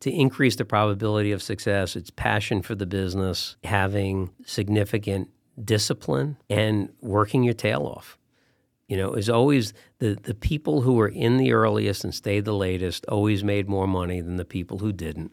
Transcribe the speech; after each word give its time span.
to 0.00 0.10
increase 0.10 0.56
the 0.56 0.64
probability 0.64 1.32
of 1.32 1.42
success, 1.42 1.94
it's 1.94 2.10
passion 2.10 2.62
for 2.62 2.74
the 2.74 2.86
business, 2.86 3.56
having 3.64 4.30
significant 4.44 5.28
discipline, 5.62 6.36
and 6.48 6.90
working 7.00 7.42
your 7.42 7.54
tail 7.54 7.82
off. 7.82 8.16
You 8.88 8.96
know, 8.96 9.12
is 9.12 9.30
always 9.30 9.72
the, 9.98 10.18
the 10.20 10.34
people 10.34 10.80
who 10.80 10.94
were 10.94 11.08
in 11.08 11.36
the 11.36 11.52
earliest 11.52 12.02
and 12.02 12.14
stayed 12.14 12.44
the 12.44 12.54
latest 12.54 13.06
always 13.06 13.44
made 13.44 13.68
more 13.68 13.86
money 13.86 14.20
than 14.20 14.36
the 14.36 14.44
people 14.44 14.78
who 14.78 14.92
didn't. 14.92 15.32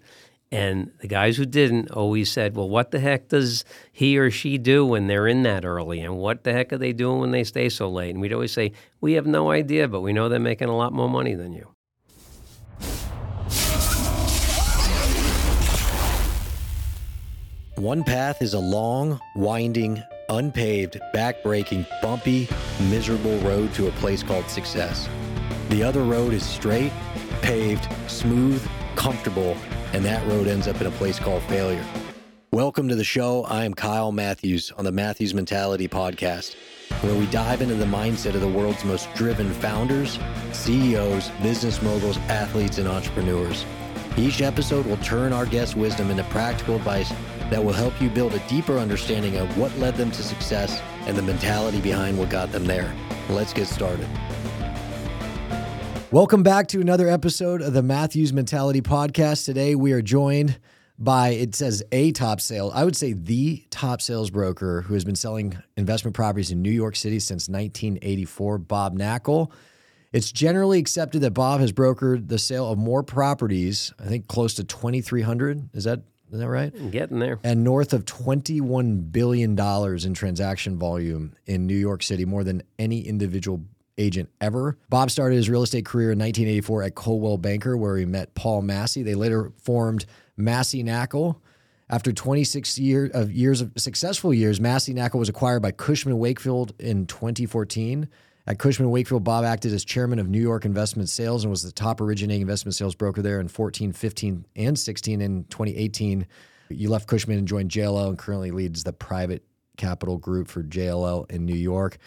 And 0.52 0.92
the 1.02 1.08
guys 1.08 1.38
who 1.38 1.46
didn't 1.46 1.92
always 1.92 2.32
said, 2.32 2.56
well, 2.56 2.70
what 2.70 2.92
the 2.92 3.00
heck 3.00 3.30
does 3.30 3.66
he 3.92 4.18
or 4.18 4.32
she 4.32 4.58
do 4.58 4.86
when 4.86 5.08
they're 5.08 5.28
in 5.28 5.44
that 5.44 5.66
early? 5.66 6.00
And 6.02 6.18
what 6.18 6.44
the 6.44 6.54
heck 6.54 6.72
are 6.72 6.78
they 6.78 6.94
doing 6.94 7.20
when 7.20 7.32
they 7.32 7.44
stay 7.44 7.68
so 7.68 7.90
late? 7.90 8.12
And 8.12 8.22
we'd 8.22 8.32
always 8.32 8.54
say, 8.54 8.72
we 9.02 9.14
have 9.14 9.26
no 9.26 9.52
idea, 9.52 9.88
but 9.88 10.02
we 10.02 10.14
know 10.14 10.30
they're 10.30 10.40
making 10.40 10.70
a 10.70 10.78
lot 10.78 10.94
more 10.94 11.10
money 11.10 11.34
than 11.34 11.52
you. 11.52 11.74
One 17.78 18.04
path 18.04 18.42
is 18.42 18.56
a 18.56 18.60
long, 18.60 19.22
winding, 19.36 20.02
unpaved, 20.30 21.00
backbreaking, 21.14 21.86
bumpy, 22.02 22.50
miserable 22.90 23.38
road 23.42 23.72
to 23.76 23.88
a 23.88 23.92
place 23.92 24.24
called 24.24 24.50
success. 24.50 25.08
The 25.70 25.84
other 25.84 26.02
road 26.02 26.34
is 26.34 26.44
straight, 26.44 26.92
paved, 27.44 27.88
smooth, 28.08 28.68
comfortable, 28.96 29.56
and 29.94 30.04
that 30.04 30.26
road 30.28 30.48
ends 30.48 30.68
up 30.68 30.82
in 30.82 30.88
a 30.88 30.92
place 30.92 31.20
called 31.20 31.44
failure. 31.44 31.86
Welcome 32.50 32.90
to 32.90 32.96
the 32.96 33.04
show. 33.04 33.44
I 33.44 33.64
am 33.64 33.76
Kyle 33.76 34.12
Matthews 34.12 34.72
on 34.76 34.84
the 34.84 34.92
Matthews 34.92 35.36
Mentality 35.36 35.88
Podcast, 35.88 36.56
where 37.02 37.14
we 37.14 37.28
dive 37.28 37.62
into 37.62 37.76
the 37.76 37.86
mindset 37.86 38.34
of 38.34 38.42
the 38.42 38.48
world's 38.48 38.84
most 38.86 39.08
driven 39.14 39.54
founders, 39.54 40.18
CEOs, 40.52 41.30
business 41.44 41.80
moguls, 41.84 42.18
athletes, 42.28 42.80
and 42.80 42.88
entrepreneurs. 42.88 43.68
Each 44.18 44.42
episode 44.42 44.88
will 44.88 44.98
turn 44.98 45.32
our 45.32 45.46
guest 45.46 45.76
wisdom 45.76 46.10
into 46.10 46.24
practical 46.24 46.78
advice 46.78 47.14
that 47.50 47.64
will 47.64 47.74
help 47.74 48.02
you 48.02 48.10
build 48.10 48.34
a 48.34 48.40
deeper 48.48 48.78
understanding 48.78 49.38
of 49.38 49.58
what 49.58 49.76
led 49.78 49.96
them 49.96 50.12
to 50.12 50.24
success 50.24 50.82
and 51.06 51.16
the 51.16 51.22
mentality 51.22 51.80
behind 51.80 52.18
what 52.18 52.30
got 52.30 52.52
them 52.52 52.66
there. 52.66 52.94
Let's 53.30 53.54
get 53.54 53.68
started. 53.68 54.08
Welcome 56.12 56.44
back 56.44 56.68
to 56.70 56.82
another 56.82 57.10
episode 57.10 57.62
of 57.62 57.74
the 57.74 57.84
Matthews 57.84 58.34
Mentality 58.34 58.82
Podcast. 58.82 59.46
Today 59.46 59.76
we 59.76 59.92
are 59.92 60.02
joined 60.02 60.60
by, 61.00 61.30
it 61.30 61.54
says 61.54 61.84
a 61.92 62.12
top 62.12 62.42
sale, 62.42 62.72
I 62.74 62.84
would 62.84 62.96
say 62.96 63.14
the 63.14 63.66
top 63.70 64.02
sales 64.02 64.30
broker 64.30 64.82
who 64.82 64.94
has 64.94 65.06
been 65.06 65.16
selling 65.16 65.58
investment 65.76 66.16
properties 66.16 66.52
in 66.52 66.62
New 66.62 66.72
York 66.72 66.96
City 66.96 67.20
since 67.20 67.48
1984, 67.48 68.58
Bob 68.58 68.98
Knakal. 68.98 69.52
It's 70.14 70.32
generally 70.32 70.80
accepted 70.80 71.20
that 71.22 71.32
Bob 71.32 71.60
has 71.60 71.72
brokered 71.72 72.30
the 72.30 72.40
sale 72.40 72.72
of 72.72 72.78
more 72.78 73.04
properties, 73.04 73.94
I 74.00 74.06
think 74.06 74.28
close 74.28 74.54
to 74.56 74.64
2,300. 74.64 75.70
Is 75.76 75.84
that 75.84 76.02
is 76.32 76.40
that 76.40 76.50
right? 76.50 76.74
I'm 76.76 76.90
getting 76.92 77.20
there. 77.20 77.40
And 77.44 77.64
north 77.64 77.94
of 77.94 78.06
$21 78.06 79.12
billion 79.12 79.58
in 79.58 80.14
transaction 80.14 80.78
volume 80.78 81.34
in 81.46 81.68
New 81.68 81.76
York 81.78 82.04
City, 82.04 82.26
more 82.26 82.44
than 82.44 82.64
any 82.78 83.02
individual 83.02 83.62
agent 83.98 84.30
ever. 84.42 84.78
Bob 84.90 85.10
started 85.10 85.36
his 85.36 85.50
real 85.50 85.64
estate 85.64 85.86
career 85.86 86.12
in 86.12 86.20
1984 86.20 86.84
at 86.84 86.96
Coldwell 86.96 87.38
Banker, 87.38 87.78
where 87.78 87.98
he 87.98 88.06
met 88.06 88.36
Paul 88.36 88.62
Massey. 88.62 89.04
They 89.04 89.16
later 89.16 89.52
formed 89.62 90.06
Massey 90.36 90.84
Knakal. 90.84 91.38
After 91.90 92.12
26 92.12 92.78
year 92.80 93.10
of 93.14 93.32
years 93.32 93.62
of 93.62 93.72
successful 93.78 94.34
years, 94.34 94.60
Massey 94.60 94.94
Knakal 94.94 95.20
was 95.20 95.30
acquired 95.30 95.62
by 95.62 95.72
Cushman 95.72 96.20
Wakefield 96.20 96.74
in 96.80 97.06
2014. 97.06 98.10
At 98.48 98.60
Cushman 98.60 98.90
Wakefield, 98.90 99.26
Bob 99.26 99.44
acted 99.44 99.74
as 99.74 99.84
chairman 99.84 100.20
of 100.20 100.30
New 100.30 100.40
York 100.40 100.64
Investment 100.64 101.10
Sales 101.10 101.44
and 101.44 101.52
was 101.52 101.64
the 101.64 101.72
top 101.72 102.00
originating 102.00 102.42
investment 102.42 102.76
sales 102.76 102.96
broker 102.96 103.22
there 103.22 103.42
in 103.42 103.50
14, 103.50 103.92
15, 103.92 104.46
and 104.56 104.80
16. 104.80 105.20
In 105.20 105.44
2018, 105.50 106.26
you 106.70 106.90
left 106.90 107.08
Cushman 107.08 107.38
and 107.38 107.48
joined 107.48 107.70
JLL 107.70 108.08
and 108.08 108.18
currently 108.18 108.52
leads 108.52 108.86
the 108.86 108.94
private 108.94 109.44
capital 109.76 110.18
group 110.18 110.48
for 110.48 110.64
JLL 110.64 111.30
in 111.30 111.46
New 111.46 111.56
York. 111.56 111.98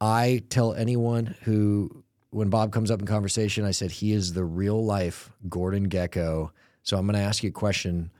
I 0.00 0.42
tell 0.50 0.74
anyone 0.74 1.36
who, 1.42 2.02
when 2.30 2.50
Bob 2.50 2.72
comes 2.72 2.90
up 2.90 2.98
in 2.98 3.06
conversation, 3.06 3.64
I 3.64 3.70
said 3.70 3.92
he 3.92 4.10
is 4.10 4.32
the 4.32 4.44
real 4.44 4.84
life 4.84 5.30
Gordon 5.48 5.88
Gekko. 5.88 6.50
So 6.82 6.96
I'm 6.96 7.06
going 7.06 7.14
to 7.14 7.22
ask 7.22 7.44
you 7.44 7.50
a 7.50 7.52
question 7.52 8.10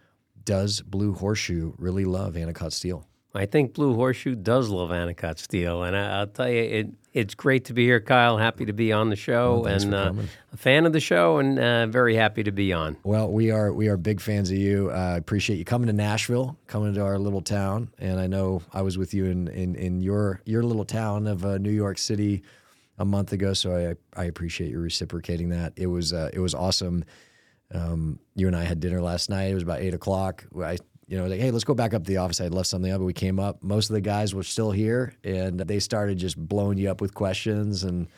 Does 0.45 0.81
Blue 0.81 1.13
Horseshoe 1.13 1.73
really 1.77 2.05
love 2.05 2.35
Anacott 2.35 2.73
Steel? 2.73 3.05
I 3.35 3.47
think 3.47 3.75
Blue 3.75 3.95
Horseshoe 3.95 4.35
does 4.35 4.69
love 4.69 4.91
Anacott 4.91 5.39
Steel, 5.39 5.83
and 5.83 5.97
I, 5.97 6.21
will 6.21 6.27
tell 6.29 6.49
you, 6.49 6.63
it, 6.63 6.89
it's 7.19 7.34
great 7.34 7.65
to 7.67 7.73
be 7.73 7.84
here, 7.84 8.01
Kyle. 8.01 8.39
Happy 8.39 8.65
to 8.65 8.73
be 8.73 8.93
on 8.93 9.11
the 9.11 9.17
show, 9.17 9.61
well, 9.61 9.75
and 9.75 9.95
uh, 9.95 10.12
a 10.53 10.56
fan 10.56 10.87
of 10.87 10.93
the 10.93 11.01
show, 11.01 11.39
and 11.39 11.59
uh, 11.59 11.87
very 11.89 12.15
happy 12.15 12.45
to 12.45 12.53
be 12.53 12.73
on. 12.73 12.97
Well, 13.03 13.31
we 13.31 13.51
are 13.51 13.73
we 13.73 13.89
are 13.89 13.97
big 13.97 14.21
fans 14.21 14.51
of 14.51 14.56
you. 14.56 14.91
I 14.91 15.15
uh, 15.15 15.17
appreciate 15.17 15.56
you 15.56 15.65
coming 15.65 15.89
to 15.89 15.93
Nashville, 15.93 16.56
coming 16.69 16.95
to 16.95 17.05
our 17.05 17.19
little 17.19 17.41
town, 17.41 17.89
and 17.99 18.21
I 18.21 18.29
know 18.29 18.62
I 18.73 18.83
was 18.83 18.97
with 18.97 19.12
you 19.15 19.27
in 19.27 19.49
in, 19.49 19.75
in 19.75 20.01
your 20.01 20.41
your 20.45 20.62
little 20.62 20.84
town 20.84 21.27
of 21.27 21.45
uh, 21.45 21.59
New 21.59 21.73
York 21.73 21.99
City 21.99 22.43
a 22.99 23.05
month 23.05 23.33
ago, 23.33 23.53
so 23.53 23.97
I 24.17 24.21
I 24.21 24.27
appreciate 24.27 24.71
you 24.71 24.79
reciprocating 24.79 25.49
that. 25.49 25.73
It 25.77 25.87
was 25.89 26.12
uh, 26.12 26.31
it 26.33 26.41
was 26.41 26.55
awesome. 26.55 27.05
Um, 27.75 28.19
you 28.35 28.47
and 28.47 28.56
I 28.56 28.65
had 28.65 28.81
dinner 28.81 29.03
last 29.03 29.29
night. 29.29 29.50
It 29.50 29.55
was 29.55 29.65
about 29.65 29.81
eight 29.81 29.93
o'clock. 29.93 30.45
I 30.56 30.79
you 31.09 31.17
know, 31.17 31.27
like, 31.27 31.41
hey, 31.41 31.51
let's 31.51 31.65
go 31.65 31.75
back 31.75 31.95
up 31.95 32.05
to 32.05 32.09
the 32.09 32.19
office. 32.19 32.39
I 32.39 32.45
had 32.45 32.55
left 32.55 32.69
something 32.69 32.93
up, 32.93 32.99
but 32.99 33.07
we 33.07 33.15
came 33.15 33.41
up. 33.41 33.63
Most 33.63 33.89
of 33.89 33.95
the 33.95 34.03
guys 34.03 34.35
were 34.35 34.43
still 34.43 34.71
here, 34.71 35.15
and 35.25 35.59
they 35.59 35.81
started 35.81 36.19
just 36.19 36.37
blowing 36.37 36.77
you 36.77 36.91
up 36.91 37.01
with 37.01 37.15
questions. 37.15 37.83
And 37.83 38.09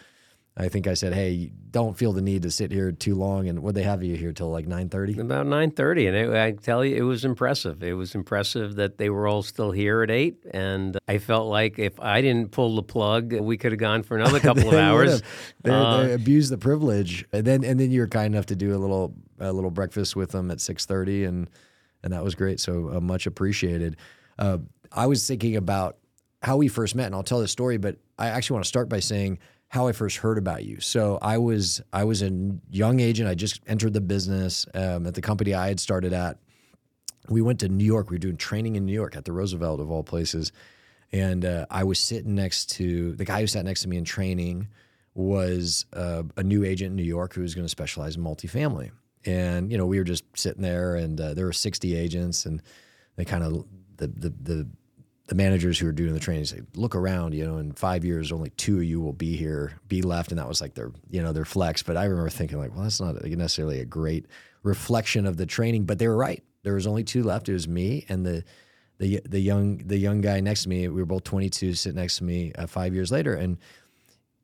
I 0.56 0.68
think 0.68 0.88
I 0.88 0.94
said, 0.94 1.14
hey, 1.14 1.52
don't 1.70 1.96
feel 1.96 2.12
the 2.12 2.20
need 2.20 2.42
to 2.42 2.50
sit 2.50 2.72
here 2.72 2.90
too 2.90 3.14
long. 3.14 3.48
And 3.48 3.62
would 3.62 3.76
they 3.76 3.84
have 3.84 4.02
you 4.02 4.16
here 4.16 4.32
till 4.32 4.50
like 4.50 4.66
nine 4.66 4.88
thirty? 4.88 5.16
About 5.20 5.46
nine 5.46 5.70
thirty, 5.70 6.08
and 6.08 6.16
it, 6.16 6.34
I 6.34 6.50
tell 6.50 6.84
you, 6.84 6.96
it 6.96 7.02
was 7.02 7.24
impressive. 7.24 7.80
It 7.84 7.92
was 7.92 8.16
impressive 8.16 8.74
that 8.74 8.98
they 8.98 9.08
were 9.08 9.28
all 9.28 9.44
still 9.44 9.70
here 9.70 10.02
at 10.02 10.10
eight, 10.10 10.44
and 10.50 10.98
I 11.06 11.18
felt 11.18 11.46
like 11.48 11.78
if 11.78 12.00
I 12.00 12.20
didn't 12.20 12.50
pull 12.50 12.74
the 12.74 12.82
plug, 12.82 13.32
we 13.32 13.56
could 13.56 13.70
have 13.70 13.78
gone 13.78 14.02
for 14.02 14.16
another 14.16 14.40
couple 14.48 14.68
of 14.68 14.74
hours. 14.74 15.22
They, 15.62 15.70
uh, 15.70 16.02
they 16.02 16.14
abused 16.14 16.50
the 16.50 16.58
privilege, 16.58 17.24
and 17.32 17.46
then 17.46 17.62
and 17.62 17.78
then 17.78 17.92
you 17.92 18.00
were 18.00 18.08
kind 18.08 18.34
enough 18.34 18.46
to 18.46 18.56
do 18.56 18.74
a 18.74 18.78
little 18.78 19.14
a 19.38 19.52
little 19.52 19.70
breakfast 19.70 20.16
with 20.16 20.32
them 20.32 20.50
at 20.50 20.60
six 20.60 20.86
thirty, 20.86 21.22
and 21.22 21.48
and 22.02 22.12
that 22.12 22.24
was 22.24 22.34
great. 22.34 22.60
So 22.60 22.90
uh, 22.96 23.00
much 23.00 23.26
appreciated. 23.26 23.96
Uh, 24.38 24.58
I 24.92 25.06
was 25.06 25.26
thinking 25.26 25.56
about 25.56 25.98
how 26.42 26.56
we 26.56 26.68
first 26.68 26.94
met, 26.94 27.06
and 27.06 27.14
I'll 27.14 27.22
tell 27.22 27.40
this 27.40 27.52
story, 27.52 27.76
but 27.76 27.96
I 28.18 28.28
actually 28.28 28.54
want 28.54 28.64
to 28.64 28.68
start 28.68 28.88
by 28.88 29.00
saying 29.00 29.38
how 29.68 29.86
I 29.86 29.92
first 29.92 30.16
heard 30.16 30.38
about 30.38 30.64
you. 30.64 30.80
So 30.80 31.18
I 31.22 31.38
was 31.38 31.80
I 31.92 32.04
was 32.04 32.22
a 32.22 32.30
young 32.70 33.00
agent. 33.00 33.28
I 33.28 33.34
just 33.34 33.60
entered 33.66 33.92
the 33.92 34.00
business 34.00 34.66
um, 34.74 35.06
at 35.06 35.14
the 35.14 35.20
company 35.20 35.54
I 35.54 35.68
had 35.68 35.78
started 35.78 36.12
at. 36.12 36.38
We 37.28 37.42
went 37.42 37.60
to 37.60 37.68
New 37.68 37.84
York. 37.84 38.10
We 38.10 38.14
were 38.14 38.18
doing 38.18 38.36
training 38.36 38.76
in 38.76 38.84
New 38.84 38.92
York 38.92 39.16
at 39.16 39.24
the 39.24 39.32
Roosevelt 39.32 39.80
of 39.80 39.90
all 39.90 40.02
places, 40.02 40.52
and 41.12 41.44
uh, 41.44 41.66
I 41.70 41.84
was 41.84 41.98
sitting 41.98 42.34
next 42.34 42.70
to 42.70 43.14
the 43.14 43.24
guy 43.24 43.40
who 43.40 43.46
sat 43.46 43.64
next 43.64 43.82
to 43.82 43.88
me 43.88 43.96
in 43.96 44.04
training 44.04 44.68
was 45.14 45.86
uh, 45.92 46.22
a 46.36 46.42
new 46.42 46.64
agent 46.64 46.90
in 46.90 46.96
New 46.96 47.02
York 47.02 47.34
who 47.34 47.42
was 47.42 47.54
going 47.54 47.64
to 47.64 47.68
specialize 47.68 48.16
in 48.16 48.22
multifamily 48.22 48.90
and 49.26 49.70
you 49.70 49.78
know 49.78 49.86
we 49.86 49.98
were 49.98 50.04
just 50.04 50.24
sitting 50.34 50.62
there 50.62 50.96
and 50.96 51.20
uh, 51.20 51.34
there 51.34 51.44
were 51.44 51.52
60 51.52 51.94
agents 51.94 52.46
and 52.46 52.62
they 53.16 53.24
kind 53.24 53.44
of 53.44 53.66
the, 53.96 54.06
the 54.08 54.34
the 54.42 54.68
the 55.30 55.36
managers 55.36 55.78
who 55.78 55.86
were 55.86 55.92
doing 55.92 56.12
the 56.12 56.18
training 56.18 56.44
say 56.44 56.60
look 56.74 56.96
around 56.96 57.34
you 57.34 57.46
know 57.46 57.58
in 57.58 57.72
five 57.72 58.04
years 58.04 58.32
only 58.32 58.50
two 58.50 58.78
of 58.78 58.84
you 58.84 59.00
will 59.00 59.12
be 59.12 59.36
here 59.36 59.78
be 59.86 60.02
left. 60.02 60.32
And 60.32 60.38
that 60.40 60.48
was 60.48 60.60
like 60.60 60.74
their 60.74 60.90
you 61.08 61.22
know 61.22 61.32
their 61.32 61.44
flex. 61.44 61.84
But 61.84 61.96
i 61.96 62.04
remember 62.04 62.30
thinking 62.30 62.58
like 62.58 62.74
well 62.74 62.82
that's 62.82 63.00
not 63.00 63.22
necessarily 63.24 63.78
a 63.78 63.84
great 63.84 64.26
reflection 64.64 65.26
of 65.26 65.36
the 65.36 65.46
training. 65.46 65.84
But 65.84 66.00
they 66.00 66.08
were 66.08 66.16
right. 66.16 66.42
There 66.64 66.74
was 66.74 66.86
only 66.86 67.04
two 67.04 67.22
left. 67.22 67.48
It 67.48 67.52
was 67.52 67.68
me 67.68 68.04
and 68.08 68.26
the 68.26 68.42
the 68.98 69.20
the 69.24 69.38
young 69.38 69.78
the 69.78 69.98
young 69.98 70.20
guy 70.20 70.40
next 70.40 70.64
to 70.64 70.68
me. 70.68 70.88
We 70.88 71.00
were 71.00 71.06
both 71.06 71.22
22 71.22 71.74
sitting 71.74 71.96
next 71.96 72.16
to 72.16 72.24
me 72.24 72.52
uh, 72.58 72.66
five 72.66 72.92
years 72.92 73.12
later. 73.12 73.34
And 73.34 73.58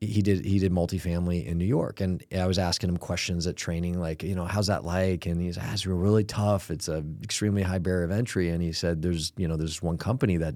he 0.01 0.21
did 0.21 0.45
he 0.45 0.59
did 0.59 0.73
multifamily 0.73 1.47
in 1.47 1.57
New 1.57 1.65
York, 1.65 2.01
and 2.01 2.23
I 2.37 2.47
was 2.47 2.59
asking 2.59 2.91
him 2.91 2.99
questions 2.99 3.47
at 3.47 3.57
training, 3.57 3.99
like 3.99 4.23
you 4.23 4.35
know 4.35 4.45
how's 4.45 4.67
that 4.67 4.85
like, 4.85 5.25
and 5.25 5.41
he's 5.41 5.57
ah, 5.57 5.73
it's 5.73 5.87
really 5.87 6.25
tough. 6.25 6.71
It's 6.71 6.89
a 6.89 7.03
extremely 7.23 7.63
high 7.63 7.79
barrier 7.79 8.05
of 8.05 8.11
entry, 8.11 8.51
and 8.51 8.63
he 8.63 8.73
said 8.73 9.01
there's 9.01 9.33
you 9.37 9.49
know 9.49 9.57
there's 9.57 9.81
one 9.81 9.97
company 9.97 10.37
that 10.37 10.55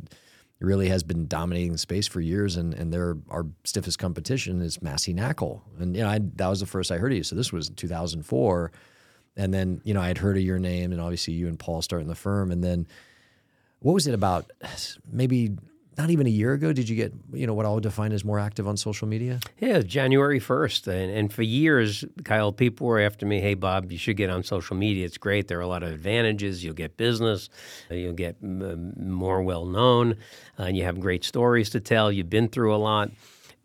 really 0.61 0.88
has 0.91 1.03
been 1.03 1.26
dominating 1.26 1.73
the 1.73 1.79
space 1.79 2.06
for 2.06 2.20
years, 2.20 2.56
and 2.56 2.75
and 2.75 2.93
their 2.93 3.17
our 3.31 3.47
stiffest 3.64 3.99
competition 3.99 4.61
is 4.61 4.82
Massey 4.82 5.14
Knakal, 5.14 5.62
and 5.79 5.97
you 5.97 6.03
know 6.03 6.09
I, 6.09 6.20
that 6.37 6.49
was 6.49 6.61
the 6.61 6.67
first 6.67 6.93
I 6.93 6.99
heard 6.99 7.12
of 7.12 7.17
you. 7.17 7.25
So 7.25 7.35
this 7.35 7.50
was 7.50 7.70
2004, 7.70 8.73
and 9.38 9.55
then 9.55 9.81
you 9.85 9.94
know 9.94 10.03
I 10.03 10.09
had 10.09 10.19
heard 10.19 10.37
of 10.37 10.43
your 10.43 10.59
name, 10.59 10.93
and 10.93 11.00
obviously 11.00 11.32
you 11.32 11.49
and 11.49 11.59
Paul 11.59 11.81
starting 11.81 12.09
the 12.09 12.14
firm, 12.14 12.50
and 12.50 12.62
then 12.62 12.87
what 13.79 13.94
was 13.94 14.06
it 14.06 14.12
about 14.12 14.50
maybe 15.11 15.56
not 16.00 16.11
even 16.11 16.26
a 16.26 16.31
year 16.31 16.55
ago 16.55 16.73
did 16.73 16.88
you 16.88 16.97
get 16.97 17.12
you 17.32 17.47
know 17.47 17.52
what 17.52 17.67
I 17.67 17.70
would 17.70 17.82
define 17.82 18.12
as 18.12 18.25
more 18.25 18.38
active 18.38 18.67
on 18.67 18.76
social 18.76 19.06
media? 19.06 19.41
Yeah, 19.58 19.81
January 19.81 20.38
first, 20.38 20.87
and, 20.87 21.12
and 21.12 21.32
for 21.32 21.43
years, 21.43 22.05
Kyle, 22.25 22.52
people 22.52 22.87
were 22.87 23.00
after 23.00 23.26
me. 23.26 23.41
Hey, 23.41 23.55
Bob, 23.55 23.93
you 23.93 23.99
should 23.99 24.17
get 24.17 24.31
on 24.31 24.43
social 24.43 24.76
media. 24.76 25.05
It's 25.05 25.19
great. 25.19 25.49
There 25.49 25.58
are 25.58 25.62
a 25.62 25.69
lot 25.69 25.82
of 25.82 25.93
advantages. 25.93 26.64
You'll 26.64 26.75
get 26.75 26.97
business. 26.97 27.50
You'll 27.91 28.14
get 28.14 28.43
more 28.43 29.43
well 29.43 29.67
known, 29.67 30.12
uh, 30.58 30.64
and 30.64 30.76
you 30.76 30.85
have 30.85 30.99
great 31.00 31.25
stories 31.25 31.70
to 31.70 31.81
tell. 31.81 32.11
You've 32.11 32.31
been 32.31 32.49
through 32.49 32.75
a 32.75 32.79
lot. 32.79 33.11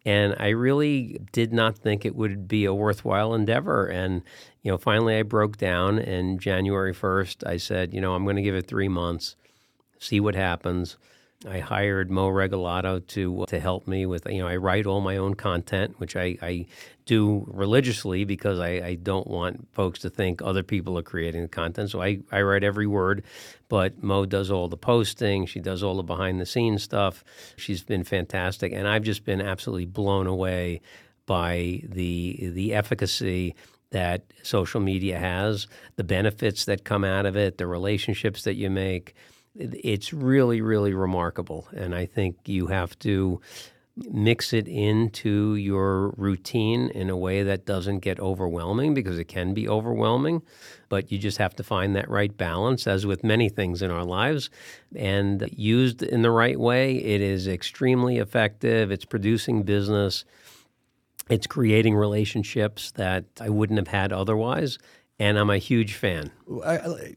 And 0.08 0.36
I 0.38 0.50
really 0.50 1.20
did 1.32 1.52
not 1.52 1.80
think 1.80 2.06
it 2.06 2.16
would 2.16 2.48
be 2.48 2.66
a 2.66 2.74
worthwhile 2.74 3.34
endeavor. 3.34 3.88
And, 3.88 4.22
you 4.62 4.72
know, 4.72 4.78
finally 4.78 5.18
I 5.18 5.24
broke 5.24 5.58
down 5.58 5.98
and 5.98 6.40
January 6.40 6.94
1st, 6.94 7.48
I 7.48 7.58
said, 7.58 7.92
you 7.92 8.00
know, 8.00 8.14
I'm 8.14 8.24
going 8.24 8.36
to 8.36 8.44
give 8.44 8.54
it 8.54 8.68
three 8.68 8.88
months, 8.88 9.36
see 9.98 10.20
what 10.20 10.36
happens. 10.36 10.98
I 11.48 11.60
hired 11.60 12.10
Mo 12.10 12.30
Regalado 12.30 13.06
to 13.08 13.44
uh, 13.44 13.46
to 13.48 13.60
help 13.60 13.88
me 13.88 14.06
with 14.06 14.28
you 14.28 14.40
know 14.40 14.48
I 14.48 14.56
write 14.56 14.86
all 14.86 15.02
my 15.02 15.18
own 15.18 15.36
content, 15.36 16.00
which 16.00 16.16
I, 16.16 16.38
I 16.42 16.66
do 17.06 17.46
religiously 17.48 18.24
because 18.24 18.60
I, 18.60 18.70
I 18.70 18.96
don't 18.96 19.28
want 19.28 19.68
folks 19.74 20.00
to 20.00 20.10
think 20.10 20.42
other 20.42 20.64
people 20.64 20.98
are 20.98 21.04
creating 21.04 21.44
the 21.44 21.48
content. 21.48 21.92
So 21.92 22.02
I, 22.02 22.20
I 22.32 22.42
write 22.42 22.64
every 22.64 22.88
word, 22.88 23.24
but 23.70 24.02
Mo 24.02 24.26
does 24.26 24.50
all 24.50 24.68
the 24.68 24.78
posting. 24.78 25.46
She 25.46 25.60
does 25.60 25.84
all 25.84 25.98
the 25.98 26.04
behind 26.04 26.40
the 26.40 26.46
scenes 26.46 26.84
stuff. 26.84 27.24
She's 27.58 27.84
been 27.84 28.04
fantastic, 28.04 28.72
and 28.72 28.88
I've 28.88 29.04
just 29.04 29.26
been 29.26 29.42
absolutely 29.42 29.86
blown 29.86 30.28
away 30.28 30.82
by 31.26 31.82
the 31.84 32.50
the 32.54 32.74
efficacy 32.74 33.56
that 33.92 34.24
social 34.42 34.82
media 34.82 35.20
has, 35.20 35.68
the 35.96 36.04
benefits 36.04 36.66
that 36.66 36.84
come 36.84 37.04
out 37.04 37.26
of 37.26 37.38
it, 37.38 37.58
the 37.58 37.68
relationships 37.68 38.44
that 38.44 38.56
you 38.56 38.70
make 38.70 39.16
it's 39.58 40.14
really, 40.14 40.62
really 40.62 40.94
remarkable. 40.94 41.68
And 41.76 41.96
I 41.96 42.06
think 42.06 42.38
you 42.46 42.68
have 42.68 42.98
to 43.00 43.42
mix 43.98 44.52
it 44.52 44.68
into 44.68 45.56
your 45.56 46.10
routine 46.18 46.90
in 46.90 47.10
a 47.10 47.16
way 47.16 47.44
that 47.44 47.66
doesn't 47.66 48.00
get 48.00 48.20
overwhelming 48.20 48.94
because 48.94 49.18
it 49.18 49.26
can 49.26 49.54
be 49.54 49.70
overwhelming. 49.70 50.42
But 50.90 51.12
you 51.12 51.18
just 51.18 51.38
have 51.38 51.56
to 51.56 51.64
find 51.64 51.96
that 51.96 52.10
right 52.10 52.36
balance, 52.36 52.88
as 52.88 53.06
with 53.06 53.24
many 53.24 53.48
things 53.48 53.82
in 53.82 53.92
our 53.92 54.04
lives. 54.04 54.50
And 54.96 55.50
used 55.56 56.04
in 56.04 56.24
the 56.24 56.32
right 56.32 56.60
way, 56.60 56.98
it 56.98 57.22
is 57.22 57.48
extremely 57.48 58.18
effective. 58.18 58.92
It's 58.92 59.06
producing 59.06 59.64
business, 59.64 60.26
it's 61.30 61.48
creating 61.48 61.96
relationships 61.96 62.92
that 62.92 63.26
I 63.40 63.50
wouldn't 63.50 63.80
have 63.80 63.88
had 63.88 64.12
otherwise. 64.12 64.78
And 65.18 65.40
I'm 65.40 65.50
a 65.50 65.58
huge 65.58 65.94
fan. 65.94 66.32
I, 66.64 67.16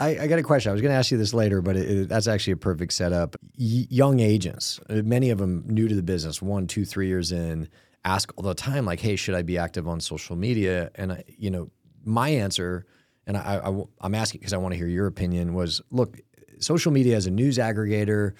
I, 0.00 0.18
I, 0.22 0.26
got 0.26 0.38
a 0.38 0.42
question. 0.42 0.70
I 0.70 0.72
was 0.72 0.80
going 0.80 0.92
to 0.92 0.96
ask 0.96 1.10
you 1.10 1.18
this 1.18 1.34
later, 1.34 1.60
but 1.60 1.76
it, 1.76 1.90
it, 1.90 2.08
that's 2.08 2.26
actually 2.26 2.54
a 2.54 2.56
perfect 2.56 2.94
setup. 2.94 3.36
Y- 3.58 3.86
young 3.90 4.18
agents, 4.18 4.80
uh, 4.88 5.02
many 5.04 5.28
of 5.30 5.38
them 5.38 5.64
new 5.66 5.88
to 5.88 5.94
the 5.94 6.02
business, 6.02 6.40
one, 6.40 6.66
two, 6.66 6.84
three 6.86 7.06
years 7.06 7.32
in, 7.32 7.68
ask 8.04 8.32
all 8.36 8.44
the 8.44 8.54
time, 8.54 8.86
like, 8.86 9.00
"Hey, 9.00 9.14
should 9.16 9.34
I 9.34 9.42
be 9.42 9.58
active 9.58 9.86
on 9.86 10.00
social 10.00 10.36
media?" 10.36 10.90
And 10.94 11.12
I, 11.12 11.24
you 11.26 11.50
know, 11.50 11.70
my 12.02 12.30
answer, 12.30 12.86
and 13.26 13.36
I, 13.36 13.60
I 13.62 13.82
I'm 14.00 14.14
asking 14.14 14.40
because 14.40 14.54
I 14.54 14.56
want 14.56 14.72
to 14.72 14.78
hear 14.78 14.88
your 14.88 15.06
opinion, 15.06 15.52
was, 15.52 15.82
look, 15.90 16.18
social 16.60 16.92
media 16.92 17.16
as 17.16 17.26
a 17.26 17.30
news 17.30 17.58
aggregator, 17.58 18.32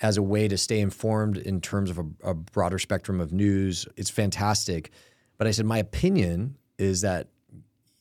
as 0.00 0.16
a 0.16 0.22
way 0.22 0.48
to 0.48 0.56
stay 0.56 0.80
informed 0.80 1.36
in 1.36 1.60
terms 1.60 1.90
of 1.90 1.98
a, 1.98 2.30
a 2.30 2.34
broader 2.34 2.78
spectrum 2.78 3.20
of 3.20 3.32
news, 3.32 3.86
it's 3.96 4.10
fantastic. 4.10 4.90
But 5.38 5.46
I 5.46 5.50
said 5.50 5.66
my 5.66 5.78
opinion 5.78 6.56
is 6.78 7.02
that 7.02 7.28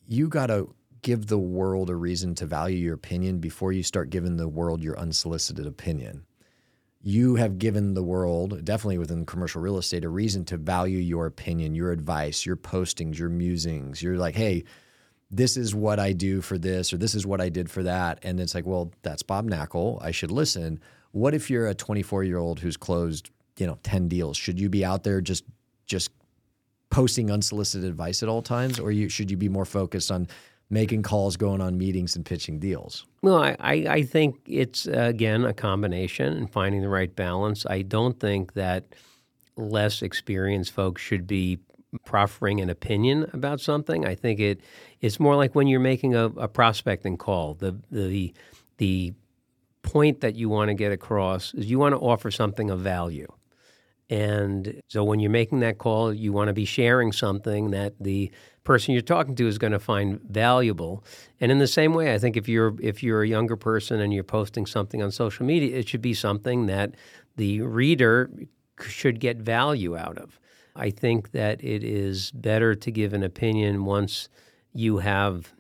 you 0.08 0.28
got 0.28 0.48
to 0.48 0.74
give 1.06 1.28
the 1.28 1.38
world 1.38 1.92
a 1.92 1.96
reason 1.96 2.34
to 2.34 2.48
value 2.48 2.78
your 2.78 2.96
opinion 2.96 3.38
before 3.38 3.72
you 3.72 3.84
start 3.84 4.10
giving 4.10 4.38
the 4.38 4.48
world 4.48 4.82
your 4.84 4.98
unsolicited 4.98 5.68
opinion. 5.68 6.26
You 7.00 7.36
have 7.36 7.60
given 7.60 7.94
the 7.94 8.02
world, 8.02 8.66
definitely 8.66 8.98
within 8.98 9.24
commercial 9.24 9.62
real 9.62 9.78
estate, 9.78 10.04
a 10.04 10.10
reason 10.10 10.46
to 10.46 10.58
value 10.58 10.98
your 10.98 11.28
opinion, 11.28 11.76
your 11.76 11.92
advice, 11.92 12.44
your 12.44 12.56
postings, 12.56 13.20
your 13.20 13.30
musings. 13.30 14.02
You're 14.02 14.18
like, 14.18 14.34
hey, 14.34 14.64
this 15.30 15.58
is 15.58 15.76
what 15.76 16.00
I 16.00 16.12
do 16.12 16.42
for 16.42 16.58
this, 16.58 16.92
or 16.92 16.98
this 16.98 17.14
is 17.14 17.24
what 17.24 17.40
I 17.40 17.50
did 17.50 17.70
for 17.70 17.84
that. 17.84 18.18
And 18.24 18.40
it's 18.40 18.56
like, 18.56 18.66
well, 18.66 18.92
that's 19.04 19.22
Bob 19.22 19.48
Knakal. 19.48 20.04
I 20.04 20.10
should 20.10 20.32
listen. 20.32 20.80
What 21.12 21.36
if 21.36 21.52
you're 21.52 21.68
a 21.68 21.76
24 21.76 22.24
year 22.24 22.40
old 22.40 22.60
who's 22.60 22.78
closed, 22.78 23.30
you 23.60 23.68
know, 23.68 23.78
10 23.84 24.08
deals? 24.08 24.38
Should 24.38 24.60
you 24.60 24.70
be 24.70 24.84
out 24.84 25.04
there 25.04 25.22
just 25.22 25.44
just 25.86 26.10
posting 26.90 27.30
unsolicited 27.30 27.88
advice 27.88 28.24
at 28.24 28.30
all 28.30 28.42
times, 28.42 28.80
or 28.80 28.92
you 28.92 29.08
should 29.08 29.30
you 29.30 29.38
be 29.38 29.50
more 29.50 29.66
focused 29.66 30.10
on 30.10 30.28
making 30.70 31.04
calls, 31.04 31.38
going 31.38 31.62
on 31.62 31.78
meetings, 31.78 32.16
and 32.16 32.26
pitching 32.26 32.60
deals? 32.60 33.06
Well, 33.22 33.44
I, 33.44 33.56
I 33.60 34.04
think 34.04 34.40
it's, 34.46 34.88
again, 34.88 35.46
a 35.46 35.54
combination 35.54 36.34
and 36.34 36.52
finding 36.52 36.82
the 36.82 36.90
right 36.90 37.16
balance. 37.16 37.66
I 37.66 37.82
don't 37.82 38.20
think 38.20 38.54
that 38.54 38.86
less 39.58 40.02
experienced 40.02 40.72
folks 40.72 41.02
should 41.02 41.28
be 41.28 41.60
proffering 42.06 42.60
an 42.60 42.70
opinion 42.70 43.30
about 43.34 43.62
something. 43.62 44.06
I 44.06 44.16
think 44.16 44.40
it 44.40 44.62
it's 45.02 45.20
more 45.20 45.36
like 45.36 45.56
when 45.56 45.68
you're 45.68 45.80
making 45.80 46.14
a, 46.16 46.26
a 46.26 46.48
prospecting 46.48 47.18
call. 47.18 47.54
The 47.54 47.80
the 47.90 48.34
the 48.78 49.14
point 49.82 50.22
that 50.22 50.36
you 50.36 50.50
want 50.50 50.70
to 50.70 50.74
get 50.74 50.92
across 50.92 51.54
is 51.54 51.70
you 51.70 51.80
want 51.80 51.94
to 51.94 52.00
offer 52.00 52.32
something 52.32 52.70
of 52.70 52.80
value. 52.82 53.28
And 54.10 54.82
so 54.88 55.04
when 55.04 55.20
you're 55.20 55.32
making 55.32 55.62
that 55.62 55.78
call, 55.78 56.14
you 56.14 56.34
want 56.34 56.50
to 56.50 56.54
be 56.54 56.66
sharing 56.66 57.12
something 57.12 57.72
that 57.72 57.94
the 58.00 58.32
person 58.66 58.94
you're 58.94 59.02
talking 59.02 59.36
to 59.36 59.48
is 59.48 59.58
going 59.58 59.72
to 59.72 59.80
find 59.80 60.20
valuable. 60.24 61.04
And 61.40 61.52
in 61.52 61.60
the 61.60 61.68
same 61.68 61.94
way, 61.94 62.14
I 62.14 62.18
think 62.18 62.36
if 62.36 62.50
you're 62.50 62.76
if 62.82 63.02
you're 63.02 63.22
a 63.22 63.28
younger 63.28 63.56
person 63.56 64.02
and 64.02 64.14
you're 64.14 64.24
posting 64.24 64.66
something 64.66 65.02
on 65.02 65.12
social 65.12 65.46
media, 65.46 65.78
it 65.78 65.88
should 65.88 66.02
be 66.02 66.14
something 66.14 66.66
that 66.66 66.96
the 67.38 67.62
reader 67.62 68.30
should 68.82 69.20
get 69.22 69.38
value 69.38 69.96
out 69.96 70.18
of. 70.18 70.40
I 70.76 70.90
think 70.90 71.32
that 71.32 71.64
it 71.64 71.84
is 71.84 72.32
better 72.32 72.76
to 72.76 72.92
give 72.92 73.14
an 73.14 73.24
opinion 73.24 73.86
once 73.86 74.28
you 74.74 74.98
have 74.98 75.54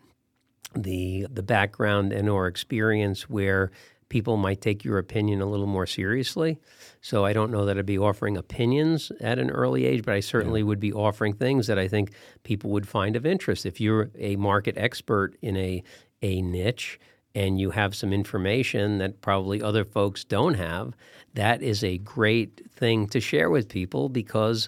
the 0.75 1.25
the 1.31 1.44
background 1.44 2.12
and 2.12 2.28
or 2.28 2.48
experience 2.48 3.30
where 3.30 3.72
people 4.10 4.36
might 4.38 4.62
take 4.62 4.84
your 4.84 4.98
opinion 4.98 5.42
a 5.42 5.46
little 5.46 5.68
more 5.68 5.86
seriously. 5.86 6.60
So 7.06 7.24
I 7.24 7.34
don't 7.34 7.52
know 7.52 7.68
that 7.68 7.78
I'd 7.78 7.86
be 7.86 8.00
offering 8.00 8.36
opinions 8.36 9.12
at 9.22 9.38
an 9.38 9.52
early 9.52 9.86
age, 9.86 10.04
but 10.04 10.16
I 10.16 10.22
certainly 10.22 10.62
yeah. 10.62 10.66
would 10.66 10.80
be 10.80 10.92
offering 10.92 11.34
things 11.34 11.68
that 11.68 11.78
I 11.78 11.88
think 11.88 12.10
people 12.42 12.72
would 12.72 12.88
find 12.88 13.16
of 13.16 13.28
interest. 13.28 13.63
If 13.63 13.80
you're 13.80 14.10
a 14.18 14.38
market 14.38 14.75
expert 14.75 15.38
in 15.40 15.56
a 15.56 15.84
a 16.24 16.42
niche 16.42 17.00
and 17.36 17.60
you 17.60 17.69
have 17.69 17.94
some 17.94 18.12
information 18.12 18.98
that 18.98 19.22
probably 19.22 19.62
other 19.62 19.86
folks 19.86 20.24
don't 20.24 20.56
have, 20.56 20.96
that 21.36 21.62
is 21.62 21.84
a 21.84 22.00
great 22.00 22.63
thing 22.72 23.06
to 23.10 23.19
share 23.19 23.52
with 23.52 23.69
people 23.69 24.10
because 24.10 24.68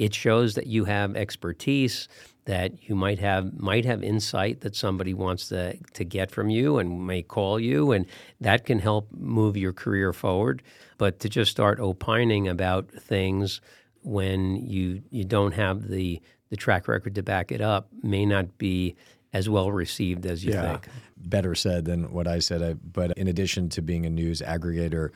it 0.00 0.12
shows 0.12 0.56
that 0.56 0.66
you 0.66 0.86
have 0.86 1.14
expertise 1.14 2.08
that 2.46 2.88
you 2.88 2.96
might 2.96 3.20
have 3.20 3.52
might 3.60 3.84
have 3.84 4.02
insight 4.02 4.62
that 4.62 4.74
somebody 4.74 5.14
wants 5.14 5.48
to 5.50 5.76
to 5.92 6.04
get 6.04 6.32
from 6.32 6.50
you 6.50 6.78
and 6.78 7.06
may 7.06 7.22
call 7.22 7.60
you 7.60 7.92
and 7.92 8.06
that 8.40 8.64
can 8.64 8.80
help 8.80 9.06
move 9.12 9.56
your 9.56 9.72
career 9.72 10.12
forward 10.12 10.62
but 11.00 11.18
to 11.20 11.30
just 11.30 11.50
start 11.50 11.80
opining 11.80 12.46
about 12.46 12.90
things 12.90 13.62
when 14.02 14.56
you 14.56 15.02
you 15.08 15.24
don't 15.24 15.52
have 15.52 15.88
the 15.88 16.20
the 16.50 16.56
track 16.56 16.86
record 16.88 17.14
to 17.14 17.22
back 17.22 17.50
it 17.50 17.62
up 17.62 17.88
may 18.02 18.26
not 18.26 18.58
be 18.58 18.94
as 19.32 19.48
well 19.48 19.72
received 19.72 20.26
as 20.26 20.44
you 20.44 20.52
yeah, 20.52 20.72
think. 20.72 20.88
Better 21.16 21.54
said 21.54 21.86
than 21.86 22.12
what 22.12 22.28
I 22.28 22.38
said. 22.40 22.62
I, 22.62 22.74
but 22.74 23.12
in 23.16 23.28
addition 23.28 23.70
to 23.70 23.80
being 23.80 24.04
a 24.04 24.10
news 24.10 24.42
aggregator 24.42 25.08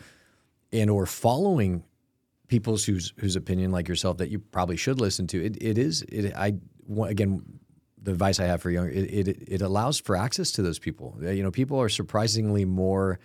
and 0.72 0.88
or 0.88 1.04
following 1.04 1.84
people's 2.48 2.86
whose 2.86 3.12
whose 3.18 3.36
opinion 3.36 3.70
like 3.70 3.86
yourself 3.86 4.16
that 4.16 4.30
you 4.30 4.38
probably 4.38 4.78
should 4.78 4.98
listen 4.98 5.26
to, 5.26 5.44
it, 5.44 5.62
it 5.62 5.76
is 5.76 6.00
it 6.08 6.34
I 6.34 6.54
again, 7.02 7.42
the 8.02 8.12
advice 8.12 8.40
I 8.40 8.46
have 8.46 8.62
for 8.62 8.70
young, 8.70 8.88
it, 8.88 9.28
it, 9.28 9.38
it 9.48 9.60
allows 9.60 10.00
for 10.00 10.16
access 10.16 10.50
to 10.52 10.62
those 10.62 10.78
people. 10.78 11.18
You 11.20 11.42
know, 11.42 11.50
people 11.50 11.78
are 11.78 11.90
surprisingly 11.90 12.64
more 12.64 13.18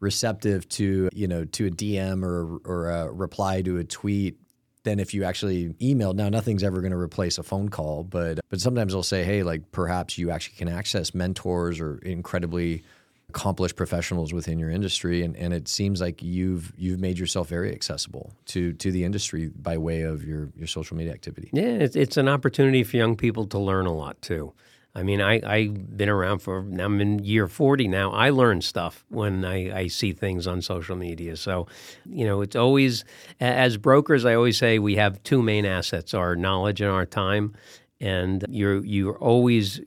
receptive 0.00 0.68
to 0.68 1.08
you 1.12 1.26
know 1.26 1.44
to 1.44 1.66
a 1.66 1.70
DM 1.70 2.22
or 2.22 2.58
or 2.64 2.90
a 2.90 3.12
reply 3.12 3.62
to 3.62 3.78
a 3.78 3.84
tweet 3.84 4.38
than 4.84 5.00
if 5.00 5.12
you 5.12 5.24
actually 5.24 5.70
emailed. 5.80 6.14
Now, 6.14 6.28
nothing's 6.28 6.62
ever 6.62 6.80
going 6.80 6.92
to 6.92 6.98
replace 6.98 7.36
a 7.36 7.42
phone 7.42 7.68
call, 7.68 8.04
but 8.04 8.40
but 8.48 8.60
sometimes 8.60 8.92
they'll 8.92 9.02
say, 9.02 9.24
hey, 9.24 9.42
like 9.42 9.70
perhaps 9.72 10.18
you 10.18 10.30
actually 10.30 10.56
can 10.56 10.68
access 10.68 11.14
mentors 11.14 11.80
or 11.80 11.98
incredibly 11.98 12.82
accomplished 13.30 13.76
professionals 13.76 14.32
within 14.32 14.58
your 14.58 14.70
industry 14.70 15.22
and, 15.22 15.36
and 15.36 15.52
it 15.52 15.68
seems 15.68 16.00
like 16.00 16.22
you've 16.22 16.72
you've 16.78 16.98
made 16.98 17.18
yourself 17.18 17.46
very 17.46 17.70
accessible 17.70 18.32
to 18.46 18.72
to 18.72 18.90
the 18.90 19.04
industry 19.04 19.50
by 19.54 19.76
way 19.76 20.00
of 20.00 20.24
your 20.24 20.48
your 20.56 20.66
social 20.66 20.96
media 20.96 21.12
activity 21.12 21.50
yeah 21.52 21.64
it's, 21.64 21.94
it's 21.94 22.16
an 22.16 22.26
opportunity 22.26 22.82
for 22.82 22.96
young 22.96 23.16
people 23.16 23.46
to 23.46 23.58
learn 23.58 23.84
a 23.84 23.92
lot 23.92 24.20
too 24.22 24.50
I 24.98 25.04
mean, 25.04 25.20
I, 25.20 25.40
I've 25.48 25.96
been 25.96 26.08
around 26.08 26.40
for, 26.40 26.58
I'm 26.58 27.00
in 27.00 27.20
year 27.20 27.46
40 27.46 27.86
now. 27.86 28.10
I 28.10 28.30
learn 28.30 28.60
stuff 28.62 29.04
when 29.08 29.44
I, 29.44 29.78
I 29.82 29.86
see 29.86 30.12
things 30.12 30.48
on 30.48 30.60
social 30.60 30.96
media. 30.96 31.36
So, 31.36 31.68
you 32.04 32.26
know, 32.26 32.40
it's 32.40 32.56
always, 32.56 33.04
as 33.38 33.76
brokers, 33.76 34.24
I 34.24 34.34
always 34.34 34.58
say 34.58 34.80
we 34.80 34.96
have 34.96 35.22
two 35.22 35.40
main 35.40 35.64
assets 35.64 36.14
our 36.14 36.34
knowledge 36.34 36.80
and 36.80 36.90
our 36.90 37.06
time 37.06 37.54
and 38.00 38.44
you're 38.48 38.84
you're 38.84 39.18
always 39.18 39.80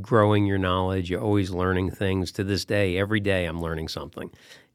growing 0.00 0.46
your 0.46 0.58
knowledge. 0.58 1.10
You're 1.10 1.20
always 1.20 1.50
learning 1.50 1.90
things. 1.90 2.30
To 2.32 2.44
this 2.44 2.64
day, 2.64 2.96
every 2.96 3.20
day 3.20 3.46
I'm 3.46 3.60
learning 3.60 3.88
something. 3.88 4.30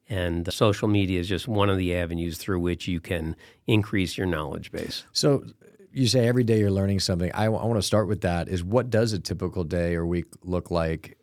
And 0.10 0.51
social 0.51 0.89
media 0.89 1.21
is 1.21 1.29
just 1.29 1.48
one 1.48 1.69
of 1.69 1.77
the 1.77 1.95
avenues 1.95 2.38
through 2.38 2.60
which 2.60 2.88
you 2.88 3.00
can 3.00 3.36
increase 3.65 4.17
your 4.17 4.27
knowledge 4.27 4.71
base. 4.71 5.05
So 5.13 5.45
you 5.93 6.07
say 6.07 6.27
every 6.27 6.43
day 6.43 6.60
you're 6.60 6.71
learning 6.71 7.00
something. 7.00 7.31
I, 7.33 7.45
w- 7.45 7.62
I 7.62 7.65
want 7.65 7.77
to 7.77 7.86
start 7.86 8.07
with 8.07 8.21
that. 8.21 8.48
Is 8.48 8.63
what 8.63 8.89
does 8.89 9.13
a 9.13 9.19
typical 9.19 9.63
day 9.63 9.95
or 9.95 10.05
week 10.05 10.25
look 10.43 10.71
like 10.71 11.17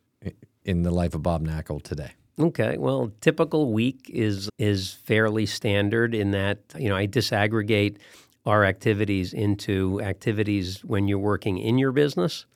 in 0.64 0.82
the 0.82 0.90
life 0.90 1.14
of 1.14 1.22
Bob 1.22 1.46
Knakal 1.46 1.82
today? 1.82 2.12
Okay, 2.38 2.76
well, 2.78 3.12
typical 3.20 3.72
week 3.72 4.08
is 4.12 4.48
is 4.58 4.92
fairly 4.92 5.46
standard 5.46 6.14
in 6.14 6.30
that 6.32 6.58
you 6.78 6.88
know 6.88 6.96
I 6.96 7.06
disaggregate 7.06 7.96
our 8.46 8.64
activities 8.64 9.32
into 9.32 10.00
activities 10.00 10.84
when 10.84 11.08
you're 11.08 11.18
working 11.18 11.58
in 11.58 11.78
your 11.78 11.92
business 11.92 12.46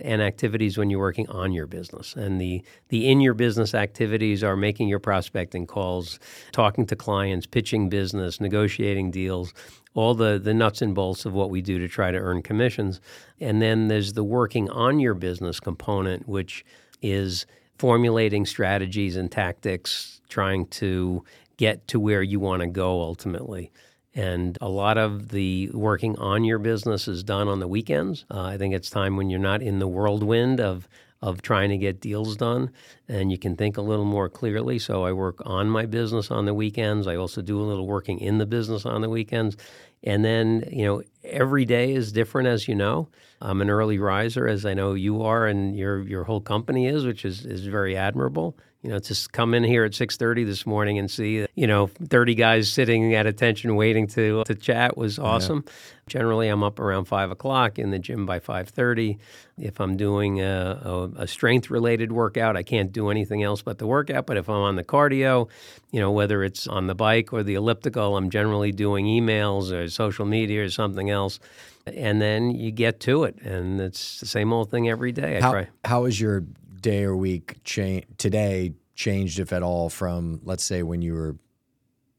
and 0.00 0.22
activities 0.22 0.76
when 0.76 0.90
you're 0.90 1.00
working 1.00 1.28
on 1.28 1.52
your 1.52 1.66
business. 1.66 2.14
And 2.16 2.40
the, 2.40 2.62
the 2.88 3.10
in 3.10 3.20
your 3.20 3.34
business 3.34 3.74
activities 3.74 4.42
are 4.42 4.56
making 4.56 4.88
your 4.88 4.98
prospecting 4.98 5.66
calls, 5.66 6.18
talking 6.52 6.86
to 6.86 6.96
clients, 6.96 7.46
pitching 7.46 7.88
business, 7.88 8.40
negotiating 8.40 9.10
deals, 9.10 9.52
all 9.94 10.14
the, 10.14 10.38
the 10.42 10.54
nuts 10.54 10.82
and 10.82 10.94
bolts 10.94 11.24
of 11.24 11.32
what 11.32 11.50
we 11.50 11.60
do 11.60 11.78
to 11.78 11.88
try 11.88 12.10
to 12.10 12.18
earn 12.18 12.42
commissions. 12.42 13.00
And 13.40 13.60
then 13.60 13.88
there's 13.88 14.14
the 14.14 14.24
working 14.24 14.70
on 14.70 15.00
your 15.00 15.14
business 15.14 15.60
component, 15.60 16.28
which 16.28 16.64
is 17.02 17.46
formulating 17.78 18.46
strategies 18.46 19.16
and 19.16 19.30
tactics, 19.30 20.20
trying 20.28 20.66
to 20.66 21.24
get 21.56 21.86
to 21.88 22.00
where 22.00 22.22
you 22.22 22.40
want 22.40 22.62
to 22.62 22.68
go 22.68 23.00
ultimately. 23.00 23.70
And 24.14 24.58
a 24.60 24.68
lot 24.68 24.98
of 24.98 25.30
the 25.30 25.70
working 25.72 26.16
on 26.18 26.44
your 26.44 26.58
business 26.58 27.08
is 27.08 27.22
done 27.22 27.48
on 27.48 27.60
the 27.60 27.68
weekends. 27.68 28.24
Uh, 28.30 28.42
I 28.42 28.58
think 28.58 28.74
it's 28.74 28.90
time 28.90 29.16
when 29.16 29.30
you're 29.30 29.40
not 29.40 29.62
in 29.62 29.78
the 29.78 29.88
whirlwind 29.88 30.60
of 30.60 30.88
of 31.22 31.40
trying 31.40 31.70
to 31.70 31.78
get 31.78 32.00
deals 32.00 32.36
done 32.36 32.70
and 33.08 33.30
you 33.30 33.38
can 33.38 33.56
think 33.56 33.76
a 33.76 33.80
little 33.80 34.04
more 34.04 34.28
clearly. 34.28 34.78
So 34.78 35.04
I 35.04 35.12
work 35.12 35.38
on 35.44 35.70
my 35.70 35.86
business 35.86 36.30
on 36.30 36.46
the 36.46 36.54
weekends. 36.54 37.06
I 37.06 37.14
also 37.14 37.40
do 37.40 37.60
a 37.60 37.62
little 37.62 37.86
working 37.86 38.18
in 38.18 38.38
the 38.38 38.46
business 38.46 38.84
on 38.84 39.00
the 39.00 39.08
weekends. 39.08 39.56
And 40.04 40.24
then, 40.24 40.68
you 40.72 40.84
know, 40.84 41.02
every 41.22 41.64
day 41.64 41.92
is 41.92 42.10
different 42.10 42.48
as 42.48 42.66
you 42.66 42.74
know. 42.74 43.08
I'm 43.40 43.60
an 43.60 43.70
early 43.70 43.98
riser 43.98 44.48
as 44.48 44.66
I 44.66 44.74
know 44.74 44.94
you 44.94 45.22
are 45.22 45.46
and 45.46 45.76
your 45.76 46.02
your 46.06 46.24
whole 46.24 46.40
company 46.40 46.86
is, 46.86 47.06
which 47.06 47.24
is 47.24 47.46
is 47.46 47.66
very 47.66 47.96
admirable. 47.96 48.56
You 48.82 48.90
know, 48.90 48.98
to 48.98 49.28
come 49.30 49.54
in 49.54 49.62
here 49.62 49.84
at 49.84 49.92
6:30 49.92 50.44
this 50.44 50.66
morning 50.66 50.98
and 50.98 51.08
see, 51.08 51.46
you 51.54 51.66
know, 51.68 51.86
30 51.86 52.34
guys 52.34 52.68
sitting 52.68 53.14
at 53.14 53.26
attention 53.26 53.76
waiting 53.76 54.08
to 54.08 54.40
uh, 54.40 54.44
to 54.44 54.56
chat 54.56 54.96
was 54.96 55.20
awesome. 55.20 55.62
Yeah. 55.64 55.72
Generally, 56.08 56.48
I'm 56.48 56.64
up 56.64 56.80
around 56.80 57.04
five 57.04 57.30
o'clock 57.30 57.78
in 57.78 57.90
the 57.90 58.00
gym 58.00 58.26
by 58.26 58.40
5:30. 58.40 59.18
If 59.56 59.80
I'm 59.80 59.96
doing 59.96 60.40
a, 60.40 60.80
a, 60.82 61.22
a 61.22 61.26
strength-related 61.28 62.10
workout, 62.10 62.56
I 62.56 62.64
can't 62.64 62.90
do 62.90 63.10
anything 63.10 63.44
else 63.44 63.62
but 63.62 63.78
the 63.78 63.86
workout. 63.86 64.26
But 64.26 64.36
if 64.36 64.48
I'm 64.48 64.56
on 64.56 64.74
the 64.74 64.84
cardio, 64.84 65.48
you 65.92 66.00
know, 66.00 66.10
whether 66.10 66.42
it's 66.42 66.66
on 66.66 66.88
the 66.88 66.96
bike 66.96 67.32
or 67.32 67.44
the 67.44 67.54
elliptical, 67.54 68.16
I'm 68.16 68.30
generally 68.30 68.72
doing 68.72 69.06
emails 69.06 69.70
or 69.70 69.88
social 69.88 70.26
media 70.26 70.64
or 70.64 70.70
something 70.70 71.08
else 71.08 71.38
and 71.86 72.22
then 72.22 72.50
you 72.50 72.70
get 72.70 73.00
to 73.00 73.24
it 73.24 73.36
and 73.42 73.80
it's 73.80 74.20
the 74.20 74.26
same 74.26 74.52
old 74.52 74.70
thing 74.70 74.88
every 74.88 75.12
day 75.12 75.38
I 75.38 75.40
how, 75.40 75.50
try. 75.50 75.68
How 75.84 76.04
is 76.04 76.20
your 76.20 76.44
day 76.82 77.04
or 77.04 77.16
week 77.16 77.58
cha- 77.64 78.02
today 78.18 78.74
changed, 78.94 79.38
if 79.38 79.52
at 79.52 79.62
all, 79.62 79.88
from 79.88 80.40
let's 80.44 80.64
say 80.64 80.82
when 80.82 81.02
you 81.02 81.14
were, 81.14 81.36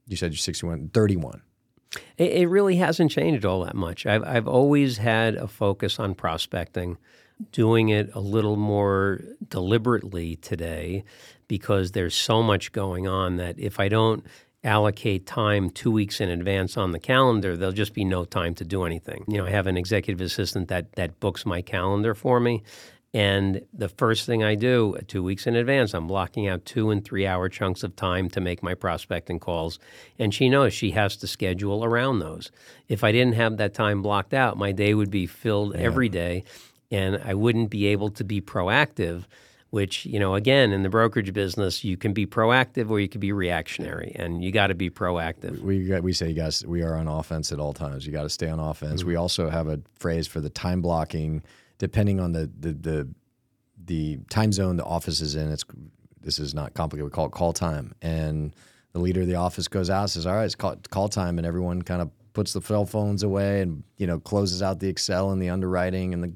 you 0.08 0.17
said 0.17 0.32
you're 0.32 0.38
61, 0.38 0.89
31? 0.93 1.41
It, 2.17 2.32
it 2.32 2.48
really 2.48 2.77
hasn't 2.77 3.12
changed 3.12 3.46
all 3.46 3.63
that 3.65 3.75
much. 3.75 4.05
I've, 4.05 4.24
I've 4.24 4.48
always 4.48 4.98
had 4.98 5.36
a 5.36 5.48
focus 5.48 6.00
on 6.00 6.15
prospecting, 6.15 6.98
doing 7.51 7.89
it 7.89 8.10
a 8.15 8.20
little 8.20 8.55
more 8.55 9.22
deliberately 9.48 10.38
today 10.38 11.03
because 11.48 11.91
there's 11.91 12.15
so 12.15 12.41
much 12.41 12.72
going 12.72 13.08
on 13.08 13.38
that 13.38 13.60
if 13.60 13.79
I 13.79 13.89
don't 13.89 14.25
allocate 14.63 15.25
time 15.25 15.70
two 15.70 15.91
weeks 15.91 16.22
in 16.22 16.29
advance 16.29 16.77
on 16.77 16.93
the 16.93 17.00
calendar, 17.00 17.58
there'll 17.58 17.74
just 17.74 17.93
be 17.93 18.05
no 18.05 18.24
time 18.24 18.55
to 18.55 18.63
do 18.63 18.84
anything. 18.84 19.25
You 19.27 19.39
know, 19.39 19.46
I 19.46 19.50
have 19.50 19.67
an 19.67 19.77
executive 19.77 20.22
assistant 20.22 20.70
that 20.70 20.93
that 20.93 21.20
books 21.20 21.46
my 21.46 21.62
calendar 21.62 22.15
for 22.15 22.39
me, 22.39 22.63
and 23.13 23.63
the 23.72 23.89
first 23.89 24.25
thing 24.25 24.43
I 24.43 24.55
do 24.55 24.98
two 25.08 25.22
weeks 25.22 25.46
in 25.46 25.55
advance, 25.55 25.93
I'm 25.93 26.08
blocking 26.08 26.48
out 26.48 26.65
two 26.65 26.89
and 26.89 27.05
three 27.05 27.27
hour 27.27 27.48
chunks 27.48 27.84
of 27.84 27.96
time 27.96 28.27
to 28.32 28.41
make 28.41 28.63
my 28.63 28.74
prospecting 28.74 29.39
calls. 29.39 29.77
And 30.17 30.34
she 30.34 30.50
knows 30.50 30.74
she 30.74 30.91
has 30.91 31.15
to 31.17 31.27
schedule 31.27 31.86
around 31.86 32.20
those. 32.20 32.51
If 32.88 33.03
I 33.03 33.12
didn't 33.12 33.36
have 33.36 33.58
that 33.58 33.75
time 33.75 34.01
blocked 34.01 34.34
out, 34.34 34.58
my 34.58 34.72
day 34.72 34.96
would 34.96 35.12
be 35.12 35.27
filled 35.27 35.75
yeah. 35.75 35.82
every 35.82 36.10
day 36.10 36.43
and 36.89 37.22
I 37.24 37.36
wouldn't 37.36 37.70
be 37.70 37.88
able 37.88 38.10
to 38.12 38.24
be 38.24 38.41
proactive. 38.41 39.25
Which, 39.70 40.05
you 40.05 40.20
know, 40.20 40.36
again, 40.36 40.72
in 40.72 40.84
the 40.84 40.89
brokerage 40.89 41.34
business, 41.34 41.84
you 41.84 41.98
can 41.98 42.13
be 42.13 42.27
proactive 42.27 42.91
or 42.91 43.00
you 43.00 43.10
can 43.10 43.20
be 43.20 43.32
reactionary, 43.32 44.15
and 44.20 44.43
you 44.43 44.51
got 44.51 44.67
to 44.67 44.75
be 44.75 44.91
proactive. 44.91 45.62
We, 45.62 46.00
we 46.00 46.13
say, 46.13 46.32
guys, 46.32 46.63
we 46.63 46.84
are 46.84 46.96
on 46.96 47.08
offense 47.08 47.51
at 47.51 47.60
all 47.60 47.74
times. 47.74 48.05
You 48.05 48.12
got 48.12 48.22
to 48.22 48.29
stay 48.29 48.50
on 48.50 48.60
offense. 48.60 49.01
Mm-hmm. 49.01 49.10
We 49.10 49.15
also 49.15 49.50
have 49.50 49.67
a 49.67 49.82
phrase 49.96 50.27
for 50.27 50.41
the 50.41 50.51
time 50.51 50.84
blocking 50.84 51.41
depending 51.77 52.20
on 52.20 52.32
the 52.32 52.50
the 52.60 52.74
the, 52.74 53.10
the 53.86 54.20
time 54.30 54.51
zone 54.51 54.77
the 54.77 54.86
office 54.86 55.22
is 55.22 55.36
in, 55.36 55.51
it's 55.51 55.65
this 56.22 56.39
is 56.39 56.53
not 56.53 56.74
complicated. 56.74 57.06
We 57.06 57.12
call 57.12 57.27
it 57.27 57.32
call 57.32 57.53
time, 57.53 57.94
and 58.01 58.56
the 58.94 59.00
leader 59.00 59.22
of 59.22 59.27
the 59.27 59.36
office 59.36 59.68
goes 59.68 59.89
out 59.89 60.10
says, 60.10 60.25
"All 60.25 60.36
right, 60.36 60.46
it's 60.46 60.56
call, 60.56 60.75
call 60.89 61.10
time," 61.10 61.38
and 61.38 61.46
everyone 61.46 61.82
kind 61.82 62.01
of 62.01 62.10
puts 62.34 62.53
the 62.53 62.62
cell 62.62 62.86
phones 62.86 63.24
away 63.24 63.62
and 63.62 63.84
you 63.98 64.08
know 64.08 64.20
closes 64.20 64.62
out 64.62 64.80
the 64.80 64.88
Excel 64.88 65.32
and 65.32 65.42
the 65.42 65.50
underwriting 65.50 66.13
and 66.13 66.24
the 66.24 66.34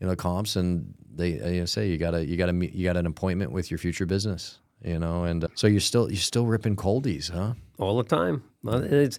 you 0.00 0.06
know 0.06 0.16
comps, 0.16 0.56
and 0.56 0.94
they 1.14 1.54
you 1.54 1.66
say 1.66 1.88
you 1.88 1.98
gotta 1.98 2.26
you 2.26 2.36
gotta 2.36 2.52
meet, 2.52 2.72
you 2.72 2.84
got 2.84 2.96
an 2.96 3.06
appointment 3.06 3.52
with 3.52 3.70
your 3.70 3.78
future 3.78 4.06
business, 4.06 4.58
you 4.84 4.98
know, 4.98 5.24
and 5.24 5.46
so 5.54 5.66
you're 5.66 5.80
still 5.80 6.10
you're 6.10 6.18
still 6.18 6.46
ripping 6.46 6.76
coldies, 6.76 7.30
huh? 7.30 7.54
All 7.78 7.96
the 7.96 8.04
time. 8.04 8.42
It's 8.64 9.18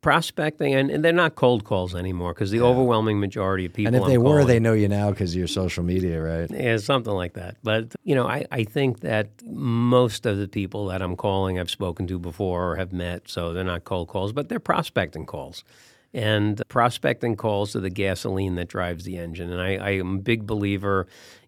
prospecting, 0.00 0.74
and, 0.74 0.90
and, 0.90 1.04
they're 1.04 1.12
not 1.12 1.34
cold 1.34 1.64
calls 1.64 1.94
anymore 1.94 2.32
because 2.32 2.50
the 2.50 2.58
yeah. 2.58 2.64
overwhelming 2.64 3.20
majority 3.20 3.66
of 3.66 3.72
people. 3.72 3.88
And 3.88 3.96
if 3.96 4.02
I'm 4.02 4.08
they 4.08 4.16
calling, 4.16 4.32
were, 4.32 4.44
they 4.44 4.58
know 4.58 4.72
you 4.72 4.88
now 4.88 5.10
because 5.10 5.36
your 5.36 5.46
social 5.46 5.84
media, 5.84 6.20
right? 6.22 6.50
Yeah, 6.50 6.78
something 6.78 7.12
like 7.12 7.34
that. 7.34 7.56
But 7.62 7.94
you 8.02 8.14
know, 8.14 8.26
I, 8.26 8.46
I 8.50 8.64
think 8.64 9.00
that 9.00 9.28
most 9.44 10.26
of 10.26 10.38
the 10.38 10.48
people 10.48 10.86
that 10.86 11.02
I'm 11.02 11.16
calling, 11.16 11.58
I've 11.58 11.70
spoken 11.70 12.06
to 12.08 12.18
before 12.18 12.72
or 12.72 12.76
have 12.76 12.92
met, 12.92 13.28
so 13.28 13.52
they're 13.52 13.64
not 13.64 13.84
cold 13.84 14.08
calls, 14.08 14.32
but 14.32 14.48
they're 14.48 14.60
prospecting 14.60 15.26
calls. 15.26 15.64
And 16.12 16.60
prospecting 16.68 17.36
calls 17.36 17.76
are 17.76 17.80
the 17.80 17.90
gasoline 17.90 18.56
that 18.56 18.68
drives 18.68 19.04
the 19.04 19.16
engine. 19.16 19.52
And 19.52 19.60
I, 19.60 19.76
I 19.76 19.90
am 19.90 20.16
a 20.16 20.18
big 20.20 20.46
believer 20.46 21.06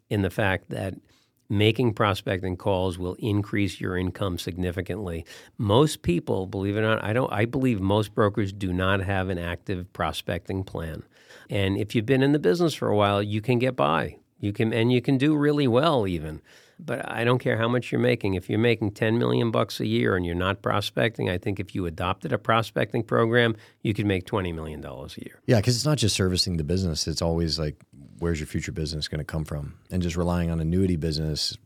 in 0.08 0.22
the 0.22 0.30
fact 0.30 0.70
that 0.70 0.94
making 1.52 1.92
prospecting 1.92 2.56
calls 2.56 2.98
will 2.98 3.14
increase 3.18 3.78
your 3.78 3.94
income 3.94 4.38
significantly. 4.38 5.22
Most 5.58 6.00
people, 6.00 6.46
believe 6.46 6.78
it 6.78 6.80
or 6.80 6.82
not, 6.94 7.04
I 7.04 7.12
don't 7.12 7.30
I 7.30 7.44
believe 7.44 7.78
most 7.78 8.14
brokers 8.14 8.52
do 8.54 8.72
not 8.72 9.02
have 9.02 9.28
an 9.28 9.38
active 9.38 9.92
prospecting 9.92 10.64
plan. 10.64 11.02
And 11.50 11.76
if 11.76 11.94
you've 11.94 12.06
been 12.06 12.22
in 12.22 12.32
the 12.32 12.38
business 12.38 12.72
for 12.72 12.88
a 12.88 12.96
while, 12.96 13.22
you 13.22 13.42
can 13.42 13.58
get 13.58 13.76
by. 13.76 14.16
You 14.40 14.54
can 14.54 14.72
and 14.72 14.90
you 14.90 15.02
can 15.02 15.18
do 15.18 15.36
really 15.36 15.68
well 15.68 16.06
even. 16.06 16.40
But 16.84 17.10
I 17.10 17.24
don't 17.24 17.38
care 17.38 17.56
how 17.56 17.68
much 17.68 17.92
you're 17.92 18.00
making. 18.00 18.34
If 18.34 18.50
you're 18.50 18.58
making 18.58 18.92
10 18.92 19.18
million 19.18 19.50
bucks 19.50 19.78
a 19.78 19.86
year 19.86 20.16
and 20.16 20.26
you're 20.26 20.34
not 20.34 20.62
prospecting, 20.62 21.30
I 21.30 21.38
think 21.38 21.60
if 21.60 21.74
you 21.74 21.86
adopted 21.86 22.32
a 22.32 22.38
prospecting 22.38 23.04
program, 23.04 23.54
you 23.82 23.94
could 23.94 24.06
make 24.06 24.26
20 24.26 24.52
million 24.52 24.80
dollars 24.80 25.16
a 25.16 25.24
year. 25.24 25.40
Yeah, 25.46 25.60
cuz 25.60 25.76
it's 25.76 25.84
not 25.84 25.98
just 25.98 26.16
servicing 26.16 26.56
the 26.56 26.64
business. 26.64 27.06
It's 27.06 27.22
always 27.22 27.58
like 27.58 27.76
where's 28.18 28.38
your 28.38 28.46
future 28.46 28.72
business 28.72 29.08
going 29.08 29.18
to 29.18 29.24
come 29.24 29.44
from? 29.44 29.74
And 29.90 30.02
just 30.02 30.16
relying 30.16 30.50
on 30.50 30.60
annuity 30.60 30.96
business, 30.96 31.56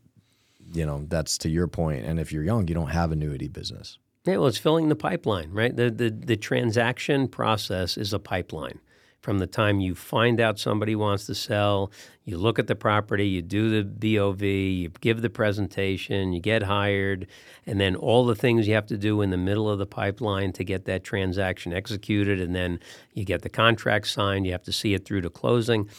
you 0.72 0.86
know, 0.86 1.04
that's 1.08 1.38
to 1.38 1.50
your 1.50 1.68
point. 1.68 2.04
And 2.04 2.18
if 2.18 2.32
you're 2.32 2.42
young, 2.42 2.66
you 2.66 2.74
don't 2.74 2.90
have 2.90 3.12
annuity 3.12 3.48
business. 3.48 3.98
Yeah, 4.24 4.38
well, 4.38 4.48
it's 4.48 4.58
filling 4.58 4.88
the 4.88 4.96
pipeline, 4.96 5.52
right? 5.52 5.74
The, 5.74 5.90
the, 5.90 6.10
the 6.10 6.36
transaction 6.36 7.28
process 7.28 7.96
is 7.96 8.12
a 8.12 8.18
pipeline. 8.18 8.80
From 9.26 9.40
the 9.40 9.48
time 9.48 9.80
you 9.80 9.96
find 9.96 10.40
out 10.40 10.56
somebody 10.56 10.94
wants 10.94 11.26
to 11.26 11.34
sell, 11.34 11.90
you 12.24 12.38
look 12.38 12.60
at 12.60 12.68
the 12.68 12.76
property, 12.76 13.26
you 13.26 13.42
do 13.42 13.82
the 13.82 13.82
BOV, 13.82 14.40
you 14.42 14.88
give 15.00 15.20
the 15.20 15.28
presentation, 15.28 16.32
you 16.32 16.38
get 16.38 16.62
hired, 16.62 17.26
and 17.66 17.80
then 17.80 17.96
all 17.96 18.24
the 18.24 18.36
things 18.36 18.68
you 18.68 18.74
have 18.74 18.86
to 18.86 18.96
do 18.96 19.22
in 19.22 19.30
the 19.30 19.36
middle 19.36 19.68
of 19.68 19.80
the 19.80 19.84
pipeline 19.84 20.52
to 20.52 20.62
get 20.62 20.84
that 20.84 21.02
transaction 21.02 21.72
executed, 21.72 22.40
and 22.40 22.54
then 22.54 22.78
you 23.14 23.24
get 23.24 23.42
the 23.42 23.48
contract 23.48 24.06
signed, 24.06 24.46
you 24.46 24.52
have 24.52 24.62
to 24.62 24.72
see 24.72 24.94
it 24.94 25.04
through 25.04 25.22
to 25.22 25.28
closing 25.28 25.90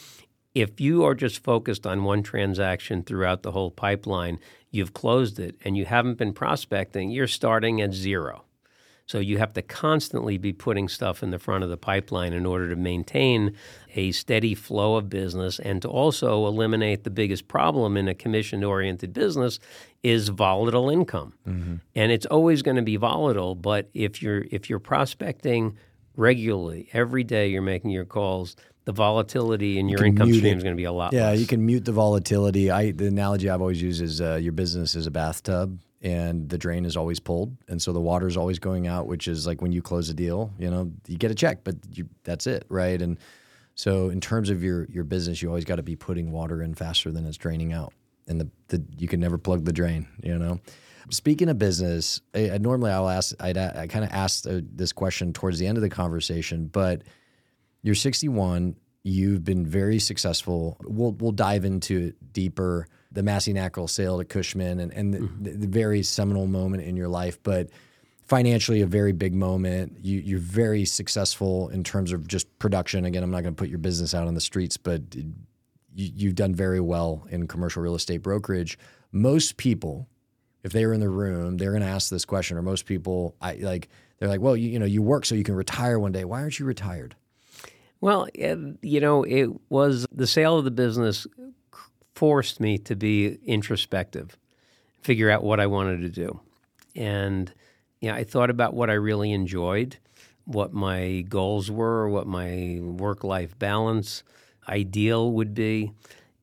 if 0.56 0.80
you 0.80 1.04
are 1.04 1.14
just 1.14 1.44
focused 1.44 1.86
on 1.86 2.06
one 2.06 2.24
transaction 2.24 3.04
throughout 3.04 3.44
the 3.44 3.52
whole 3.52 3.70
pipeline, 3.70 4.40
you've 4.72 4.94
closed 4.94 5.38
it 5.38 5.56
and 5.66 5.76
you 5.76 5.84
haven't 5.84 6.18
been 6.18 6.34
prospecting, 6.34 7.12
you're 7.12 7.28
starting 7.28 7.82
at 7.82 7.94
zero. 7.94 8.47
So 9.08 9.20
you 9.20 9.38
have 9.38 9.54
to 9.54 9.62
constantly 9.62 10.38
be 10.38 10.52
putting 10.52 10.90
stuff 10.90 11.24
in 11.24 11.32
the 11.32 11.40
front 11.40 11.64
of 11.64 11.70
the 11.70 11.78
pipeline 11.78 12.34
in 12.34 12.46
order 12.46 12.70
to 12.70 12.76
maintain 12.76 13.56
a 13.96 14.12
steady 14.12 14.54
flow 14.54 14.96
of 14.96 15.10
business 15.10 15.60
and 15.60 15.82
to 15.82 15.88
also 15.88 16.46
eliminate 16.46 17.06
the 17.06 17.10
biggest 17.10 17.48
problem 17.48 17.96
in 17.96 18.10
a 18.10 18.14
commission 18.14 18.66
oriented 18.66 19.14
business 19.14 19.60
is 20.04 20.28
volatile 20.28 20.90
income. 20.90 21.34
Mm-hmm. 21.48 21.76
And 21.96 22.12
it's 22.12 22.26
always 22.26 22.62
going 22.62 22.76
to 22.76 22.84
be 22.84 22.98
volatile, 22.98 23.56
but 23.56 23.90
if 23.94 24.22
you're 24.22 24.46
if 24.52 24.70
you're 24.70 24.80
prospecting 24.80 25.78
regularly, 26.18 26.90
every 26.92 27.24
day 27.24 27.48
you're 27.48 27.62
making 27.62 27.92
your 27.92 28.06
calls, 28.06 28.58
the 28.84 28.92
volatility 28.92 29.80
in 29.80 29.88
your 29.88 30.02
you 30.02 30.08
income 30.08 30.34
stream 30.34 30.54
it. 30.54 30.58
is 30.58 30.64
going 30.64 30.76
to 30.76 30.78
be 30.78 30.84
a 30.84 30.92
lot. 30.92 31.14
Yeah, 31.14 31.30
less. 31.30 31.40
you 31.40 31.48
can 31.48 31.66
mute 31.66 31.86
the 31.86 31.94
volatility. 31.94 32.70
I 32.70 32.92
the 32.92 33.08
analogy 33.08 33.50
I've 33.50 33.62
always 33.62 33.82
used 33.82 34.02
is 34.02 34.20
uh, 34.20 34.36
your 34.36 34.52
business 34.52 34.96
is 34.96 35.08
a 35.08 35.12
bathtub, 35.12 35.80
and 36.02 36.50
the 36.50 36.58
drain 36.58 36.86
is 36.86 36.96
always 36.96 37.20
pulled, 37.20 37.58
and 37.68 37.82
so 37.82 37.92
the 37.92 38.00
water 38.00 38.28
is 38.28 38.38
always 38.38 38.60
going 38.60 38.88
out. 38.88 39.08
Which 39.08 39.28
is 39.28 39.48
like 39.48 39.62
when 39.62 39.72
you 39.72 39.82
close 39.82 40.10
a 40.10 40.14
deal, 40.14 40.54
you 40.60 40.70
know, 40.70 40.92
you 41.08 41.18
get 41.18 41.32
a 41.32 41.36
check, 41.36 41.64
but 41.64 41.76
you, 41.92 42.08
that's 42.24 42.48
it, 42.48 42.66
right? 42.70 43.02
And 43.02 43.18
so 43.76 44.10
in 44.10 44.22
terms 44.22 44.50
of 44.50 44.64
your 44.64 44.86
your 44.86 45.04
business, 45.04 45.42
you 45.42 45.50
always 45.50 45.66
got 45.66 45.76
to 45.76 45.84
be 45.84 45.96
putting 45.96 46.32
water 46.32 46.62
in 46.62 46.76
faster 46.76 47.12
than 47.12 47.26
it's 47.26 47.38
draining 47.38 47.74
out, 47.74 47.94
and 48.28 48.40
the, 48.42 48.50
the 48.68 48.84
you 48.98 49.08
can 49.08 49.20
never 49.20 49.38
plug 49.38 49.66
the 49.66 49.74
drain, 49.74 50.08
you 50.22 50.38
know. 50.38 50.60
Speaking 51.10 51.48
of 51.48 51.58
business, 51.58 52.20
I, 52.36 52.52
I 52.52 52.58
normally 52.58 52.92
I'll 52.92 53.08
ask 53.08 53.34
I'd, 53.40 53.58
I 53.58 53.88
kind 53.88 54.04
of 54.04 54.12
ask 54.12 54.46
uh, 54.46 54.62
this 54.74 54.92
question 54.92 55.32
towards 55.32 55.58
the 55.58 55.66
end 55.66 55.78
of 55.78 55.82
the 55.82 55.90
conversation, 55.90 56.68
but 56.68 57.04
you're 57.82 57.96
61. 57.96 58.76
You've 59.04 59.44
been 59.44 59.66
very 59.66 60.00
successful. 60.00 60.78
We'll 60.84 61.14
we'll 61.14 61.32
dive 61.32 61.64
into 61.64 62.08
it 62.08 62.34
deeper. 62.34 62.88
The 63.12 63.24
Massey 63.24 63.54
Knakal 63.54 63.90
sale 63.90 64.18
to 64.18 64.26
Cushman 64.26 64.80
and, 64.80 64.94
and 64.94 65.14
the, 65.14 65.20
mm-hmm. 65.20 65.44
the, 65.44 65.52
the, 65.52 65.68
very 65.68 66.04
seminal 66.04 66.46
moment 66.46 66.84
in 66.84 66.98
your 66.98 67.08
life, 67.08 67.42
but 67.42 67.70
financially 68.28 68.82
a 68.82 68.86
very 68.86 69.14
big 69.14 69.34
moment. 69.34 69.98
You, 70.02 70.20
you're 70.20 70.40
very 70.40 70.86
successful 70.86 71.70
in 71.70 71.84
terms 71.84 72.12
of 72.12 72.28
just 72.28 72.60
production. 72.60 73.06
Again, 73.06 73.24
I'm 73.24 73.32
not 73.32 73.44
going 73.44 73.56
to 73.56 73.60
put 73.60 73.70
your 73.70 73.80
business 73.80 74.14
out 74.14 74.28
on 74.28 74.34
the 74.34 74.42
streets, 74.42 74.76
but 74.76 75.02
you, 75.16 75.26
you've 75.96 76.36
done 76.36 76.54
very 76.54 76.80
well 76.80 77.26
in 77.30 77.48
commercial 77.48 77.82
real 77.82 77.96
estate 77.96 78.22
brokerage. 78.22 78.78
Most 79.12 79.58
people, 79.58 80.08
if 80.64 80.74
they 80.74 80.86
were 80.86 80.94
in 80.94 81.00
the 81.00 81.10
room, 81.10 81.58
they're 81.58 81.72
going 81.72 81.84
to 81.84 81.88
ask 81.88 82.10
this 82.10 82.26
question. 82.26 82.58
Or 82.58 82.62
most 82.62 82.86
people, 82.86 83.36
I 83.42 83.54
like 83.56 83.90
they're 84.20 84.30
like, 84.30 84.42
well, 84.42 84.58
you, 84.58 84.70
you 84.70 84.80
know, 84.80 84.86
you 84.86 85.02
work 85.02 85.26
so 85.26 85.36
you 85.36 85.44
can 85.44 85.56
retire 85.56 86.00
one 86.00 86.12
day. 86.12 86.26
Why 86.26 86.42
aren't 86.42 86.60
you 86.60 86.66
retired? 86.66 87.16
Well, 88.00 88.28
you 88.36 89.00
know, 89.00 89.24
it 89.24 89.50
was 89.70 90.06
the 90.12 90.28
sale 90.28 90.58
of 90.58 90.66
the 90.66 90.72
business 90.72 91.26
forced 92.18 92.60
me 92.60 92.80
to 92.80 92.96
be 92.96 93.38
introspective, 93.46 94.38
figure 95.02 95.30
out 95.30 95.44
what 95.44 95.60
I 95.60 95.68
wanted 95.68 96.02
to 96.02 96.10
do. 96.10 96.40
And 96.96 97.54
know, 98.10 98.16
I 98.16 98.24
thought 98.24 98.50
about 98.50 98.74
what 98.74 98.90
I 98.90 98.94
really 98.94 99.32
enjoyed, 99.32 99.98
what 100.46 100.74
my 100.74 101.26
goals 101.30 101.70
were, 101.70 102.10
what 102.10 102.26
my 102.26 102.80
work 102.82 103.24
life 103.24 103.58
balance 103.60 104.24
ideal 104.68 105.32
would 105.32 105.54
be. 105.54 105.92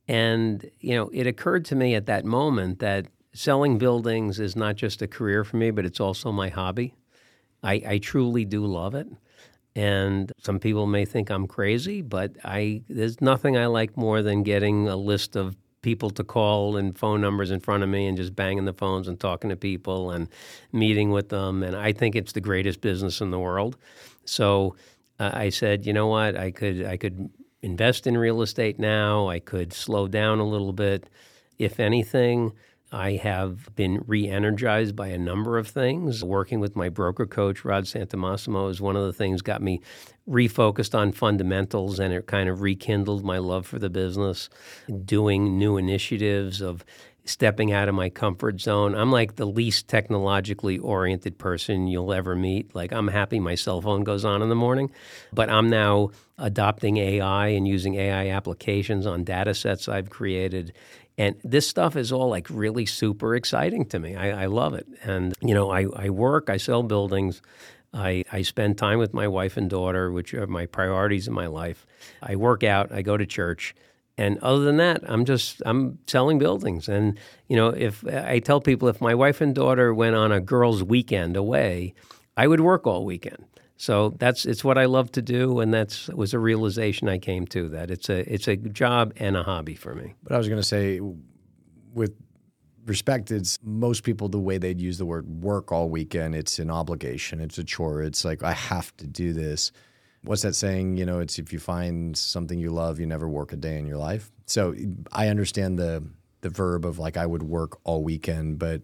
And, 0.07 0.71
you 0.81 0.95
know, 0.95 1.11
it 1.13 1.27
occurred 1.27 1.65
to 1.67 1.75
me 1.75 1.97
at 1.97 2.07
that 2.07 2.25
moment 2.25 2.79
that 2.79 3.07
selling 3.33 3.77
buildings 3.77 4.39
is 4.39 4.55
not 4.55 4.77
just 4.77 5.03
a 5.03 5.09
career 5.09 5.43
for 5.43 5.57
me, 5.57 5.73
but 5.73 5.85
it's 5.85 6.01
also 6.01 6.31
my 6.31 6.51
hobby. 6.51 6.95
I, 7.65 7.83
I 7.87 7.99
truly 7.99 8.45
do 8.45 8.65
love 8.65 8.95
it. 8.95 9.09
And 9.77 10.31
some 10.39 10.61
people 10.61 10.87
may 10.87 11.05
think 11.05 11.31
I'm 11.31 11.49
crazy, 11.49 12.01
but 12.01 12.37
I 12.45 12.83
there's 12.89 13.21
nothing 13.21 13.57
I 13.57 13.67
like 13.67 13.97
more 13.97 14.23
than 14.23 14.45
getting 14.45 14.87
a 14.87 14.95
list 14.95 15.35
of 15.35 15.57
people 15.85 16.09
to 16.09 16.25
call 16.25 16.79
and 16.79 16.99
phone 16.99 17.21
numbers 17.21 17.51
in 17.51 17.61
front 17.61 17.83
of 17.83 17.91
me 17.91 18.07
and 18.07 18.17
just 18.17 18.35
banging 18.35 18.65
the 18.65 18.73
phones 18.73 19.07
and 19.07 19.21
talking 19.21 19.51
to 19.51 19.57
people 19.57 20.11
and 20.11 20.29
meeting 20.73 21.11
with 21.11 21.29
them. 21.29 21.63
And 21.63 21.77
I 21.77 21.93
think 21.93 22.17
it's 22.17 22.33
the 22.33 22.41
greatest 22.41 22.81
business 22.81 23.21
in 23.21 23.31
the 23.31 23.39
world. 23.39 23.77
So 24.25 24.77
uh, 25.21 25.31
I 25.35 25.51
said, 25.51 25.85
you 25.85 25.93
know 25.93 26.07
what, 26.07 26.37
I 26.37 26.51
could 26.51 26.87
I 26.87 26.97
could 26.97 27.29
invest 27.61 28.07
in 28.07 28.17
real 28.17 28.41
estate 28.41 28.79
now. 28.79 29.29
I 29.29 29.41
could 29.41 29.75
slow 29.75 30.09
down 30.09 30.39
a 30.39 30.47
little 30.47 30.73
bit. 30.73 31.11
If 31.59 31.79
anything, 31.79 32.53
I 32.91 33.13
have 33.13 33.75
been 33.77 34.03
re 34.07 34.27
energized 34.27 34.97
by 34.97 35.09
a 35.09 35.19
number 35.19 35.59
of 35.59 35.69
things. 35.69 36.25
Working 36.25 36.61
with 36.61 36.77
my 36.77 36.89
broker 36.89 37.27
coach, 37.27 37.63
Rod 37.63 37.85
Santomassimo, 37.85 38.71
is 38.71 38.81
one 38.81 38.97
of 38.97 39.05
the 39.05 39.13
things 39.13 39.43
got 39.43 39.61
me 39.61 39.83
refocused 40.29 40.95
on 40.99 41.13
fundamentals 41.13 41.99
and 41.99 42.13
it 42.13 42.27
kind 42.27 42.49
of 42.49 42.61
rekindled 42.61 43.25
my 43.25 43.39
love 43.39 43.67
for 43.67 43.79
the 43.79 43.91
business. 43.91 44.49
Doing 45.05 45.59
new 45.59 45.77
initiatives 45.77 46.61
of 46.61 46.85
stepping 47.27 47.73
out 47.73 47.89
of 47.89 47.95
my 47.95 48.11
comfort 48.11 48.61
zone. 48.61 48.95
I'm 48.95 49.11
like 49.11 49.37
the 49.37 49.47
least 49.47 49.89
technologically 49.89 50.79
oriented 50.79 51.39
person 51.39 51.87
you'll 51.87 52.13
ever 52.13 52.37
meet. 52.37 52.75
Like, 52.75 52.93
I'm 52.93 53.09
happy 53.09 53.41
my 53.41 53.55
cell 53.55 53.81
phone 53.81 54.05
goes 54.05 54.25
on 54.25 54.43
in 54.43 54.51
the 54.51 54.55
morning, 54.55 54.91
but 55.33 55.49
I'm 55.49 55.71
now 55.71 56.11
adopting 56.37 56.99
AI 56.99 57.49
and 57.49 57.67
using 57.67 57.95
AI 57.95 58.29
applications 58.29 59.07
on 59.07 59.25
data 59.25 59.55
sets 59.55 59.89
I've 59.89 60.11
created 60.11 60.75
and 61.17 61.37
this 61.45 61.69
stuff 61.69 61.97
is 61.97 62.11
all 62.11 62.29
like 62.29 62.49
really 62.51 62.87
super 62.87 63.37
exciting 63.37 63.87
to 63.87 63.99
me. 63.99 64.17
I, 64.17 64.45
I 64.45 64.47
love 64.47 64.75
it. 64.75 64.87
And, 65.05 65.33
you 65.41 65.55
know, 65.55 65.71
I, 65.71 65.87
I 65.95 66.11
work, 66.11 66.51
I 66.51 66.57
sell 66.57 66.83
buildings. 66.83 67.41
I, 67.95 68.25
I 68.33 68.43
spend 68.43 68.77
time 68.77 68.99
with 68.99 69.15
my 69.15 69.29
wife 69.29 69.57
and 69.57 69.71
daughter, 69.71 70.11
which 70.11 70.35
are 70.35 70.47
my 70.47 70.67
priorities 70.67 71.29
in 71.29 71.35
my 71.35 71.47
life. 71.47 71.87
I 72.23 72.37
work 72.37 72.65
out, 72.65 72.93
I 72.93 73.03
go 73.03 73.17
to 73.17 73.25
church. 73.25 73.75
And 74.17 74.39
other 74.39 74.63
than 74.65 74.77
that, 74.77 75.03
I'm 75.09 75.25
just 75.25 75.61
I'm 75.67 75.99
selling 76.07 76.39
buildings. 76.39 76.89
And 76.89 77.19
you 77.49 77.57
know, 77.57 77.69
if 77.69 78.07
I 78.07 78.39
tell 78.39 78.61
people 78.61 78.89
if 78.89 79.01
my 79.01 79.15
wife 79.15 79.41
and 79.41 79.55
daughter 79.55 79.93
went 79.93 80.15
on 80.15 80.31
a 80.31 80.41
girls' 80.41 80.85
weekend 80.85 81.37
away, 81.37 81.95
I 82.37 82.47
would 82.47 82.61
work 82.61 82.87
all 82.87 83.05
weekend. 83.05 83.45
So 83.77 84.11
that's 84.19 84.47
it's 84.47 84.63
what 84.63 84.79
I 84.79 84.85
love 84.85 85.11
to 85.13 85.23
do, 85.23 85.59
and 85.59 85.75
that's 85.75 86.09
was 86.09 86.33
a 86.33 86.39
realization 86.39 87.09
I 87.09 87.19
came 87.19 87.45
to 87.49 87.69
that 87.71 87.91
it's 87.91 88.09
a 88.09 88.33
it's 88.33 88.47
a 88.47 88.57
job 88.57 89.13
and 89.17 89.37
a 89.37 89.43
hobby 89.43 89.75
for 89.75 89.95
me. 89.95 90.15
But 90.23 90.33
I 90.33 90.39
was 90.39 90.49
going 90.49 90.61
to 90.61 90.67
say, 90.67 91.01
with 91.93 92.15
respect, 92.87 93.31
it's 93.31 93.59
most 93.63 94.03
people 94.03 94.29
the 94.29 94.39
way 94.39 94.59
they'd 94.59 94.81
use 94.81 94.99
the 94.99 95.07
word 95.07 95.27
work 95.43 95.73
all 95.73 95.89
weekend. 95.89 96.35
It's 96.35 96.59
an 96.59 96.71
obligation. 96.71 97.41
It's 97.41 97.59
a 97.59 97.65
chore. 97.65 98.03
It's 98.03 98.25
like 98.25 98.43
I 98.43 98.53
have 98.53 98.97
to 98.99 99.07
do 99.07 99.33
this. 99.33 99.73
What's 100.23 100.43
that 100.43 100.55
saying? 100.55 100.97
You 100.97 101.05
know, 101.05 101.21
it's 101.21 101.39
if 101.39 101.53
you 101.53 101.59
find 101.59 102.17
something 102.17 102.59
you 102.59 102.71
love, 102.71 102.99
you 102.99 103.07
never 103.07 103.29
work 103.29 103.53
a 103.53 103.57
day 103.57 103.79
in 103.79 103.87
your 103.87 103.99
life. 103.99 104.31
So 104.47 104.75
I 105.13 105.29
understand 105.29 105.79
the 105.79 106.05
the 106.41 106.51
verb 106.51 106.85
of 106.85 106.99
like 106.99 107.17
I 107.17 107.27
would 107.27 107.43
work 107.43 107.79
all 107.85 108.03
weekend, 108.03 108.59
but 108.59 108.83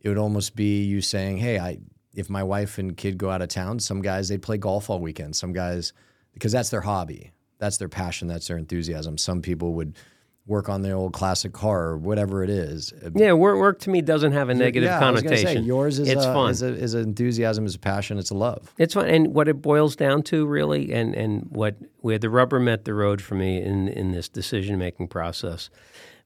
it 0.00 0.08
would 0.08 0.18
almost 0.18 0.56
be 0.56 0.84
you 0.84 1.00
saying, 1.00 1.38
"Hey, 1.38 1.58
I 1.58 1.78
if 2.14 2.30
my 2.30 2.42
wife 2.42 2.78
and 2.78 2.96
kid 2.96 3.18
go 3.18 3.30
out 3.30 3.42
of 3.42 3.48
town, 3.48 3.78
some 3.78 4.02
guys 4.02 4.28
they 4.28 4.38
play 4.38 4.56
golf 4.56 4.90
all 4.90 5.00
weekend. 5.00 5.36
Some 5.36 5.52
guys 5.52 5.92
because 6.32 6.52
that's 6.52 6.70
their 6.70 6.80
hobby, 6.80 7.32
that's 7.58 7.76
their 7.76 7.88
passion, 7.88 8.28
that's 8.28 8.48
their 8.48 8.58
enthusiasm. 8.58 9.18
Some 9.18 9.42
people 9.42 9.74
would 9.74 9.96
work 10.46 10.68
on 10.68 10.82
the 10.82 10.92
old 10.92 11.12
classic 11.12 11.52
car 11.52 11.86
or 11.86 11.96
whatever 11.98 12.44
it 12.44 12.50
is. 12.50 12.92
Yeah, 13.14 13.32
work, 13.32 13.58
work 13.58 13.80
to 13.80 13.90
me 13.90 14.00
doesn't 14.00 14.32
have 14.32 14.48
a 14.48 14.54
negative 14.54 14.88
yeah, 14.88 14.98
connotation. 15.00 15.46
Say, 15.46 15.58
yours 15.58 15.98
is 15.98 16.08
it's 16.08 16.24
a, 16.24 16.32
fun. 16.32 16.50
Is, 16.50 16.62
a, 16.62 16.68
is 16.68 16.94
enthusiasm, 16.94 17.66
is 17.66 17.74
a 17.74 17.78
passion, 17.78 18.18
it's 18.18 18.30
a 18.30 18.34
love. 18.34 18.72
It's 18.78 18.94
fun, 18.94 19.08
and 19.08 19.34
what 19.34 19.48
it 19.48 19.60
boils 19.60 19.96
down 19.96 20.22
to 20.24 20.46
really, 20.46 20.92
and 20.92 21.14
and 21.14 21.46
what 21.50 21.76
where 22.00 22.18
the 22.18 22.30
rubber 22.30 22.60
met 22.60 22.84
the 22.84 22.94
road 22.94 23.20
for 23.20 23.34
me 23.34 23.60
in 23.60 23.88
in 23.88 24.12
this 24.12 24.28
decision 24.28 24.78
making 24.78 25.08
process 25.08 25.68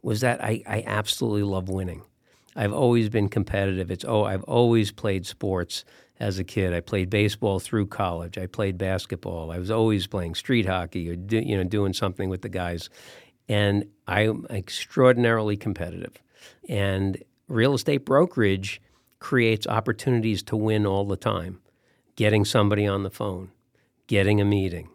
was 0.03 0.21
that 0.21 0.43
I, 0.43 0.63
I 0.67 0.85
absolutely 0.87 1.43
love 1.43 1.69
winning. 1.69 2.03
I've 2.57 2.73
always 2.73 3.09
been 3.09 3.29
competitive. 3.29 3.91
It's 3.91 4.05
oh, 4.05 4.25
I've 4.25 4.45
always 4.45 4.93
played 4.93 5.27
sports 5.27 5.85
as 6.19 6.39
a 6.39 6.45
kid. 6.45 6.75
I 6.75 6.81
played 6.81 7.09
baseball 7.09 7.59
through 7.59 7.87
college. 7.87 8.37
I 8.37 8.47
played 8.47 8.77
basketball. 8.77 9.51
I 9.51 9.59
was 9.59 9.71
always 9.71 10.07
playing 10.07 10.35
street 10.35 10.67
hockey 10.67 11.09
or 11.09 11.17
do, 11.17 11.39
you 11.39 11.57
know 11.57 11.65
doing 11.65 11.95
something 11.95 12.29
with 12.29 12.43
the 12.43 12.49
guys, 12.49 12.91
and 13.49 13.85
I'm 14.07 14.47
extraordinarily 14.51 15.57
competitive. 15.57 16.15
And 16.69 17.23
real 17.49 17.75
estate 17.75 18.05
brokerage 18.05 18.81
creates 19.19 19.67
opportunities 19.67 20.43
to 20.45 20.57
win 20.57 20.87
all 20.87 21.05
the 21.05 21.17
time. 21.17 21.61
Getting 22.17 22.45
somebody 22.45 22.87
on 22.87 23.03
the 23.03 23.11
phone, 23.11 23.51
getting 24.07 24.41
a 24.41 24.45
meeting, 24.45 24.91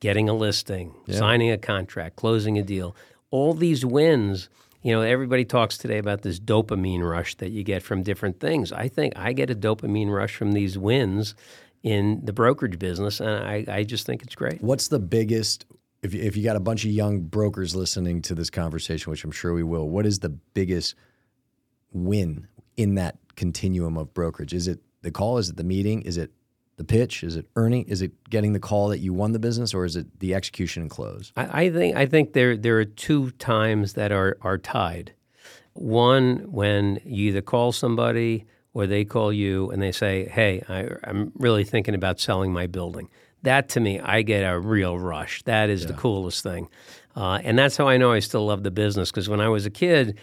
getting 0.00 0.28
a 0.28 0.34
listing, 0.34 0.94
yeah. 1.06 1.18
signing 1.18 1.50
a 1.50 1.58
contract, 1.58 2.16
closing 2.16 2.58
a 2.58 2.62
deal. 2.62 2.94
All 3.30 3.54
these 3.54 3.86
wins 3.86 4.50
you 4.82 4.92
know, 4.92 5.02
everybody 5.02 5.44
talks 5.44 5.78
today 5.78 5.98
about 5.98 6.22
this 6.22 6.40
dopamine 6.40 7.08
rush 7.08 7.36
that 7.36 7.50
you 7.50 7.62
get 7.62 7.82
from 7.82 8.02
different 8.02 8.40
things. 8.40 8.72
I 8.72 8.88
think 8.88 9.12
I 9.16 9.32
get 9.32 9.48
a 9.48 9.54
dopamine 9.54 10.12
rush 10.12 10.34
from 10.34 10.52
these 10.52 10.76
wins 10.76 11.34
in 11.82 12.20
the 12.24 12.32
brokerage 12.32 12.78
business, 12.78 13.20
and 13.20 13.30
I, 13.30 13.64
I 13.68 13.84
just 13.84 14.06
think 14.06 14.22
it's 14.22 14.34
great. 14.34 14.60
What's 14.60 14.88
the 14.88 14.98
biggest, 14.98 15.66
if 16.02 16.12
you, 16.12 16.20
if 16.20 16.36
you 16.36 16.42
got 16.42 16.56
a 16.56 16.60
bunch 16.60 16.84
of 16.84 16.90
young 16.90 17.20
brokers 17.20 17.74
listening 17.76 18.22
to 18.22 18.34
this 18.34 18.50
conversation, 18.50 19.10
which 19.10 19.24
I'm 19.24 19.30
sure 19.30 19.54
we 19.54 19.62
will, 19.62 19.88
what 19.88 20.04
is 20.04 20.18
the 20.18 20.28
biggest 20.28 20.94
win 21.92 22.48
in 22.76 22.96
that 22.96 23.18
continuum 23.36 23.96
of 23.96 24.12
brokerage? 24.12 24.52
Is 24.52 24.66
it 24.66 24.80
the 25.02 25.10
call? 25.10 25.38
Is 25.38 25.50
it 25.50 25.56
the 25.56 25.64
meeting? 25.64 26.02
Is 26.02 26.16
it 26.16 26.32
the 26.76 26.84
pitch? 26.84 27.22
Is 27.22 27.36
it 27.36 27.46
earning? 27.54 27.84
Is 27.84 28.02
it 28.02 28.12
getting 28.28 28.52
the 28.52 28.60
call 28.60 28.88
that 28.88 28.98
you 28.98 29.12
won 29.12 29.32
the 29.32 29.38
business, 29.38 29.72
or 29.72 29.84
is 29.84 29.94
it 29.94 30.18
the 30.18 30.34
execution 30.34 30.82
and 30.82 30.90
close? 30.90 31.32
I, 31.36 31.64
I 31.64 31.70
think 31.70 31.96
I 31.96 32.06
think 32.06 32.32
there 32.32 32.56
there 32.56 32.78
are 32.78 32.84
two 32.84 33.30
times 33.32 33.92
that 33.92 34.10
are 34.10 34.36
are 34.42 34.58
tied. 34.58 35.12
One 35.74 36.50
when 36.50 37.00
you 37.04 37.28
either 37.28 37.42
call 37.42 37.72
somebody 37.72 38.44
or 38.74 38.86
they 38.86 39.04
call 39.04 39.32
you 39.32 39.70
and 39.70 39.80
they 39.80 39.92
say, 39.92 40.28
"Hey, 40.28 40.62
I, 40.68 41.08
am 41.08 41.32
really 41.36 41.64
thinking 41.64 41.94
about 41.94 42.18
selling 42.18 42.52
my 42.52 42.66
building." 42.66 43.08
That 43.42 43.68
to 43.70 43.80
me, 43.80 44.00
I 44.00 44.22
get 44.22 44.42
a 44.42 44.58
real 44.58 44.98
rush. 44.98 45.42
That 45.44 45.70
is 45.70 45.82
yeah. 45.82 45.88
the 45.88 45.94
coolest 45.94 46.42
thing, 46.42 46.68
uh, 47.16 47.40
and 47.42 47.58
that's 47.58 47.76
how 47.76 47.88
I 47.88 47.96
know 47.96 48.12
I 48.12 48.20
still 48.20 48.46
love 48.46 48.62
the 48.62 48.70
business. 48.70 49.10
Because 49.10 49.28
when 49.28 49.40
I 49.40 49.48
was 49.48 49.66
a 49.66 49.70
kid, 49.70 50.18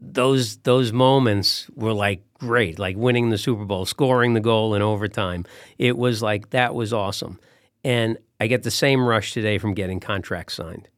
those 0.00 0.58
those 0.58 0.92
moments 0.92 1.68
were 1.74 1.92
like 1.92 2.22
great, 2.38 2.78
like 2.78 2.96
winning 2.96 3.30
the 3.30 3.38
Super 3.38 3.64
Bowl, 3.64 3.84
scoring 3.86 4.34
the 4.34 4.40
goal 4.40 4.74
in 4.74 4.82
overtime. 4.82 5.44
It 5.78 5.96
was 5.96 6.22
like 6.22 6.50
that 6.50 6.74
was 6.74 6.92
awesome. 6.92 7.38
And 7.82 8.18
I 8.40 8.46
get 8.46 8.62
the 8.62 8.70
same 8.70 9.06
rush 9.06 9.32
today 9.32 9.58
from 9.58 9.74
getting 9.74 10.00
contracts 10.00 10.54
signed. 10.54 10.88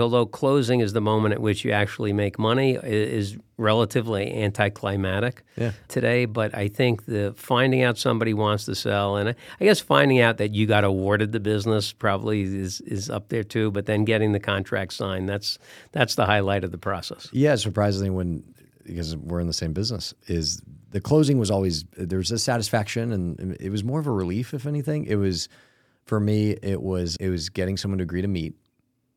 Although 0.00 0.24
closing 0.24 0.80
is 0.80 0.94
the 0.94 1.02
moment 1.02 1.34
at 1.34 1.42
which 1.42 1.66
you 1.66 1.70
actually 1.70 2.14
make 2.14 2.38
money, 2.38 2.78
is 2.82 3.36
relatively 3.58 4.32
anticlimactic 4.42 5.42
yeah. 5.54 5.72
today. 5.88 6.24
But 6.24 6.56
I 6.56 6.68
think 6.68 7.04
the 7.04 7.34
finding 7.36 7.82
out 7.82 7.98
somebody 7.98 8.32
wants 8.32 8.64
to 8.64 8.74
sell, 8.74 9.16
and 9.16 9.28
I 9.60 9.64
guess 9.64 9.80
finding 9.80 10.18
out 10.18 10.38
that 10.38 10.54
you 10.54 10.66
got 10.66 10.84
awarded 10.84 11.32
the 11.32 11.40
business 11.40 11.92
probably 11.92 12.40
is 12.40 12.80
is 12.80 13.10
up 13.10 13.28
there 13.28 13.44
too. 13.44 13.70
But 13.70 13.84
then 13.84 14.06
getting 14.06 14.32
the 14.32 14.40
contract 14.40 14.94
signed, 14.94 15.28
that's 15.28 15.58
that's 15.92 16.14
the 16.14 16.24
highlight 16.24 16.64
of 16.64 16.70
the 16.72 16.78
process. 16.78 17.28
Yeah, 17.30 17.56
surprisingly, 17.56 18.08
when 18.08 18.44
because 18.84 19.14
we're 19.14 19.40
in 19.40 19.46
the 19.46 19.52
same 19.52 19.74
business, 19.74 20.14
is 20.26 20.62
the 20.88 21.02
closing 21.02 21.38
was 21.38 21.50
always 21.50 21.84
there 21.98 22.18
was 22.18 22.30
a 22.30 22.38
satisfaction, 22.38 23.12
and 23.12 23.58
it 23.60 23.68
was 23.68 23.84
more 23.84 24.00
of 24.00 24.06
a 24.06 24.12
relief, 24.12 24.54
if 24.54 24.64
anything. 24.64 25.04
It 25.04 25.16
was 25.16 25.50
For 26.06 26.18
me, 26.18 26.52
it 26.62 26.80
was 26.80 27.16
it 27.16 27.28
was 27.28 27.50
getting 27.50 27.76
someone 27.76 27.98
to 27.98 28.04
agree 28.04 28.22
to 28.22 28.28
meet. 28.28 28.54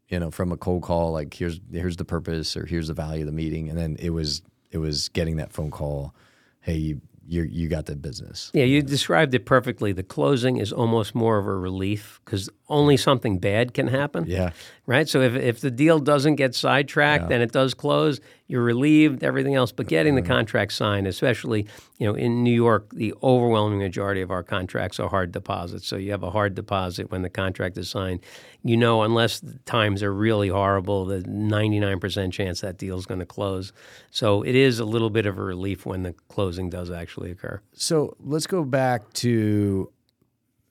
You 0.09 0.19
know, 0.19 0.29
from 0.31 0.51
a 0.51 0.57
cold 0.57 0.83
call, 0.83 1.11
like 1.11 1.33
here's 1.33 1.59
here's 1.71 1.97
the 1.97 2.05
purpose 2.05 2.55
or 2.55 2.65
here's 2.65 2.87
the 2.89 2.93
value 2.93 3.21
of 3.21 3.25
the 3.25 3.31
meeting, 3.31 3.69
and 3.69 3.77
then 3.77 3.95
it 3.99 4.11
was 4.11 4.43
it 4.71 4.77
was 4.77 5.09
getting 5.09 5.37
that 5.37 5.51
phone 5.51 5.71
call. 5.71 6.13
Hey, 6.61 6.75
you 6.75 7.01
you 7.27 7.41
you 7.43 7.67
got 7.67 7.87
the 7.87 7.95
business. 7.95 8.51
Yeah, 8.53 8.65
you 8.65 8.83
described 8.83 9.33
it 9.33 9.47
perfectly. 9.47 9.93
The 9.93 10.03
closing 10.03 10.57
is 10.57 10.71
almost 10.71 11.15
more 11.15 11.39
of 11.39 11.47
a 11.47 11.55
relief 11.55 12.21
because 12.23 12.51
only 12.69 12.97
something 12.97 13.39
bad 13.39 13.73
can 13.73 13.87
happen. 13.87 14.25
Yeah, 14.27 14.51
right? 14.85 15.09
So 15.09 15.21
if, 15.21 15.35
if 15.35 15.59
the 15.61 15.71
deal 15.71 15.97
doesn't 15.97 16.35
get 16.35 16.53
sidetracked 16.53 17.29
Yeah. 17.29 17.35
and 17.35 17.43
it 17.43 17.51
does 17.51 17.73
close, 17.73 18.19
you're 18.47 18.63
relieved, 18.63 19.23
everything 19.23 19.55
else. 19.55 19.71
But 19.71 19.87
getting 19.87 20.13
the 20.15 20.21
Mm-hmm. 20.21 20.31
contract 20.31 20.73
signed, 20.73 21.07
especially 21.07 21.67
you 21.97 22.05
know 22.07 22.13
in 22.13 22.43
New 22.43 22.53
York, 22.53 22.89
the 22.93 23.13
overwhelming 23.23 23.79
majority 23.79 24.21
of 24.21 24.29
our 24.31 24.43
contracts 24.43 24.99
are 24.99 25.09
hard 25.09 25.31
deposits. 25.31 25.87
So 25.87 25.95
you 25.97 26.11
have 26.11 26.21
a 26.23 26.29
hard 26.31 26.53
deposit 26.55 27.09
when 27.11 27.21
the 27.23 27.29
contract 27.29 27.77
is 27.77 27.89
signed. 27.89 28.19
You 28.63 28.77
know, 28.77 29.01
unless 29.03 29.39
the 29.39 29.57
times 29.65 30.01
are 30.03 30.13
really 30.13 30.47
horrible, 30.49 31.05
the 31.05 31.19
99% 31.21 32.31
chance 32.31 32.61
that 32.61 32.77
deal 32.77 32.97
is 32.97 33.05
going 33.05 33.19
to 33.19 33.25
close. 33.25 33.71
So 34.11 34.41
it 34.41 34.55
is 34.55 34.79
a 34.79 34.85
little 34.85 35.09
bit 35.11 35.25
of 35.25 35.37
a 35.37 35.43
relief 35.43 35.85
when 35.85 36.03
the 36.03 36.13
closing 36.29 36.69
does 36.69 36.89
actually 36.91 37.31
occur. 37.31 37.61
So 37.73 38.15
let's 38.19 38.47
go 38.47 38.63
back 38.63 39.11
to. 39.25 39.91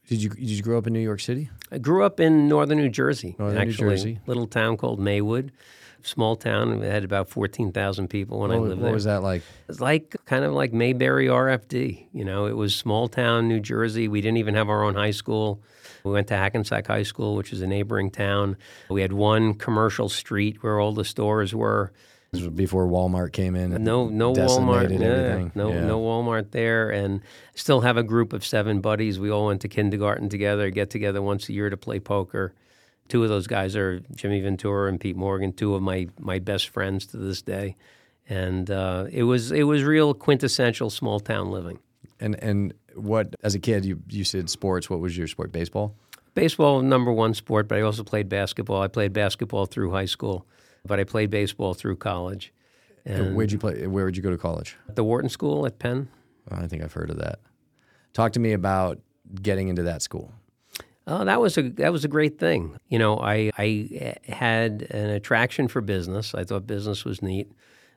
Did 0.07 0.23
you 0.23 0.29
did 0.31 0.51
you 0.51 0.63
grow 0.63 0.77
up 0.77 0.87
in 0.87 0.93
New 0.93 1.01
York 1.01 1.21
City? 1.21 1.49
I 1.73 1.79
grew 1.79 2.05
up 2.05 2.21
in 2.21 2.47
northern 2.47 2.79
New 2.79 2.91
Jersey, 2.91 3.37
Northern 3.39 3.57
New 3.57 3.71
actually, 3.71 3.89
Jersey. 3.97 4.19
little 4.27 4.47
town 4.47 4.77
called 4.77 5.01
Maywood. 5.01 5.51
Small 6.07 6.37
town. 6.37 6.81
We 6.81 6.87
had 6.87 7.03
about 7.03 7.29
fourteen 7.31 7.73
thousand 7.73 8.09
people 8.09 8.41
when 8.41 8.51
I 8.51 8.57
lived 8.57 8.69
what 8.69 8.77
there. 8.77 8.85
What 8.91 8.95
was 8.95 9.05
that 9.05 9.23
like? 9.23 9.43
It's 9.69 9.81
like 9.81 10.15
kind 10.27 10.45
of 10.45 10.53
like 10.53 10.73
Mayberry 10.73 11.29
RFD. 11.29 12.07
You 12.13 12.25
know, 12.27 12.45
it 12.47 12.57
was 12.57 12.77
small 12.77 13.09
town 13.09 13.49
New 13.49 13.59
Jersey. 13.61 14.07
We 14.07 14.21
didn't 14.21 14.37
even 14.37 14.55
have 14.55 14.69
our 14.69 14.85
own 14.85 14.95
high 14.97 15.13
school. 15.13 15.63
We 16.05 16.13
went 16.13 16.29
to 16.29 16.37
Hackensack 16.37 16.87
High 16.89 17.05
School, 17.05 17.37
which 17.37 17.53
is 17.55 17.63
a 17.63 17.67
neighboring 17.67 18.11
town. 18.11 18.59
We 18.91 19.01
had 19.01 19.15
one 19.15 19.55
commercial 19.55 20.11
street 20.11 20.63
where 20.63 20.79
all 20.79 20.93
the 20.93 21.05
stores 21.07 21.55
were. 21.55 21.93
This 22.33 22.43
was 22.43 22.51
before 22.51 22.87
Walmart 22.87 23.33
came 23.33 23.57
in. 23.57 23.83
No, 23.83 24.09
no 24.09 24.35
Walmart. 24.35 24.91
Yeah, 24.91 25.49
no, 25.55 25.71
Yeah. 25.73 25.87
no 25.87 26.01
Walmart 26.03 26.51
there. 26.51 26.91
And 26.91 27.23
still 27.55 27.81
have 27.81 27.97
a 27.97 28.03
group 28.03 28.35
of 28.35 28.45
seven 28.45 28.83
buddies. 28.83 29.19
We 29.19 29.31
all 29.31 29.47
went 29.47 29.63
to 29.63 29.69
kindergarten 29.69 30.29
together. 30.29 30.69
Get 30.69 30.91
together 30.91 31.23
once 31.23 31.49
a 31.49 31.55
year 31.55 31.71
to 31.71 31.77
play 31.79 32.01
poker. 32.01 32.53
Two 33.09 33.23
of 33.23 33.29
those 33.29 33.47
guys 33.47 33.77
are 33.77 34.01
Jimmy 34.15 34.41
Ventura 34.41 34.89
and 34.89 34.99
Pete 35.01 35.17
Morgan. 35.17 35.53
Two 35.53 35.75
of 35.75 35.83
my 35.83 36.09
my 36.19 36.39
best 36.39 36.69
friends 36.69 37.07
to 37.07 37.17
this 37.17 37.43
day. 37.43 37.77
And 38.29 38.71
uh, 38.71 39.07
it 39.11 39.25
was 39.25 39.53
it 39.53 39.65
was 39.65 39.83
real 39.83 40.15
quintessential 40.15 40.91
small 40.91 41.21
town 41.21 41.51
living. 41.51 41.79
And 42.21 42.43
and 42.43 42.73
what 42.95 43.35
as 43.43 43.55
a 43.55 43.59
kid 43.59 43.85
you 43.85 44.01
you 44.09 44.25
said 44.25 44.49
sports. 44.49 44.89
What 44.89 45.01
was 45.01 45.17
your 45.17 45.27
sport? 45.27 45.53
Baseball. 45.53 45.95
Baseball 46.35 46.83
number 46.83 47.13
one 47.13 47.33
sport, 47.35 47.69
but 47.69 47.79
I 47.79 47.83
also 47.83 48.03
played 48.03 48.29
basketball. 48.29 48.83
I 48.83 48.89
played 48.89 49.13
basketball 49.13 49.67
through 49.67 49.93
high 49.93 50.07
school, 50.07 50.47
but 50.85 50.99
I 50.99 51.05
played 51.05 51.31
baseball 51.31 51.75
through 51.75 51.97
college. 51.97 52.53
And 53.05 53.37
Where'd 53.37 53.53
you 53.53 53.59
play? 53.59 53.87
Where 53.87 54.05
would 54.05 54.17
you 54.17 54.23
go 54.23 54.31
to 54.31 54.39
college? 54.39 54.77
at 54.89 54.97
the 54.97 55.05
Wharton 55.05 55.29
School 55.29 55.67
at 55.67 55.79
Penn. 55.79 56.09
I 56.51 56.67
think 56.67 56.83
I've 56.83 56.93
heard 56.93 57.11
of 57.11 57.19
that. 57.19 57.39
Talk 58.15 58.33
to 58.33 58.41
me 58.41 58.53
about 58.53 58.99
getting 59.43 59.69
into 59.69 59.83
that 59.83 60.03
school. 60.03 60.33
Oh, 61.07 61.25
that 61.25 61.41
was 61.41 61.59
a 61.59 61.63
that 61.71 61.93
was 61.93 62.05
a 62.05 62.09
great 62.09 62.39
thing. 62.39 62.79
You 62.89 62.99
know, 62.99 63.19
I 63.19 63.51
I 63.59 63.89
eh, 63.95 64.33
had 64.33 64.87
an 64.91 65.11
attraction 65.11 65.69
for 65.69 65.81
business. 65.81 66.35
I 66.35 66.45
thought 66.45 66.67
business 66.67 67.05
was 67.05 67.23
neat. 67.23 67.51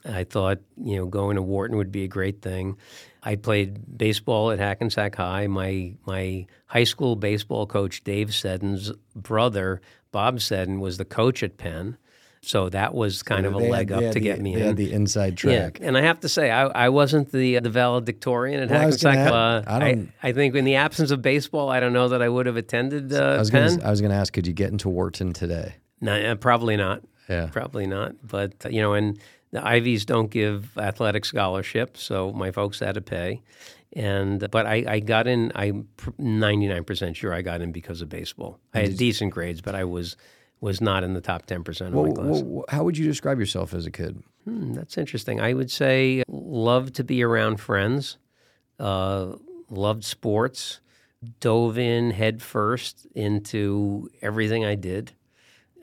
I 0.06 0.24
thought 0.24 0.60
you 0.76 0.98
know 0.98 1.06
going 1.06 1.36
to 1.36 1.42
Wharton 1.42 1.78
would 1.78 1.92
be 1.92 2.04
a 2.04 2.08
great 2.08 2.42
thing. 2.42 2.78
I 3.24 3.36
played 3.36 3.98
baseball 3.98 4.52
at 4.52 4.60
Hackensack 4.60 5.16
High. 5.16 5.48
My 5.48 5.94
my 6.06 6.46
high 6.66 6.84
school 6.84 7.16
baseball 7.16 7.66
coach 7.66 8.04
Dave 8.04 8.34
Seddon's 8.36 8.92
brother 9.16 9.82
Bob 10.12 10.42
Seddon 10.42 10.80
was 10.80 10.98
the 10.98 11.06
coach 11.06 11.44
at 11.44 11.58
Penn, 11.58 11.98
so 12.42 12.70
that 12.70 12.94
was 12.94 13.24
kind 13.24 13.46
of 13.46 13.56
a 13.56 13.58
They 13.58 13.64
had- 13.66 13.72
leg 13.72 13.92
up 13.92 14.00
to 14.02 14.10
the- 14.12 14.20
get 14.20 14.40
me 14.42 14.56
They 14.56 14.62
in. 14.62 14.68
had 14.68 14.78
the 14.78 14.94
inside 14.94 15.36
track. 15.38 15.80
Yeah, 15.80 15.88
and 15.88 15.98
I 15.98 16.02
have 16.02 16.20
to 16.22 16.30
say, 16.30 16.50
I, 16.52 16.66
I 16.68 16.90
wasn't 16.90 17.32
the 17.32 17.60
the 17.60 17.70
valedictorian 17.70 18.62
at 18.62 18.70
Well, 18.70 18.80
I 18.80 18.84
Hackensack. 18.84 19.18
Uh, 19.32 19.64
I 19.68 19.76
I, 19.76 19.80
don't- 19.94 20.12
I 20.24 20.32
think 20.34 20.56
in 20.56 20.66
the 20.66 20.76
absence 20.76 21.12
of 21.12 21.22
baseball, 21.22 21.70
I 21.70 21.80
don't 21.80 21.94
know 21.94 22.10
that 22.10 22.22
I 22.22 22.30
would 22.30 22.46
have 22.46 22.58
attended 22.58 23.12
uh, 23.14 23.24
I 23.36 23.38
was 23.40 23.54
I 23.54 23.90
was 23.90 24.02
gonna 24.02 24.14
ask, 24.16 24.34
could 24.34 24.48
you 24.48 24.54
get 24.54 24.72
into 24.72 24.90
Wharton 24.90 25.34
today? 25.34 25.76
No, 26.02 26.14
uh, 26.14 26.36
probably 26.36 26.78
not. 26.78 27.02
Yeah. 27.30 27.48
Probably 27.52 27.88
not. 27.88 28.16
But 28.26 28.54
uh, 28.66 28.70
you 28.70 28.82
know, 28.82 28.94
and 28.94 29.18
the 29.52 29.66
Ivies 29.66 30.06
don't 30.06 30.30
give 30.30 30.78
athletic 30.78 31.26
scholarships, 31.26 32.02
so 32.04 32.32
my 32.32 32.52
folks 32.52 32.80
had 32.80 32.96
to 32.96 33.02
pay. 33.02 33.42
And 33.94 34.50
but 34.52 34.66
I, 34.66 34.84
I 34.88 35.00
got 35.00 35.28
in. 35.28 35.52
I'm 35.56 35.88
ninety 36.18 36.68
nine 36.68 36.84
percent 36.84 37.16
sure 37.16 37.34
I 37.34 37.42
got 37.42 37.62
in 37.62 37.72
because 37.72 38.02
of 38.02 38.10
baseball. 38.10 38.60
I 38.74 38.82
had 38.82 38.98
decent 38.98 39.34
grades, 39.34 39.62
but 39.62 39.76
I 39.76 39.86
was 39.86 40.16
was 40.60 40.82
not 40.82 41.04
in 41.04 41.14
the 41.14 41.22
top 41.22 41.46
ten 41.46 41.64
percent 41.64 41.94
of 41.96 42.06
my 42.06 42.12
class. 42.12 42.42
well, 42.42 42.66
how 42.70 42.84
would 42.84 42.98
you 42.98 43.06
describe 43.06 43.40
yourself 43.40 43.74
as 43.74 43.86
a 43.86 43.92
kid? 43.92 44.22
Hmm, 44.46 44.74
that's 44.74 44.98
interesting. 44.98 45.40
I 45.42 45.54
would 45.54 45.70
say 45.72 46.24
loved 46.28 46.96
to 46.96 47.04
be 47.04 47.24
around 47.24 47.58
friends, 47.60 48.18
uh, 48.80 49.34
loved 49.70 50.04
sports, 50.04 50.80
dove 51.40 51.78
in 51.78 52.12
head 52.12 52.42
first 52.42 53.06
into 53.14 54.10
everything 54.22 54.66
I 54.66 54.76
did. 54.76 55.12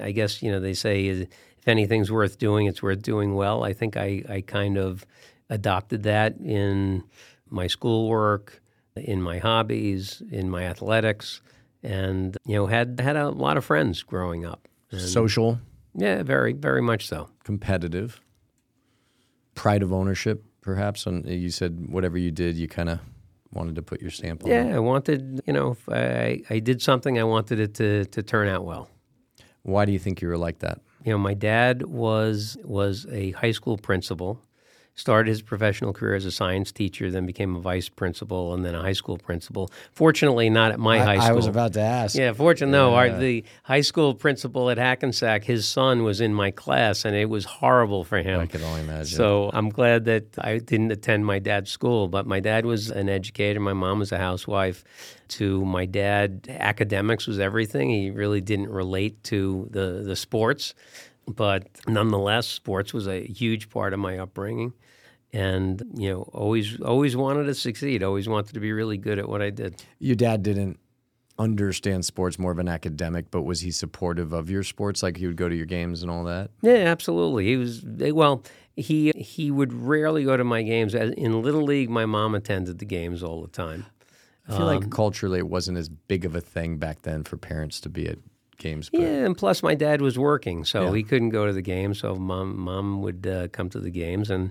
I 0.00 0.12
guess 0.12 0.42
you 0.42 0.50
know 0.50 0.60
they 0.60 0.74
say 0.74 1.06
if 1.06 1.28
anything's 1.66 2.10
worth 2.10 2.38
doing, 2.38 2.66
it's 2.66 2.82
worth 2.82 3.02
doing 3.02 3.34
well. 3.34 3.62
I 3.64 3.72
think 3.72 3.96
I, 3.96 4.22
I 4.28 4.40
kind 4.40 4.76
of 4.76 5.06
adopted 5.50 6.02
that 6.02 6.37
in 6.38 7.04
my 7.48 7.66
schoolwork, 7.66 8.60
in 8.96 9.22
my 9.22 9.38
hobbies, 9.38 10.22
in 10.30 10.50
my 10.50 10.64
athletics, 10.64 11.40
and 11.84 12.36
you 12.46 12.54
know 12.56 12.66
had 12.66 12.98
had 13.00 13.16
a 13.16 13.28
lot 13.30 13.56
of 13.56 13.64
friends 13.64 14.02
growing 14.02 14.44
up. 14.44 14.66
Social, 14.96 15.58
Yeah, 15.94 16.22
very 16.22 16.52
very 16.52 16.80
much 16.82 17.06
so. 17.06 17.28
competitive, 17.44 18.20
pride 19.54 19.82
of 19.82 19.92
ownership, 19.92 20.44
perhaps. 20.60 21.06
On 21.06 21.24
you 21.26 21.50
said 21.50 21.86
whatever 21.88 22.18
you 22.18 22.30
did, 22.30 22.56
you 22.56 22.68
kind 22.68 22.88
of 22.88 23.00
wanted 23.52 23.74
to 23.76 23.82
put 23.82 24.00
your 24.00 24.10
stamp 24.10 24.44
on. 24.44 24.50
it. 24.50 24.54
Yeah, 24.54 24.76
I 24.76 24.78
wanted, 24.80 25.40
you 25.46 25.52
know, 25.52 25.72
if 25.72 25.88
I, 25.88 26.42
I 26.50 26.58
did 26.58 26.82
something, 26.82 27.18
I 27.20 27.24
wanted 27.24 27.60
it 27.60 27.74
to, 27.74 28.04
to 28.06 28.20
turn 28.22 28.48
out 28.48 28.64
well. 28.64 28.88
Why 29.62 29.84
do 29.84 29.92
you 29.92 29.98
think 30.00 30.20
you 30.20 30.26
were 30.28 30.36
like 30.36 30.58
that? 30.58 30.80
You 31.04 31.12
know, 31.12 31.18
my 31.18 31.34
dad 31.34 31.82
was 31.86 32.56
was 32.64 33.06
a 33.10 33.30
high 33.32 33.52
school 33.52 33.76
principal, 33.78 34.40
started 34.96 35.28
his 35.28 35.42
professional 35.42 35.92
career 35.92 36.14
as 36.14 36.24
a 36.24 36.30
science 36.30 36.70
teacher, 36.70 37.11
then 37.11 37.26
became 37.26 37.57
a 37.57 37.59
vice 37.59 37.88
principal 37.88 38.54
and 38.54 38.64
then 38.64 38.74
a 38.74 38.80
high 38.80 38.92
school 38.92 39.18
principal. 39.18 39.70
Fortunately, 39.92 40.48
not 40.48 40.70
at 40.70 40.78
my 40.78 41.00
high 41.00 41.18
school. 41.18 41.28
I 41.28 41.33
was 41.33 41.46
about 41.46 41.72
to 41.72 41.80
ask. 41.80 42.16
Yeah, 42.16 42.33
fortunately, 42.33 42.72
no. 42.72 42.94
Our, 42.94 43.11
the 43.11 43.44
high 43.64 43.80
school 43.80 44.14
principal 44.14 44.70
at 44.70 44.78
Hackensack, 44.78 45.44
his 45.44 45.66
son 45.66 46.04
was 46.04 46.20
in 46.20 46.33
my 46.33 46.52
class, 46.52 47.04
and 47.04 47.16
it 47.16 47.28
was 47.28 47.44
horrible 47.44 48.04
for 48.04 48.18
him. 48.18 48.38
I 48.40 48.46
can 48.46 48.62
only 48.62 48.83
imagine. 48.83 49.16
So 49.16 49.50
I'm 49.52 49.68
glad 49.68 50.04
that 50.04 50.26
I 50.38 50.59
didn't 50.59 50.92
attend 50.92 51.26
my 51.26 51.40
dad's 51.40 51.70
school, 51.70 52.07
but 52.07 52.26
my 52.26 52.38
dad 52.38 52.64
was 52.64 52.90
an 52.90 53.09
educator. 53.09 53.59
My 53.59 53.72
mom 53.72 53.98
was 53.98 54.12
a 54.12 54.18
housewife. 54.18 54.85
To 55.26 55.64
my 55.64 55.87
dad, 55.87 56.46
academics 56.48 57.26
was 57.26 57.40
everything. 57.40 57.90
He 57.90 58.11
really 58.11 58.40
didn't 58.40 58.68
relate 58.68 59.24
to 59.24 59.68
the, 59.70 60.04
the 60.04 60.14
sports, 60.14 60.74
but 61.26 61.66
nonetheless, 61.88 62.46
sports 62.46 62.92
was 62.94 63.09
a 63.09 63.26
huge 63.26 63.70
part 63.70 63.92
of 63.92 63.98
my 63.98 64.18
upbringing. 64.18 64.72
And 65.34 65.82
you 65.94 66.10
know, 66.10 66.22
always 66.32 66.80
always 66.80 67.16
wanted 67.16 67.44
to 67.44 67.54
succeed. 67.54 68.02
Always 68.02 68.28
wanted 68.28 68.54
to 68.54 68.60
be 68.60 68.72
really 68.72 68.96
good 68.96 69.18
at 69.18 69.28
what 69.28 69.42
I 69.42 69.50
did. 69.50 69.82
your 69.98 70.14
dad 70.16 70.42
didn't 70.42 70.78
understand 71.38 72.04
sports, 72.04 72.38
more 72.38 72.52
of 72.52 72.58
an 72.60 72.68
academic, 72.68 73.30
but 73.30 73.42
was 73.42 73.60
he 73.60 73.72
supportive 73.72 74.32
of 74.32 74.48
your 74.48 74.62
sports? 74.62 75.02
Like 75.02 75.16
he 75.16 75.26
would 75.26 75.36
go 75.36 75.48
to 75.48 75.54
your 75.56 75.66
games 75.66 76.02
and 76.02 76.10
all 76.10 76.24
that? 76.24 76.50
Yeah, 76.62 76.74
absolutely. 76.74 77.46
He 77.46 77.56
was 77.56 77.82
well. 77.84 78.42
He 78.76 79.12
he 79.16 79.50
would 79.50 79.72
rarely 79.72 80.24
go 80.24 80.36
to 80.36 80.44
my 80.44 80.62
games. 80.62 80.94
In 80.94 81.42
little 81.42 81.62
league, 81.62 81.90
my 81.90 82.06
mom 82.06 82.34
attended 82.34 82.78
the 82.78 82.84
games 82.84 83.22
all 83.22 83.42
the 83.42 83.48
time. 83.48 83.86
I 84.48 84.52
feel 84.56 84.68
Um, 84.68 84.80
like 84.80 84.90
culturally 84.90 85.38
it 85.38 85.48
wasn't 85.48 85.78
as 85.78 85.88
big 85.88 86.24
of 86.24 86.34
a 86.36 86.40
thing 86.40 86.76
back 86.78 87.02
then 87.02 87.24
for 87.24 87.36
parents 87.36 87.80
to 87.80 87.88
be 87.88 88.06
at 88.08 88.18
games. 88.58 88.90
But 88.90 89.00
Yeah, 89.00 89.24
and 89.26 89.36
plus 89.36 89.62
my 89.62 89.74
dad 89.74 90.00
was 90.02 90.18
working, 90.18 90.64
so 90.64 90.82
Yeah. 90.90 90.94
he 90.96 91.02
couldn't 91.02 91.30
go 91.30 91.46
to 91.46 91.52
the 91.52 91.62
games. 91.62 91.98
So 91.98 92.14
mom 92.14 92.58
mom 92.58 93.00
would 93.02 93.26
uh, 93.26 93.48
come 93.48 93.68
to 93.70 93.80
the 93.80 93.90
games, 93.90 94.28
and 94.30 94.50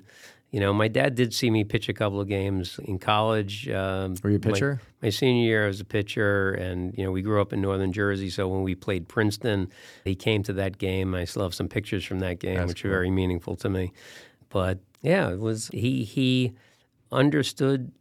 you 0.53 0.59
know 0.59 0.71
my 0.71 0.87
dad 0.87 1.15
did 1.15 1.33
see 1.33 1.49
me 1.49 1.63
pitch 1.63 1.89
a 1.89 1.93
couple 1.93 2.21
of 2.21 2.27
games 2.27 2.79
in 2.83 2.99
college. 2.99 3.67
Um, 3.69 4.15
Were 4.21 4.29
you 4.29 4.35
a 4.35 4.39
pitcher? 4.39 4.79
My, 5.01 5.09
senior 5.09 5.43
year, 5.43 5.63
I 5.63 5.67
was 5.67 5.81
a 5.81 5.85
pitcher, 5.85 6.51
and 6.51 6.95
you 6.95 7.03
know 7.03 7.11
we 7.11 7.23
grew 7.23 7.41
up 7.41 7.53
in 7.53 7.59
northern 7.59 7.91
Jersey. 7.91 8.29
So 8.29 8.47
when 8.47 8.61
we 8.61 8.75
played 8.75 9.07
Princeton, 9.07 9.71
he 10.03 10.13
came 10.13 10.43
to 10.43 10.53
that 10.53 10.77
game. 10.77 11.15
I 11.15 11.25
still 11.25 11.41
have 11.41 11.55
some 11.55 11.67
pictures 11.67 12.05
from 12.05 12.19
that 12.19 12.37
game, 12.37 12.57
That's 12.57 12.67
which 12.67 12.85
are 12.85 12.89
very 12.89 13.09
meaningful 13.09 13.55
to 13.57 13.69
me. 13.69 13.93
But 14.49 14.77
yeah, 15.01 15.31
it 15.31 15.39
was 15.39 15.69
he 15.69 16.03
he 16.03 16.53
understood 17.11 17.91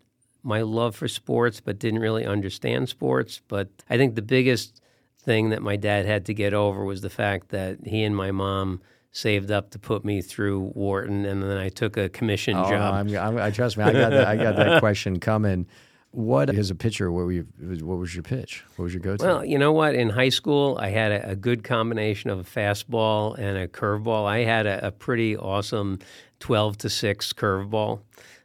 my 0.43 0.61
love 0.61 0.95
for 0.95 1.09
sports, 1.09 1.59
but 1.59 1.79
didn't 1.79 2.01
really 2.01 2.27
understand 2.27 2.91
sports. 2.91 3.41
But 3.49 3.71
I 3.89 3.97
think 3.97 4.15
the 4.15 4.21
biggest 4.21 4.83
thing 5.19 5.49
that 5.51 5.63
my 5.63 5.77
dad 5.77 6.05
had 6.05 6.27
to 6.27 6.35
get 6.35 6.53
over 6.53 6.85
was 6.85 7.01
the 7.01 7.09
fact 7.09 7.49
that 7.49 7.79
he 7.87 8.03
and 8.03 8.15
my 8.15 8.31
mom 8.31 8.83
saved 9.13 9.51
up 9.51 9.71
to 9.71 9.79
put 9.79 10.05
me 10.05 10.23
through 10.23 10.73
Wharton, 10.75 11.25
and 11.25 11.43
then 11.43 11.59
I 11.59 11.69
took 11.69 11.97
a 11.97 12.09
commission 12.09 12.57
Oh, 12.57 12.69
job. 12.69 12.95
I'm, 12.95 13.17
I'm, 13.17 13.39
I 13.39 13.51
trust 13.51 13.77
me. 13.77 13.85
I 13.85 13.93
got 13.93 14.11
that, 14.11 14.27
I 14.27 14.37
got 14.37 14.57
that 14.57 14.81
question 14.81 15.21
coming. 15.21 15.67
What 16.11 16.51
as 16.51 16.71
a 16.71 16.75
pitcher? 16.75 17.11
What 17.11 17.25
were 17.25 17.33
you, 17.33 17.47
What 17.59 17.97
was 17.99 18.15
your 18.15 18.23
pitch? 18.23 18.65
What 18.77 18.85
was 18.85 18.93
your 18.93 19.01
go-to? 19.01 19.25
Well, 19.25 19.45
you 19.45 19.59
know 19.59 19.73
what? 19.73 19.95
In 19.95 20.11
high 20.11 20.29
school, 20.29 20.77
I 20.79 20.91
had 20.91 21.11
a, 21.11 21.31
a 21.31 21.37
good 21.37 21.65
combination 21.65 22.29
of 22.29 22.39
a 22.39 22.43
fastball 22.45 23.39
and 23.39 23.57
a 23.57 23.67
curveball. 23.67 24.27
I 24.27 24.41
had 24.45 24.67
a, 24.67 24.89
a 24.89 24.91
pretty 24.91 25.37
awesome 25.39 26.01
twelve 26.39 26.77
to 26.79 26.91
six 26.91 27.33
curveball, 27.33 28.01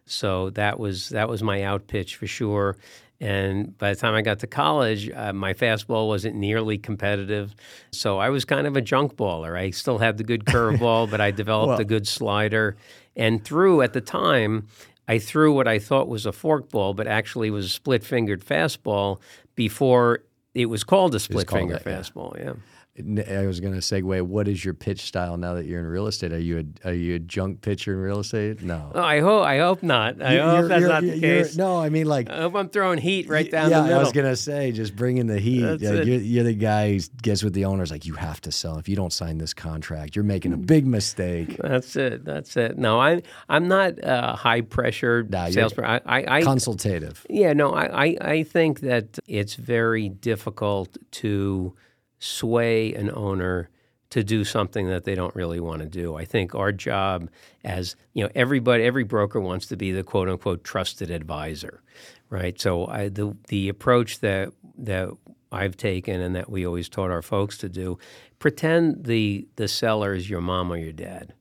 so 0.05 0.49
that 0.51 0.79
was 0.79 1.09
that 1.09 1.27
was 1.27 1.43
my 1.43 1.63
out 1.63 1.87
pitch 1.87 2.15
for 2.15 2.25
sure. 2.27 2.77
And 3.19 3.75
by 3.77 3.93
the 3.93 3.99
time 3.99 4.13
I 4.13 4.21
got 4.21 4.39
to 4.39 4.47
college, 4.47 5.09
uh, 5.09 5.33
my 5.33 5.53
fastball 5.53 6.07
wasn't 6.07 6.35
nearly 6.35 6.77
competitive. 6.77 7.55
So 7.91 8.19
I 8.19 8.29
was 8.29 8.45
kind 8.45 8.67
of 8.67 8.77
a 8.77 8.81
junk 8.81 9.15
baller. 9.15 9.57
I 9.57 9.71
still 9.71 9.97
had 9.97 10.17
the 10.17 10.23
good 10.23 10.45
curveball, 10.45 11.09
but 11.09 11.19
I 11.19 11.31
developed 11.31 11.69
Well- 11.69 11.79
a 11.79 11.85
good 11.85 12.07
slider 12.07 12.77
and 13.15 13.43
threw 13.43 13.81
at 13.81 13.93
the 13.93 14.01
time. 14.01 14.67
I 15.07 15.19
threw 15.19 15.53
what 15.53 15.67
I 15.67 15.79
thought 15.79 16.07
was 16.07 16.25
a 16.25 16.31
forkball, 16.31 16.95
but 16.95 17.07
actually 17.07 17.49
was 17.49 17.65
a 17.65 17.69
split 17.69 18.03
fingered 18.03 18.43
fastball 18.45 19.19
before 19.55 20.23
it 20.53 20.65
was 20.65 20.83
called 20.83 21.15
a 21.15 21.19
split 21.19 21.49
finger 21.49 21.75
that, 21.75 21.85
yeah. 21.85 21.99
fastball. 21.99 22.37
Yeah. 22.37 22.53
I 22.99 23.45
was 23.45 23.59
going 23.59 23.73
to 23.73 23.79
segue. 23.79 24.21
What 24.23 24.47
is 24.47 24.65
your 24.65 24.73
pitch 24.73 25.01
style 25.01 25.37
now 25.37 25.53
that 25.53 25.65
you're 25.65 25.79
in 25.79 25.85
real 25.85 26.07
estate? 26.07 26.33
Are 26.33 26.39
you 26.39 26.65
a 26.83 26.87
are 26.89 26.93
you 26.93 27.15
a 27.15 27.19
junk 27.19 27.61
pitcher 27.61 27.93
in 27.93 27.99
real 27.99 28.19
estate? 28.19 28.63
No. 28.63 28.91
Oh, 28.95 29.01
I 29.01 29.19
hope 29.19 29.43
I 29.43 29.59
hope 29.59 29.83
not. 29.83 30.19
I 30.21 30.35
You- 30.35 30.41
hope 30.41 30.55
you're- 30.57 30.67
that's 30.67 30.79
you're- 30.81 30.91
not 30.93 31.03
the 31.03 31.19
case. 31.19 31.55
No, 31.55 31.79
I 31.79 31.89
mean 31.89 32.07
like 32.07 32.29
I 32.29 32.41
hope 32.41 32.55
I'm 32.55 32.69
throwing 32.69 32.97
heat 32.97 33.29
right 33.29 33.49
down 33.51 33.69
yeah, 33.69 33.77
the 33.81 33.83
middle. 33.83 33.99
I 33.99 34.03
was 34.03 34.11
gonna 34.13 34.35
say, 34.35 34.71
just 34.71 34.95
bringing 34.95 35.27
the 35.27 35.39
heat. 35.39 35.79
You're, 35.79 36.03
you're 36.03 36.43
the 36.43 36.53
guy 36.55 36.93
who 36.93 36.99
gets 37.21 37.43
with 37.43 37.53
the 37.53 37.65
owners 37.65 37.91
like, 37.91 38.05
you 38.07 38.15
have 38.15 38.41
to 38.41 38.51
sell. 38.51 38.79
If 38.79 38.89
you 38.89 38.95
don't 38.95 39.13
sign 39.13 39.37
this 39.37 39.53
contract, 39.53 40.15
you're 40.15 40.23
making 40.25 40.53
a 40.53 40.57
big 40.57 40.87
mistake. 40.87 41.57
That's 41.61 41.95
it. 41.95 42.25
That's 42.25 42.57
it. 42.57 42.77
No, 42.79 42.99
I'm 42.99 43.21
I'm 43.47 43.67
not 43.67 44.03
uh, 44.03 44.35
high 44.35 44.61
pressure 44.61 45.23
Nah, 45.29 45.45
you're 45.45 45.51
salesperson. 45.69 46.01
I, 46.05 46.21
I, 46.23 46.37
I 46.39 46.41
Consultative. 46.41 47.25
yeah, 47.29 47.53
no, 47.53 47.73
I, 47.73 48.05
I, 48.05 48.17
I 48.21 48.43
think 48.43 48.79
that 48.79 49.19
it's 49.27 49.53
very 49.53 50.09
difficult 50.09 50.97
to 51.11 51.73
sway 52.19 52.93
an 52.93 53.11
owner 53.13 53.69
to 54.09 54.23
do 54.23 54.43
something 54.43 54.87
that 54.87 55.03
they 55.03 55.15
don't 55.15 55.35
really 55.35 55.59
want 55.59 55.81
to 55.81 55.87
do. 55.87 56.15
I 56.15 56.25
think 56.25 56.55
our 56.55 56.71
job 56.71 57.29
as, 57.63 57.95
you 58.13 58.23
know, 58.23 58.29
everybody 58.35 58.83
every 58.83 59.03
broker 59.03 59.39
wants 59.39 59.65
to 59.67 59.75
be 59.75 59.91
the 59.91 60.03
quote 60.03 60.29
unquote 60.29 60.63
trusted 60.63 61.11
advisor, 61.11 61.81
right? 62.29 62.59
So 62.59 62.87
I 62.87 63.09
the 63.09 63.35
the 63.49 63.69
approach 63.69 64.19
that 64.19 64.53
that 64.77 65.09
I've 65.51 65.75
taken 65.75 66.21
and 66.21 66.35
that 66.35 66.49
we 66.49 66.65
always 66.65 66.89
taught 66.89 67.11
our 67.11 67.21
folks 67.21 67.57
to 67.59 67.69
do, 67.69 67.99
pretend 68.39 69.05
the 69.05 69.47
the 69.57 69.67
seller 69.67 70.13
is 70.13 70.29
your 70.29 70.41
mom 70.41 70.71
or 70.71 70.77
your 70.77 70.93
dad. 70.93 71.33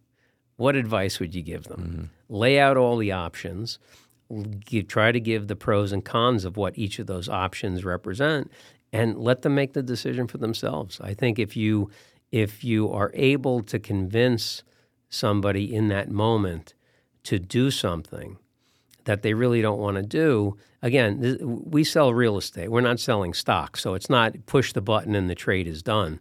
What 0.56 0.74
advice 0.74 1.20
would 1.20 1.34
you 1.34 1.42
give 1.42 1.64
them? 1.64 1.80
Mm-hmm. 1.80 2.34
Lay 2.34 2.58
out 2.58 2.76
all 2.76 2.96
the 2.96 3.12
options 3.12 3.78
give, 4.64 4.88
try 4.88 5.12
to 5.12 5.20
give 5.20 5.46
the 5.46 5.56
pros 5.56 5.92
and 5.92 6.04
cons 6.04 6.44
of 6.44 6.56
what 6.56 6.76
each 6.76 6.98
of 6.98 7.06
those 7.06 7.28
options 7.28 7.84
represent 7.84 8.50
and 8.92 9.18
let 9.18 9.42
them 9.42 9.54
make 9.54 9.72
the 9.72 9.82
decision 9.82 10.26
for 10.26 10.38
themselves. 10.38 11.00
I 11.00 11.14
think 11.14 11.38
if 11.38 11.56
you 11.56 11.90
if 12.32 12.64
you 12.64 12.90
are 12.90 13.12
able 13.14 13.62
to 13.62 13.78
convince 13.78 14.62
somebody 15.08 15.72
in 15.72 15.88
that 15.88 16.10
moment 16.10 16.74
to 17.22 17.38
do 17.38 17.70
something 17.70 18.38
that 19.04 19.22
they 19.22 19.32
really 19.32 19.62
don't 19.62 19.78
want 19.78 19.96
to 19.96 20.02
do, 20.02 20.56
again, 20.82 21.22
th- 21.22 21.40
we 21.40 21.84
sell 21.84 22.12
real 22.12 22.36
estate. 22.36 22.70
We're 22.70 22.80
not 22.80 22.98
selling 22.98 23.32
stock, 23.32 23.76
so 23.76 23.94
it's 23.94 24.10
not 24.10 24.34
push 24.46 24.72
the 24.72 24.80
button 24.80 25.14
and 25.14 25.30
the 25.30 25.36
trade 25.36 25.68
is 25.68 25.82
done 25.82 26.20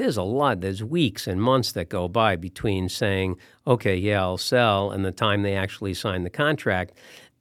there's 0.00 0.16
a 0.16 0.22
lot 0.22 0.62
there's 0.62 0.82
weeks 0.82 1.26
and 1.26 1.42
months 1.42 1.72
that 1.72 1.90
go 1.90 2.08
by 2.08 2.34
between 2.34 2.88
saying 2.88 3.36
okay 3.66 3.94
yeah 3.94 4.20
i'll 4.20 4.38
sell 4.38 4.90
and 4.90 5.04
the 5.04 5.12
time 5.12 5.42
they 5.42 5.54
actually 5.54 5.92
sign 5.92 6.22
the 6.22 6.30
contract 6.30 6.94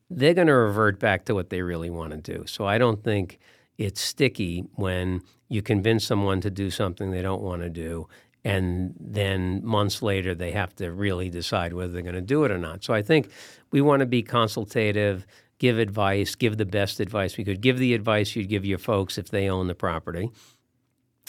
they're 0.10 0.34
going 0.34 0.48
to 0.48 0.54
revert 0.54 1.00
back 1.00 1.24
to 1.24 1.34
what 1.34 1.50
they 1.50 1.62
really 1.62 1.90
want 1.90 2.12
to 2.12 2.18
do 2.18 2.46
so 2.46 2.66
i 2.66 2.78
don't 2.78 3.02
think 3.02 3.40
it's 3.80 4.00
sticky 4.00 4.64
when 4.76 5.22
you 5.48 5.64
convince 5.64 6.06
someone 6.06 6.40
to 6.42 6.52
do 6.52 6.70
something 6.70 7.10
they 7.10 7.24
don't 7.24 7.42
want 7.42 7.64
to 7.64 7.70
do 7.70 8.08
and 8.46 8.94
then 9.00 9.66
months 9.66 10.02
later 10.02 10.36
they 10.36 10.52
have 10.52 10.76
to 10.76 10.92
really 10.92 11.30
decide 11.30 11.74
whether 11.74 11.92
they're 11.92 12.02
going 12.04 12.14
to 12.14 12.22
do 12.22 12.44
it 12.44 12.52
or 12.52 12.60
not 12.60 12.84
so 12.84 12.94
i 12.94 13.02
think 13.02 13.32
we 13.72 13.82
want 13.82 14.02
to 14.02 14.06
be 14.06 14.22
consultative 14.22 15.26
give 15.58 15.80
advice 15.80 16.36
give 16.36 16.58
the 16.58 16.66
best 16.66 17.00
advice 17.00 17.38
we 17.38 17.44
could 17.44 17.62
give 17.62 17.80
the 17.80 17.96
advice 17.96 18.36
you'd 18.36 18.50
give 18.50 18.66
your 18.66 18.78
folks 18.78 19.18
if 19.18 19.30
they 19.30 19.50
own 19.50 19.66
the 19.68 19.76
property 19.76 20.30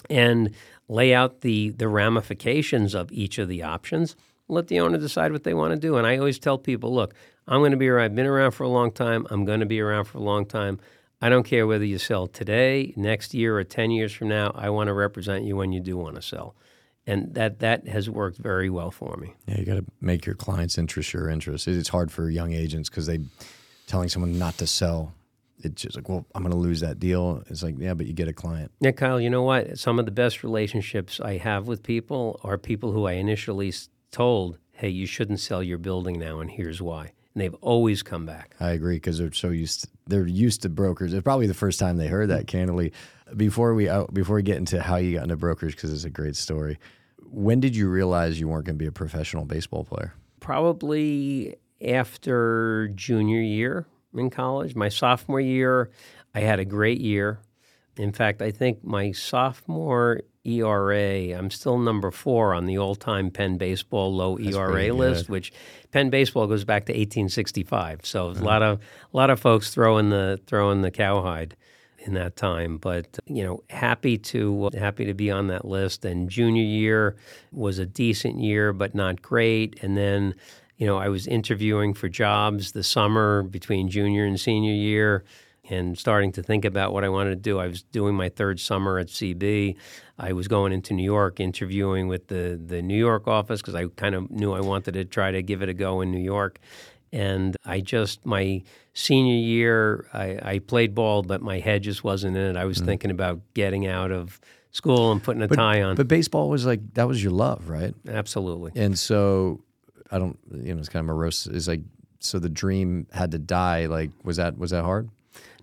and 0.09 0.55
lay 0.89 1.15
out 1.15 1.41
the 1.43 1.71
the 1.71 1.89
ramifications 1.89 2.95
of 2.95 3.11
each 3.13 3.39
of 3.39 3.49
the 3.49 3.63
options. 3.63 4.17
Let 4.49 4.69
the 4.69 4.81
owner 4.81 4.99
decide 4.99 5.33
what 5.33 5.45
they 5.45 5.55
want 5.55 5.73
to 5.75 5.79
do. 5.79 5.97
And 5.97 6.07
I 6.07 6.17
always 6.19 6.39
tell 6.39 6.59
people, 6.59 6.93
look, 6.93 7.15
I'm 7.47 7.61
going 7.61 7.71
to 7.71 7.77
be 7.77 7.89
around. 7.89 8.05
I've 8.05 8.15
been 8.17 8.27
around 8.27 8.53
for 8.53 8.65
a 8.65 8.69
long 8.69 8.91
time. 8.91 9.27
I'm 9.31 9.45
going 9.45 9.61
to 9.61 9.67
be 9.67 9.81
around 9.81 10.07
for 10.07 10.19
a 10.19 10.23
long 10.23 10.45
time. 10.45 10.81
I 11.23 11.29
don't 11.29 11.45
care 11.45 11.67
whether 11.67 11.85
you 11.85 11.99
sell 11.99 12.27
today, 12.27 12.95
next 12.97 13.35
year, 13.35 13.59
or 13.59 13.65
ten 13.65 13.91
years 13.91 14.13
from 14.13 14.29
now. 14.29 14.53
I 14.55 14.71
want 14.71 14.89
to 14.89 14.95
represent 14.95 15.45
you 15.45 15.57
when 15.57 15.73
you 15.73 15.81
do 15.81 15.97
want 15.97 16.17
to 16.17 16.23
sell, 16.23 16.55
and 17.07 17.35
that 17.35 17.59
that 17.59 17.87
has 17.89 18.09
worked 18.09 18.39
very 18.39 18.71
well 18.71 18.91
for 18.91 19.17
me. 19.17 19.35
Yeah, 19.47 19.59
you 19.59 19.67
got 19.67 19.75
to 19.75 19.85
make 20.01 20.25
your 20.25 20.35
client's 20.35 20.79
interest 20.79 21.13
your 21.13 21.29
interest. 21.29 21.69
It's 21.69 21.91
hard 21.91 22.11
for 22.11 22.31
young 22.31 22.53
agents 22.53 22.89
because 22.89 23.07
they 23.07 23.21
telling 23.87 24.09
someone 24.09 24.39
not 24.39 24.57
to 24.59 24.67
sell. 24.67 25.13
It's 25.63 25.83
just 25.83 25.95
like, 25.95 26.09
well, 26.09 26.25
I'm 26.35 26.43
going 26.43 26.53
to 26.53 26.59
lose 26.59 26.81
that 26.81 26.99
deal. 26.99 27.43
It's 27.49 27.63
like, 27.63 27.75
yeah, 27.79 27.93
but 27.93 28.07
you 28.07 28.15
get 28.15 28.29
a 28.29 28.33
client. 28.33 28.71
Yeah, 28.81 28.93
Kyle, 28.93 29.21
you 29.21 29.29
know 29.29 29.43
what? 29.43 29.79
Some 29.79 29.99
of 29.99 30.07
the 30.07 30.11
best 30.11 30.43
relationships 30.43 31.21
I 31.21 31.37
have 31.37 31.67
with 31.67 31.83
people 31.83 32.41
are 32.43 32.57
people 32.57 32.93
who 32.93 33.07
I 33.07 33.13
initially 33.13 33.75
told, 34.11 34.57
hey, 34.73 34.89
you 34.89 35.05
shouldn't 35.05 35.39
sell 35.41 35.63
your 35.63 35.77
building 35.77 36.19
now, 36.19 36.41
and 36.41 36.51
here's 36.51 36.81
why. 36.81 37.13
And 37.35 37.43
they've 37.43 37.55
always 37.61 38.03
come 38.03 38.27
back. 38.27 38.57
I 38.59 38.71
agree 38.71 38.97
because 38.97 39.19
they're 39.19 39.33
so 39.33 39.51
used. 39.51 39.83
To, 39.83 39.88
they're 40.07 40.27
used 40.27 40.62
to 40.62 40.69
brokers. 40.69 41.12
It's 41.12 41.23
probably 41.23 41.47
the 41.47 41.55
first 41.55 41.79
time 41.79 41.97
they 41.97 42.09
heard 42.09 42.31
that. 42.31 42.47
Candidly, 42.47 42.93
before 43.37 43.75
we 43.75 43.88
out, 43.88 44.12
before 44.12 44.37
we 44.37 44.43
get 44.43 44.57
into 44.57 44.83
how 44.83 44.97
you 44.97 45.14
got 45.14 45.23
into 45.25 45.37
brokers, 45.37 45.75
because 45.75 45.93
it's 45.93 46.05
a 46.05 46.11
great 46.11 46.37
story. 46.37 46.79
When 47.23 47.61
did 47.61 47.77
you 47.77 47.88
realize 47.88 48.40
you 48.40 48.49
weren't 48.49 48.64
going 48.64 48.77
to 48.77 48.83
be 48.83 48.87
a 48.87 48.93
professional 48.93 49.45
baseball 49.45 49.85
player? 49.85 50.14
Probably 50.40 51.55
after 51.81 52.88
junior 52.95 53.40
year 53.40 53.87
in 54.14 54.31
college. 54.31 54.75
My 54.75 54.88
sophomore 54.88 55.40
year, 55.40 55.90
I 56.35 56.40
had 56.40 56.59
a 56.59 56.64
great 56.64 57.01
year. 57.01 57.40
In 57.97 58.12
fact, 58.12 58.43
I 58.43 58.51
think 58.51 58.83
my 58.85 59.12
sophomore 59.12 60.23
ERA, 60.51 61.37
I'm 61.39 61.51
still 61.51 61.79
number 61.79 62.11
four 62.11 62.55
on 62.55 62.67
the 62.67 62.79
all 62.79 62.95
time 62.95 63.31
Penn 63.31 63.57
baseball 63.59 64.15
low 64.15 64.39
ERA 64.39 64.93
list, 64.93 65.29
which 65.29 65.53
Penn 65.93 66.11
baseball 66.11 66.47
goes 66.47 66.65
back 66.65 66.87
to 66.87 66.93
1865. 66.93 68.05
So 68.05 68.31
a 68.31 68.33
lot 68.33 68.63
of 68.63 68.81
a 68.81 69.17
lot 69.17 69.31
of 69.31 69.41
folks 69.41 69.71
throwing 69.71 70.11
the 70.11 70.41
throwing 70.47 70.83
the 70.83 70.91
cowhide 70.91 71.57
in 72.01 72.15
that 72.15 72.37
time. 72.37 72.79
But 72.79 73.19
you 73.27 73.45
know, 73.45 73.63
happy 73.71 74.19
to 74.19 74.71
happy 74.77 75.05
to 75.05 75.15
be 75.15 75.31
on 75.31 75.49
that 75.49 75.65
list. 75.65 76.05
And 76.05 76.29
junior 76.29 76.63
year 76.63 77.17
was 77.53 77.79
a 77.79 77.87
decent 77.87 78.39
year, 78.41 78.73
but 78.73 78.95
not 78.95 79.23
great. 79.23 79.83
And 79.83 79.97
then, 79.97 80.35
you 80.77 80.87
know, 80.87 80.97
I 80.97 81.09
was 81.09 81.27
interviewing 81.27 81.95
for 81.95 82.09
jobs 82.09 82.73
the 82.73 82.83
summer 82.83 83.43
between 83.43 83.89
junior 83.89 84.25
and 84.25 84.39
senior 84.39 84.75
year. 84.75 85.25
And 85.69 85.97
starting 85.97 86.33
to 86.33 86.43
think 86.43 86.65
about 86.65 86.93
what 86.93 87.05
I 87.05 87.09
wanted 87.09 87.31
to 87.31 87.37
do. 87.37 87.61
I 87.61 87.69
was 87.69 87.83
doing 87.83 88.17
my 88.17 88.29
third 88.29 88.59
summer 88.59 88.99
at 88.99 89.07
CB. 89.07 89.77
I 90.21 90.33
was 90.35 90.49
going 90.49 90.73
into 90.73 90.93
New 90.93 91.03
York, 91.03 91.41
interviewing 91.41 92.07
with 92.07 92.29
the, 92.29 92.61
the 92.63 92.83
New 92.83 92.97
York 92.97 93.27
office 93.27 93.63
because 93.63 93.75
I 93.75 93.87
kind 93.97 94.15
of 94.15 94.31
knew 94.31 94.53
I 94.53 94.61
wanted 94.61 94.93
to 94.93 95.05
try 95.07 95.31
to 95.31 95.43
give 95.43 95.63
it 95.63 95.71
a 95.71 95.75
go 95.75 96.03
in 96.03 96.11
New 96.11 96.21
York. 96.21 96.59
And 97.11 97.57
I 97.65 97.81
just, 97.81 98.25
my 98.27 98.63
senior 98.93 99.35
year, 99.35 100.07
I, 100.13 100.39
I 100.43 100.59
played 100.59 100.95
ball, 100.95 101.23
but 101.23 101.41
my 101.41 101.59
head 101.59 101.83
just 101.83 102.05
wasn't 102.05 102.37
in 102.37 102.55
it. 102.55 102.57
I 102.59 102.67
was 102.67 102.77
mm-hmm. 102.77 102.87
thinking 102.87 103.11
about 103.11 103.41
getting 103.55 103.87
out 103.87 104.13
of 104.13 104.39
school 104.73 105.11
and 105.11 105.23
putting 105.23 105.43
a 105.43 105.49
tie 105.49 105.83
on. 105.83 105.97
But 105.97 106.07
baseball 106.07 106.51
was 106.51 106.67
like 106.67 106.95
that 106.95 107.09
was 107.09 107.23
your 107.23 107.33
love, 107.33 107.69
right? 107.69 107.95
Absolutely. 108.07 108.73
And 108.77 108.99
so 108.99 109.63
I 110.11 110.19
don't, 110.19 110.39
you 110.53 110.75
know, 110.75 110.81
it's 110.81 110.91
kind 110.91 111.01
of 111.01 111.07
morose. 111.07 111.47
Is 111.47 111.67
like 111.67 111.81
so 112.21 112.39
the 112.39 112.51
dream 112.51 113.07
had 113.11 113.31
to 113.33 113.39
die. 113.39 113.87
Like 113.87 114.11
was 114.23 114.37
that 114.37 114.59
was 114.59 114.71
that 114.71 114.85
hard? 114.85 115.09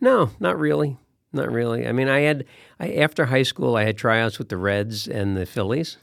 No, 0.02 0.32
not 0.40 0.60
really. 0.60 0.98
Not 1.38 1.52
really. 1.52 1.88
I 1.88 1.92
mean, 1.92 2.10
I 2.10 2.22
had 2.22 2.46
I, 2.80 2.94
after 2.96 3.26
high 3.26 3.44
school, 3.44 3.76
I 3.76 3.84
had 3.84 3.98
tryouts 3.98 4.38
with 4.40 4.50
the 4.50 4.58
Reds 4.58 5.08
and 5.08 5.38
the 5.38 5.46
Phillies, 5.46 5.98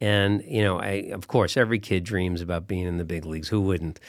and 0.00 0.42
you 0.46 0.62
know, 0.62 0.78
I 0.78 1.10
of 1.12 1.28
course 1.28 1.56
every 1.56 1.78
kid 1.78 2.04
dreams 2.04 2.40
about 2.40 2.66
being 2.66 2.86
in 2.86 2.98
the 2.98 3.04
big 3.04 3.24
leagues. 3.24 3.48
Who 3.48 3.60
wouldn't? 3.60 4.00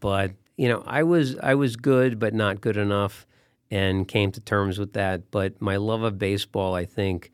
But 0.00 0.32
you 0.56 0.68
know, 0.68 0.82
I 0.86 1.02
was 1.02 1.36
I 1.38 1.54
was 1.54 1.76
good, 1.76 2.18
but 2.18 2.34
not 2.34 2.60
good 2.60 2.76
enough, 2.76 3.26
and 3.70 4.06
came 4.06 4.30
to 4.32 4.40
terms 4.40 4.78
with 4.78 4.92
that. 4.92 5.30
But 5.30 5.60
my 5.60 5.76
love 5.76 6.02
of 6.02 6.18
baseball, 6.18 6.74
I 6.74 6.84
think, 6.84 7.30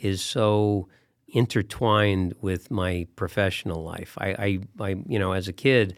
is 0.00 0.20
so 0.20 0.88
intertwined 1.28 2.34
with 2.40 2.70
my 2.70 3.06
professional 3.16 3.82
life. 3.82 4.16
I, 4.18 4.28
I, 4.28 4.58
I 4.80 4.88
you 5.06 5.18
know, 5.18 5.32
as 5.32 5.48
a 5.48 5.52
kid, 5.52 5.96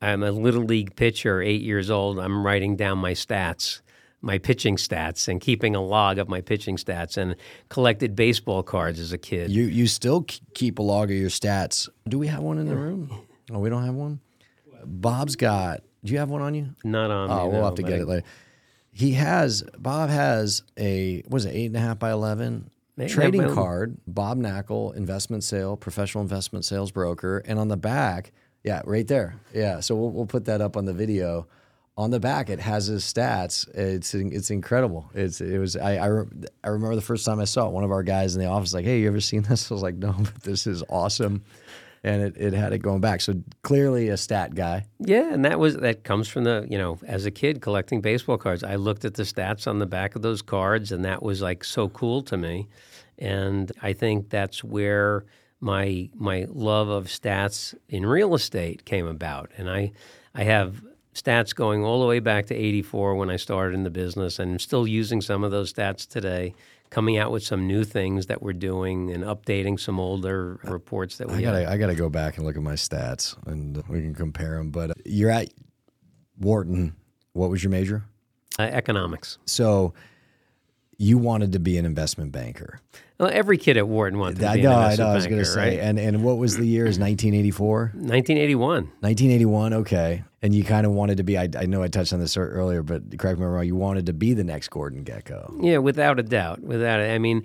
I'm 0.00 0.22
a 0.22 0.30
little 0.30 0.62
league 0.62 0.96
pitcher, 0.96 1.42
eight 1.42 1.62
years 1.62 1.90
old. 1.90 2.18
I'm 2.18 2.44
writing 2.44 2.76
down 2.76 2.98
my 2.98 3.12
stats, 3.12 3.80
my 4.22 4.38
pitching 4.38 4.76
stats, 4.76 5.28
and 5.28 5.40
keeping 5.40 5.74
a 5.74 5.80
log 5.82 6.18
of 6.18 6.28
my 6.28 6.40
pitching 6.40 6.76
stats, 6.76 7.16
and 7.16 7.36
collected 7.68 8.14
baseball 8.14 8.62
cards 8.62 9.00
as 9.00 9.12
a 9.12 9.18
kid. 9.18 9.50
You 9.50 9.64
you 9.64 9.86
still 9.86 10.26
keep 10.54 10.78
a 10.78 10.82
log 10.82 11.10
of 11.10 11.16
your 11.16 11.30
stats. 11.30 11.88
Do 12.08 12.18
we 12.18 12.26
have 12.26 12.42
one 12.42 12.58
in 12.58 12.66
the 12.68 12.76
room? 12.76 13.26
Oh, 13.52 13.58
we 13.58 13.70
don't 13.70 13.84
have 13.84 13.94
one. 13.94 14.20
Bob's 14.84 15.36
got. 15.36 15.82
Do 16.04 16.12
you 16.12 16.18
have 16.18 16.30
one 16.30 16.42
on 16.42 16.54
you? 16.54 16.70
Not 16.84 17.10
on. 17.10 17.30
Oh, 17.30 17.44
me, 17.46 17.52
we'll 17.52 17.60
no, 17.60 17.64
have 17.66 17.74
to 17.76 17.82
get 17.82 17.94
I- 17.94 18.02
it 18.02 18.08
later. 18.08 18.26
He 18.92 19.12
has 19.12 19.62
Bob 19.78 20.10
has 20.10 20.62
a 20.78 21.22
was 21.28 21.44
it 21.44 21.54
eight 21.54 21.66
and 21.66 21.76
a 21.76 21.80
half 21.80 21.98
by 21.98 22.10
eleven 22.10 22.70
Eight 22.98 23.02
and 23.02 23.02
a 23.02 23.04
half 23.04 23.14
trading 23.14 23.46
by 23.46 23.54
card. 23.54 23.96
Bob 24.06 24.38
Knakal, 24.38 24.94
investment 24.96 25.44
sale, 25.44 25.76
professional 25.76 26.22
investment 26.22 26.64
sales 26.64 26.90
broker, 26.90 27.38
and 27.46 27.58
on 27.58 27.68
the 27.68 27.76
back, 27.76 28.32
yeah, 28.64 28.82
right 28.84 29.06
there, 29.06 29.36
yeah. 29.54 29.80
So 29.80 29.94
we'll, 29.94 30.10
we'll 30.10 30.26
put 30.26 30.44
that 30.46 30.60
up 30.60 30.76
on 30.76 30.84
the 30.86 30.92
video. 30.92 31.46
On 32.00 32.10
the 32.10 32.18
back, 32.18 32.48
it 32.48 32.60
has 32.60 32.86
his 32.86 33.04
stats. 33.04 33.68
It's 33.76 34.14
it's 34.14 34.50
incredible. 34.50 35.10
It's 35.12 35.42
it 35.42 35.58
was 35.58 35.76
I 35.76 35.96
I, 35.96 36.06
re- 36.06 36.26
I 36.64 36.68
remember 36.68 36.94
the 36.94 37.02
first 37.02 37.26
time 37.26 37.40
I 37.40 37.44
saw 37.44 37.66
it. 37.66 37.72
One 37.72 37.84
of 37.84 37.90
our 37.90 38.02
guys 38.02 38.34
in 38.34 38.40
the 38.40 38.48
office 38.48 38.72
like, 38.72 38.86
"Hey, 38.86 39.00
you 39.00 39.08
ever 39.08 39.20
seen 39.20 39.42
this?" 39.50 39.70
I 39.70 39.74
was 39.74 39.82
like, 39.82 39.96
"No, 39.96 40.12
but 40.18 40.42
this 40.42 40.66
is 40.66 40.82
awesome," 40.88 41.44
and 42.02 42.22
it, 42.22 42.38
it 42.38 42.54
had 42.54 42.72
it 42.72 42.78
going 42.78 43.02
back. 43.02 43.20
So 43.20 43.34
clearly 43.60 44.08
a 44.08 44.16
stat 44.16 44.54
guy. 44.54 44.86
Yeah, 44.98 45.30
and 45.30 45.44
that 45.44 45.58
was 45.58 45.76
that 45.76 46.02
comes 46.02 46.26
from 46.26 46.44
the 46.44 46.66
you 46.70 46.78
know 46.78 46.98
as 47.06 47.26
a 47.26 47.30
kid 47.30 47.60
collecting 47.60 48.00
baseball 48.00 48.38
cards. 48.38 48.64
I 48.64 48.76
looked 48.76 49.04
at 49.04 49.12
the 49.12 49.24
stats 49.24 49.66
on 49.66 49.78
the 49.78 49.84
back 49.84 50.16
of 50.16 50.22
those 50.22 50.40
cards, 50.40 50.92
and 50.92 51.04
that 51.04 51.22
was 51.22 51.42
like 51.42 51.64
so 51.64 51.90
cool 51.90 52.22
to 52.22 52.38
me. 52.38 52.66
And 53.18 53.70
I 53.82 53.92
think 53.92 54.30
that's 54.30 54.64
where 54.64 55.26
my 55.60 56.08
my 56.14 56.46
love 56.48 56.88
of 56.88 57.08
stats 57.08 57.74
in 57.90 58.06
real 58.06 58.34
estate 58.34 58.86
came 58.86 59.06
about. 59.06 59.50
And 59.58 59.68
I 59.68 59.92
I 60.34 60.44
have 60.44 60.82
stats 61.14 61.54
going 61.54 61.84
all 61.84 62.00
the 62.00 62.06
way 62.06 62.18
back 62.20 62.46
to 62.46 62.54
'84 62.54 63.14
when 63.16 63.30
I 63.30 63.36
started 63.36 63.74
in 63.74 63.84
the 63.84 63.90
business, 63.90 64.38
and 64.38 64.52
I'm 64.52 64.58
still 64.58 64.86
using 64.86 65.20
some 65.20 65.44
of 65.44 65.50
those 65.50 65.72
stats 65.72 66.06
today. 66.06 66.54
Coming 66.90 67.18
out 67.18 67.30
with 67.30 67.44
some 67.44 67.68
new 67.68 67.84
things 67.84 68.26
that 68.26 68.42
we're 68.42 68.52
doing 68.52 69.12
and 69.12 69.22
updating 69.22 69.78
some 69.78 70.00
older 70.00 70.58
reports 70.64 71.18
that 71.18 71.28
we 71.28 71.34
I 71.34 71.40
gotta 71.42 71.70
I 71.70 71.76
gotta 71.76 71.94
go 71.94 72.08
back 72.08 72.36
and 72.36 72.44
look 72.44 72.56
at 72.56 72.62
my 72.62 72.72
stats 72.74 73.36
and 73.46 73.80
we 73.88 74.00
can 74.00 74.12
compare 74.12 74.56
them. 74.56 74.70
But 74.70 74.90
you're 75.04 75.30
at 75.30 75.50
Wharton. 76.38 76.96
What 77.32 77.48
was 77.48 77.62
your 77.62 77.70
major? 77.70 78.02
Uh, 78.58 78.62
economics. 78.62 79.38
So 79.46 79.94
you 80.98 81.16
wanted 81.16 81.52
to 81.52 81.60
be 81.60 81.78
an 81.78 81.86
investment 81.86 82.32
banker. 82.32 82.80
Well, 83.20 83.30
every 83.32 83.56
kid 83.56 83.76
at 83.76 83.86
Wharton 83.86 84.18
wanted 84.18 84.40
to 84.40 84.48
I 84.48 84.56
be 84.56 84.62
know, 84.62 84.72
an 84.72 84.78
I 84.78 84.82
investment 84.90 84.98
know. 85.06 85.12
I 85.12 85.14
was 85.14 85.24
going 85.26 85.36
banker, 85.36 85.44
to 85.44 85.50
say, 85.54 85.60
right? 85.76 85.78
and 85.78 85.98
and 85.98 86.24
what 86.24 86.38
was 86.38 86.56
the 86.56 86.66
year? 86.66 86.86
Is 86.86 86.98
1984, 86.98 87.92
1981. 87.94 88.82
1981? 88.98 89.74
Okay, 89.74 90.24
and 90.42 90.54
you 90.54 90.64
kind 90.64 90.86
of 90.86 90.92
wanted 90.92 91.18
to 91.18 91.22
be. 91.22 91.36
I, 91.36 91.48
I 91.58 91.66
know 91.66 91.82
I 91.82 91.88
touched 91.88 92.12
on 92.12 92.20
this 92.20 92.36
earlier, 92.36 92.82
but 92.82 93.02
correct 93.18 93.38
me 93.38 93.44
if 93.44 93.48
I'm 93.48 93.52
wrong. 93.52 93.66
You 93.66 93.76
wanted 93.76 94.06
to 94.06 94.12
be 94.12 94.32
the 94.34 94.44
next 94.44 94.68
Gordon 94.68 95.04
Gekko. 95.04 95.58
Yeah, 95.62 95.78
without 95.78 96.18
a 96.18 96.22
doubt. 96.22 96.60
Without 96.60 97.00
it. 97.00 97.10
I 97.12 97.18
mean, 97.18 97.42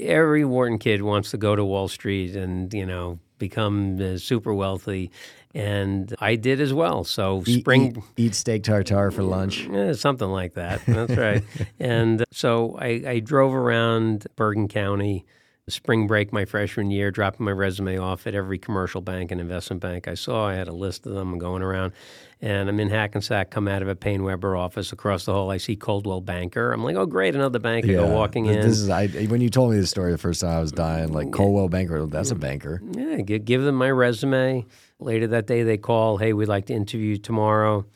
every 0.00 0.44
Wharton 0.44 0.78
kid 0.78 1.02
wants 1.02 1.30
to 1.32 1.36
go 1.36 1.54
to 1.56 1.64
Wall 1.64 1.88
Street 1.88 2.34
and, 2.36 2.72
you 2.72 2.86
know, 2.86 3.18
become 3.38 4.00
uh, 4.00 4.16
super 4.18 4.54
wealthy. 4.54 5.10
And 5.54 6.14
I 6.20 6.36
did 6.36 6.60
as 6.60 6.72
well. 6.72 7.04
So 7.04 7.42
Eat, 7.46 7.60
spring. 7.60 7.96
eat, 8.16 8.26
eat 8.26 8.34
steak 8.34 8.64
tartare 8.64 9.10
for 9.10 9.22
lunch. 9.22 9.66
Yeah, 9.70 9.92
something 9.92 10.28
like 10.28 10.54
that. 10.54 10.80
That's 10.86 11.16
right. 11.16 11.42
and 11.80 12.24
so 12.32 12.76
I, 12.78 13.02
I 13.06 13.18
drove 13.20 13.54
around 13.54 14.26
Bergen 14.36 14.68
County, 14.68 15.24
spring 15.70 16.06
break 16.06 16.32
my 16.32 16.44
freshman 16.44 16.90
year, 16.90 17.10
dropping 17.10 17.44
my 17.44 17.52
resume 17.52 17.98
off 17.98 18.26
at 18.26 18.34
every 18.34 18.58
commercial 18.58 19.00
bank 19.00 19.30
and 19.30 19.40
investment 19.40 19.80
bank 19.80 20.08
I 20.08 20.14
saw. 20.14 20.48
I 20.48 20.54
had 20.54 20.68
a 20.68 20.72
list 20.72 21.06
of 21.06 21.14
them 21.14 21.38
going 21.38 21.62
around. 21.62 21.92
And 22.40 22.68
I'm 22.68 22.78
in 22.78 22.88
Hackensack, 22.88 23.50
come 23.50 23.66
out 23.66 23.82
of 23.82 23.88
a 23.88 23.96
PaineWebber 23.96 24.56
office 24.56 24.92
across 24.92 25.24
the 25.24 25.32
hall. 25.32 25.50
I 25.50 25.56
see 25.56 25.74
Coldwell 25.74 26.20
Banker. 26.20 26.72
I'm 26.72 26.84
like, 26.84 26.94
oh, 26.94 27.04
great, 27.04 27.34
another 27.34 27.58
bank. 27.58 27.84
I 27.84 27.88
go 27.88 28.06
walking 28.06 28.46
in. 28.46 28.60
This 28.60 28.78
is 28.78 28.88
I. 28.88 29.08
When 29.08 29.40
you 29.40 29.50
told 29.50 29.72
me 29.72 29.76
this 29.76 29.90
story 29.90 30.12
the 30.12 30.18
first 30.18 30.42
time, 30.42 30.56
I 30.56 30.60
was 30.60 30.70
dying. 30.70 31.12
Like 31.12 31.32
Coldwell 31.32 31.68
Banker. 31.68 32.06
That's 32.06 32.30
a 32.30 32.36
mm. 32.36 32.40
banker. 32.40 32.80
Yeah, 32.92 33.16
give, 33.22 33.44
give 33.44 33.62
them 33.62 33.74
my 33.74 33.90
resume. 33.90 34.66
Later 35.00 35.26
that 35.28 35.46
day, 35.46 35.64
they 35.64 35.78
call, 35.78 36.16
hey, 36.18 36.32
we'd 36.32 36.46
like 36.46 36.66
to 36.66 36.74
interview 36.74 37.10
you 37.10 37.16
tomorrow. 37.18 37.86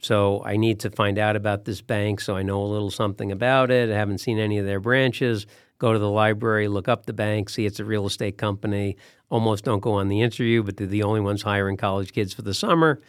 So 0.00 0.42
I 0.44 0.56
need 0.56 0.80
to 0.80 0.90
find 0.90 1.16
out 1.16 1.36
about 1.36 1.64
this 1.64 1.80
bank 1.80 2.20
so 2.20 2.36
I 2.36 2.42
know 2.42 2.60
a 2.60 2.66
little 2.66 2.90
something 2.90 3.30
about 3.30 3.70
it. 3.70 3.88
I 3.88 3.94
haven't 3.94 4.18
seen 4.18 4.38
any 4.38 4.58
of 4.58 4.66
their 4.66 4.80
branches. 4.80 5.46
Go 5.82 5.92
to 5.92 5.98
the 5.98 6.08
library, 6.08 6.68
look 6.68 6.86
up 6.86 7.06
the 7.06 7.12
bank, 7.12 7.50
see 7.50 7.66
it's 7.66 7.80
a 7.80 7.84
real 7.84 8.06
estate 8.06 8.38
company. 8.38 8.96
Almost 9.30 9.64
don't 9.64 9.80
go 9.80 9.94
on 9.94 10.06
the 10.06 10.20
interview, 10.20 10.62
but 10.62 10.76
they're 10.76 10.86
the 10.86 11.02
only 11.02 11.18
ones 11.20 11.42
hiring 11.42 11.76
college 11.76 12.12
kids 12.12 12.32
for 12.32 12.42
the 12.42 12.54
summer. 12.54 13.00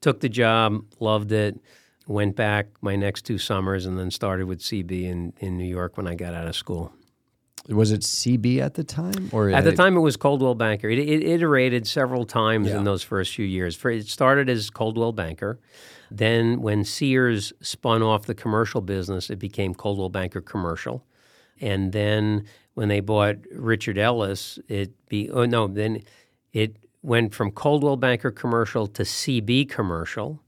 Took 0.00 0.20
the 0.20 0.28
job, 0.28 0.84
loved 1.00 1.32
it, 1.32 1.58
went 2.06 2.36
back 2.36 2.68
my 2.80 2.94
next 2.94 3.22
two 3.22 3.38
summers, 3.38 3.86
and 3.86 3.98
then 3.98 4.12
started 4.12 4.46
with 4.46 4.60
CB 4.60 5.02
in, 5.02 5.32
in 5.40 5.58
New 5.58 5.66
York 5.66 5.96
when 5.96 6.06
I 6.06 6.14
got 6.14 6.32
out 6.32 6.46
of 6.46 6.54
school. 6.54 6.92
Was 7.68 7.90
it 7.90 8.02
CB 8.02 8.60
at 8.60 8.74
the 8.74 8.84
time, 8.84 9.28
or 9.32 9.50
At 9.50 9.64
the 9.64 9.72
time, 9.72 9.96
it 9.96 10.00
was 10.00 10.16
Coldwell 10.16 10.54
Banker. 10.54 10.88
It, 10.88 11.00
it 11.00 11.24
iterated 11.24 11.88
several 11.88 12.24
times 12.24 12.68
Yeah. 12.68 12.78
in 12.78 12.84
those 12.84 13.02
first 13.02 13.34
few 13.34 13.46
years. 13.46 13.74
For, 13.74 13.90
it 13.90 14.06
started 14.06 14.48
as 14.48 14.70
Coldwell 14.70 15.10
Banker. 15.10 15.58
Then, 16.08 16.62
when 16.62 16.84
Sears 16.84 17.52
spun 17.60 18.00
off 18.00 18.26
the 18.26 18.34
commercial 18.36 18.80
business, 18.80 19.28
it 19.28 19.40
became 19.40 19.74
Coldwell 19.74 20.08
Banker 20.08 20.40
Commercial. 20.40 21.04
And 21.60 21.92
then, 21.92 22.44
when 22.74 22.88
they 22.88 23.00
bought 23.00 23.36
Richard 23.52 23.98
Ellis, 23.98 24.58
it 24.68 24.92
be 25.08 25.30
oh 25.30 25.44
no, 25.44 25.66
then 25.68 26.02
it 26.52 26.76
went 27.02 27.34
from 27.34 27.50
Coldwell 27.50 27.96
Banker 27.96 28.30
Commercial 28.30 28.86
to 28.88 29.02
CB 29.02 29.68
Commercial. 29.68 30.40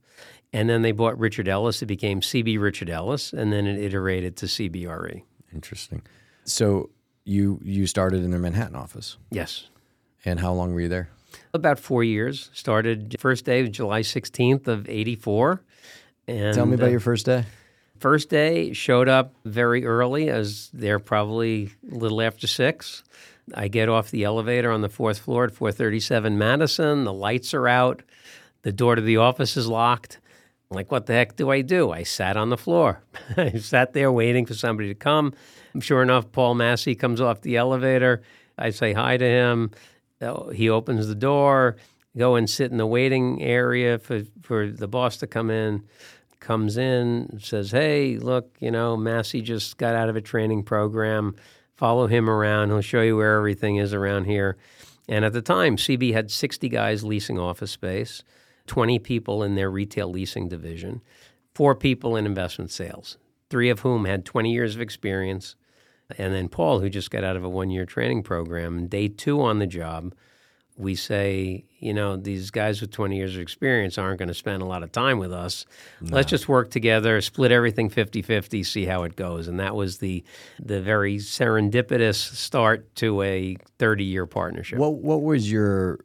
And 0.53 0.69
then 0.69 0.83
they 0.83 0.93
bought 0.93 1.19
Richard 1.19 1.49
Ellis. 1.49 1.81
It 1.81 1.87
became 1.87 2.21
CB 2.21 2.59
Richard 2.61 2.89
Ellis, 2.89 3.33
and 3.33 3.51
then 3.51 3.67
it 3.67 3.77
iterated 3.77 4.37
to 4.37 4.45
CBRE. 4.45 5.23
Interesting. 5.53 6.01
So 6.45 6.89
you 7.25 7.59
you 7.63 7.87
started 7.87 8.23
in 8.23 8.31
their 8.31 8.39
Manhattan 8.39 8.75
office, 8.75 9.17
Yes. 9.31 9.67
and 10.23 10.39
how 10.39 10.53
long 10.53 10.73
were 10.73 10.81
you 10.81 10.87
there? 10.87 11.09
About 11.53 11.79
four 11.79 12.03
years. 12.03 12.49
Started 12.53 13.17
first 13.19 13.43
day 13.45 13.59
of 13.61 13.71
July 13.71 14.01
16th 14.01 14.67
of 14.67 14.87
84. 14.87 15.61
And 16.27 16.53
Tell 16.55 16.65
me 16.65 16.75
about 16.75 16.87
uh, 16.87 16.91
your 16.91 16.99
first 17.01 17.25
day. 17.25 17.45
First 18.05 18.29
day. 18.29 18.71
Showed 18.71 19.09
up 19.09 19.33
very 19.45 19.83
early, 19.83 20.29
as 20.29 20.69
they're 20.71 20.99
probably 20.99 21.71
a 21.91 21.95
little 21.95 22.21
after 22.21 22.45
six. 22.45 23.03
I 23.55 23.67
get 23.67 23.89
off 23.89 24.11
the 24.11 24.25
elevator 24.25 24.71
on 24.71 24.81
the 24.81 24.89
fourth 24.89 25.17
floor 25.17 25.45
at 25.45 25.51
437 25.55 26.37
Madison. 26.37 27.03
The 27.03 27.11
lights 27.11 27.51
are 27.55 27.67
out. 27.67 28.03
The 28.61 28.71
door 28.71 28.93
to 28.93 29.01
the 29.01 29.17
office 29.17 29.57
is 29.57 29.67
locked. 29.67 30.19
I'm 30.69 30.75
like, 30.75 30.91
what 30.91 31.07
the 31.07 31.13
heck 31.13 31.35
do 31.35 31.49
I 31.49 31.61
do? 31.61 31.89
I 31.91 32.03
sat 32.03 32.37
on 32.37 32.51
the 32.51 32.57
floor. 32.59 33.01
I 33.37 33.53
sat 33.53 33.93
there 33.93 34.11
waiting 34.11 34.45
for 34.45 34.53
somebody 34.53 34.89
to 34.89 34.93
come. 34.95 35.33
Sure 35.79 36.03
enough, 36.03 36.31
Paul 36.31 36.53
Massey 36.53 36.93
comes 36.93 37.19
off 37.19 37.41
the 37.41 37.57
elevator. 37.57 38.21
I 38.55 38.69
say 38.69 38.93
hi 38.93 39.17
to 39.17 39.25
him. 39.25 39.71
Uh, 40.21 40.49
He 40.49 40.69
opens 40.69 41.07
the 41.07 41.15
door. 41.15 41.77
Go 42.15 42.35
and 42.35 42.47
sit 42.47 42.69
in 42.69 42.77
the 42.77 42.85
waiting 42.85 43.41
area 43.41 43.97
for, 43.97 44.21
for 44.43 44.69
the 44.69 44.87
boss 44.87 45.17
to 45.17 45.27
come 45.27 45.49
in. 45.49 45.83
Comes 46.45 46.77
in, 46.77 47.39
says, 47.41 47.71
Hey, 47.71 48.19
look, 48.19 48.55
you 48.59 48.69
know, 48.69 48.95
Massey 48.95 49.41
just 49.41 49.77
got 49.77 49.95
out 49.95 50.09
of 50.09 50.15
a 50.15 50.21
training 50.21 50.61
program. 50.61 51.35
Follow 51.73 52.05
him 52.05 52.29
around. 52.29 52.69
He'll 52.69 52.81
show 52.81 53.01
you 53.01 53.17
where 53.17 53.35
everything 53.35 53.77
is 53.77 53.95
around 53.95 54.25
here. 54.25 54.55
And 55.09 55.25
at 55.25 55.33
the 55.33 55.41
time, 55.41 55.75
CB 55.75 56.13
had 56.13 56.29
60 56.29 56.69
guys 56.69 57.03
leasing 57.03 57.39
office 57.39 57.71
space, 57.71 58.23
20 58.67 58.99
people 58.99 59.41
in 59.41 59.55
their 59.55 59.71
retail 59.71 60.07
leasing 60.07 60.47
division, 60.47 61.01
four 61.55 61.73
people 61.73 62.15
in 62.15 62.27
investment 62.27 62.69
sales, 62.69 63.17
three 63.49 63.71
of 63.71 63.79
whom 63.79 64.05
had 64.05 64.23
20 64.23 64.53
years 64.53 64.75
of 64.75 64.81
experience. 64.81 65.55
And 66.15 66.31
then 66.31 66.47
Paul, 66.47 66.79
who 66.79 66.91
just 66.91 67.09
got 67.09 67.23
out 67.23 67.35
of 67.35 67.43
a 67.43 67.49
one 67.49 67.71
year 67.71 67.87
training 67.87 68.21
program, 68.21 68.85
day 68.85 69.07
two 69.07 69.41
on 69.41 69.57
the 69.57 69.65
job, 69.65 70.13
we 70.77 70.93
say, 70.95 71.63
you 71.79 71.93
know, 71.93 72.17
these 72.17 72.51
guys 72.51 72.81
with 72.81 72.91
20 72.91 73.15
years 73.15 73.35
of 73.35 73.41
experience 73.41 73.97
aren't 73.97 74.19
going 74.19 74.27
to 74.27 74.33
spend 74.33 74.61
a 74.61 74.65
lot 74.65 74.83
of 74.83 74.91
time 74.91 75.19
with 75.19 75.31
us. 75.31 75.65
Let's 76.01 76.29
just 76.29 76.49
work 76.49 76.69
together, 76.69 77.21
split 77.21 77.51
everything 77.51 77.89
50-50, 77.89 78.65
see 78.65 78.85
how 78.85 79.03
it 79.03 79.15
goes. 79.15 79.47
And 79.47 79.59
that 79.61 79.73
was 79.75 79.99
the 79.99 80.23
the 80.61 80.81
very 80.81 81.17
serendipitous 81.17 82.15
start 82.15 82.93
to 82.95 83.21
a 83.21 83.55
30-year 83.79 84.25
partnership. 84.25 84.77
What 84.79 84.95
what 84.95 85.21
was 85.21 85.49
your 85.51 85.99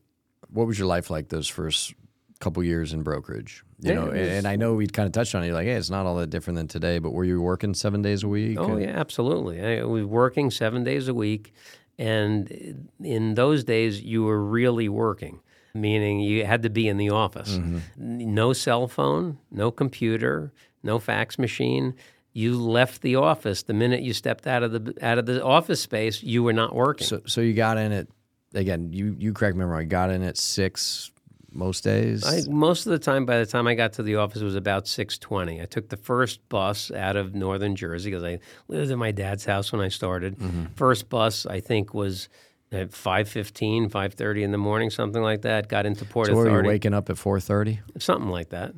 what 0.51 0.67
was 0.67 0.79
your 0.79 0.89
life 0.89 1.11
like 1.11 1.29
those 1.29 1.49
first 1.49 1.95
couple 2.41 2.63
years 2.63 2.93
in 2.93 3.03
brokerage? 3.03 3.65
You 3.81 3.91
Yeah, 3.91 3.95
know, 3.97 4.07
and, 4.11 4.21
was- 4.21 4.29
and 4.31 4.47
I 4.47 4.57
know 4.57 4.75
we 4.75 4.87
kind 4.87 5.07
of 5.07 5.13
touched 5.13 5.35
on 5.35 5.43
it. 5.43 5.47
You're 5.47 5.55
like, 5.55 5.67
hey, 5.67 5.73
it's 5.75 5.91
not 5.91 6.07
all 6.07 6.17
that 6.17 6.31
different 6.31 6.57
than 6.57 6.69
today. 6.69 6.99
But 6.99 7.11
were 7.13 7.25
you 7.25 7.41
working 7.41 7.75
seven 7.75 8.03
days 8.03 8.23
a 8.23 8.29
week? 8.29 8.59
Oh 8.59 8.77
yeah, 8.77 8.89
absolutely. 8.91 9.61
I 9.65 9.85
was 9.85 10.05
working 10.05 10.51
seven 10.51 10.85
days 10.85 11.09
a 11.09 11.15
week, 11.15 11.53
and 12.01 12.89
in 13.05 13.35
those 13.35 13.63
days 13.63 14.01
you 14.01 14.25
were 14.25 14.43
really 14.43 14.89
working, 14.89 15.41
meaning 15.75 16.19
you 16.21 16.47
had 16.47 16.63
to 16.63 16.71
be 16.71 16.89
in 16.89 16.97
the 16.97 17.11
office. 17.11 17.59
Mm-hmm. 17.59 18.35
No 18.35 18.55
cell 18.55 18.89
phone, 18.89 19.37
no 19.51 19.71
computer, 19.71 20.51
no 20.83 20.99
fax 20.99 21.39
machine. 21.39 21.95
You 22.33 22.59
left 22.59 23.03
the 23.03 23.17
office 23.17 23.65
the 23.65 23.75
minute 23.75 24.01
you 24.01 24.15
stepped 24.15 24.47
out 24.47 24.63
of 24.63 24.73
the 24.73 24.95
out 25.03 25.19
of 25.19 25.27
the 25.27 25.45
office 25.45 25.83
space. 25.83 26.23
You 26.23 26.43
were 26.43 26.55
not 26.55 26.75
working. 26.75 27.07
So 27.07 27.21
so 27.27 27.43
you 27.43 27.53
got 27.53 27.77
in 27.77 27.93
at 27.93 28.07
again. 28.55 28.95
You 28.95 29.15
you 29.19 29.35
correct 29.35 29.57
me 29.57 29.65
wrong. 29.65 29.87
Got 29.89 30.11
in 30.11 30.23
at 30.23 30.39
six 30.39 31.10
most 31.53 31.85
days. 31.85 32.25
I, 32.25 32.51
most 32.51 32.87
of 32.87 32.93
the 32.93 32.99
time, 32.99 33.27
by 33.27 33.39
the 33.39 33.47
time 33.47 33.67
I 33.67 33.75
got 33.75 33.93
to 33.95 34.03
the 34.03 34.17
office, 34.17 34.41
it 34.43 34.45
was 34.45 34.57
about 34.57 34.87
six 34.87 35.19
twenty. 35.19 35.61
I 35.61 35.65
took 35.67 35.89
the 35.89 35.97
first 35.97 36.47
bus 36.49 36.91
out 36.91 37.17
of 37.17 37.35
northern 37.35 37.77
Jersey 37.77 38.11
because 38.11 38.25
I 38.25 38.39
lived 38.69 38.91
at 38.91 38.99
my 38.99 39.11
dad's 39.13 39.45
house 39.45 39.73
when 39.73 39.81
I 39.81 39.89
started. 39.89 40.37
First 40.77 41.09
bus, 41.09 41.47
I 41.47 41.61
think, 41.61 41.93
was 41.95 42.29
at 42.73 42.93
5.15, 42.93 43.91
5.30 43.91 44.43
in 44.43 44.53
the 44.53 44.59
morning, 44.59 44.91
something 44.91 45.23
like 45.23 45.43
that. 45.43 45.69
Got 45.69 45.87
into 45.87 46.05
Port 46.05 46.29
so 46.29 46.35
were 46.35 46.43
you 46.45 46.49
Authority, 46.51 46.69
waking 46.69 46.95
up 46.95 47.11
at 47.11 47.19
four 47.19 47.41
thirty? 47.41 47.81
something 47.99 48.31
like 48.31 48.51
that. 48.51 48.73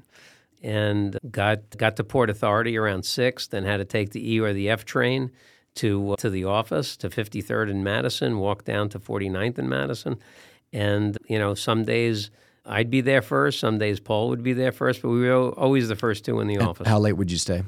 and 0.62 1.18
got 1.30 1.76
got 1.76 1.96
to 1.96 2.04
Port 2.04 2.30
Authority 2.30 2.76
around 2.78 3.04
six. 3.04 3.46
Then 3.46 3.64
had 3.64 3.78
to 3.78 3.84
take 3.84 4.10
the 4.12 4.32
E 4.34 4.40
or 4.40 4.52
the 4.52 4.70
F 4.70 4.84
train 4.84 5.30
to 5.74 6.12
uh, 6.12 6.16
to 6.16 6.30
the 6.30 6.44
office 6.44 6.96
to 6.98 7.08
53rd 7.10 7.70
and 7.70 7.82
Madison. 7.84 8.38
Walk 8.38 8.64
down 8.64 8.88
to 8.90 8.98
49th 8.98 9.58
and 9.58 9.68
Madison, 9.68 10.16
and 10.72 11.18
you 11.28 11.38
know 11.38 11.54
some 11.54 11.84
days. 11.84 12.30
I'd 12.64 12.90
be 12.90 13.00
there 13.00 13.22
first. 13.22 13.58
Some 13.60 13.78
days 13.78 13.98
Paul 14.00 14.28
would 14.28 14.42
be 14.42 14.52
there 14.52 14.72
first, 14.72 15.02
but 15.02 15.08
we 15.08 15.28
were 15.28 15.50
always 15.50 15.88
the 15.88 15.96
first 15.96 16.24
two 16.24 16.40
in 16.40 16.46
the 16.46 16.58
office. 16.58 16.86
How 16.86 16.98
late 16.98 17.14
would 17.14 17.30
you 17.30 17.38
stay? 17.38 17.62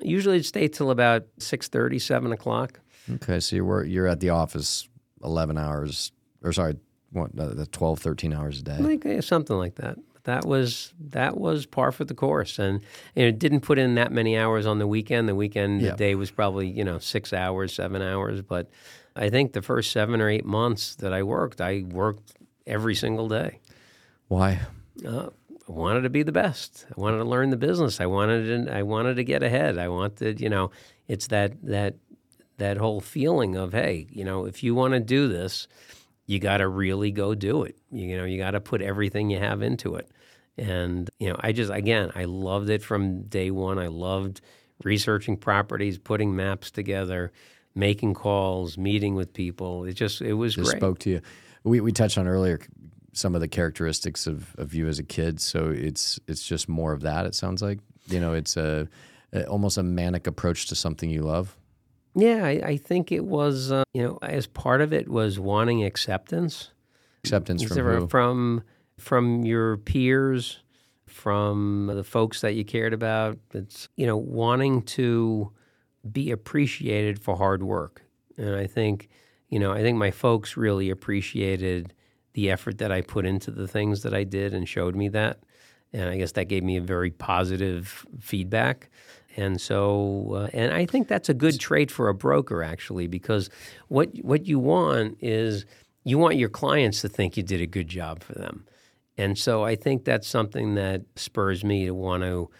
Usually, 0.00 0.36
I'd 0.36 0.46
stay 0.46 0.68
till 0.68 0.90
about 0.90 1.24
6.30, 1.38 2.00
7 2.00 2.32
o'clock. 2.32 2.80
Okay, 3.16 3.38
so 3.38 3.54
you're 3.56 3.84
you're 3.84 4.06
at 4.06 4.20
the 4.20 4.30
office 4.30 4.88
11 5.22 5.58
hours, 5.58 6.10
or 6.42 6.52
sorry, 6.54 6.76
what, 7.12 7.30
uh, 7.38 7.64
12, 7.70 7.98
13 7.98 8.32
hours 8.32 8.60
a 8.60 8.62
day. 8.62 8.78
Like 8.78 9.22
something 9.22 9.56
like 9.56 9.74
that. 9.76 9.98
That 10.24 10.46
was 10.46 10.94
that 11.10 11.36
was 11.36 11.66
par 11.66 11.92
for 11.92 12.06
the 12.06 12.14
course, 12.14 12.58
and 12.58 12.80
you 13.14 13.26
know, 13.26 13.30
didn't 13.30 13.60
put 13.60 13.78
in 13.78 13.96
that 13.96 14.10
many 14.10 14.38
hours 14.38 14.64
on 14.64 14.78
the 14.78 14.86
weekend. 14.86 15.28
The 15.28 15.34
weekend 15.34 15.82
Yeah. 15.82 15.90
the 15.90 15.96
day 15.98 16.14
was 16.14 16.30
probably 16.30 16.66
you 16.66 16.82
know 16.82 16.98
six 16.98 17.34
hours, 17.34 17.74
seven 17.74 18.00
hours. 18.00 18.40
But 18.40 18.70
I 19.14 19.28
think 19.28 19.52
the 19.52 19.60
first 19.60 19.92
seven 19.92 20.22
or 20.22 20.30
eight 20.30 20.46
months 20.46 20.94
that 20.96 21.12
I 21.12 21.22
worked, 21.22 21.60
I 21.60 21.84
worked 21.86 22.32
every 22.66 22.94
single 22.94 23.28
day. 23.28 23.60
Why? 24.28 24.60
Uh, 25.06 25.28
I 25.68 25.72
wanted 25.72 26.02
to 26.02 26.10
be 26.10 26.22
the 26.22 26.32
best. 26.32 26.86
I 26.96 27.00
wanted 27.00 27.18
to 27.18 27.24
learn 27.24 27.50
the 27.50 27.56
business. 27.56 28.00
I 28.00 28.06
wanted 28.06 28.66
to, 28.66 28.76
I 28.76 28.82
wanted 28.82 29.16
to 29.16 29.24
get 29.24 29.42
ahead. 29.42 29.78
I 29.78 29.88
wanted, 29.88 30.40
you 30.40 30.48
know, 30.50 30.70
it's 31.08 31.28
that 31.28 31.52
that 31.64 31.94
that 32.58 32.76
whole 32.76 33.00
feeling 33.00 33.56
of, 33.56 33.72
hey, 33.72 34.06
you 34.10 34.24
know, 34.24 34.44
if 34.44 34.62
you 34.62 34.74
want 34.74 34.94
to 34.94 35.00
do 35.00 35.26
this, 35.28 35.66
you 36.26 36.38
got 36.38 36.58
to 36.58 36.68
really 36.68 37.10
go 37.10 37.34
do 37.34 37.64
it. 37.64 37.76
You 37.90 38.16
know, 38.16 38.24
you 38.24 38.38
got 38.38 38.52
to 38.52 38.60
put 38.60 38.80
everything 38.82 39.30
you 39.30 39.38
have 39.38 39.62
into 39.62 39.96
it. 39.96 40.08
And 40.56 41.10
you 41.18 41.30
know, 41.30 41.36
I 41.40 41.52
just 41.52 41.72
again, 41.72 42.12
I 42.14 42.24
loved 42.24 42.70
it 42.70 42.82
from 42.82 43.22
day 43.22 43.50
one. 43.50 43.78
I 43.78 43.88
loved 43.88 44.40
researching 44.84 45.36
properties, 45.36 45.98
putting 45.98 46.36
maps 46.36 46.70
together, 46.70 47.32
making 47.74 48.14
calls, 48.14 48.78
meeting 48.78 49.14
with 49.14 49.32
people. 49.32 49.84
It 49.84 49.94
just 49.94 50.20
it 50.20 50.34
was 50.34 50.54
Just 50.54 50.70
great. 50.70 50.78
spoke 50.80 50.98
to 51.00 51.10
you. 51.10 51.20
We 51.64 51.80
we 51.80 51.90
touched 51.92 52.18
on 52.18 52.28
earlier 52.28 52.60
some 53.16 53.34
of 53.34 53.40
the 53.40 53.48
characteristics 53.48 54.26
of, 54.26 54.54
of 54.56 54.74
you 54.74 54.88
as 54.88 54.98
a 54.98 55.02
kid. 55.02 55.40
So 55.40 55.70
it's 55.70 56.20
it's 56.26 56.46
just 56.46 56.68
more 56.68 56.92
of 56.92 57.02
that. 57.02 57.26
It 57.26 57.34
sounds 57.34 57.62
like 57.62 57.78
you 58.06 58.20
know 58.20 58.34
it's 58.34 58.56
a, 58.56 58.88
a 59.32 59.46
almost 59.46 59.78
a 59.78 59.82
manic 59.82 60.26
approach 60.26 60.66
to 60.66 60.74
something 60.74 61.10
you 61.10 61.22
love. 61.22 61.56
Yeah, 62.16 62.44
I, 62.44 62.62
I 62.64 62.76
think 62.76 63.10
it 63.10 63.24
was, 63.24 63.72
uh, 63.72 63.82
you 63.92 64.00
know, 64.00 64.18
as 64.22 64.46
part 64.46 64.80
of 64.80 64.92
it 64.92 65.08
was 65.08 65.40
wanting 65.40 65.82
acceptance 65.82 66.70
Acceptance 67.24 67.62
from 67.62 67.78
who? 67.78 68.06
from 68.06 68.62
from 68.98 69.44
your 69.44 69.78
peers, 69.78 70.60
from 71.06 71.90
the 71.92 72.04
folks 72.04 72.42
that 72.42 72.54
you 72.54 72.64
cared 72.64 72.92
about. 72.92 73.38
It's 73.54 73.88
you 73.96 74.06
know 74.06 74.16
wanting 74.18 74.82
to 74.82 75.50
be 76.12 76.30
appreciated 76.30 77.18
for 77.18 77.36
hard 77.36 77.62
work, 77.62 78.02
and 78.36 78.54
I 78.54 78.66
think 78.66 79.08
you 79.48 79.58
know 79.58 79.72
I 79.72 79.80
think 79.80 79.96
my 79.96 80.10
folks 80.10 80.56
really 80.56 80.90
appreciated 80.90 81.94
the 82.34 82.50
effort 82.50 82.78
that 82.78 82.92
I 82.92 83.00
put 83.00 83.26
into 83.26 83.50
the 83.50 83.66
things 83.66 84.02
that 84.02 84.14
I 84.14 84.24
did 84.24 84.54
and 84.54 84.68
showed 84.68 84.94
me 84.94 85.08
that, 85.08 85.38
and 85.92 86.08
I 86.08 86.18
guess 86.18 86.32
that 86.32 86.48
gave 86.48 86.62
me 86.62 86.76
a 86.76 86.82
very 86.82 87.10
positive 87.10 88.04
feedback. 88.20 88.90
And 89.36 89.60
so, 89.60 90.32
uh, 90.34 90.48
and 90.52 90.72
I 90.72 90.86
think 90.86 91.08
that's 91.08 91.28
a 91.28 91.34
good 91.34 91.58
trait 91.58 91.90
for 91.90 92.08
a 92.08 92.14
broker 92.14 92.62
actually, 92.62 93.08
because 93.08 93.50
what 93.88 94.08
what 94.22 94.46
you 94.46 94.60
want 94.60 95.16
is 95.20 95.64
you 96.04 96.18
want 96.18 96.36
your 96.36 96.48
clients 96.50 97.00
to 97.00 97.08
think 97.08 97.36
you 97.36 97.42
did 97.42 97.60
a 97.60 97.66
good 97.66 97.88
job 97.88 98.22
for 98.22 98.34
them. 98.34 98.64
And 99.16 99.38
so 99.38 99.64
I 99.64 99.76
think 99.76 100.04
that's 100.04 100.28
something 100.28 100.74
that 100.74 101.02
spurs 101.16 101.64
me 101.64 101.86
to 101.86 101.94
want 101.94 102.22
to 102.22 102.50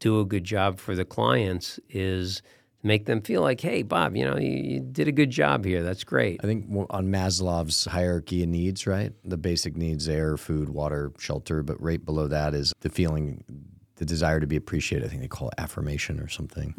do 0.00 0.20
a 0.20 0.24
good 0.24 0.44
job 0.44 0.78
for 0.78 0.94
the 0.94 1.04
clients 1.04 1.80
is 1.90 2.42
make 2.84 3.06
them 3.06 3.22
feel 3.22 3.40
like, 3.40 3.60
hey, 3.60 3.82
Bob, 3.82 4.16
you 4.16 4.24
know, 4.24 4.36
you, 4.38 4.50
you 4.50 4.80
did 4.80 5.08
a 5.08 5.12
good 5.12 5.30
job 5.30 5.64
here. 5.64 5.82
That's 5.82 6.04
great. 6.04 6.40
I 6.44 6.46
think 6.46 6.66
on 6.90 7.08
Maslow's 7.08 7.86
hierarchy 7.86 8.42
of 8.42 8.48
needs, 8.50 8.86
right? 8.86 9.12
The 9.24 9.36
basic 9.38 9.76
needs: 9.76 10.08
air, 10.08 10.36
food, 10.36 10.68
water, 10.68 11.12
shelter. 11.18 11.62
But 11.62 11.80
right 11.82 12.04
below 12.04 12.28
that 12.28 12.54
is 12.54 12.72
the 12.80 12.90
feeling, 12.90 13.42
the 13.96 14.04
desire 14.04 14.38
to 14.40 14.46
be 14.46 14.56
appreciated. 14.56 15.06
I 15.06 15.08
think 15.08 15.22
they 15.22 15.28
call 15.28 15.48
it 15.48 15.54
affirmation 15.58 16.20
or 16.20 16.28
something. 16.28 16.74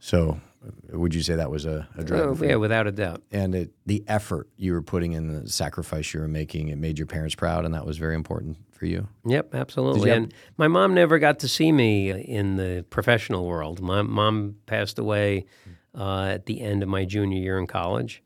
So, 0.00 0.32
uh, 0.32 0.47
would 0.92 1.14
you 1.14 1.22
say 1.22 1.36
that 1.36 1.50
was 1.50 1.64
a, 1.66 1.88
a 1.96 2.04
driver? 2.04 2.30
Oh, 2.30 2.44
yeah, 2.46 2.56
without 2.56 2.86
a 2.86 2.92
doubt. 2.92 3.22
and 3.30 3.54
it, 3.54 3.70
the 3.86 4.02
effort 4.08 4.48
you 4.56 4.72
were 4.72 4.82
putting 4.82 5.12
in, 5.12 5.28
the 5.44 5.48
sacrifice 5.48 6.12
you 6.12 6.20
were 6.20 6.28
making, 6.28 6.68
it 6.68 6.78
made 6.78 6.98
your 6.98 7.06
parents 7.06 7.34
proud, 7.34 7.64
and 7.64 7.74
that 7.74 7.86
was 7.86 7.98
very 7.98 8.14
important 8.14 8.56
for 8.72 8.86
you. 8.86 9.08
Yep, 9.26 9.54
absolutely. 9.54 10.08
have- 10.10 10.16
and 10.18 10.34
my 10.56 10.68
mom 10.68 10.94
never 10.94 11.18
got 11.18 11.38
to 11.40 11.48
see 11.48 11.72
me 11.72 12.10
in 12.10 12.56
the 12.56 12.84
professional 12.90 13.46
world. 13.46 13.80
My 13.80 14.02
mom 14.02 14.56
passed 14.66 14.98
away 14.98 15.46
uh, 15.94 16.24
at 16.24 16.46
the 16.46 16.60
end 16.60 16.82
of 16.82 16.88
my 16.88 17.04
junior 17.04 17.38
year 17.40 17.58
in 17.58 17.66
college. 17.66 18.22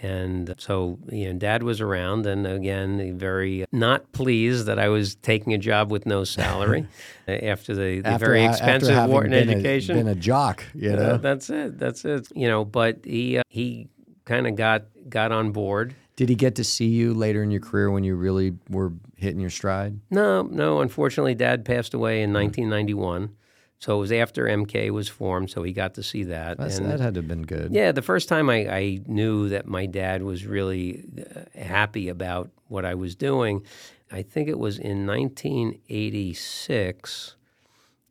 And 0.00 0.54
so, 0.58 0.98
you 1.10 1.26
know, 1.32 1.38
dad 1.38 1.64
was 1.64 1.80
around, 1.80 2.24
and 2.26 2.46
again, 2.46 3.18
very 3.18 3.66
not 3.72 4.12
pleased 4.12 4.66
that 4.66 4.78
I 4.78 4.88
was 4.88 5.16
taking 5.16 5.54
a 5.54 5.58
job 5.58 5.90
with 5.90 6.06
no 6.06 6.22
salary 6.22 6.86
after 7.28 7.74
the, 7.74 8.00
the 8.00 8.16
very 8.16 8.44
expensive 8.44 8.94
having 8.94 9.12
Wharton 9.12 9.32
been 9.32 9.50
education. 9.50 9.96
a, 9.96 9.98
been 10.04 10.08
a 10.08 10.14
jock, 10.14 10.64
you 10.72 10.92
know. 10.92 11.02
Uh, 11.02 11.16
that's 11.16 11.50
it. 11.50 11.78
That's 11.78 12.04
it. 12.04 12.28
You 12.34 12.46
know, 12.46 12.64
but 12.64 13.00
he 13.04 13.38
uh, 13.38 13.42
he 13.48 13.88
kind 14.24 14.46
of 14.46 14.54
got 14.54 14.84
got 15.08 15.32
on 15.32 15.50
board. 15.50 15.94
Did 16.14 16.28
he 16.28 16.34
get 16.34 16.54
to 16.56 16.64
see 16.64 16.86
you 16.88 17.14
later 17.14 17.42
in 17.42 17.50
your 17.50 17.60
career 17.60 17.90
when 17.90 18.04
you 18.04 18.14
really 18.16 18.54
were 18.70 18.92
hitting 19.16 19.40
your 19.40 19.50
stride? 19.50 19.98
No, 20.10 20.42
no. 20.42 20.80
Unfortunately, 20.80 21.34
Dad 21.34 21.64
passed 21.64 21.94
away 21.94 22.22
in 22.22 22.32
1991, 22.32 23.30
so 23.78 23.96
it 23.96 24.00
was 24.00 24.12
after 24.12 24.46
MK 24.46 24.90
was 24.90 25.08
formed. 25.08 25.50
So 25.50 25.62
he 25.62 25.72
got 25.72 25.94
to 25.94 26.02
see 26.02 26.24
that. 26.24 26.58
That's, 26.58 26.78
and 26.78 26.90
that 26.90 27.00
had 27.00 27.14
to 27.14 27.20
have 27.20 27.28
been 27.28 27.42
good. 27.42 27.72
yeah, 27.72 27.92
the 27.92 28.02
first 28.02 28.28
time 28.28 28.50
I, 28.50 28.68
I 28.68 29.00
knew 29.06 29.48
that 29.50 29.66
my 29.66 29.86
dad 29.86 30.22
was 30.22 30.46
really 30.46 31.04
uh, 31.18 31.42
happy 31.58 32.08
about 32.08 32.50
what 32.66 32.84
I 32.84 32.94
was 32.94 33.14
doing, 33.14 33.62
I 34.10 34.22
think 34.22 34.48
it 34.48 34.58
was 34.58 34.78
in 34.78 35.06
1986. 35.06 37.34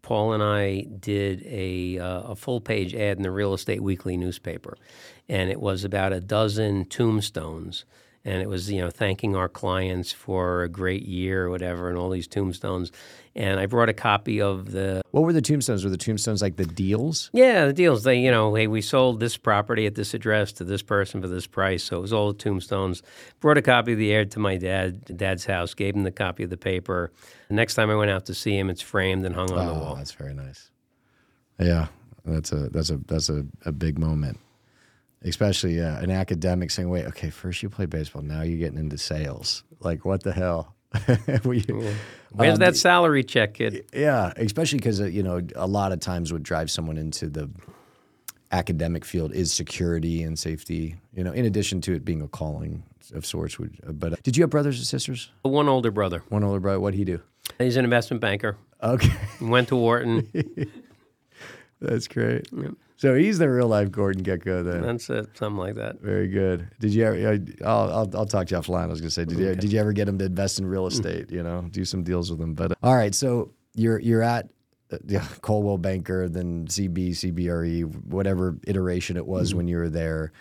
Paul 0.01 0.33
and 0.33 0.43
I 0.43 0.81
did 0.81 1.43
a, 1.45 1.99
uh, 1.99 2.21
a 2.21 2.35
full 2.35 2.61
page 2.61 2.95
ad 2.95 3.17
in 3.17 3.23
the 3.23 3.31
Real 3.31 3.53
Estate 3.53 3.83
Weekly 3.83 4.15
newspaper, 4.15 4.77
and 5.27 5.49
it 5.49 5.59
was 5.59 5.83
about 5.83 6.13
a 6.13 6.21
dozen 6.21 6.85
tombstones. 6.85 7.83
And 8.23 8.41
it 8.41 8.49
was, 8.49 8.69
you 8.69 8.81
know, 8.81 8.89
thanking 8.89 9.37
our 9.37 9.47
clients 9.47 10.11
for 10.11 10.63
a 10.63 10.69
great 10.69 11.05
year 11.05 11.45
or 11.45 11.49
whatever, 11.49 11.87
and 11.89 11.97
all 11.97 12.09
these 12.09 12.27
tombstones. 12.27 12.91
And 13.37 13.59
I 13.59 13.67
brought 13.67 13.87
a 13.87 13.93
copy 13.93 14.41
of 14.41 14.71
the 14.71 15.01
What 15.11 15.21
were 15.23 15.31
the 15.31 15.41
tombstones? 15.43 15.83
Were 15.83 15.91
the 15.91 15.97
tombstones 15.97 16.41
like 16.41 16.55
the 16.55 16.65
deals? 16.65 17.29
yeah, 17.33 17.67
the 17.67 17.73
deals. 17.73 18.03
They, 18.03 18.19
you 18.19 18.31
know, 18.31 18.55
hey, 18.55 18.65
we 18.65 18.81
sold 18.81 19.19
this 19.19 19.37
property 19.37 19.85
at 19.85 19.93
this 19.93 20.15
address 20.15 20.51
to 20.53 20.63
this 20.63 20.81
person 20.81 21.21
for 21.21 21.27
this 21.27 21.45
price. 21.45 21.83
So 21.83 21.97
it 21.97 22.01
was 22.01 22.11
all 22.11 22.33
the 22.33 22.37
tombstones. 22.39 23.03
Brought 23.39 23.57
a 23.57 23.61
copy 23.61 23.93
of 23.93 23.99
the 23.99 24.15
ad 24.15 24.31
to 24.31 24.39
my 24.39 24.57
dad, 24.57 25.05
dad's 25.15 25.45
house. 25.45 25.75
Gave 25.75 25.95
him 25.95 26.01
the 26.03 26.11
copy 26.11 26.43
of 26.43 26.49
the 26.49 26.57
paper. 26.57 27.11
The 27.49 27.53
next 27.53 27.75
time 27.75 27.91
I 27.91 27.95
went 27.95 28.09
out 28.09 28.25
to 28.25 28.33
see 28.33 28.57
him, 28.57 28.71
it's 28.71 28.81
framed 28.81 29.23
and 29.23 29.35
hung 29.35 29.51
on 29.51 29.65
the 29.67 29.71
Oh, 29.71 29.79
wall. 29.81 29.95
that's 29.95 30.13
very 30.13 30.33
nice. 30.33 30.71
Yeah, 31.59 31.87
that's 32.25 32.51
a 32.51 32.69
that's 32.69 32.89
a 32.89 32.97
that's 33.07 33.29
a, 33.29 33.45
a 33.65 33.71
big 33.71 33.99
moment. 33.99 34.39
Especially 35.23 35.75
yeah, 35.77 35.99
an 35.99 36.11
academic 36.11 36.71
saying, 36.71 36.89
"Wait, 36.89 37.05
okay, 37.05 37.29
first 37.29 37.61
you 37.63 37.69
play 37.69 37.85
baseball, 37.87 38.21
now 38.21 38.41
you're 38.41 38.59
getting 38.59 38.77
into 38.79 38.97
sales. 38.97 39.63
Like 39.79 40.05
what 40.05 40.23
the 40.23 40.31
hell?" 40.31 40.75
We- 41.43 41.65
Where's 42.31 42.53
um, 42.55 42.59
that 42.59 42.75
salary 42.75 43.23
check, 43.23 43.55
kid? 43.55 43.85
Yeah, 43.93 44.33
especially 44.35 44.79
because 44.79 44.99
uh, 45.01 45.05
you 45.05 45.23
know 45.23 45.41
a 45.55 45.65
lot 45.67 45.91
of 45.91 45.99
times 45.99 46.33
what 46.33 46.43
drives 46.43 46.73
someone 46.73 46.97
into 46.97 47.29
the 47.29 47.49
academic 48.51 49.05
field 49.05 49.33
is 49.33 49.53
security 49.53 50.23
and 50.23 50.37
safety. 50.37 50.95
You 51.13 51.23
know, 51.23 51.31
in 51.31 51.45
addition 51.45 51.81
to 51.81 51.93
it 51.93 52.03
being 52.03 52.21
a 52.21 52.27
calling 52.27 52.83
of 53.13 53.25
sorts. 53.25 53.57
Would, 53.59 53.77
uh, 53.87 53.93
but 53.93 54.13
uh, 54.13 54.15
did 54.23 54.35
you 54.37 54.43
have 54.43 54.49
brothers 54.49 54.77
and 54.77 54.85
sisters? 54.85 55.31
One 55.43 55.69
older 55.69 55.91
brother. 55.91 56.23
One 56.29 56.43
older 56.43 56.59
brother. 56.59 56.79
What 56.79 56.87
would 56.87 56.95
he 56.95 57.05
do? 57.05 57.21
He's 57.57 57.77
an 57.77 57.85
investment 57.85 58.21
banker. 58.21 58.57
Okay, 58.83 59.13
Went 59.41 59.69
to 59.69 59.75
Wharton. 59.75 60.27
that's 61.81 62.07
great. 62.07 62.47
So 62.97 63.13
he's 63.13 63.37
the 63.37 63.47
real 63.47 63.67
life 63.67 63.91
Gordon 63.91 64.23
Gekko 64.23 64.65
then. 64.65 64.81
That's 64.81 65.09
it. 65.11 65.29
Something 65.37 65.59
like 65.59 65.75
that. 65.75 66.01
Very 66.01 66.27
good. 66.27 66.67
Did 66.79 66.93
you 66.93 67.05
ever? 67.05 67.39
I'll, 67.63 67.91
I'll, 67.91 68.17
I'll 68.17 68.25
talk 68.25 68.47
to 68.47 68.55
you 68.55 68.61
offline. 68.61 68.83
I 68.83 68.87
was 68.87 69.01
gonna 69.01 69.11
say, 69.11 69.23
did 69.23 69.37
you 69.37 69.55
did 69.55 69.71
you 69.71 69.79
ever 69.79 69.93
get 69.93 70.09
him 70.09 70.17
to 70.17 70.25
invest 70.25 70.57
in 70.57 70.65
real 70.65 70.87
estate? 70.87 71.31
You 71.31 71.43
know, 71.43 71.61
do 71.69 71.85
some 71.85 72.03
deals 72.03 72.31
with 72.31 72.41
him. 72.41 72.55
But 72.55 72.71
uh, 72.71 72.75
all 72.81 72.95
right, 72.95 73.13
so 73.13 73.53
you're 73.75 73.99
you're 73.99 74.23
at 74.23 74.49
uh, 74.91 74.97
yeah, 75.05 75.25
Coldwell 75.41 75.77
Banker, 75.77 76.27
then 76.27 76.65
CB, 76.67 77.09
CBRE, 77.09 78.05
whatever 78.05 78.57
iteration 78.65 79.15
it 79.15 79.27
was 79.27 79.53
when 79.53 79.67
you 79.67 79.77
were 79.77 79.89
there. 79.89 80.31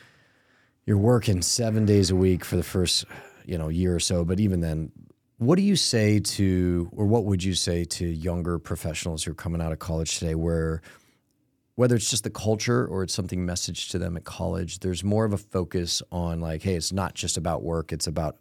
You're 0.87 0.99
working 0.99 1.43
seven 1.43 1.85
days 1.85 2.11
a 2.11 2.17
week 2.17 2.45
for 2.45 2.57
the 2.57 2.63
first 2.63 3.05
you 3.45 3.59
know 3.59 3.69
year 3.69 3.95
or 3.95 4.01
so. 4.01 4.25
But 4.25 4.41
even 4.41 4.61
then, 4.61 4.93
what 5.37 5.57
do 5.57 5.63
you 5.63 5.77
say 5.77 6.21
to, 6.21 6.89
or 6.93 7.05
what 7.05 7.25
would 7.27 7.45
you 7.45 7.53
say 7.53 7.85
to 7.85 8.07
younger 8.07 8.59
professionals 8.59 9.25
who 9.25 9.33
are 9.33 9.35
coming 9.35 9.61
out 9.61 9.73
of 9.73 9.79
college 9.79 10.19
today, 10.19 10.35
where 10.35 10.81
whether 11.77 11.95
it's 11.95 12.11
just 12.11 12.25
the 12.25 12.31
culture 12.31 12.87
or 12.87 13.03
it's 13.03 13.15
something 13.15 13.47
messaged 13.47 13.91
to 13.91 13.99
them 13.99 14.17
at 14.17 14.25
college, 14.25 14.81
there's 14.81 15.05
more 15.05 15.25
of 15.25 15.33
a 15.33 15.39
focus 15.39 16.03
on 16.11 16.41
like, 16.41 16.63
hey, 16.63 16.75
it's 16.75 16.93
not 16.93 17.15
just 17.15 17.37
about 17.37 17.63
work, 17.63 17.93
it's 17.93 18.07
about 18.07 18.37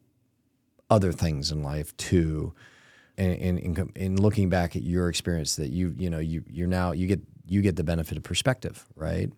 other 0.89 1.11
things 1.11 1.51
in 1.51 1.61
life 1.61 1.95
too. 1.97 2.53
And 3.17 3.33
in, 3.33 3.57
in, 3.57 3.91
in 3.95 4.21
looking 4.21 4.49
back 4.49 4.75
at 4.75 4.83
your 4.83 5.09
experience, 5.09 5.55
that 5.57 5.69
you 5.69 5.93
you 5.97 6.09
know 6.09 6.19
you 6.19 6.43
you're 6.49 6.67
now 6.67 6.91
you 6.91 7.07
get 7.07 7.21
you 7.47 7.61
get 7.61 7.75
the 7.75 7.83
benefit 7.83 8.17
of 8.17 8.23
perspective, 8.23 8.85
right? 8.95 9.31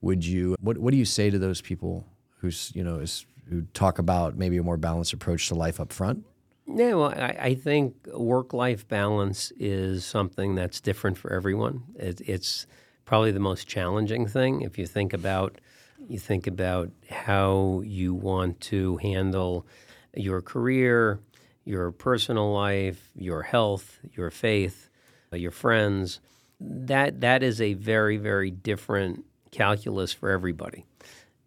Would 0.00 0.24
you 0.24 0.56
what 0.60 0.78
what 0.78 0.90
do 0.90 0.96
you 0.96 1.04
say 1.04 1.30
to 1.30 1.38
those 1.38 1.60
people 1.60 2.06
who's 2.38 2.72
you 2.74 2.82
know 2.82 2.96
is 2.96 3.26
who 3.48 3.62
talk 3.74 3.98
about 3.98 4.36
maybe 4.36 4.56
a 4.56 4.62
more 4.62 4.76
balanced 4.76 5.12
approach 5.12 5.46
to 5.48 5.54
life 5.54 5.78
up 5.78 5.92
front? 5.92 6.24
Yeah, 6.66 6.94
well, 6.94 7.12
I, 7.16 7.36
I 7.40 7.54
think 7.54 7.94
work 8.14 8.52
life 8.52 8.86
balance 8.86 9.52
is 9.58 10.04
something 10.04 10.54
that's 10.54 10.80
different 10.80 11.18
for 11.18 11.32
everyone. 11.32 11.82
It, 11.96 12.20
it's 12.22 12.66
probably 13.10 13.32
the 13.32 13.40
most 13.40 13.66
challenging 13.66 14.24
thing 14.24 14.62
if 14.62 14.78
you 14.78 14.86
think 14.86 15.12
about 15.12 15.60
you 16.08 16.16
think 16.16 16.46
about 16.46 16.90
how 17.10 17.82
you 17.84 18.14
want 18.14 18.60
to 18.60 18.98
handle 18.98 19.66
your 20.14 20.40
career, 20.40 21.18
your 21.64 21.90
personal 21.90 22.52
life, 22.52 23.10
your 23.16 23.42
health, 23.42 23.98
your 24.12 24.30
faith, 24.30 24.90
uh, 25.32 25.36
your 25.36 25.50
friends. 25.50 26.20
That 26.60 27.22
that 27.22 27.42
is 27.42 27.60
a 27.60 27.72
very 27.72 28.16
very 28.16 28.52
different 28.52 29.24
calculus 29.50 30.12
for 30.12 30.30
everybody. 30.30 30.86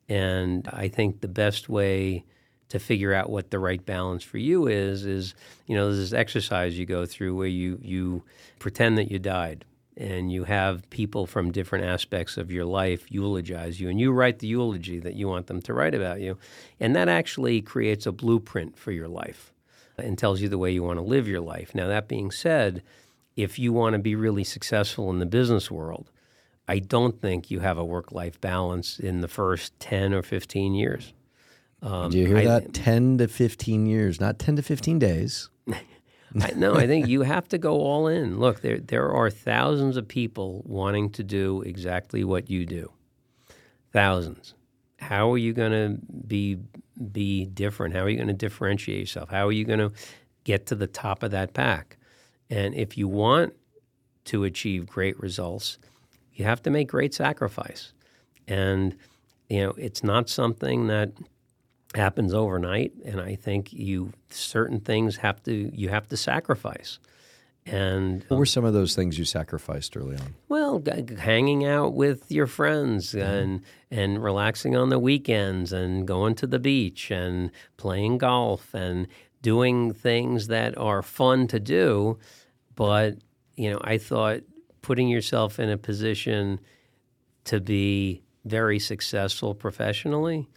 And 0.09 0.67
I 0.67 0.89
think 0.89 1.21
the 1.21 1.29
best 1.29 1.69
way 1.69 2.25
to 2.67 2.77
figure 2.77 3.13
out 3.13 3.29
what 3.29 3.51
the 3.51 3.59
right 3.59 3.85
balance 3.85 4.23
for 4.25 4.37
you 4.37 4.67
is 4.67 5.05
is 5.05 5.33
you 5.67 5.77
know 5.77 5.85
there's 5.85 6.09
this 6.09 6.19
exercise 6.19 6.77
you 6.77 6.85
go 6.85 7.05
through 7.05 7.37
where 7.37 7.47
you 7.47 7.79
you 7.81 8.21
pretend 8.59 8.97
that 8.97 9.09
you 9.09 9.17
died 9.17 9.63
and 9.95 10.31
you 10.31 10.43
have 10.43 10.89
people 10.89 11.27
from 11.27 11.51
different 11.51 11.85
aspects 11.85 12.37
of 12.37 12.51
your 12.51 12.65
life 12.65 13.11
eulogize 13.11 13.79
you 13.79 13.89
and 13.89 13.99
you 13.99 14.11
write 14.11 14.39
the 14.39 14.47
eulogy 14.47 14.99
that 14.99 15.13
you 15.13 15.27
want 15.27 15.47
them 15.47 15.61
to 15.61 15.73
write 15.73 15.93
about 15.93 16.19
you 16.19 16.37
and 16.79 16.95
that 16.95 17.07
actually 17.07 17.61
creates 17.61 18.05
a 18.05 18.11
blueprint 18.11 18.77
for 18.77 18.91
your 18.91 19.07
life 19.07 19.53
and 19.97 20.17
tells 20.17 20.41
you 20.41 20.49
the 20.49 20.57
way 20.57 20.71
you 20.71 20.81
want 20.81 20.97
to 20.97 21.03
live 21.03 21.27
your 21.27 21.41
life 21.41 21.75
now 21.75 21.87
that 21.87 22.07
being 22.07 22.31
said 22.31 22.81
if 23.35 23.59
you 23.59 23.71
want 23.71 23.93
to 23.93 23.99
be 23.99 24.15
really 24.15 24.43
successful 24.43 25.09
in 25.09 25.19
the 25.19 25.25
business 25.25 25.69
world 25.69 26.09
I 26.67 26.79
don't 26.79 27.19
think 27.19 27.51
you 27.51 27.59
have 27.59 27.77
a 27.77 27.83
work 27.83 28.11
life 28.11 28.39
balance 28.39 28.99
in 28.99 29.21
the 29.21 29.27
first 29.27 29.77
10 29.79 30.13
or 30.13 30.21
15 30.21 30.73
years. 30.73 31.13
Um, 31.81 32.11
Do 32.11 32.17
you 32.17 32.27
hear 32.27 32.37
I, 32.37 32.45
that? 32.45 32.73
10 32.73 33.17
to 33.17 33.27
15 33.27 33.85
years, 33.85 34.21
not 34.21 34.39
10 34.39 34.55
to 34.57 34.61
15 34.61 34.99
days. 34.99 35.49
I, 36.41 36.51
no, 36.55 36.75
I 36.75 36.87
think 36.87 37.07
you 37.07 37.21
have 37.21 37.47
to 37.49 37.57
go 37.57 37.81
all 37.81 38.07
in. 38.07 38.39
Look, 38.39 38.61
there, 38.61 38.79
there 38.79 39.11
are 39.11 39.29
thousands 39.29 39.97
of 39.97 40.07
people 40.07 40.63
wanting 40.65 41.09
to 41.11 41.23
do 41.23 41.61
exactly 41.61 42.23
what 42.23 42.49
you 42.49 42.65
do. 42.65 42.91
Thousands. 43.91 44.55
How 44.97 45.31
are 45.31 45.37
you 45.37 45.53
going 45.53 45.71
to 45.71 45.97
be, 46.27 46.57
be 47.11 47.45
different? 47.45 47.93
How 47.93 48.01
are 48.01 48.09
you 48.09 48.17
going 48.17 48.27
to 48.27 48.33
differentiate 48.33 48.99
yourself? 48.99 49.29
How 49.29 49.47
are 49.47 49.51
you 49.51 49.65
going 49.65 49.79
to 49.79 49.91
get 50.43 50.65
to 50.67 50.75
the 50.75 50.87
top 50.87 51.23
of 51.23 51.31
that 51.31 51.53
pack? 51.53 51.97
And 52.49 52.73
if 52.73 52.97
you 52.97 53.07
want 53.07 53.53
to 54.25 54.43
achieve 54.43 54.87
great 54.87 55.19
results, 55.19 55.77
you 56.33 56.45
have 56.45 56.61
to 56.63 56.69
make 56.69 56.87
great 56.87 57.13
sacrifice. 57.13 57.93
And, 58.47 58.95
you 59.49 59.63
know, 59.63 59.73
it's 59.77 60.03
not 60.03 60.29
something 60.29 60.87
that 60.87 61.11
happens 61.95 62.33
overnight. 62.33 62.93
And 63.05 63.21
I 63.21 63.35
think 63.35 63.73
you, 63.73 64.11
certain 64.29 64.79
things 64.79 65.17
have 65.17 65.41
to, 65.43 65.71
you 65.75 65.89
have 65.89 66.07
to 66.09 66.17
sacrifice. 66.17 66.99
And 67.65 68.25
what 68.27 68.37
were 68.37 68.45
some 68.45 68.65
of 68.65 68.73
those 68.73 68.93
things 68.95 69.17
you 69.17 69.25
sacrificed 69.25 69.95
early 69.95 70.17
on? 70.17 70.35
Well, 70.49 70.79
g- 70.79 71.15
hanging 71.17 71.65
out 71.65 71.93
with 71.93 72.29
your 72.29 72.47
friends 72.47 73.15
and 73.15 73.61
and 73.89 74.21
relaxing 74.21 74.75
on 74.75 74.89
the 74.89 74.99
weekends 74.99 75.71
and 75.71 76.05
going 76.05 76.35
to 76.35 76.47
the 76.47 76.59
beach 76.59 77.09
and 77.09 77.51
playing 77.77 78.17
golf 78.17 78.73
and 78.73 79.07
doing 79.41 79.93
things 79.93 80.47
that 80.47 80.77
are 80.77 81.01
fun 81.01 81.47
to 81.47 81.59
do. 81.59 82.17
But 82.75 83.19
you 83.55 83.71
know, 83.71 83.79
I 83.81 83.97
thought 83.97 84.41
putting 84.81 85.07
yourself 85.07 85.59
in 85.59 85.69
a 85.69 85.77
position 85.77 86.59
to 87.45 87.61
be 87.61 88.23
very 88.43 88.79
successful 88.79 89.55
professionally 89.55 90.49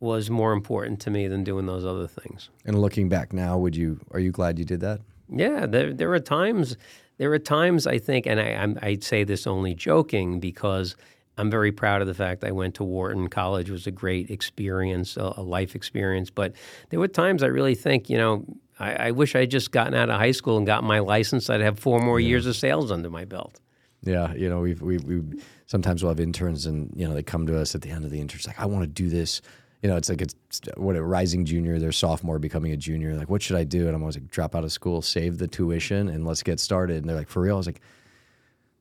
was 0.00 0.30
more 0.30 0.52
important 0.52 0.98
to 1.00 1.10
me 1.10 1.28
than 1.28 1.44
doing 1.44 1.66
those 1.66 1.84
other 1.84 2.08
things. 2.08 2.48
And 2.64 2.80
looking 2.80 3.08
back 3.08 3.32
now, 3.32 3.58
would 3.58 3.76
you 3.76 4.00
are 4.10 4.20
you 4.20 4.32
glad 4.32 4.58
you 4.58 4.64
did 4.64 4.80
that? 4.80 5.00
Yeah, 5.28 5.66
there 5.66 5.92
there 5.92 6.12
are 6.12 6.20
times 6.20 6.76
there 7.18 7.32
are 7.32 7.38
times 7.38 7.86
I 7.86 7.98
think, 7.98 8.26
and 8.26 8.40
I 8.40 8.54
I'm, 8.54 8.78
I'd 8.82 9.04
say 9.04 9.24
this 9.24 9.46
only 9.46 9.74
joking 9.74 10.40
because 10.40 10.96
I'm 11.36 11.50
very 11.50 11.70
proud 11.70 12.00
of 12.00 12.06
the 12.06 12.14
fact 12.14 12.44
I 12.44 12.50
went 12.50 12.74
to 12.76 12.84
Wharton 12.84 13.28
College. 13.28 13.70
Was 13.70 13.86
a 13.86 13.90
great 13.90 14.30
experience, 14.30 15.16
a, 15.16 15.34
a 15.36 15.42
life 15.42 15.74
experience. 15.74 16.30
But 16.30 16.54
there 16.88 16.98
were 16.98 17.08
times 17.08 17.42
I 17.42 17.46
really 17.46 17.74
think, 17.74 18.10
you 18.10 18.18
know, 18.18 18.44
I, 18.78 19.08
I 19.08 19.10
wish 19.10 19.34
I 19.36 19.40
had 19.40 19.50
just 19.50 19.70
gotten 19.70 19.94
out 19.94 20.08
of 20.08 20.18
high 20.18 20.32
school 20.32 20.56
and 20.56 20.66
got 20.66 20.82
my 20.82 20.98
license. 20.98 21.50
I'd 21.50 21.60
have 21.60 21.78
four 21.78 22.00
more 22.00 22.18
yeah. 22.18 22.28
years 22.28 22.46
of 22.46 22.56
sales 22.56 22.90
under 22.90 23.10
my 23.10 23.24
belt. 23.24 23.60
Yeah, 24.02 24.32
you 24.32 24.48
know, 24.48 24.60
we've 24.60 24.80
we 24.80 24.96
we 24.98 25.22
sometimes 25.66 26.02
we'll 26.02 26.10
have 26.10 26.20
interns, 26.20 26.64
and 26.64 26.90
you 26.96 27.06
know, 27.06 27.12
they 27.12 27.22
come 27.22 27.46
to 27.46 27.58
us 27.58 27.74
at 27.74 27.82
the 27.82 27.90
end 27.90 28.04
of 28.04 28.10
the 28.10 28.20
intern, 28.20 28.40
like, 28.46 28.58
I 28.58 28.64
want 28.64 28.82
to 28.82 28.86
do 28.86 29.10
this. 29.10 29.42
You 29.82 29.88
know, 29.88 29.96
it's 29.96 30.08
like 30.08 30.20
it's 30.20 30.34
what 30.76 30.96
a 30.96 31.02
rising 31.02 31.44
junior, 31.44 31.78
they're 31.78 31.92
sophomore 31.92 32.38
becoming 32.38 32.72
a 32.72 32.76
junior. 32.76 33.14
Like, 33.14 33.30
what 33.30 33.42
should 33.42 33.56
I 33.56 33.64
do? 33.64 33.86
And 33.86 33.96
I'm 33.96 34.02
always 34.02 34.16
like, 34.16 34.30
drop 34.30 34.54
out 34.54 34.64
of 34.64 34.72
school, 34.72 35.00
save 35.00 35.38
the 35.38 35.48
tuition, 35.48 36.08
and 36.08 36.26
let's 36.26 36.42
get 36.42 36.60
started. 36.60 36.98
And 36.98 37.08
they're 37.08 37.16
like, 37.16 37.30
for 37.30 37.40
real? 37.40 37.54
I 37.54 37.58
was 37.58 37.66
like, 37.66 37.80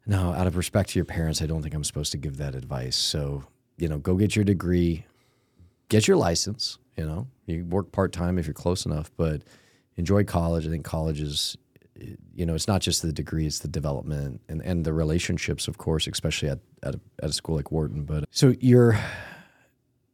no, 0.05 0.33
out 0.33 0.47
of 0.47 0.57
respect 0.57 0.89
to 0.89 0.99
your 0.99 1.05
parents, 1.05 1.41
I 1.41 1.45
don't 1.45 1.61
think 1.61 1.73
I'm 1.73 1.83
supposed 1.83 2.11
to 2.11 2.17
give 2.17 2.37
that 2.37 2.53
advice. 2.53 2.97
So, 2.97 3.43
you 3.77 3.87
know, 3.87 3.97
go 3.97 4.15
get 4.15 4.35
your 4.35 4.43
degree, 4.43 5.05
get 5.87 6.07
your 6.07 6.17
license. 6.17 6.79
You 6.97 7.05
know, 7.05 7.27
you 7.45 7.63
work 7.63 7.93
part 7.93 8.11
time 8.11 8.37
if 8.37 8.45
you're 8.45 8.53
close 8.53 8.85
enough, 8.85 9.09
but 9.15 9.43
enjoy 9.95 10.25
college. 10.25 10.67
I 10.67 10.69
think 10.69 10.83
college 10.83 11.21
is 11.21 11.55
you 12.35 12.45
know, 12.45 12.55
it's 12.55 12.67
not 12.67 12.81
just 12.81 13.01
the 13.01 13.11
degree; 13.11 13.45
it's 13.45 13.59
the 13.59 13.67
development 13.67 14.41
and, 14.47 14.61
and 14.61 14.85
the 14.85 14.93
relationships, 14.93 15.67
of 15.67 15.77
course, 15.77 16.07
especially 16.07 16.49
at 16.49 16.59
at 16.83 16.95
a, 16.95 16.99
at 17.21 17.29
a 17.29 17.33
school 17.33 17.55
like 17.55 17.71
Wharton. 17.71 18.03
But 18.03 18.23
uh, 18.23 18.25
so 18.31 18.53
you're, 18.59 18.97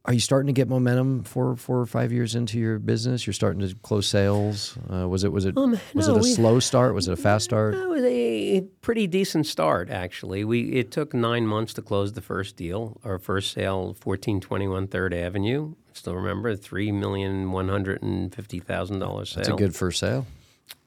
are 0.05 0.13
you 0.13 0.19
starting 0.19 0.47
to 0.47 0.53
get 0.53 0.69
momentum 0.69 1.23
four 1.23 1.55
four 1.55 1.79
or 1.79 1.85
five 1.85 2.11
years 2.11 2.35
into 2.35 2.59
your 2.59 2.79
business? 2.79 3.25
You're 3.25 3.33
starting 3.33 3.67
to 3.67 3.75
close 3.75 4.07
sales. 4.07 4.77
Uh, 4.91 5.07
was 5.07 5.23
it 5.23 5.31
was 5.31 5.45
it 5.45 5.57
um, 5.57 5.79
was 5.93 6.07
no, 6.07 6.15
it 6.15 6.19
a 6.19 6.23
slow 6.23 6.59
start? 6.59 6.93
Was 6.93 7.07
it 7.07 7.13
a 7.13 7.17
fast 7.17 7.45
start? 7.45 7.75
It 7.75 7.87
was 7.87 8.03
a 8.03 8.61
pretty 8.81 9.07
decent 9.07 9.47
start 9.47 9.89
actually. 9.89 10.43
We 10.43 10.73
it 10.73 10.91
took 10.91 11.13
nine 11.13 11.47
months 11.47 11.73
to 11.73 11.81
close 11.81 12.13
the 12.13 12.21
first 12.21 12.55
deal. 12.55 12.99
Our 13.03 13.17
first 13.17 13.51
sale, 13.51 13.95
fourteen 13.99 14.39
twenty 14.39 14.67
one 14.67 14.87
Third 14.87 15.13
Avenue. 15.13 15.73
Still 15.93 16.15
remember 16.15 16.55
three 16.55 16.91
million 16.91 17.51
one 17.51 17.69
hundred 17.69 18.03
and 18.03 18.33
fifty 18.33 18.59
thousand 18.59 18.99
dollars 18.99 19.31
sale. 19.31 19.43
That's 19.43 19.49
a 19.49 19.57
good 19.57 19.75
first 19.75 19.99
sale 19.99 20.25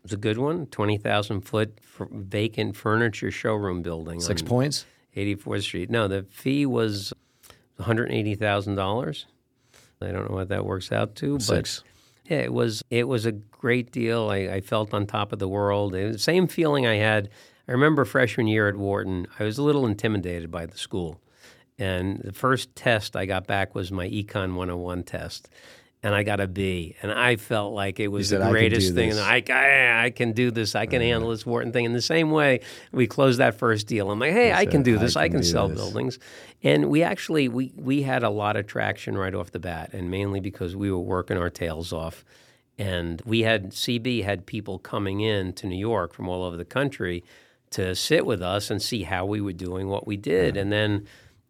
was 0.03 0.13
a 0.13 0.17
good 0.17 0.39
one. 0.39 0.67
Twenty 0.67 0.97
thousand 0.97 1.43
foot 1.43 1.79
vacant 1.99 2.77
furniture 2.77 3.31
showroom 3.31 3.83
building. 3.83 4.21
Six 4.21 4.43
points. 4.43 4.87
Eighty 5.15 5.35
fourth 5.35 5.65
Street. 5.65 5.91
No, 5.91 6.09
the 6.09 6.23
fee 6.23 6.67
was 6.67 7.13
one 7.79 7.87
hundred 7.87 8.11
eighty 8.13 8.35
thousand 8.35 8.75
dollars. 8.75 9.27
I 10.01 10.13
don't 10.13 10.29
know 10.31 10.37
what 10.37 10.49
that 10.51 10.65
works 10.65 10.93
out 10.93 11.17
to, 11.17 11.41
Six. 11.41 11.81
but 11.81 12.31
yeah, 12.31 12.39
it 12.43 12.53
was 12.53 12.85
it 12.91 13.09
was 13.09 13.27
a 13.27 13.33
great 13.33 13.91
deal. 13.91 14.29
I, 14.31 14.37
I 14.37 14.61
felt 14.61 14.93
on 14.95 15.07
top 15.07 15.33
of 15.33 15.39
the 15.39 15.49
world. 15.49 15.93
The 15.93 16.19
same 16.19 16.47
feeling 16.47 16.87
I 16.87 16.97
had. 16.97 17.31
I 17.67 17.73
remember 17.73 18.05
freshman 18.05 18.47
year 18.47 18.69
at 18.69 18.77
Wharton. 18.77 19.27
I 19.39 19.45
was 19.45 19.59
a 19.59 19.63
little 19.63 19.87
intimidated 19.87 20.51
by 20.51 20.67
the 20.67 20.79
school. 20.79 21.21
And 21.79 22.21
the 22.25 22.33
first 22.33 22.75
test 22.75 23.15
I 23.15 23.27
got 23.27 23.47
back 23.47 23.75
was 23.75 23.93
my 23.93 24.09
Econ 24.09 24.55
101 24.55 25.05
test 25.05 25.49
and 26.03 26.15
I 26.15 26.23
got 26.23 26.39
a 26.39 26.47
B, 26.47 26.95
and 27.03 27.11
I 27.11 27.37
felt 27.37 27.75
like 27.75 27.99
it 27.99 28.09
was 28.09 28.31
the 28.31 28.39
greatest 28.51 28.95
thing. 28.95 29.11
And 29.11 29.19
I, 29.19 29.43
I, 29.51 30.05
I, 30.05 30.11
can 30.11 30.33
do 30.33 30.51
this. 30.53 30.77
I 30.77 30.87
can 30.87 31.03
handle 31.03 31.31
this 31.31 31.45
Wharton 31.45 31.73
thing. 31.73 31.85
In 31.85 31.93
the 31.93 32.01
same 32.01 32.31
way, 32.31 32.61
we 32.93 33.09
closed 33.09 33.41
that 33.41 33.59
first 33.59 33.89
deal. 33.89 34.11
I'm 34.11 34.21
like, 34.21 34.33
hey, 34.33 34.53
I 34.53 34.65
can 34.65 34.83
do 34.83 34.97
this. 34.97 35.17
I 35.17 35.27
can, 35.27 35.39
I 35.39 35.41
can 35.41 35.45
sell 35.45 35.69
this. 35.69 35.77
buildings, 35.77 36.19
and 36.63 36.89
we 36.89 37.03
actually 37.03 37.49
we 37.49 37.73
we 37.77 38.03
had 38.03 38.23
a 38.23 38.31
lot 38.31 38.57
of 38.57 38.67
traction 38.67 39.19
right 39.19 39.35
off 39.35 39.51
the 39.51 39.59
bat, 39.59 39.91
and 39.93 40.11
mainly 40.11 40.39
because 40.39 40.77
we 40.77 40.91
were 40.91 40.99
working 40.99 41.37
our 41.37 41.51
tails 41.51 41.93
off, 41.93 42.25
and 42.79 43.21
we 43.25 43.41
had 43.41 43.73
CB 43.73 44.23
had 44.23 44.47
people 44.47 44.79
coming 44.79 45.21
in 45.21 45.53
to 45.55 45.67
New 45.67 45.79
York 45.79 46.15
from 46.15 46.29
all 46.29 46.45
over 46.45 46.57
the 46.57 46.65
country 46.65 47.25
to 47.71 47.95
sit 47.95 48.25
with 48.25 48.41
us 48.41 48.71
and 48.71 48.81
see 48.81 49.03
how 49.03 49.27
we 49.27 49.41
were 49.41 49.53
doing 49.53 49.89
what 49.89 50.07
we 50.07 50.17
did, 50.17 50.57
and 50.57 50.71
then 50.73 51.07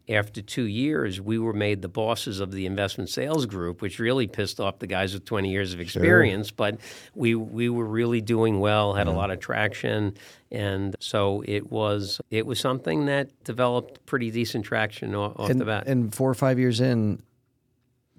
after 0.09 0.41
two 0.41 0.65
years, 0.65 1.21
we 1.21 1.39
were 1.39 1.53
made 1.53 1.83
the 1.83 1.89
bosses 1.89 2.41
of 2.41 2.51
the 2.51 2.67
investment 2.67 3.11
sales 3.11 3.47
group, 3.47 3.83
which 3.83 3.99
really 3.99 4.27
pissed 4.27 4.61
off 4.61 4.79
the 4.79 4.87
guys 4.87 5.13
with 5.15 5.25
20 5.25 5.51
years 5.51 5.75
of 5.75 5.81
experience. 5.81 6.49
Sure. 6.49 6.55
But 6.57 6.81
we 7.15 7.35
we 7.35 7.69
were 7.69 7.85
really 7.85 8.21
doing 8.21 8.61
well, 8.61 8.95
had 8.95 9.07
yeah. 9.07 9.13
a 9.13 9.17
lot 9.17 9.31
of 9.31 9.41
traction, 9.41 10.17
and 10.51 10.97
so 11.01 11.43
it 11.47 11.71
was 11.71 12.21
it 12.31 12.47
was 12.47 12.59
something 12.59 13.07
that 13.07 13.45
developed 13.45 14.05
pretty 14.07 14.31
decent 14.31 14.65
traction 14.65 15.15
off, 15.15 15.51
and, 15.51 15.61
the 15.61 15.65
bat. 15.65 15.87
And 15.87 16.15
four 16.15 16.31
or 16.31 16.35
five 16.35 16.59
years 16.59 16.81
in, 16.81 17.23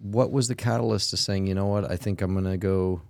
what 0.01 0.31
was 0.31 0.47
the 0.47 0.55
catalyst 0.55 1.09
to 1.11 1.17
saying, 1.17 1.47
you 1.47 1.55
know 1.55 1.67
what, 1.67 1.89
I 1.89 1.95
think 1.95 2.21
I'm 2.21 2.33
going 2.33 2.45
to 2.45 2.57
go 2.57 3.01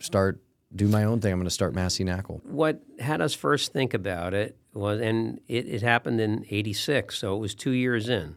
start 0.00 0.40
do 0.74 0.88
my 0.88 1.04
own 1.04 1.20
thing. 1.20 1.32
I'm 1.32 1.38
going 1.38 1.46
to 1.46 1.50
start 1.50 1.72
Massey 1.72 2.04
Knakal. 2.04 2.44
What 2.44 2.82
had 2.98 3.20
us 3.20 3.32
first 3.32 3.72
think 3.72 3.94
about 3.94 4.34
it 4.34 4.56
was, 4.74 5.00
and 5.00 5.40
it, 5.48 5.66
it 5.66 5.82
happened 5.82 6.20
in 6.20 6.44
'86, 6.50 7.16
so 7.16 7.34
it 7.34 7.38
was 7.38 7.54
two 7.54 7.70
years 7.70 8.08
in. 8.08 8.36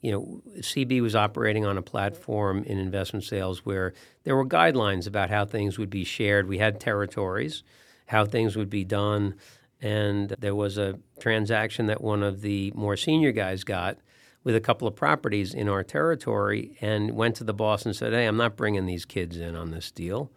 You 0.00 0.12
know, 0.12 0.42
CB 0.58 1.00
was 1.00 1.16
operating 1.16 1.64
on 1.64 1.78
a 1.78 1.82
platform 1.82 2.62
in 2.64 2.78
investment 2.78 3.24
sales 3.24 3.64
where 3.64 3.94
there 4.24 4.36
were 4.36 4.46
guidelines 4.46 5.06
about 5.06 5.30
how 5.30 5.46
things 5.46 5.78
would 5.78 5.88
be 5.88 6.04
shared. 6.04 6.46
We 6.46 6.58
had 6.58 6.78
territories, 6.78 7.62
how 8.06 8.26
things 8.26 8.54
would 8.54 8.68
be 8.68 8.84
done. 8.84 9.34
And 9.80 10.36
there 10.38 10.54
was 10.54 10.76
a 10.76 10.98
transaction 11.20 11.86
that 11.86 12.02
one 12.02 12.22
of 12.22 12.42
the 12.42 12.70
more 12.74 12.98
senior 12.98 13.32
guys 13.32 13.64
got 13.64 13.96
with 14.42 14.54
a 14.54 14.60
couple 14.60 14.86
of 14.86 14.94
properties 14.94 15.54
in 15.54 15.70
our 15.70 15.82
territory 15.82 16.76
and 16.82 17.12
went 17.12 17.36
to 17.36 17.44
the 17.44 17.54
boss 17.54 17.86
and 17.86 17.96
said, 17.96 18.12
Hey, 18.12 18.26
I'm 18.26 18.36
not 18.36 18.56
bringing 18.56 18.84
these 18.84 19.06
kids 19.06 19.38
in 19.38 19.56
on 19.56 19.70
this 19.70 19.90
deal. 19.90 20.30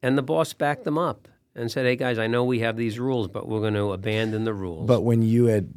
And 0.00 0.16
the 0.16 0.22
boss 0.22 0.52
backed 0.52 0.84
them 0.84 0.96
up 0.96 1.26
and 1.58 1.70
said, 1.70 1.84
Hey, 1.84 1.96
guys, 1.96 2.18
I 2.18 2.26
know 2.26 2.44
we 2.44 2.60
have 2.60 2.76
these 2.76 2.98
rules, 2.98 3.28
but 3.28 3.48
we're 3.48 3.60
going 3.60 3.74
to 3.74 3.92
abandon 3.92 4.44
the 4.44 4.54
rules. 4.54 4.86
But 4.86 5.02
when 5.02 5.22
you 5.22 5.46
had 5.46 5.72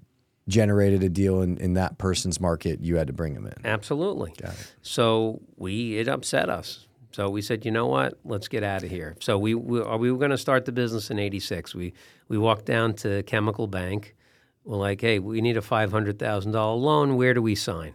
generated 0.48 1.04
a 1.04 1.10
deal 1.10 1.42
in, 1.42 1.58
in 1.58 1.74
that 1.74 1.98
person's 1.98 2.40
market, 2.40 2.82
you 2.82 2.98
had 2.98 3.08
to 3.08 3.14
bring 3.14 3.34
them 3.34 3.48
in. 3.48 3.54
Absolutely. 3.66 4.34
So 4.82 5.42
we 5.58 5.98
it 5.98 6.08
upset 6.08 6.50
us. 6.50 6.88
So 7.12 7.30
we 7.30 7.42
said, 7.42 7.66
you 7.66 7.72
know 7.72 7.88
what? 7.88 8.18
Let's 8.24 8.48
get 8.48 8.64
out 8.64 8.84
of 8.84 8.90
here. 8.90 9.16
So 9.20 9.38
we 9.38 9.54
we, 9.54 9.82
uh, 9.82 9.98
we 9.98 10.12
were 10.12 10.18
going 10.18 10.32
to 10.32 10.38
start 10.38 10.66
the 10.66 10.72
business 10.72 11.12
in 11.12 11.20
'86. 11.20 11.76
We 11.76 11.94
we 12.28 12.38
walked 12.38 12.66
down 12.66 12.94
to 12.96 13.24
Chemical 13.24 13.68
Bank. 13.68 14.16
We're 14.64 14.78
like, 14.78 15.02
hey, 15.02 15.20
we 15.20 15.42
need 15.42 15.58
a 15.58 15.62
five 15.62 15.92
hundred 15.92 16.20
thousand 16.20 16.52
dollar 16.54 16.78
loan. 16.78 17.16
Where 17.18 17.34
do 17.34 17.42
we 17.42 17.56
sign? 17.56 17.94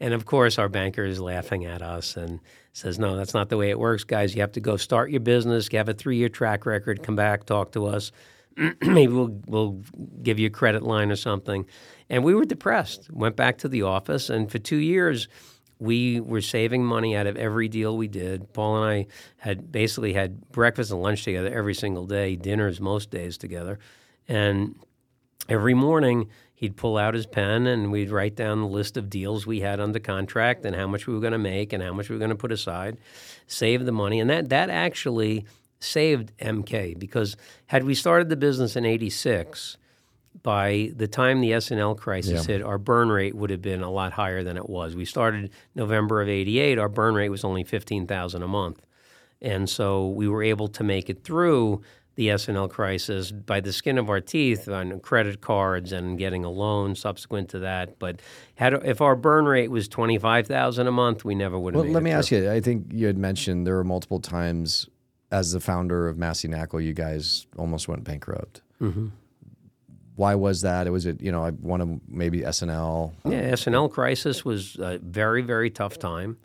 And 0.00 0.12
of 0.12 0.24
course, 0.26 0.58
our 0.58 0.68
banker 0.68 1.04
is 1.04 1.20
laughing 1.20 1.64
at 1.64 1.80
us 1.80 2.16
and 2.16 2.40
says, 2.74 2.98
no, 2.98 3.16
that's 3.16 3.34
not 3.34 3.48
the 3.48 3.56
way 3.56 3.70
it 3.70 3.78
works, 3.78 4.02
guys. 4.02 4.34
You 4.34 4.40
have 4.40 4.52
to 4.52 4.60
go 4.60 4.76
start 4.76 5.10
your 5.10 5.20
business. 5.20 5.68
You 5.72 5.78
have 5.78 5.88
a 5.88 5.94
three 5.94 6.16
year 6.16 6.28
track 6.28 6.66
record. 6.66 7.02
Come 7.02 7.16
back, 7.16 7.46
talk 7.46 7.72
to 7.72 7.86
us. 7.86 8.10
Maybe 8.56 9.12
we'll 9.12 9.40
we'll 9.46 9.80
give 10.22 10.38
you 10.38 10.48
a 10.48 10.50
credit 10.50 10.82
line 10.82 11.10
or 11.10 11.16
something. 11.16 11.66
And 12.10 12.24
we 12.24 12.34
were 12.34 12.44
depressed. 12.44 13.10
Went 13.12 13.36
back 13.36 13.58
to 13.58 13.68
the 13.68 13.82
office, 13.82 14.28
and 14.28 14.50
for 14.50 14.58
two 14.58 14.76
years 14.76 15.28
we 15.78 16.20
were 16.20 16.40
saving 16.40 16.84
money 16.84 17.16
out 17.16 17.26
of 17.26 17.36
every 17.36 17.68
deal 17.68 17.96
we 17.96 18.08
did. 18.08 18.52
Paul 18.52 18.82
and 18.82 18.90
I 18.90 19.06
had 19.38 19.70
basically 19.70 20.12
had 20.12 20.48
breakfast 20.50 20.90
and 20.90 21.02
lunch 21.02 21.24
together 21.24 21.52
every 21.52 21.74
single 21.74 22.06
day, 22.06 22.36
dinners 22.36 22.80
most 22.80 23.10
days 23.10 23.36
together. 23.36 23.78
And 24.28 24.76
every 25.48 25.74
morning 25.74 26.28
he'd 26.64 26.76
pull 26.76 26.96
out 26.96 27.12
his 27.12 27.26
pen 27.26 27.66
and 27.66 27.92
we'd 27.92 28.10
write 28.10 28.34
down 28.34 28.60
the 28.62 28.66
list 28.66 28.96
of 28.96 29.10
deals 29.10 29.46
we 29.46 29.60
had 29.60 29.80
under 29.80 29.98
contract 29.98 30.64
and 30.64 30.74
how 30.74 30.86
much 30.86 31.06
we 31.06 31.12
were 31.12 31.20
going 31.20 31.34
to 31.34 31.38
make 31.38 31.74
and 31.74 31.82
how 31.82 31.92
much 31.92 32.08
we 32.08 32.14
were 32.14 32.18
going 32.18 32.30
to 32.30 32.36
put 32.36 32.50
aside, 32.50 32.96
save 33.46 33.84
the 33.84 33.92
money. 33.92 34.18
And 34.18 34.30
that, 34.30 34.48
that 34.48 34.70
actually 34.70 35.44
saved 35.78 36.32
MK 36.38 36.98
because 36.98 37.36
had 37.66 37.84
we 37.84 37.94
started 37.94 38.30
the 38.30 38.36
business 38.36 38.76
in 38.76 38.86
86, 38.86 39.76
by 40.42 40.90
the 40.96 41.06
time 41.06 41.42
the 41.42 41.52
S&L 41.52 41.94
crisis 41.94 42.46
hit, 42.46 42.62
our 42.62 42.78
burn 42.78 43.10
rate 43.10 43.34
would 43.34 43.50
have 43.50 43.62
been 43.62 43.82
a 43.82 43.90
lot 43.90 44.12
higher 44.12 44.42
than 44.42 44.56
it 44.56 44.68
was. 44.68 44.96
We 44.96 45.04
started 45.04 45.50
November 45.74 46.22
of 46.22 46.28
88, 46.30 46.78
our 46.78 46.88
burn 46.88 47.14
rate 47.14 47.28
was 47.28 47.44
only 47.44 47.62
15,000 47.62 48.42
a 48.42 48.48
month. 48.48 48.80
And 49.42 49.68
so 49.68 50.08
we 50.08 50.26
were 50.26 50.42
able 50.42 50.68
to 50.68 50.82
make 50.82 51.10
it 51.10 51.24
through 51.24 51.82
the 52.16 52.30
S&L 52.30 52.68
crisis 52.68 53.32
by 53.32 53.60
the 53.60 53.72
skin 53.72 53.98
of 53.98 54.08
our 54.08 54.20
teeth 54.20 54.68
on 54.68 55.00
credit 55.00 55.40
cards 55.40 55.92
and 55.92 56.18
getting 56.18 56.44
a 56.44 56.50
loan 56.50 56.94
subsequent 56.94 57.48
to 57.50 57.58
that. 57.60 57.98
But 57.98 58.20
had 58.54 58.72
if 58.84 59.00
our 59.00 59.16
burn 59.16 59.46
rate 59.46 59.70
was 59.70 59.88
25,000 59.88 60.86
a 60.86 60.92
month, 60.92 61.24
we 61.24 61.34
never 61.34 61.58
would 61.58 61.74
have 61.74 61.84
Well, 61.84 61.92
let 61.92 62.02
me 62.02 62.10
through. 62.10 62.18
ask 62.18 62.30
you. 62.30 62.50
I 62.50 62.60
think 62.60 62.86
you 62.90 63.06
had 63.06 63.18
mentioned 63.18 63.66
there 63.66 63.74
were 63.74 63.84
multiple 63.84 64.20
times 64.20 64.88
as 65.32 65.50
the 65.52 65.60
founder 65.60 66.06
of 66.06 66.16
Massey 66.16 66.46
Knakal, 66.46 66.84
you 66.84 66.92
guys 66.92 67.46
almost 67.56 67.88
went 67.88 68.04
bankrupt. 68.04 68.62
Mm-hmm. 68.80 69.08
Why 70.16 70.36
was 70.36 70.60
that? 70.60 70.86
It 70.86 70.90
was 70.90 71.06
it 71.06 71.20
you 71.20 71.32
know 71.32 71.44
I 71.44 71.50
one 71.50 71.80
of 71.80 71.88
maybe 72.08 72.44
S&L? 72.44 73.14
Yeah, 73.24 73.38
S&L 73.38 73.88
crisis 73.88 74.44
was 74.44 74.76
a 74.76 74.98
very, 74.98 75.42
very 75.42 75.70
tough 75.70 75.98
time, 75.98 76.36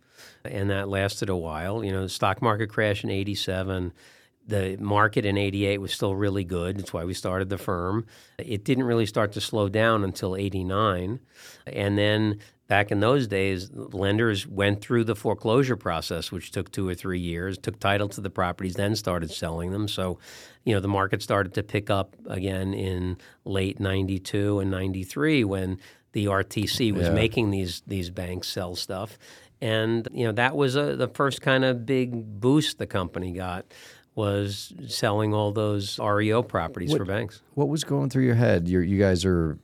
and 0.44 0.72
that 0.72 0.90
lasted 0.90 1.30
a 1.30 1.36
while. 1.36 1.84
You 1.84 1.92
know, 1.92 2.02
the 2.02 2.10
stock 2.10 2.42
market 2.42 2.72
crash 2.72 3.04
in 3.04 3.12
'87. 3.12 3.94
The 4.50 4.78
market 4.80 5.26
in 5.26 5.38
'88 5.38 5.80
was 5.80 5.94
still 5.94 6.16
really 6.16 6.44
good. 6.44 6.78
That's 6.78 6.92
why 6.94 7.06
we 7.06 7.14
started 7.14 7.50
the 7.50 7.58
firm. 7.58 8.06
It 8.38 8.64
didn't 8.66 8.84
really 8.86 9.06
start 9.06 9.32
to 9.34 9.42
slow 9.42 9.70
down 9.70 10.04
until 10.04 10.36
'89, 10.36 11.20
and 11.68 11.98
then 11.98 12.40
back 12.68 12.92
in 12.92 13.00
those 13.00 13.28
days, 13.28 13.70
lenders 13.74 14.46
went 14.48 14.80
through 14.82 15.04
the 15.04 15.16
foreclosure 15.16 15.76
process, 15.76 16.32
which 16.32 16.52
took 16.52 16.72
two 16.72 16.88
or 16.88 16.94
three 16.94 17.20
years, 17.20 17.58
took 17.58 17.80
title 17.80 18.08
to 18.08 18.22
the 18.22 18.30
properties, 18.30 18.76
then 18.76 18.96
started 18.96 19.32
selling 19.32 19.72
them. 19.72 19.88
So, 19.88 20.20
you 20.66 20.74
know, 20.76 20.80
the 20.80 20.88
market 20.88 21.24
started 21.24 21.54
to 21.56 21.64
pick 21.64 21.90
up 21.90 22.16
again 22.28 22.74
in 22.76 23.18
late 23.44 23.80
92 23.80 24.60
and 24.60 24.70
93 24.70 25.44
when 25.44 25.80
the 26.12 26.26
RTC 26.28 26.92
was 26.92 27.08
Yeah. 27.08 27.14
making 27.14 27.50
these 27.52 27.82
these 27.88 28.10
banks 28.12 28.48
sell 28.48 28.76
stuff. 28.76 29.18
And, 29.62 30.08
you 30.14 30.26
know, 30.26 30.32
that 30.34 30.56
was 30.56 30.76
a, 30.78 30.96
the 30.96 31.08
first 31.10 31.42
kind 31.42 31.66
of 31.66 31.86
big 31.86 32.40
boost 32.40 32.78
the 32.78 32.88
company 32.88 33.34
got 33.34 33.66
was 34.20 34.74
selling 34.88 35.34
all 35.34 35.52
those 35.52 35.98
REO 36.00 36.44
properties 36.44 36.94
for 36.96 37.06
banks. 37.06 37.42
What 37.56 37.70
was 37.70 37.84
going 37.84 38.10
through 38.10 38.26
your 38.26 38.36
head? 38.36 38.68
You're, 38.68 38.84
you 38.84 39.00
guys 39.00 39.24
are 39.26 39.58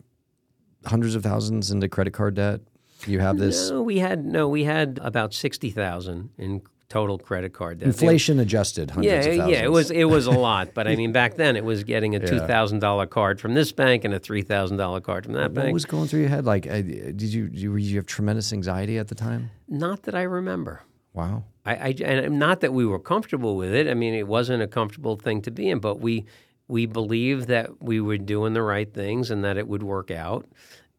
hundreds 0.86 1.14
of 1.16 1.24
thousands 1.24 1.72
into 1.72 1.88
credit 1.90 2.14
card 2.14 2.36
debt. 2.36 2.62
You 3.06 3.20
have 3.20 3.38
this 3.38 3.70
No, 3.70 3.82
we 3.84 4.00
had 4.00 4.26
no, 4.26 4.48
we 4.48 4.64
had 4.64 5.00
about 5.02 5.34
60,000 5.34 6.30
in 6.38 6.62
total 6.88 7.18
credit 7.18 7.52
card 7.54 7.80
debt. 7.80 7.88
inflation 7.88 8.40
adjusted 8.40 8.92
hundreds 8.92 9.26
Yeah, 9.26 9.32
of 9.32 9.38
thousands. 9.38 9.52
yeah, 9.58 9.64
it 9.66 9.72
was 9.72 9.92
it 9.92 10.06
was 10.06 10.28
a 10.28 10.32
lot, 10.32 10.74
but 10.74 10.88
I 10.88 10.96
mean 10.96 11.12
back 11.12 11.36
then 11.36 11.56
it 11.56 11.66
was 11.66 11.84
getting 11.84 12.16
a 12.16 12.20
two 12.32 12.40
thousand 12.40 12.80
dollar 12.80 13.06
card 13.08 13.42
from 13.42 13.54
this 13.56 13.72
bank 13.72 14.06
and 14.06 14.14
a 14.14 14.20
three 14.20 14.44
thousand 14.44 14.78
dollar 14.78 15.02
card 15.02 15.26
from 15.26 15.34
that 15.34 15.50
What 15.50 15.54
bank. 15.56 15.66
What 15.68 15.74
was 15.74 15.86
going 15.86 16.08
through 16.08 16.22
your 16.22 16.30
head? 16.30 16.46
Like, 16.46 16.64
did 16.64 17.22
you 17.22 17.50
did 17.50 17.60
you 17.60 17.98
have 17.98 18.06
tremendous 18.06 18.54
anxiety 18.54 18.98
at 19.00 19.08
the 19.08 19.16
time? 19.16 19.50
Not 19.68 20.04
that 20.04 20.16
I 20.16 20.22
remember. 20.24 20.84
Wow. 21.16 21.44
I, 21.66 21.76
I 21.76 21.96
and 22.04 22.38
not 22.38 22.60
that 22.60 22.74
we 22.74 22.86
were 22.86 23.00
comfortable 23.00 23.56
with 23.56 23.74
it. 23.74 23.88
I 23.88 23.94
mean, 23.94 24.14
it 24.14 24.28
wasn't 24.28 24.62
a 24.62 24.68
comfortable 24.68 25.16
thing 25.16 25.42
to 25.44 25.52
be 25.52 25.70
in, 25.70 25.80
but 25.80 26.00
we 26.00 26.26
we 26.68 26.86
believed 26.86 27.48
that 27.48 27.82
we 27.82 28.00
were 28.02 28.18
doing 28.18 28.54
the 28.54 28.62
right 28.62 28.92
things 28.92 29.32
and 29.32 29.44
that 29.44 29.58
it 29.58 29.68
would 29.68 29.84
work 29.84 30.12
out. 30.12 30.48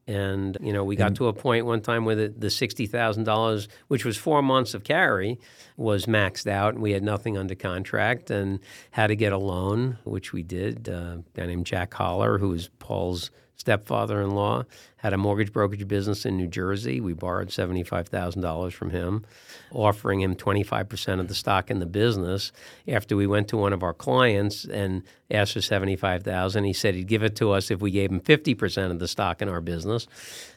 And 0.09 0.57
you 0.61 0.73
know, 0.73 0.85
we 0.85 0.95
got 0.95 1.17
to 1.17 1.27
a 1.27 1.33
point 1.33 1.67
one 1.67 1.81
time 1.81 2.05
where 2.05 2.15
the, 2.15 2.29
the 2.29 2.51
sixty 2.51 2.87
thousand 2.87 3.25
dollars, 3.25 3.69
which 3.89 4.05
was 4.05 4.17
four 4.17 4.41
months 4.41 4.73
of 4.73 4.85
carry, 4.85 5.39
was 5.77 6.07
maxed 6.07 6.47
out, 6.47 6.75
and 6.75 6.83
we 6.83 6.93
had 6.93 7.03
nothing 7.03 7.37
under 7.37 7.57
contract, 7.57 8.31
and 8.31 8.61
had 8.93 9.09
to 9.09 9.17
get 9.17 9.33
a 9.33 9.39
loan, 9.39 9.99
which 10.05 10.33
we 10.33 10.43
did. 10.43 10.89
Uh, 10.89 11.19
a 11.19 11.25
guy 11.35 11.47
named 11.47 11.67
Jack 11.67 11.93
Holler, 11.95 12.39
who 12.39 12.51
was 12.51 12.69
Paul's 12.79 13.31
stepfather-in-law, 13.57 14.65
had 14.99 15.13
a 15.13 15.17
mortgage 15.17 15.53
brokerage 15.53 15.87
business 15.87 16.25
in 16.25 16.37
New 16.37 16.47
Jersey. 16.47 17.01
We 17.01 17.13
borrowed 17.13 17.53
seventy-five 17.53 18.09
thousand 18.09 18.43
dollars 18.43 18.75
from 18.75 18.91
him, 18.91 19.25
offering 19.73 20.21
him 20.21 20.35
twenty-five 20.35 20.89
percent 20.89 21.21
of 21.21 21.29
the 21.29 21.35
stock 21.35 21.71
in 21.71 21.79
the 21.79 21.87
business. 21.87 22.53
After 22.89 23.17
we 23.17 23.27
went 23.27 23.49
to 23.49 23.57
one 23.57 23.73
of 23.73 23.83
our 23.83 23.95
clients 23.95 24.65
and 24.65 25.03
asked 25.31 25.55
for 25.55 25.61
75,000, 25.61 26.65
he 26.65 26.73
said 26.73 26.95
he'd 26.95 27.09
give 27.09 27.23
it 27.23 27.37
to 27.37 27.51
us 27.51 27.71
if 27.71 27.81
we 27.81 27.91
gave 27.91 28.11
him 28.11 28.21
fifty 28.21 28.55
percent 28.55 28.93
of 28.93 28.99
the 28.99 29.09
stock 29.09 29.43
in 29.43 29.49
our 29.49 29.61
business. 29.61 30.07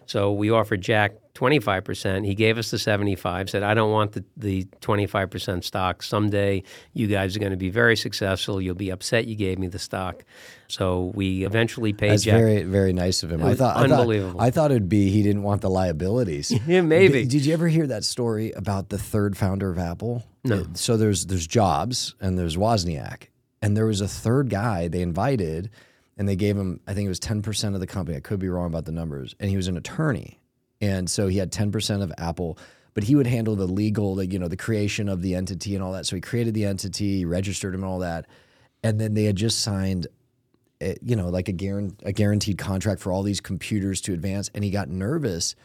So 0.10 0.32
we 0.32 0.50
offered 0.50 0.82
Jack 0.82 1.14
twenty-five 1.36 1.84
percent. 1.84 2.26
He 2.26 2.34
gave 2.34 2.58
us 2.58 2.72
the 2.72 2.80
seventy-five. 2.80 3.48
Said, 3.48 3.62
"I 3.62 3.76
don't 3.76 3.92
want 3.92 4.14
the 4.14 4.24
the 4.36 4.66
twenty-five 4.82 5.30
percent 5.30 5.64
stock. 5.64 6.02
Someday 6.02 6.64
you 6.94 7.06
guys 7.06 7.36
are 7.36 7.40
going 7.40 7.52
to 7.52 7.58
be 7.58 7.70
very 7.70 7.96
successful. 7.96 8.60
You'll 8.60 8.74
be 8.74 8.90
upset 8.90 9.28
you 9.28 9.36
gave 9.36 9.60
me 9.60 9.68
the 9.68 9.78
stock." 9.78 10.24
So 10.68 11.12
we 11.14 11.46
eventually 11.46 11.94
paid 11.94 12.10
That's 12.14 12.24
Jack. 12.24 12.40
very 12.40 12.64
very 12.64 12.92
nice 12.92 13.22
of 13.22 13.32
him. 13.32 13.44
I 13.44 13.54
thought 13.54 13.78
I 13.78 13.82
thought- 13.88 14.00
unbelievable. 14.00 14.42
I 14.42 14.50
thought 14.50 14.72
it'd 14.72 14.90
be 14.90 15.12
he 15.12 15.22
didn't 15.22 15.44
want 15.44 15.62
the 15.62 15.70
liabilities. 15.70 16.52
Yeah, 16.68 16.82
maybe. 16.82 17.22
Did, 17.22 17.30
did 17.30 17.46
you 17.46 17.54
ever 17.54 17.68
hear 17.68 17.86
that 17.86 18.04
story 18.04 18.52
about 18.54 18.90
the 18.90 18.98
third 18.98 19.38
founder 19.38 19.70
of 19.70 19.78
Apple? 19.78 20.24
No. 20.44 20.66
So 20.74 20.98
there's 20.98 21.28
there's 21.28 21.46
Jobs 21.46 22.16
and 22.20 22.36
there's 22.36 22.58
Wozniak, 22.58 23.28
and 23.62 23.78
there 23.78 23.86
was 23.86 24.02
a 24.02 24.08
third 24.08 24.50
guy 24.50 24.88
they 24.88 25.02
invited, 25.04 25.70
and 26.20 26.30
they 26.30 26.36
gave 26.36 26.56
him 26.56 26.80
I 26.86 26.94
think 26.94 27.08
it 27.08 27.10
was 27.10 27.20
ten 27.20 27.42
percent 27.42 27.74
of 27.74 27.82
the 27.82 27.88
company. 27.88 28.16
I 28.18 28.22
could 28.22 28.40
be 28.40 28.50
wrong 28.50 28.68
about 28.68 28.86
the 28.86 28.92
numbers, 28.92 29.36
and 29.40 29.50
he 29.50 29.58
was 29.58 29.68
an 29.68 29.78
attorney, 29.78 30.40
and 30.80 31.10
so 31.10 31.28
he 31.28 31.40
had 31.40 31.52
ten 31.52 31.72
percent 31.72 32.04
of 32.04 32.14
Apple. 32.20 32.60
But 32.94 33.04
he 33.04 33.16
would 33.16 33.28
handle 33.28 33.56
the 33.56 33.68
legal, 33.68 34.16
like 34.16 34.34
you 34.34 34.40
know, 34.40 34.48
the 34.48 34.58
creation 34.58 35.10
of 35.10 35.22
the 35.22 35.34
entity 35.34 35.74
and 35.74 35.84
all 35.84 35.94
that. 35.94 36.06
So 36.06 36.16
he 36.16 36.22
created 36.22 36.54
the 36.54 36.66
entity, 36.66 37.24
registered 37.24 37.74
him, 37.74 37.84
and 37.84 37.90
all 37.90 38.00
that. 38.00 38.26
And 38.84 39.00
then 39.00 39.14
they 39.14 39.24
had 39.24 39.36
just 39.36 39.62
signed 39.62 40.08
eh, 40.82 40.96
you 41.02 41.16
know, 41.16 41.30
like 41.30 41.48
a, 41.48 41.54
guaran- 41.54 41.96
a 42.04 42.12
guaranteed 42.12 42.58
contract 42.58 43.00
for 43.00 43.12
all 43.12 43.24
these 43.24 43.42
computers 43.42 44.02
to 44.02 44.14
advance. 44.14 44.50
And 44.54 44.64
he 44.64 44.72
got 44.72 44.90
nervous 44.90 45.56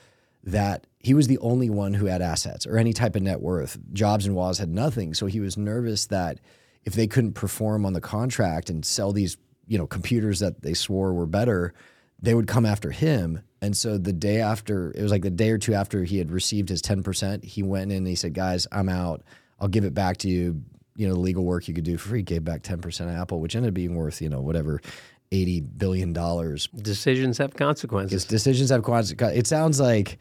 that 0.45 0.87
he 0.99 1.15
was 1.15 1.27
the 1.27 1.39
only 1.39 1.71
one 1.71 1.95
who 1.95 2.07
had 2.07 2.21
assets 2.21 2.67
or 2.67 2.77
any 2.77 2.93
type 2.93 3.17
of 3.17 3.23
net 3.23 3.41
worth. 3.41 3.79
Jobs 3.93 4.27
and 4.27 4.37
Woz 4.37 4.59
had 4.59 4.69
nothing. 4.69 5.15
So 5.15 5.27
he 5.27 5.41
was 5.41 5.57
nervous 5.57 6.07
that 6.07 6.41
if 6.85 6.93
they 6.93 7.07
couldn't 7.07 7.33
perform 7.33 7.87
on 7.87 7.95
the 7.95 8.01
contract 8.01 8.69
and 8.69 8.85
sell 8.85 9.13
these, 9.13 9.39
you 9.67 9.79
know, 9.79 9.87
computers 9.87 10.41
that 10.41 10.63
they 10.63 10.75
swore 10.75 11.13
were 11.13 11.27
better, 11.27 11.75
they 12.21 12.35
would 12.35 12.47
come 12.47 12.67
after 12.67 12.91
him. 12.91 13.43
And 13.61 13.77
so 13.77 13.99
the 13.99 14.13
day 14.13 14.41
after, 14.41 14.91
it 14.95 15.03
was 15.03 15.11
like 15.11 15.23
the 15.23 15.31
day 15.31 15.51
or 15.51 15.59
two 15.59 15.75
after 15.75 16.05
he 16.05 16.19
had 16.19 16.31
received 16.31 16.69
his 16.69 16.83
10%, 16.83 17.45
he 17.45 17.63
went 17.63 17.91
in 17.91 17.99
and 17.99 18.07
he 18.07 18.15
said, 18.15 18.35
guys, 18.35 18.67
I'm 18.73 18.89
out. 18.89 19.23
I'll 19.59 19.69
give 19.69 19.85
it 19.85 19.95
back 19.95 20.19
to 20.19 20.29
you. 20.29 20.63
You 20.97 21.09
know, 21.09 21.15
the 21.15 21.21
legal 21.21 21.45
work 21.45 21.67
you 21.67 21.75
could 21.75 21.85
do 21.85 21.97
for 21.97 22.11
free. 22.11 22.23
Gave 22.23 22.45
back 22.45 22.63
10% 22.63 23.01
of 23.01 23.09
Apple, 23.09 23.41
which 23.41 23.57
ended 23.57 23.71
up 23.71 23.75
being 23.75 23.95
worth, 23.97 24.23
you 24.23 24.29
know, 24.29 24.41
whatever, 24.41 24.81
$80 25.33 25.79
billion. 25.79 26.13
Decisions 26.13 27.39
have 27.39 27.55
consequences. 27.55 28.25
Decisions 28.25 28.71
have 28.71 28.85
consequences. 28.85 29.39
It 29.39 29.47
sounds 29.47 29.81
like 29.81 30.19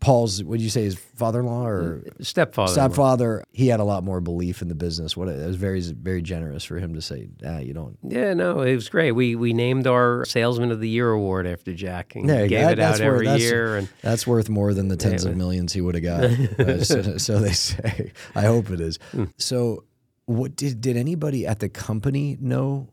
Paul's, 0.00 0.42
what 0.42 0.56
did 0.58 0.62
you 0.64 0.70
say, 0.70 0.82
his 0.84 0.94
father-in-law 0.94 1.66
or 1.66 2.02
Stepfather. 2.20 2.72
stepfather? 2.72 3.44
He 3.52 3.68
had 3.68 3.80
a 3.80 3.84
lot 3.84 4.02
more 4.02 4.20
belief 4.20 4.62
in 4.62 4.68
the 4.68 4.74
business. 4.74 5.16
What 5.16 5.28
it 5.28 5.46
was 5.46 5.56
very, 5.56 5.80
very 5.82 6.22
generous 6.22 6.64
for 6.64 6.78
him 6.78 6.94
to 6.94 7.02
say, 7.02 7.28
"Ah, 7.46 7.58
you 7.58 7.74
don't." 7.74 7.98
Yeah, 8.02 8.32
no, 8.34 8.62
it 8.62 8.74
was 8.74 8.88
great. 8.88 9.12
We 9.12 9.36
we 9.36 9.52
named 9.52 9.86
our 9.86 10.24
Salesman 10.24 10.70
of 10.70 10.80
the 10.80 10.88
Year 10.88 11.10
award 11.10 11.46
after 11.46 11.74
Jack 11.74 12.16
and 12.16 12.26
Yeah, 12.28 12.46
gave 12.46 12.60
that- 12.60 12.72
it 12.72 12.80
out 12.80 13.00
every 13.00 13.26
that's- 13.26 13.42
year. 13.42 13.76
And 13.76 13.88
That's 14.02 14.26
worth 14.26 14.48
more 14.48 14.72
than 14.72 14.88
the 14.88 14.96
tens 14.96 15.24
of 15.24 15.36
millions 15.36 15.72
he 15.74 15.80
would 15.82 15.94
have 15.94 16.04
got. 16.04 16.30
Uh, 16.60 16.82
so, 16.84 17.16
so 17.18 17.38
they 17.38 17.52
say. 17.52 18.12
I 18.34 18.42
hope 18.42 18.70
it 18.70 18.80
is. 18.80 18.98
Hmm. 19.12 19.24
So, 19.38 19.84
what 20.26 20.56
did 20.56 20.80
did 20.80 20.96
anybody 20.96 21.46
at 21.46 21.58
the 21.60 21.68
company 21.68 22.36
know 22.40 22.88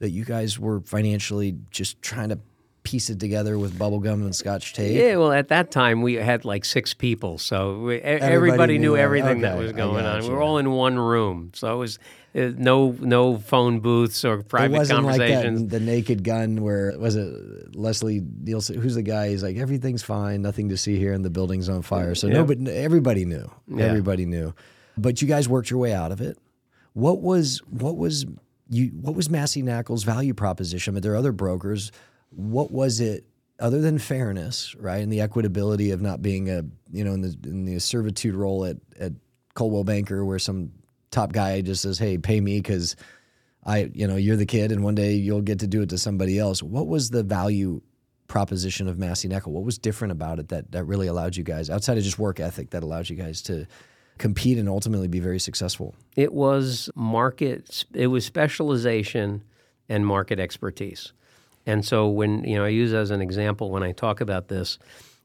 that 0.00 0.10
you 0.10 0.24
guys 0.24 0.58
were 0.58 0.80
financially 0.80 1.56
just 1.70 2.02
trying 2.02 2.28
to 2.28 2.38
piece 2.84 3.10
it 3.10 3.18
together 3.18 3.58
with 3.58 3.76
bubble 3.78 3.98
gum 3.98 4.22
and 4.22 4.34
scotch 4.36 4.72
tape? 4.74 4.96
yeah, 4.96 5.16
well, 5.16 5.32
at 5.32 5.48
that 5.48 5.70
time 5.72 6.02
we 6.02 6.14
had 6.14 6.44
like 6.44 6.64
six 6.64 6.94
people, 6.94 7.38
so 7.38 7.80
we, 7.80 7.96
e- 7.96 8.00
everybody, 8.02 8.78
knew 8.78 8.90
knew 8.90 8.94
it. 8.94 9.00
everything 9.00 9.40
that 9.40 9.54
Okay, 9.54 9.62
was 9.64 9.72
going 9.72 10.04
on. 10.06 10.22
We 10.22 10.28
were 10.28 10.40
all 10.42 10.58
in 10.58 10.70
one 10.70 10.98
room, 10.98 11.50
so 11.54 11.74
it 11.74 11.78
was 11.78 11.98
uh, 12.36 12.50
no 12.56 12.96
no 13.00 13.38
phone 13.38 13.80
booths 13.80 14.24
or 14.24 14.40
It 14.40 14.48
private 14.48 14.76
wasn't 14.76 15.04
like 15.04 15.18
conversations. 15.18 15.60
that 15.62 15.70
the 15.70 15.80
Naked 15.80 16.22
Gun 16.24 16.62
where 16.62 16.96
was 16.98 17.16
it 17.16 17.74
Leslie 17.76 18.22
Nielsen? 18.42 18.80
Who's 18.80 18.94
the 18.94 19.02
guy? 19.02 19.30
He's 19.30 19.42
like 19.42 19.56
everything's 19.56 20.02
fine, 20.02 20.42
nothing 20.42 20.68
to 20.68 20.76
see 20.76 20.98
here, 20.98 21.12
and 21.12 21.24
the 21.24 21.30
building's 21.30 21.68
on 21.68 21.82
fire. 21.82 22.14
So 22.14 22.26
Yeah. 22.26 22.34
nobody, 22.34 22.70
everybody 22.70 23.24
knew. 23.24 23.50
Yeah. 23.68 23.84
Everybody 23.86 24.26
knew. 24.26 24.54
But 24.96 25.22
you 25.22 25.28
guys 25.28 25.48
worked 25.48 25.70
your 25.70 25.80
way 25.80 25.92
out 25.92 26.12
of 26.12 26.20
it. 26.20 26.38
What 26.92 27.20
was 27.20 27.58
what 27.70 27.96
was 27.96 28.26
you? 28.70 28.88
What 29.00 29.14
was 29.14 29.28
Massey 29.30 29.62
Knakal's 29.62 30.04
value 30.04 30.34
proposition? 30.34 30.94
Mean, 30.94 31.02
there 31.02 31.12
are 31.12 31.16
other 31.16 31.32
brokers. 31.32 31.90
What 32.34 32.70
was 32.70 33.00
it 33.00 33.24
other 33.60 33.80
than 33.80 33.98
fairness, 33.98 34.74
right, 34.76 35.02
and 35.02 35.12
the 35.12 35.18
equitability 35.18 35.92
of 35.92 36.02
not 36.02 36.22
being 36.22 36.50
a 36.50 36.64
you 36.92 37.04
know 37.04 37.12
in 37.12 37.20
the 37.20 37.36
in 37.44 37.64
the 37.64 37.78
servitude 37.78 38.34
role 38.34 38.64
at 38.64 38.76
at 38.98 39.12
Coldwell 39.54 39.84
Banker, 39.84 40.24
where 40.24 40.38
some 40.38 40.72
top 41.10 41.32
guy 41.32 41.60
just 41.60 41.82
says, 41.82 41.98
"Hey, 41.98 42.18
pay 42.18 42.40
me 42.40 42.58
because." 42.58 42.96
I, 43.66 43.90
you 43.94 44.06
know, 44.06 44.16
you're 44.16 44.36
the 44.36 44.44
kid, 44.44 44.72
and 44.72 44.84
one 44.84 44.94
day 44.94 45.14
you'll 45.14 45.40
get 45.40 45.60
to 45.60 45.66
do 45.66 45.80
it 45.80 45.88
to 45.88 45.96
somebody 45.96 46.38
else. 46.38 46.62
What 46.62 46.86
was 46.86 47.08
the 47.08 47.22
value 47.22 47.80
proposition 48.26 48.88
of 48.88 48.98
Massey 48.98 49.28
Knakal? 49.28 49.48
What 49.48 49.64
was 49.64 49.78
different 49.78 50.12
about 50.12 50.38
it 50.38 50.48
that 50.48 50.72
that 50.72 50.84
really 50.84 51.06
allowed 51.06 51.36
you 51.36 51.44
guys, 51.44 51.70
outside 51.70 51.96
of 51.96 52.04
just 52.04 52.18
work 52.18 52.40
ethic, 52.40 52.70
that 52.70 52.82
allowed 52.82 53.08
you 53.08 53.16
guys 53.16 53.40
to 53.42 53.66
compete 54.18 54.58
and 54.58 54.68
ultimately 54.68 55.08
be 55.08 55.20
very 55.20 55.38
successful? 55.38 55.94
It 56.16 56.34
was 56.34 56.90
market. 56.94 57.84
It 57.94 58.08
was 58.08 58.24
specialization 58.24 59.42
and 59.88 60.06
market 60.06 60.38
expertise. 60.38 61.12
And 61.66 61.84
so 61.84 62.08
when 62.08 62.44
you 62.44 62.56
know 62.56 62.64
I 62.64 62.68
use 62.68 62.92
as 62.92 63.10
an 63.10 63.20
example 63.20 63.70
when 63.70 63.82
I 63.82 63.92
talk 63.92 64.20
about 64.20 64.48
this 64.48 64.78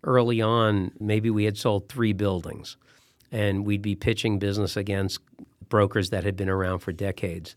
early 0.03 0.41
on, 0.41 0.91
maybe 0.99 1.29
we 1.29 1.43
had 1.43 1.57
sold 1.57 1.89
three 1.89 2.13
buildings, 2.13 2.77
and 3.31 3.65
we'd 3.65 3.81
be 3.81 3.95
pitching 3.95 4.39
business 4.39 4.77
against 4.77 5.19
brokers 5.67 6.09
that 6.09 6.23
had 6.23 6.35
been 6.35 6.49
around 6.49 6.79
for 6.79 6.91
decades. 6.91 7.55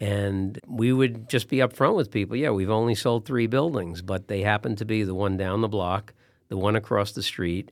And 0.00 0.58
we 0.66 0.92
would 0.92 1.28
just 1.28 1.48
be 1.48 1.58
upfront 1.58 1.94
with 1.94 2.10
people. 2.10 2.36
Yeah, 2.36 2.50
we've 2.50 2.70
only 2.70 2.94
sold 2.94 3.24
three 3.24 3.46
buildings, 3.46 4.02
but 4.02 4.28
they 4.28 4.42
happen 4.42 4.74
to 4.76 4.84
be 4.84 5.04
the 5.04 5.14
one 5.14 5.36
down 5.36 5.60
the 5.60 5.68
block, 5.68 6.12
the 6.48 6.56
one 6.56 6.74
across 6.74 7.12
the 7.12 7.22
street, 7.22 7.70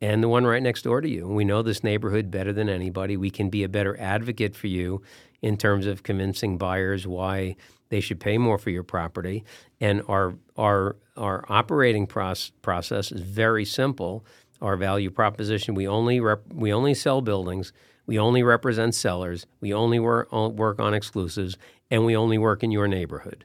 and 0.00 0.22
the 0.22 0.28
one 0.28 0.44
right 0.44 0.62
next 0.62 0.82
door 0.82 1.00
to 1.00 1.08
you. 1.08 1.26
We 1.26 1.44
know 1.44 1.62
this 1.62 1.82
neighborhood 1.82 2.30
better 2.30 2.52
than 2.52 2.68
anybody. 2.68 3.16
We 3.16 3.30
can 3.30 3.48
be 3.48 3.62
a 3.62 3.68
better 3.68 3.98
advocate 3.98 4.54
for 4.54 4.66
you 4.66 5.02
in 5.40 5.56
terms 5.56 5.86
of 5.86 6.02
convincing 6.02 6.58
buyers 6.58 7.06
why 7.06 7.56
they 7.92 8.00
should 8.00 8.18
pay 8.18 8.38
more 8.38 8.56
for 8.56 8.70
your 8.70 8.82
property. 8.82 9.44
And 9.78 10.02
our 10.08 10.34
our 10.56 10.96
our 11.14 11.44
operating 11.50 12.06
proce- 12.06 12.50
process 12.62 13.12
is 13.12 13.20
very 13.20 13.66
simple. 13.66 14.24
Our 14.62 14.78
value 14.78 15.10
proposition: 15.10 15.74
we 15.74 15.86
only 15.86 16.18
rep- 16.18 16.50
we 16.54 16.72
only 16.72 16.94
sell 16.94 17.20
buildings. 17.20 17.74
We 18.06 18.18
only 18.18 18.42
represent 18.42 18.94
sellers. 18.94 19.46
We 19.60 19.74
only 19.74 19.98
work 19.98 20.32
work 20.32 20.80
on 20.80 20.94
exclusives, 20.94 21.58
and 21.90 22.06
we 22.06 22.16
only 22.16 22.38
work 22.38 22.62
in 22.62 22.70
your 22.70 22.88
neighborhood 22.88 23.44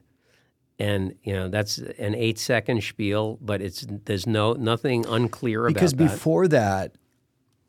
and 0.80 1.14
you 1.24 1.34
know 1.34 1.48
that's 1.48 1.78
an 1.78 2.14
eight 2.14 2.38
second 2.38 2.82
spiel, 2.82 3.36
but 3.42 3.60
it's 3.60 3.84
there's 4.06 4.26
no 4.26 4.54
nothing 4.54 5.04
unclear 5.06 5.66
about 5.66 5.74
that. 5.74 5.74
Because 5.74 5.92
before 5.92 6.48
that, 6.48 6.94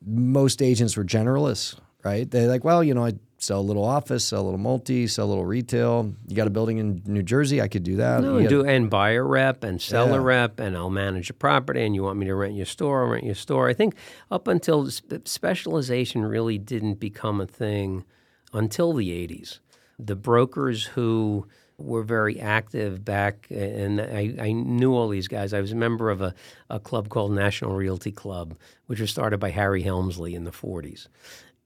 most 0.06 0.62
agents 0.62 0.96
were 0.96 1.04
generalists, 1.04 1.78
right? 2.04 2.30
They're 2.30 2.48
like, 2.48 2.64
well, 2.64 2.82
you 2.84 2.94
know, 2.94 3.04
I 3.04 3.14
sell 3.40 3.60
a 3.60 3.62
little 3.62 3.84
office, 3.84 4.24
sell 4.24 4.42
a 4.42 4.44
little 4.44 4.58
multi, 4.58 5.06
sell 5.06 5.26
a 5.26 5.30
little 5.30 5.44
retail. 5.46 6.14
You 6.28 6.36
got 6.36 6.46
a 6.46 6.50
building 6.50 6.78
in 6.78 7.02
New 7.06 7.22
Jersey, 7.22 7.60
I 7.60 7.68
could 7.68 7.82
do 7.82 7.96
that. 7.96 8.22
No, 8.22 8.46
do 8.46 8.64
and 8.64 8.88
buy 8.90 9.10
a 9.12 9.22
rep 9.22 9.64
and 9.64 9.80
sell 9.80 10.08
Yeah. 10.10 10.16
a 10.16 10.20
rep, 10.20 10.60
and 10.60 10.76
I'll 10.76 10.90
manage 10.90 11.30
a 11.30 11.34
property. 11.34 11.82
And 11.84 11.94
you 11.94 12.02
want 12.02 12.18
me 12.18 12.26
to 12.26 12.34
rent 12.34 12.54
your 12.54 12.66
store? 12.66 13.04
I'll 13.04 13.10
rent 13.10 13.24
your 13.24 13.34
store. 13.34 13.68
I 13.68 13.74
think 13.74 13.94
up 14.30 14.46
until 14.46 14.88
specialization 15.24 16.24
really 16.24 16.58
didn't 16.58 16.94
become 17.00 17.40
a 17.40 17.46
thing 17.46 18.04
until 18.52 18.92
the 18.92 19.10
'80s. 19.10 19.60
The 19.98 20.16
brokers 20.16 20.84
who 20.84 21.46
were 21.78 22.02
very 22.02 22.38
active 22.38 23.02
back, 23.06 23.46
and 23.50 24.00
I, 24.02 24.34
I 24.38 24.52
knew 24.52 24.92
all 24.94 25.08
these 25.08 25.28
guys. 25.28 25.54
I 25.54 25.60
was 25.62 25.72
a 25.72 25.76
member 25.76 26.10
of 26.10 26.20
a, 26.20 26.34
a 26.68 26.78
club 26.78 27.08
called 27.08 27.32
National 27.32 27.74
Realty 27.74 28.12
Club, 28.12 28.54
which 28.86 29.00
was 29.00 29.10
started 29.10 29.38
by 29.40 29.48
Harry 29.50 29.80
Helmsley 29.82 30.34
in 30.34 30.44
the 30.44 30.50
'40s. 30.50 31.06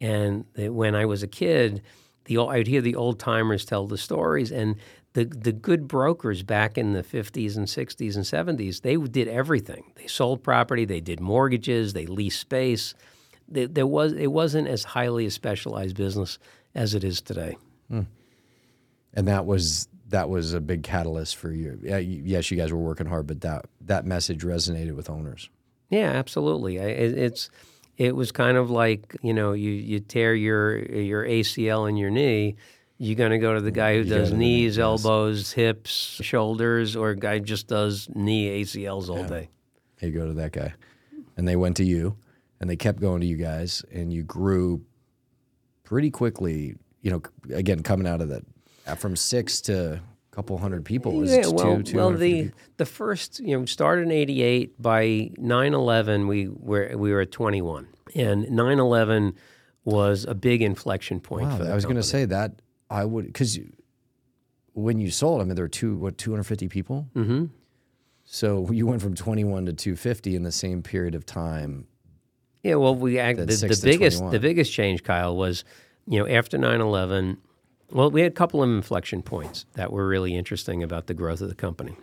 And 0.00 0.44
they, 0.54 0.68
when 0.68 0.94
I 0.94 1.06
was 1.06 1.22
a 1.22 1.26
kid, 1.28 1.82
the 2.24 2.36
ol- 2.38 2.50
I'd 2.50 2.66
hear 2.66 2.80
the 2.80 2.96
old 2.96 3.18
timers 3.18 3.64
tell 3.64 3.86
the 3.86 3.98
stories, 3.98 4.50
and 4.52 4.76
the 5.12 5.24
the 5.24 5.52
good 5.52 5.86
brokers 5.86 6.42
back 6.42 6.76
in 6.76 6.92
the 6.92 7.02
50s 7.02 7.56
and 7.56 7.66
60s 7.66 8.16
and 8.16 8.24
70s, 8.58 8.80
they 8.82 8.96
did 8.96 9.28
everything. 9.28 9.92
They 9.94 10.06
sold 10.08 10.42
property, 10.42 10.84
they 10.84 11.00
did 11.00 11.20
mortgages, 11.20 11.92
they 11.92 12.06
leased 12.06 12.40
space. 12.40 12.94
There, 13.48 13.68
there 13.68 13.86
was 13.86 14.12
it 14.14 14.32
wasn't 14.32 14.68
as 14.68 14.82
highly 14.84 15.26
a 15.26 15.30
specialized 15.30 15.96
business 15.96 16.38
as 16.74 16.94
it 16.94 17.04
is 17.04 17.20
today. 17.20 17.56
Hmm. 17.88 18.02
and 19.12 19.28
that 19.28 19.46
was 19.46 19.88
that 20.08 20.28
was 20.28 20.52
a 20.54 20.60
big 20.60 20.82
catalyst 20.82 21.36
for 21.36 21.50
you. 21.52 21.78
Yeah, 21.82 21.98
you- 21.98 22.22
yes, 22.24 22.50
you 22.50 22.56
guys 22.56 22.72
were 22.72 22.78
working 22.78 23.06
hard, 23.06 23.26
but 23.26 23.40
that 23.42 23.66
that 23.82 24.04
message 24.06 24.42
resonated 24.42 24.96
with 24.96 25.08
owners. 25.08 25.48
Yeah, 25.90 26.10
absolutely. 26.10 26.80
I, 26.80 26.84
it, 26.86 27.16
it's 27.18 27.50
it 27.96 28.14
was 28.14 28.32
kind 28.32 28.56
of 28.56 28.70
like 28.70 29.16
you 29.22 29.34
know 29.34 29.52
you 29.52 29.70
you 29.70 30.00
tear 30.00 30.34
your 30.34 30.78
your 30.78 31.24
ACL 31.24 31.88
in 31.88 31.96
your 31.96 32.10
knee. 32.10 32.56
You're 32.96 33.16
going 33.16 33.32
to 33.32 33.38
go 33.38 33.54
to 33.54 33.60
the 33.60 33.72
guy 33.72 33.96
who 33.96 34.04
does 34.04 34.32
knees, 34.32 34.78
elbows, 34.78 35.52
hips, 35.52 35.90
shoulders, 36.22 36.94
or 36.94 37.10
a 37.10 37.16
guy 37.16 37.40
just 37.40 37.66
does 37.66 38.08
knee 38.14 38.62
ACLs 38.62 39.08
all 39.08 39.24
day. 39.24 39.48
You 40.00 40.12
go 40.12 40.26
to 40.26 40.32
that 40.34 40.52
guy, 40.52 40.74
and 41.36 41.46
they 41.46 41.56
went 41.56 41.76
to 41.78 41.84
you, 41.84 42.16
and 42.60 42.70
they 42.70 42.76
kept 42.76 43.00
going 43.00 43.20
to 43.20 43.26
you 43.26 43.36
guys, 43.36 43.84
and 43.92 44.12
you 44.12 44.22
grew 44.22 44.82
pretty 45.82 46.10
quickly. 46.10 46.76
You 47.02 47.10
know, 47.10 47.22
again, 47.52 47.82
coming 47.82 48.06
out 48.06 48.20
of 48.20 48.28
that 48.28 48.44
from 48.98 49.16
six 49.16 49.60
to 49.62 50.00
couple 50.34 50.58
hundred 50.58 50.84
people 50.84 51.12
was 51.12 51.30
Yeah, 51.30 51.42
two, 51.42 51.52
well, 51.52 51.82
250 51.82 51.96
well, 51.96 52.10
the 52.10 52.42
people. 52.44 52.58
the 52.76 52.86
first 52.86 53.40
you 53.40 53.58
know 53.58 53.64
started 53.66 54.02
in 54.02 54.10
'88. 54.10 54.80
By 54.82 55.30
9/11, 55.38 56.26
we 56.26 56.48
were 56.48 56.92
we 56.96 57.12
were 57.12 57.20
at 57.20 57.30
21, 57.30 57.86
and 58.14 58.46
9/11 58.46 59.34
was 59.84 60.24
a 60.24 60.34
big 60.34 60.62
inflection 60.62 61.20
point. 61.20 61.48
Wow, 61.48 61.56
for 61.58 61.64
the 61.64 61.72
I 61.72 61.74
was 61.74 61.84
going 61.84 61.96
to 61.96 62.02
say 62.02 62.24
that 62.24 62.60
I 62.90 63.04
would 63.04 63.26
because 63.26 63.58
when 64.72 64.98
you 64.98 65.10
sold, 65.10 65.40
I 65.40 65.44
mean, 65.44 65.54
there 65.54 65.64
were 65.64 65.68
two 65.68 65.96
what 65.96 66.18
250 66.18 66.68
people. 66.68 67.08
Mm-hmm. 67.14 67.46
So 68.24 68.68
you 68.72 68.86
went 68.86 69.02
from 69.02 69.14
21 69.14 69.66
to 69.66 69.72
250 69.72 70.34
in 70.34 70.42
the 70.42 70.52
same 70.52 70.82
period 70.82 71.14
of 71.14 71.24
time. 71.24 71.86
Yeah, 72.62 72.76
well, 72.76 72.94
we 72.94 73.18
act, 73.18 73.38
the, 73.38 73.44
the 73.44 73.80
biggest 73.82 74.18
21. 74.18 74.32
the 74.32 74.40
biggest 74.40 74.72
change, 74.72 75.02
Kyle, 75.04 75.36
was 75.36 75.64
you 76.06 76.18
know 76.18 76.26
after 76.26 76.58
9/11. 76.58 77.36
Well, 77.94 78.10
we 78.10 78.22
had 78.22 78.32
a 78.32 78.34
couple 78.34 78.60
of 78.60 78.68
inflection 78.68 79.22
points 79.22 79.66
that 79.74 79.92
were 79.92 80.04
really 80.04 80.34
interesting 80.34 80.82
about 80.82 81.06
the 81.06 81.14
growth 81.14 81.40
of 81.40 81.48
the 81.48 81.54
company. 81.54 81.96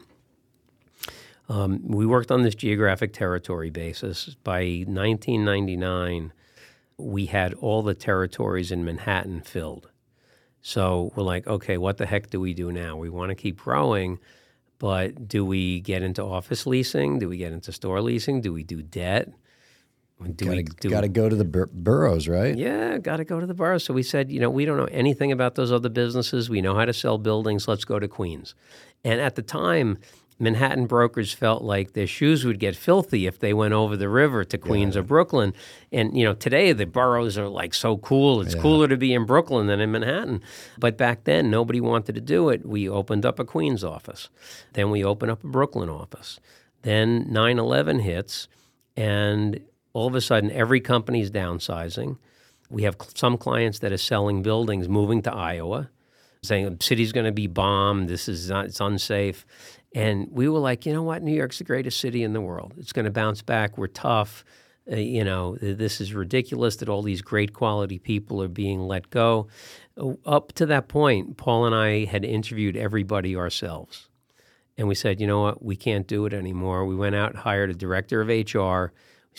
Um, 1.50 1.82
we 1.86 2.06
worked 2.06 2.32
on 2.32 2.44
this 2.44 2.56
geographic 2.56 3.12
territory 3.12 3.70
basis. 3.70 4.38
By 4.42 4.86
1999, 4.88 6.32
we 6.98 7.26
had 7.26 7.54
all 7.56 7.82
the 7.82 7.94
territories 7.94 8.72
in 8.72 8.86
Manhattan 8.86 9.42
filled. 9.42 9.90
So 10.62 11.12
we're 11.14 11.24
like, 11.24 11.46
okay, 11.46 11.78
what 11.78 11.98
the 11.98 12.06
heck 12.06 12.30
do 12.30 12.40
we 12.40 12.54
do 12.54 12.72
now? 12.72 12.96
We 12.96 13.10
want 13.10 13.28
to 13.28 13.36
keep 13.36 13.60
growing, 13.60 14.20
but 14.80 15.28
do 15.28 15.44
we 15.44 15.82
get 15.82 16.04
into 16.04 16.24
office 16.24 16.66
leasing? 16.66 17.20
Do 17.20 17.28
we 17.28 17.36
get 17.36 17.52
into 17.52 17.74
store 17.74 18.02
leasing? 18.02 18.40
Do 18.40 18.54
we 18.54 18.64
do 18.64 18.82
debt? 18.82 19.34
Do 20.36 20.50
we 20.50 20.64
do 20.64 20.90
Got 20.90 21.02
to 21.02 21.08
go 21.08 21.30
to 21.30 21.36
the 21.36 21.46
bur- 21.46 21.70
boroughs, 21.74 22.28
right? 22.28 22.56
yeah, 22.56 22.98
got 22.98 23.18
to 23.18 23.24
go 23.26 23.40
to 23.40 23.46
the 23.46 23.54
boroughs. 23.54 23.84
So 23.84 23.94
we 23.94 24.04
said, 24.04 24.32
you 24.32 24.40
know, 24.40 24.50
we 24.50 24.66
don't 24.66 24.78
know 24.78 24.86
anything 24.92 25.32
about 25.32 25.56
those 25.56 25.72
other 25.72 25.90
businesses. 25.90 26.50
We 26.50 26.62
know 26.62 26.76
how 26.76 26.86
to 26.86 26.94
sell 26.94 27.18
buildings. 27.18 27.68
Let's 27.68 27.86
go 27.86 28.00
to 28.00 28.08
Queens. 28.08 28.54
And 29.04 29.20
at 29.20 29.36
the 29.36 29.42
time, 29.42 29.98
Manhattan 30.38 30.88
brokers 30.88 31.32
felt 31.34 31.62
like 31.64 31.94
their 31.94 32.08
shoes 32.08 32.46
would 32.46 32.60
get 32.60 32.76
filthy 32.76 33.28
if 33.28 33.38
they 33.40 33.54
went 33.54 33.74
over 33.76 33.96
the 33.96 34.10
river 34.10 34.44
to 34.44 34.58
Queens 34.58 34.98
or 34.98 35.04
Brooklyn. 35.04 35.54
And 35.92 36.18
you 36.18 36.24
know, 36.24 36.34
today 36.34 36.72
the 36.74 36.86
boroughs 36.88 37.38
are 37.38 37.48
like 37.48 37.74
so 37.76 37.98
cool. 37.98 38.42
It's 38.42 38.56
cooler 38.56 38.88
to 38.88 38.98
be 38.98 39.14
in 39.14 39.26
Brooklyn 39.26 39.68
than 39.68 39.80
in 39.80 39.92
Manhattan. 39.92 40.42
But 40.80 40.98
back 40.98 41.26
then, 41.26 41.52
nobody 41.52 41.80
wanted 41.80 42.16
to 42.16 42.22
do 42.22 42.50
it. 42.50 42.66
We 42.66 42.90
opened 42.90 43.24
up 43.26 43.38
a 43.40 43.46
Queens 43.46 43.84
office. 43.84 44.30
Then 44.74 44.90
we 44.90 45.04
opened 45.04 45.32
up 45.32 45.44
a 45.44 45.48
Brooklyn 45.48 45.90
office. 45.90 46.40
Then 46.82 47.26
9/11 47.30 48.02
hits, 48.02 48.48
and 48.98 49.60
all 49.94 50.08
of 50.08 50.16
a 50.16 50.22
sudden 50.22 50.52
every 50.52 50.80
company 50.80 51.22
is 51.22 51.32
downsizing. 51.32 52.18
We 52.70 52.84
have 52.84 52.96
some 53.16 53.38
clients 53.38 53.80
that 53.80 53.92
are 53.92 53.98
selling 53.98 54.42
buildings, 54.42 54.88
moving 54.88 55.22
to 55.24 55.34
Iowa, 55.34 55.90
saying 56.44 56.66
the 56.66 56.84
city's 56.84 57.12
going 57.12 57.26
to 57.26 57.32
be 57.32 57.48
bombed. 57.48 58.08
This 58.08 58.30
is 58.30 58.50
not, 58.50 58.66
it's 58.66 58.80
unsafe. 58.80 59.46
And 59.94 60.30
we 60.32 60.48
were 60.48 60.60
like, 60.60 60.86
you 60.86 60.94
know 60.94 61.04
what? 61.04 61.22
New 61.22 61.36
York's 61.36 61.58
the 61.58 61.66
greatest 61.66 62.00
city 62.00 62.24
in 62.24 62.34
the 62.34 62.42
world. 62.42 62.74
It's 62.78 62.94
going 62.94 63.06
to 63.06 63.12
bounce 63.12 63.42
back. 63.42 63.78
We're 63.78 63.88
tough. 63.88 64.46
Uh, 64.90 64.96
you 64.96 65.24
know, 65.24 65.58
this 65.62 66.02
is 66.02 66.14
ridiculous 66.14 66.78
that 66.78 66.90
all 66.90 67.02
these 67.02 67.22
great 67.22 67.54
quality 67.54 68.00
people 68.00 68.42
are 68.42 68.48
being 68.48 68.80
let 68.80 69.10
go. 69.10 69.48
Uh, 69.98 70.14
up 70.26 70.54
to 70.54 70.66
that 70.68 70.88
point, 70.88 71.38
Paul 71.38 71.66
and 71.66 71.76
I 71.76 72.06
had 72.06 72.24
interviewed 72.24 72.78
everybody 72.78 73.36
ourselves. 73.36 74.08
And 74.78 74.88
we 74.88 74.96
said, 74.96 75.20
you 75.20 75.28
know 75.28 75.42
what? 75.42 75.64
We 75.64 75.76
can't 75.76 76.08
do 76.08 76.26
it 76.26 76.34
anymore. 76.34 76.86
We 76.86 76.96
went 76.96 77.16
out 77.16 77.32
and 77.32 77.40
hired 77.40 77.70
a 77.70 77.74
director 77.74 78.22
of 78.22 78.30
HR. 78.30 78.94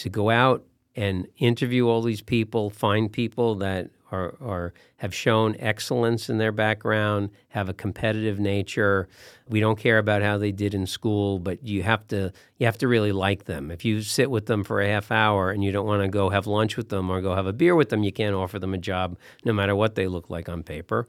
We 0.04 0.10
go 0.10 0.30
out 0.30 0.64
and 0.94 1.26
interview 1.38 1.88
all 1.88 2.02
these 2.02 2.22
people, 2.22 2.70
find 2.70 3.10
people 3.10 3.54
that 3.56 3.90
are, 4.12 4.34
are 4.40 4.74
have 4.98 5.14
shown 5.14 5.56
excellence 5.58 6.28
in 6.28 6.38
their 6.38 6.52
background, 6.52 7.30
have 7.48 7.68
a 7.68 7.74
competitive 7.74 8.38
nature. 8.38 9.08
We 9.48 9.58
don't 9.60 9.78
care 9.78 9.98
about 9.98 10.22
how 10.22 10.36
they 10.38 10.52
did 10.52 10.74
in 10.74 10.86
school, 10.86 11.38
but 11.38 11.66
you 11.66 11.82
have 11.82 12.06
to 12.08 12.32
you 12.58 12.66
have 12.66 12.78
to 12.78 12.88
really 12.88 13.12
like 13.12 13.44
them. 13.44 13.70
If 13.70 13.84
you 13.84 14.02
sit 14.02 14.30
with 14.30 14.46
them 14.46 14.64
for 14.64 14.80
a 14.80 14.86
half 14.86 15.10
hour 15.10 15.50
and 15.50 15.64
you 15.64 15.72
don't 15.72 15.86
want 15.86 16.02
to 16.02 16.08
go 16.08 16.28
have 16.28 16.46
lunch 16.46 16.76
with 16.76 16.90
them 16.90 17.10
or 17.10 17.20
go 17.22 17.34
have 17.34 17.46
a 17.46 17.52
beer 17.52 17.74
with 17.74 17.88
them, 17.88 18.04
you 18.04 18.12
can't 18.12 18.34
offer 18.34 18.58
them 18.58 18.74
a 18.74 18.78
job 18.78 19.18
no 19.44 19.52
matter 19.52 19.74
what 19.74 19.94
they 19.94 20.06
look 20.06 20.28
like 20.28 20.48
on 20.48 20.62
paper. 20.62 21.08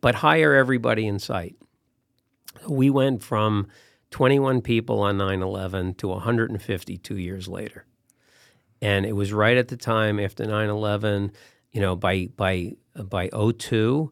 But 0.00 0.16
hire 0.16 0.54
everybody 0.54 1.06
in 1.06 1.18
sight. 1.18 1.56
We 2.68 2.90
went 2.90 3.22
from 3.22 3.68
21 4.10 4.60
people 4.60 5.00
on 5.00 5.16
9/11 5.16 5.96
to 5.96 6.08
152 6.08 7.16
years 7.16 7.48
later. 7.48 7.86
And 8.82 9.06
it 9.06 9.12
was 9.12 9.32
right 9.32 9.56
at 9.56 9.68
the 9.68 9.76
time 9.76 10.20
after 10.20 10.44
9/11 10.44 11.32
you 11.74 11.80
know, 11.80 11.96
by 11.96 12.28
by 12.36 12.72
by 12.96 13.28
02, 13.28 14.10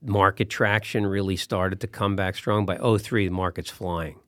market 0.00 0.48
traction 0.48 1.04
really 1.04 1.36
started 1.36 1.80
to 1.80 1.86
come 1.86 2.16
back 2.16 2.36
strong. 2.36 2.64
By 2.64 2.78
03, 2.78 3.26
the 3.26 3.34
market's 3.34 3.70
flying, 3.70 4.20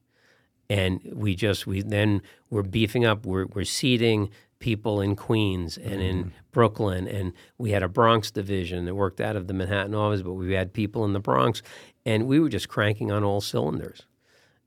and 0.68 1.00
we 1.14 1.36
just 1.36 1.66
we 1.66 1.80
then 1.80 2.20
we're 2.50 2.64
beefing 2.64 3.06
up. 3.06 3.24
We're 3.24 3.46
we're 3.46 3.64
seeding 3.64 4.28
people 4.58 5.00
in 5.00 5.14
Queens 5.14 5.78
and 5.78 6.02
in 6.02 6.16
mm-hmm. 6.16 6.28
Brooklyn, 6.50 7.06
and 7.06 7.32
we 7.58 7.70
had 7.70 7.84
a 7.84 7.88
Bronx 7.88 8.30
division 8.32 8.86
that 8.86 8.94
worked 8.94 9.20
out 9.20 9.36
of 9.36 9.46
the 9.46 9.54
Manhattan 9.54 9.94
office, 9.94 10.22
but 10.22 10.32
we 10.32 10.52
had 10.52 10.72
people 10.72 11.04
in 11.04 11.12
the 11.12 11.20
Bronx, 11.20 11.62
and 12.04 12.26
we 12.26 12.40
were 12.40 12.48
just 12.48 12.68
cranking 12.68 13.12
on 13.12 13.22
all 13.22 13.40
cylinders. 13.40 14.02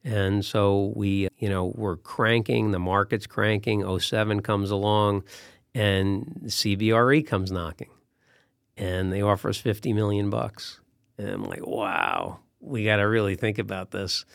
And 0.03 0.45
so 0.45 0.93
we, 0.95 1.27
you 1.37 1.49
know, 1.49 1.73
we're 1.75 1.97
cranking, 1.97 2.71
the 2.71 2.79
market's 2.79 3.27
cranking, 3.27 3.99
07 3.99 4.41
comes 4.41 4.71
along, 4.71 5.23
and 5.73 6.41
CBRE 6.45 7.27
comes 7.27 7.51
knocking 7.51 7.89
and 8.77 9.11
they 9.11 9.21
offer 9.21 9.49
us 9.49 9.57
50 9.57 9.91
million 9.93 10.29
bucks. 10.29 10.79
And 11.17 11.29
I'm 11.29 11.43
like, 11.43 11.65
wow, 11.65 12.39
we 12.59 12.85
got 12.85 12.97
to 12.97 13.03
really 13.03 13.35
think 13.35 13.57
about 13.57 13.91
this. 13.91 14.25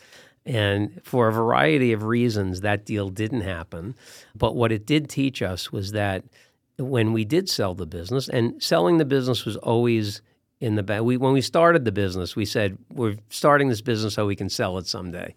And 0.45 1.01
for 1.03 1.29
a 1.29 1.31
variety 1.31 1.93
of 1.93 2.03
reasons, 2.03 2.61
that 2.61 2.85
deal 2.85 3.09
didn't 3.09 3.41
happen. 3.41 3.95
But 4.35 4.55
what 4.55 4.73
it 4.73 4.85
did 4.85 5.09
teach 5.09 5.41
us 5.41 5.71
was 5.71 5.93
that 5.93 6.25
when 6.77 7.13
we 7.13 7.23
did 7.23 7.49
sell 7.49 7.73
the 7.75 7.85
business, 7.85 8.27
and 8.27 8.61
selling 8.61 8.97
the 8.97 9.05
business 9.05 9.45
was 9.45 9.55
always 9.57 10.21
in 10.63 10.75
the 10.75 10.83
back. 10.83 11.01
We, 11.01 11.17
when 11.17 11.33
we 11.33 11.41
started 11.41 11.83
the 11.83 11.91
business, 11.91 12.37
we 12.37 12.45
said, 12.45 12.77
we're 12.89 13.17
starting 13.29 13.67
this 13.67 13.81
business 13.81 14.13
so 14.13 14.25
we 14.25 14.37
can 14.37 14.47
sell 14.47 14.77
it 14.77 14.87
someday. 14.87 15.35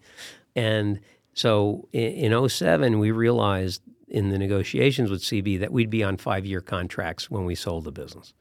And 0.55 1.01
so 1.33 1.89
in, 1.91 2.33
in 2.33 2.49
07, 2.49 2.97
we 2.97 3.11
realized 3.11 3.81
in 4.07 4.29
the 4.29 4.37
negotiations 4.37 5.11
with 5.11 5.21
CB 5.21 5.59
that 5.59 5.73
we'd 5.73 5.89
be 5.89 6.01
on 6.01 6.15
five 6.15 6.45
year 6.45 6.61
contracts 6.61 7.29
when 7.29 7.43
we 7.43 7.55
sold 7.55 7.83
the 7.83 7.91
business. 7.91 8.33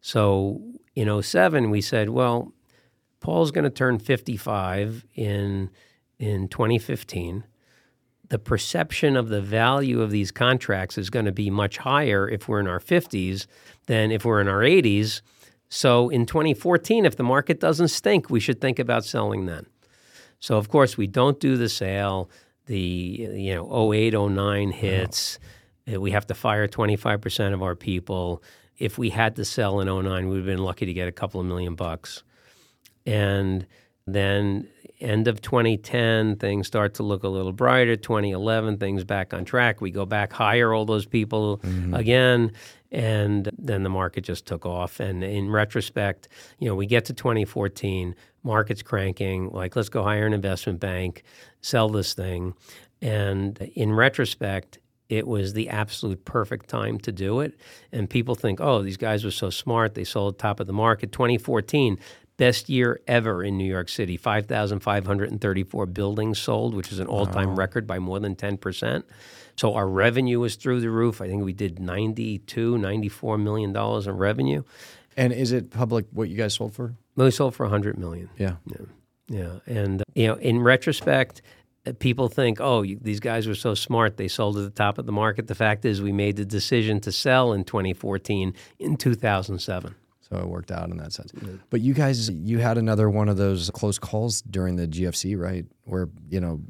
So 0.00 0.60
in 0.96 1.22
07, 1.22 1.70
we 1.70 1.80
said, 1.80 2.08
well, 2.08 2.52
Paul's 3.20 3.52
going 3.52 3.62
to 3.62 3.70
turn 3.70 4.00
55 4.00 5.04
in, 5.14 5.70
in 6.18 6.48
2015. 6.48 7.44
The 8.30 8.38
perception 8.40 9.16
of 9.16 9.28
the 9.28 9.40
value 9.40 10.02
of 10.02 10.10
these 10.10 10.32
contracts 10.32 10.98
is 10.98 11.08
going 11.08 11.26
to 11.26 11.32
be 11.32 11.50
much 11.50 11.78
higher 11.78 12.28
if 12.28 12.48
we're 12.48 12.58
in 12.58 12.66
our 12.66 12.80
50s 12.80 13.46
than 13.86 14.10
if 14.10 14.24
we're 14.24 14.40
in 14.40 14.48
our 14.48 14.62
80s. 14.62 15.20
So 15.68 16.08
in 16.08 16.26
2014, 16.26 17.04
if 17.04 17.16
the 17.16 17.22
market 17.22 17.60
doesn't 17.60 17.88
stink, 17.88 18.30
we 18.30 18.40
should 18.40 18.60
think 18.60 18.78
about 18.78 19.04
selling 19.04 19.46
then. 19.46 19.66
So 20.38 20.56
of 20.56 20.68
course 20.68 20.96
we 20.96 21.06
don't 21.06 21.40
do 21.40 21.56
the 21.56 21.68
sale. 21.68 22.30
The 22.66 22.78
you 22.78 23.54
know 23.54 23.92
08, 23.92 24.14
09 24.14 24.70
hits. 24.70 25.38
Oh. 25.88 26.00
We 26.00 26.10
have 26.10 26.26
to 26.26 26.34
fire 26.34 26.66
25% 26.66 27.54
of 27.54 27.62
our 27.62 27.76
people 27.76 28.42
if 28.78 28.98
we 28.98 29.10
had 29.10 29.36
to 29.36 29.44
sell 29.44 29.80
in 29.80 29.88
09, 29.88 30.28
we'd 30.28 30.36
have 30.36 30.46
been 30.46 30.58
lucky 30.58 30.86
to 30.86 30.92
get 30.92 31.08
a 31.08 31.12
couple 31.12 31.40
of 31.40 31.46
million 31.46 31.74
bucks. 31.74 32.22
And 33.06 33.66
then 34.06 34.68
end 35.00 35.28
of 35.28 35.40
2010, 35.40 36.36
things 36.36 36.66
start 36.66 36.94
to 36.94 37.02
look 37.02 37.22
a 37.22 37.28
little 37.28 37.52
brighter. 37.52 37.96
2011, 37.96 38.78
things 38.78 39.04
back 39.04 39.32
on 39.32 39.44
track. 39.44 39.80
We 39.80 39.90
go 39.90 40.04
back, 40.04 40.32
hire 40.32 40.72
all 40.72 40.84
those 40.84 41.06
people 41.06 41.58
mm-hmm. 41.58 41.94
again, 41.94 42.52
and 42.92 43.50
then 43.58 43.82
the 43.82 43.88
market 43.88 44.24
just 44.24 44.46
took 44.46 44.64
off. 44.64 45.00
And 45.00 45.22
in 45.24 45.50
retrospect, 45.50 46.28
you 46.58 46.68
know, 46.68 46.74
we 46.74 46.86
get 46.86 47.04
to 47.06 47.12
2014, 47.12 48.14
market's 48.42 48.82
cranking. 48.82 49.50
Like, 49.50 49.76
let's 49.76 49.88
go 49.88 50.02
hire 50.02 50.26
an 50.26 50.32
investment 50.32 50.80
bank, 50.80 51.22
sell 51.60 51.88
this 51.88 52.14
thing. 52.14 52.54
And 53.02 53.58
in 53.74 53.92
retrospect, 53.92 54.78
it 55.08 55.26
was 55.26 55.52
the 55.52 55.68
absolute 55.68 56.24
perfect 56.24 56.68
time 56.68 56.98
to 57.00 57.12
do 57.12 57.40
it. 57.40 57.58
And 57.92 58.10
people 58.10 58.34
think, 58.34 58.60
oh, 58.60 58.82
these 58.82 58.96
guys 58.96 59.24
were 59.24 59.30
so 59.30 59.50
smart. 59.50 59.94
They 59.94 60.04
sold 60.04 60.38
top 60.38 60.58
of 60.58 60.66
the 60.66 60.72
market. 60.72 61.12
2014, 61.12 61.98
best 62.36 62.68
year 62.68 63.00
ever 63.06 63.42
in 63.42 63.56
New 63.56 63.64
York 63.64 63.88
City 63.88 64.16
5,534 64.16 65.86
buildings 65.86 66.38
sold, 66.38 66.74
which 66.74 66.92
is 66.92 66.98
an 66.98 67.06
all 67.06 67.26
time 67.26 67.50
wow. 67.50 67.54
record 67.54 67.86
by 67.86 67.98
more 67.98 68.18
than 68.18 68.34
10%. 68.34 69.02
So 69.56 69.74
our 69.74 69.88
revenue 69.88 70.40
was 70.40 70.56
through 70.56 70.80
the 70.80 70.90
roof. 70.90 71.20
I 71.20 71.28
think 71.28 71.44
we 71.44 71.52
did 71.52 71.78
92, 71.78 72.78
94 72.78 73.38
million 73.38 73.72
dollars 73.72 74.06
in 74.06 74.16
revenue. 74.16 74.62
And 75.16 75.32
is 75.32 75.52
it 75.52 75.70
public 75.70 76.06
what 76.12 76.28
you 76.28 76.36
guys 76.36 76.54
sold 76.54 76.74
for? 76.74 76.94
We 77.16 77.30
sold 77.30 77.54
for 77.54 77.64
100 77.64 77.98
million. 77.98 78.28
Yeah. 78.36 78.56
Yeah. 78.66 78.86
Yeah, 79.28 79.58
and 79.66 80.02
you 80.14 80.28
know, 80.28 80.34
in 80.34 80.62
retrospect, 80.62 81.42
uh, 81.84 81.92
people 81.98 82.28
think, 82.28 82.60
oh, 82.60 82.82
you, 82.82 82.98
these 83.00 83.20
guys 83.20 83.46
were 83.46 83.54
so 83.54 83.74
smart. 83.74 84.16
They 84.16 84.28
sold 84.28 84.56
at 84.56 84.62
the 84.62 84.70
top 84.70 84.98
of 84.98 85.06
the 85.06 85.12
market. 85.12 85.48
The 85.48 85.54
fact 85.54 85.84
is, 85.84 86.00
we 86.00 86.12
made 86.12 86.36
the 86.36 86.44
decision 86.44 87.00
to 87.00 87.12
sell 87.12 87.52
in 87.52 87.64
2014 87.64 88.54
in 88.78 88.96
2007. 88.96 89.94
So 90.20 90.36
it 90.36 90.46
worked 90.46 90.72
out 90.72 90.90
in 90.90 90.96
that 90.98 91.12
sense. 91.12 91.32
Mm-hmm. 91.32 91.56
But 91.70 91.80
you 91.80 91.94
guys, 91.94 92.30
you 92.30 92.58
had 92.58 92.78
another 92.78 93.08
one 93.10 93.28
of 93.28 93.36
those 93.36 93.70
close 93.70 93.98
calls 93.98 94.42
during 94.42 94.76
the 94.76 94.86
GFC, 94.86 95.38
right? 95.38 95.64
Where, 95.84 96.08
you 96.28 96.40
know, 96.40 96.60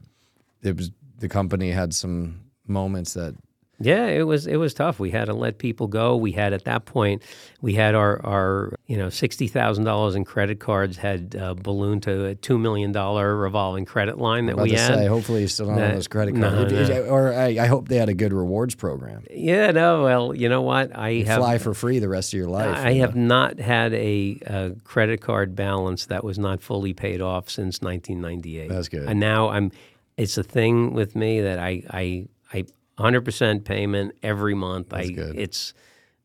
it 0.63 0.77
was 0.77 0.91
the 1.19 1.29
company 1.29 1.71
had 1.71 1.95
some 1.95 2.41
moments 2.69 3.15
that 3.15 3.35
yeah, 3.79 4.07
it 4.07 4.23
was 4.23 4.47
it 4.47 4.57
was 4.57 4.73
tough. 4.73 4.99
We 4.99 5.11
had 5.11 5.27
to 5.27 5.35
let 5.35 5.59
people 5.59 5.87
go. 5.87 6.17
We 6.17 6.33
had 6.33 6.55
at 6.55 6.65
that 6.65 6.87
point, 6.87 7.23
we 7.61 7.75
had 7.75 7.95
our 7.95 8.25
our 8.25 8.73
you 8.87 8.97
know 8.97 9.11
sixty 9.11 9.49
thousand 9.49 9.85
dollars 9.85 10.15
in 10.15 10.25
credit 10.25 10.61
cards 10.61 10.97
had 10.97 11.37
uh, 11.37 11.53
ballooned 11.55 12.03
to 12.05 12.25
a 12.25 12.35
two 12.35 12.57
million 12.57 12.91
dollar 12.91 13.37
revolving 13.37 13.85
credit 13.85 14.17
line 14.17 14.47
that 14.47 14.57
we 14.57 14.71
had. 14.71 14.95
Say, 14.95 15.07
hopefully, 15.07 15.43
you 15.43 15.49
still 15.49 15.67
don't 15.67 15.77
have 15.77 15.95
those 15.95 16.09
credit 16.09 16.37
cards. 16.41 16.73
No, 16.73 16.89
no. 16.89 17.03
Or 17.03 17.35
I, 17.35 17.59
I, 17.59 17.67
hope 17.67 17.89
they 17.89 17.97
had 17.97 18.09
a 18.09 18.15
good 18.15 18.33
rewards 18.33 18.75
program. 18.75 19.25
Yeah, 19.31 19.73
no. 19.73 20.05
Well, 20.05 20.35
you 20.35 20.49
know 20.49 20.63
what? 20.63 20.97
I 20.97 21.25
have, 21.27 21.39
fly 21.39 21.59
for 21.59 21.75
free 21.75 21.99
the 21.99 22.09
rest 22.09 22.33
of 22.33 22.39
your 22.39 22.49
life. 22.49 22.75
I 22.75 22.95
have 22.95 23.15
know? 23.15 23.27
not 23.27 23.59
had 23.61 23.93
a, 23.93 24.39
a, 24.47 24.71
credit 24.85 25.21
card 25.21 25.55
balance 25.55 26.07
that 26.07 26.25
was 26.25 26.39
not 26.39 26.63
fully 26.63 26.95
paid 26.95 27.21
off 27.21 27.51
since 27.51 27.83
1998. 27.83 28.69
That's 28.71 28.89
good. 28.89 29.07
And 29.07 29.21
now 29.21 29.51
I'm. 29.51 29.71
It's 30.17 30.39
a 30.39 30.43
thing 30.43 30.95
with 30.95 31.15
me 31.15 31.43
that 31.43 31.59
I 31.59 31.83
I 31.91 32.29
I 32.53 32.65
100% 32.99 33.65
payment 33.65 34.17
every 34.23 34.55
month. 34.55 34.91
That's 34.91 35.09
I 35.09 35.13
good. 35.13 35.39
it's 35.39 35.75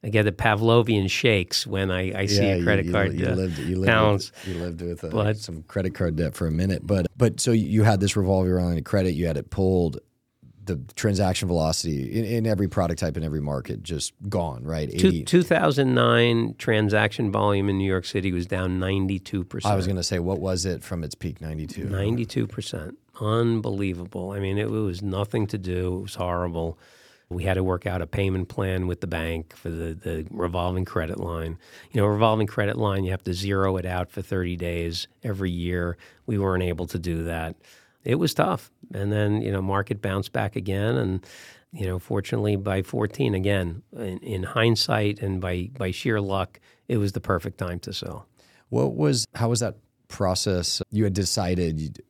I 0.03 0.09
get 0.09 0.23
the 0.23 0.31
Pavlovian 0.31 1.09
shakes 1.09 1.67
when 1.67 1.91
I, 1.91 2.21
I 2.21 2.25
see 2.25 2.43
a 2.43 2.63
credit 2.63 2.85
you, 2.85 2.91
card 2.91 3.13
you, 3.13 3.27
uh, 3.27 3.35
lived, 3.35 3.59
you 3.59 3.75
lived 3.75 3.85
balance. 3.85 4.31
With, 4.31 4.55
you 4.55 4.61
lived 4.61 4.81
with 4.81 5.03
uh, 5.03 5.09
but, 5.09 5.37
some 5.37 5.61
credit 5.63 5.93
card 5.93 6.15
debt 6.15 6.33
for 6.33 6.47
a 6.47 6.51
minute, 6.51 6.85
but 6.85 7.05
but 7.15 7.39
so 7.39 7.51
you 7.51 7.83
had 7.83 7.99
this 7.99 8.15
revolving 8.15 8.53
line 8.53 8.77
of 8.77 8.83
credit. 8.83 9.13
You 9.13 9.27
had 9.27 9.37
it 9.37 9.49
pulled. 9.49 9.99
The 10.63 10.79
transaction 10.95 11.47
velocity 11.47 12.19
in, 12.19 12.23
in 12.23 12.47
every 12.47 12.67
product 12.67 12.99
type 12.99 13.17
in 13.17 13.23
every 13.23 13.41
market 13.41 13.81
just 13.81 14.13
gone 14.29 14.63
right. 14.63 14.89
80. 14.93 15.23
2009 15.23 16.55
transaction 16.59 17.31
volume 17.31 17.67
in 17.67 17.79
New 17.79 17.87
York 17.87 18.05
City 18.05 18.31
was 18.31 18.45
down 18.45 18.79
92 18.79 19.43
percent. 19.43 19.73
I 19.73 19.75
was 19.75 19.87
going 19.87 19.97
to 19.97 20.03
say, 20.03 20.19
what 20.19 20.39
was 20.39 20.65
it 20.65 20.83
from 20.83 21.03
its 21.03 21.15
peak? 21.15 21.41
92. 21.41 21.85
92 21.85 22.47
percent 22.47 22.97
unbelievable. 23.21 24.31
I 24.31 24.39
mean, 24.39 24.57
it, 24.57 24.69
was 24.69 25.01
nothing 25.01 25.47
to 25.47 25.57
do. 25.57 25.97
It 25.97 26.01
was 26.01 26.15
horrible. 26.15 26.77
We 27.29 27.43
had 27.43 27.53
to 27.53 27.63
work 27.63 27.85
out 27.85 28.01
a 28.01 28.07
payment 28.07 28.49
plan 28.49 28.87
with 28.87 28.99
the 28.99 29.07
bank 29.07 29.55
for 29.55 29.69
the, 29.69 29.93
the 29.93 30.27
revolving 30.31 30.83
credit 30.83 31.17
line. 31.17 31.57
You 31.91 32.01
know, 32.01 32.07
revolving 32.07 32.47
credit 32.47 32.77
line, 32.77 33.05
you 33.05 33.11
have 33.11 33.23
to 33.23 33.33
zero 33.33 33.77
it 33.77 33.85
out 33.85 34.11
for 34.11 34.21
30 34.21 34.57
days 34.57 35.07
every 35.23 35.51
year. 35.51 35.97
We 36.25 36.37
weren't 36.37 36.63
able 36.63 36.87
to 36.87 36.99
do 36.99 37.23
that. 37.23 37.55
it 38.03 38.15
was 38.15 38.33
tough. 38.33 38.71
And 38.93 39.13
then 39.13 39.41
you 39.41 39.51
know, 39.51 39.61
market 39.61 40.01
bounced 40.01 40.33
back 40.33 40.57
again, 40.57 40.97
and 40.97 41.25
you 41.71 41.87
know, 41.87 41.99
fortunately 41.99 42.57
by 42.57 42.81
14 42.81 43.33
again, 43.33 43.83
in, 43.95 44.17
in 44.19 44.43
hindsight 44.43 45.21
and 45.21 45.39
by 45.39 45.69
by 45.77 45.91
sheer 45.91 46.19
luck, 46.19 46.59
it 46.89 46.97
was 46.97 47.13
the 47.13 47.21
perfect 47.21 47.57
time 47.57 47.79
to 47.79 47.93
sell. 47.93 48.27
What 48.67 48.95
was 48.95 49.25
how 49.35 49.49
was 49.49 49.61
that 49.61 49.75
process? 50.09 50.81
You 50.89 51.05
had 51.05 51.13
decided 51.13 52.03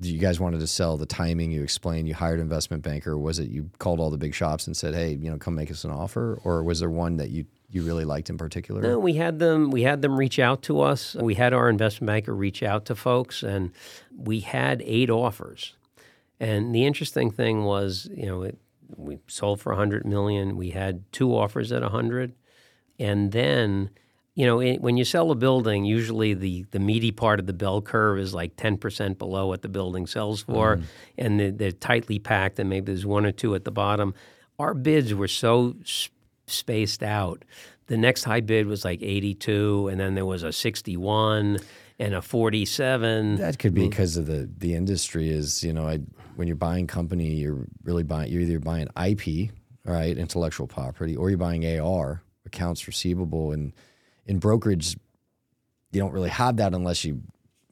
you, 0.00 0.18
guys 0.18 0.40
wanted 0.40 0.60
to 0.60 0.66
sell. 0.66 0.96
The 0.96 1.06
timing 1.06 1.50
you 1.50 1.62
explained. 1.62 2.08
You 2.08 2.14
hired 2.14 2.40
investment 2.40 2.82
banker. 2.82 3.18
Was 3.18 3.38
it 3.38 3.48
you 3.48 3.70
called 3.78 4.00
all 4.00 4.10
the 4.10 4.18
big 4.18 4.34
shops 4.34 4.66
and 4.66 4.76
said, 4.76 4.94
"Hey, 4.94 5.12
you 5.12 5.30
know, 5.30 5.38
come 5.38 5.54
make 5.54 5.70
us 5.70 5.84
an 5.84 5.90
offer," 5.90 6.38
or 6.44 6.62
was 6.62 6.80
there 6.80 6.90
one 6.90 7.16
that 7.16 7.30
you 7.30 7.46
you 7.70 7.82
really 7.82 8.04
liked 8.04 8.30
in 8.30 8.38
particular? 8.38 8.80
No, 8.80 8.98
we 8.98 9.14
had 9.14 9.38
them. 9.38 9.70
We 9.70 9.82
had 9.82 10.02
them 10.02 10.16
reach 10.16 10.38
out 10.38 10.62
to 10.62 10.80
us. 10.80 11.14
We 11.14 11.34
had 11.34 11.52
our 11.52 11.68
investment 11.68 12.08
banker 12.08 12.34
reach 12.34 12.62
out 12.62 12.86
to 12.86 12.94
folks, 12.94 13.42
and 13.42 13.72
we 14.16 14.40
had 14.40 14.82
eight 14.84 15.10
offers. 15.10 15.74
And 16.40 16.74
the 16.74 16.86
interesting 16.86 17.30
thing 17.30 17.64
was, 17.64 18.08
you 18.14 18.26
know, 18.26 18.42
it, 18.42 18.58
we 18.96 19.18
sold 19.26 19.60
for 19.60 19.72
100 19.72 20.06
million. 20.06 20.56
We 20.56 20.70
had 20.70 21.10
two 21.12 21.36
offers 21.36 21.72
at 21.72 21.82
100, 21.82 22.32
and 22.98 23.32
then 23.32 23.90
you 24.38 24.46
know, 24.46 24.60
it, 24.60 24.80
when 24.80 24.96
you 24.96 25.04
sell 25.04 25.32
a 25.32 25.34
building, 25.34 25.84
usually 25.84 26.32
the, 26.32 26.64
the 26.70 26.78
meaty 26.78 27.10
part 27.10 27.40
of 27.40 27.46
the 27.46 27.52
bell 27.52 27.82
curve 27.82 28.20
is 28.20 28.32
like 28.32 28.54
10% 28.54 29.18
below 29.18 29.48
what 29.48 29.62
the 29.62 29.68
building 29.68 30.06
sells 30.06 30.42
for, 30.42 30.76
mm. 30.76 30.84
and 31.18 31.40
they're, 31.40 31.50
they're, 31.50 31.72
tightly 31.72 32.20
packed, 32.20 32.60
and 32.60 32.70
maybe 32.70 32.86
there's 32.86 33.04
one 33.04 33.26
or 33.26 33.32
two 33.32 33.56
at 33.56 33.64
the 33.64 33.72
bottom. 33.72 34.14
Our 34.60 34.74
bids 34.74 35.12
were 35.12 35.26
so 35.26 35.74
sp- 35.82 36.14
spaced 36.46 37.02
out. 37.02 37.44
The 37.88 37.96
next 37.96 38.22
high 38.22 38.38
bid 38.38 38.68
was 38.68 38.84
like 38.84 39.02
82, 39.02 39.88
and 39.88 39.98
then 39.98 40.14
there 40.14 40.24
was 40.24 40.44
a 40.44 40.52
61 40.52 41.58
and 41.98 42.14
a 42.14 42.22
47. 42.22 43.38
That 43.38 43.58
could 43.58 43.74
be 43.74 43.88
because 43.88 44.16
of 44.16 44.26
the 44.26 44.48
the 44.58 44.76
industry 44.76 45.30
is, 45.30 45.64
you 45.64 45.72
know, 45.72 45.88
I, 45.88 45.98
when 46.36 46.46
you're 46.46 46.56
buying 46.56 46.86
company, 46.86 47.34
you're 47.34 47.66
really 47.82 48.04
buying, 48.04 48.30
you're 48.30 48.42
either 48.42 48.60
buying 48.60 48.86
IP, 48.96 49.50
right, 49.84 50.16
intellectual 50.16 50.68
property, 50.68 51.16
or 51.16 51.28
you're 51.28 51.38
buying 51.38 51.66
AR, 51.80 52.22
accounts 52.46 52.86
receivable, 52.86 53.50
and– 53.50 53.72
in 54.28 54.38
brokerage, 54.38 54.96
you 55.90 56.00
don't 56.00 56.12
really 56.12 56.28
have 56.28 56.58
that 56.58 56.74
unless 56.74 57.04
you 57.04 57.22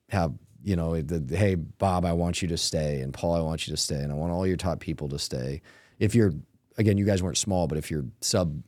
have, 0.08 0.32
you 0.64 0.74
know, 0.74 1.00
the, 1.00 1.36
hey, 1.36 1.54
Bob, 1.54 2.04
I 2.04 2.12
want 2.12 2.42
you 2.42 2.48
to 2.48 2.56
stay, 2.56 3.02
and 3.02 3.14
Paul, 3.14 3.34
I 3.34 3.40
want 3.40 3.68
you 3.68 3.72
to 3.72 3.76
stay, 3.76 4.00
and 4.00 4.10
I 4.10 4.14
want 4.16 4.32
all 4.32 4.46
your 4.46 4.56
top 4.56 4.80
people 4.80 5.08
to 5.10 5.18
stay. 5.18 5.62
If 6.00 6.14
you're, 6.14 6.32
again, 6.78 6.98
you 6.98 7.04
guys 7.04 7.22
weren't 7.22 7.38
small, 7.38 7.68
but 7.68 7.78
if 7.78 7.90
you're 7.90 8.06
sub 8.20 8.60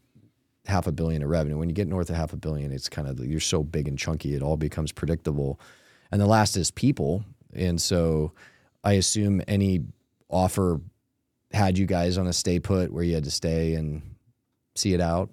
half 0.67 0.87
a 0.87 0.93
billion 0.93 1.23
of 1.23 1.31
revenue, 1.31 1.57
when 1.57 1.69
you 1.69 1.75
get 1.75 1.89
north 1.89 2.11
of 2.11 2.17
half 2.17 2.33
a 2.33 2.37
billion, 2.37 2.71
it's 2.71 2.89
kind 2.89 3.09
of, 3.09 3.19
you're 3.25 3.41
so 3.41 3.65
big 3.65 3.89
and 3.89 3.99
chunky, 3.99 4.35
it 4.35 4.43
all 4.43 4.57
becomes 4.57 4.93
predictable. 4.93 5.59
And 6.13 6.21
the 6.21 6.27
last 6.27 6.57
is 6.57 6.71
people. 6.71 7.25
And 7.55 7.81
so 7.81 8.33
I 8.85 8.93
assume 8.93 9.43
any 9.49 9.81
offer 10.29 10.81
had 11.53 11.79
you 11.79 11.87
guys 11.87 12.19
on 12.19 12.27
a 12.27 12.33
stay 12.33 12.61
put 12.61 12.93
where 12.93 13.03
you 13.03 13.15
had 13.15 13.25
to 13.25 13.31
stay 13.31 13.75
and 13.75 14.03
see 14.75 14.93
it 14.93 15.01
out? 15.01 15.31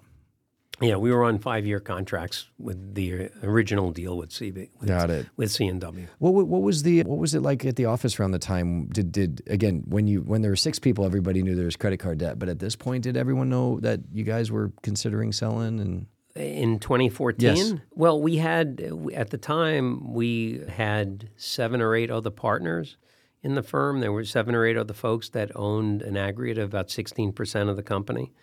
Yeah, 0.80 0.96
we 0.96 1.10
were 1.10 1.24
on 1.24 1.38
five-year 1.38 1.80
contracts 1.80 2.48
with 2.58 2.94
the 2.94 3.30
original 3.42 3.90
deal 3.90 4.18
with 4.18 4.30
CB. 4.30 4.68
With, 4.78 4.88
Got 4.88 5.08
it. 5.08 5.26
With 5.36 5.50
C&W. 5.50 6.06
What, 6.18 6.46
what 6.46 6.62
was 6.62 6.82
the 6.82 7.02
what 7.04 7.18
was 7.18 7.34
it 7.34 7.40
like 7.40 7.64
at 7.64 7.76
the 7.76 7.86
office 7.86 8.20
around 8.20 8.32
the 8.32 8.38
time? 8.38 8.86
Did 8.88 9.10
did 9.10 9.42
again 9.46 9.84
when 9.86 10.06
you 10.06 10.20
when 10.20 10.42
there 10.42 10.50
were 10.50 10.56
six 10.56 10.78
people, 10.78 11.04
everybody 11.06 11.42
knew 11.42 11.54
there 11.54 11.64
was 11.64 11.76
credit 11.76 11.98
card 11.98 12.18
debt. 12.18 12.38
But 12.38 12.48
at 12.48 12.58
this 12.58 12.76
point, 12.76 13.04
did 13.04 13.16
everyone 13.16 13.48
know 13.48 13.80
that 13.80 14.00
you 14.12 14.24
guys 14.24 14.50
were 14.50 14.72
considering 14.82 15.32
selling? 15.32 15.80
And 15.80 16.06
in 16.34 16.78
2014, 16.78 17.56
yes. 17.56 17.74
well, 17.92 18.20
we 18.20 18.36
had 18.36 18.80
at 19.14 19.30
the 19.30 19.38
time 19.38 20.12
we 20.12 20.62
had 20.68 21.30
seven 21.36 21.80
or 21.80 21.94
eight 21.94 22.10
other 22.10 22.30
partners 22.30 22.98
in 23.42 23.54
the 23.54 23.62
firm. 23.62 24.00
There 24.00 24.12
were 24.12 24.24
seven 24.24 24.54
or 24.54 24.66
eight 24.66 24.76
other 24.76 24.94
folks 24.94 25.30
that 25.30 25.50
owned 25.56 26.02
an 26.02 26.18
aggregate 26.18 26.58
of 26.58 26.68
about 26.68 26.90
16 26.90 27.32
percent 27.32 27.70
of 27.70 27.76
the 27.76 27.82
company. 27.82 28.34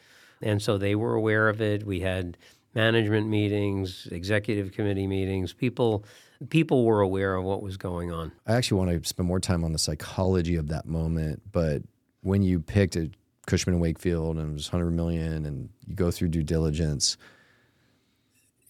And 0.43 0.61
so 0.61 0.77
they 0.77 0.95
were 0.95 1.15
aware 1.15 1.49
of 1.49 1.61
it. 1.61 1.85
We 1.85 2.01
had 2.01 2.37
management 2.75 3.27
meetings, 3.27 4.07
executive 4.11 4.71
committee 4.73 5.07
meetings. 5.07 5.53
People 5.53 6.05
people 6.49 6.83
were 6.85 7.01
aware 7.01 7.35
of 7.35 7.43
what 7.43 7.61
was 7.61 7.77
going 7.77 8.11
on. 8.11 8.31
I 8.45 8.53
actually 8.53 8.77
want 8.77 9.03
to 9.03 9.07
spend 9.07 9.27
more 9.27 9.39
time 9.39 9.63
on 9.63 9.71
the 9.71 9.79
psychology 9.79 10.55
of 10.55 10.67
that 10.67 10.85
moment, 10.85 11.41
but 11.51 11.81
when 12.21 12.43
you 12.43 12.59
picked 12.59 12.95
a 12.95 13.09
Cushman 13.45 13.75
and 13.75 13.81
Wakefield 13.81 14.37
and 14.37 14.51
it 14.51 14.53
was 14.53 14.71
100 14.71 14.91
million 14.91 15.45
and 15.45 15.69
you 15.87 15.95
go 15.95 16.11
through 16.11 16.29
due 16.29 16.43
diligence, 16.43 17.17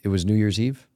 it 0.04 0.10
was 0.10 0.26
New 0.26 0.36
Year's 0.36 0.60
Eve. 0.60 0.88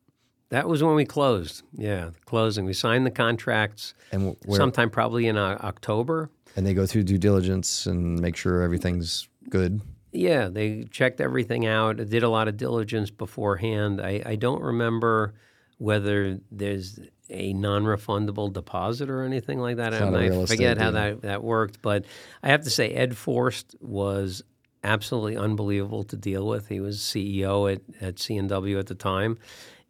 That 0.50 0.68
was 0.68 0.82
when 0.82 0.96
we 0.96 1.06
closed. 1.06 1.64
Yeah, 1.74 2.12
closing. 2.26 2.66
We 2.66 2.74
signed 2.74 3.06
the 3.06 3.12
contracts 3.12 3.94
and 4.12 4.36
where, 4.46 4.58
sometime 4.58 4.90
probably 4.90 5.28
in 5.28 5.38
uh, 5.38 5.58
October. 5.62 6.30
And 6.56 6.66
they 6.66 6.74
go 6.74 6.86
through 6.86 7.04
due 7.04 7.18
diligence 7.18 7.86
and 7.86 8.20
make 8.20 8.36
sure 8.36 8.62
everything's 8.62 9.28
good. 9.50 9.82
Yeah, 10.18 10.50
they 10.50 10.84
checked 10.90 11.22
everything 11.22 11.68
out, 11.68 11.98
did 11.98 12.24
a 12.24 12.30
lot 12.30 12.48
of 12.48 12.58
diligence 12.58 13.12
beforehand. 13.12 14.02
I, 14.02 14.24
I 14.26 14.36
don't 14.36 14.64
remember 14.64 15.36
whether 15.78 16.40
there's 16.52 17.00
a 17.30 17.54
non-refundable 17.54 18.52
deposit 18.52 19.10
or 19.10 19.24
anything 19.24 19.60
like 19.60 19.78
that. 19.78 19.94
I 19.94 20.46
forget 20.48 20.78
how 20.80 20.92
that, 20.92 21.22
that 21.22 21.44
worked, 21.44 21.84
but 21.84 22.06
I 22.42 22.48
have 22.48 22.64
to 22.64 22.70
say 22.72 22.90
Ed 22.90 23.16
Forst 23.16 23.76
was 23.80 24.42
absolutely 24.84 25.38
unbelievable 25.38 26.04
to 26.06 26.18
deal 26.18 26.48
with. 26.48 26.68
He 26.68 26.80
was 26.80 26.98
CEO 27.00 27.72
at, 27.72 27.82
at 28.02 28.18
C&W 28.18 28.80
at 28.80 28.88
the 28.88 28.96
time, 28.96 29.38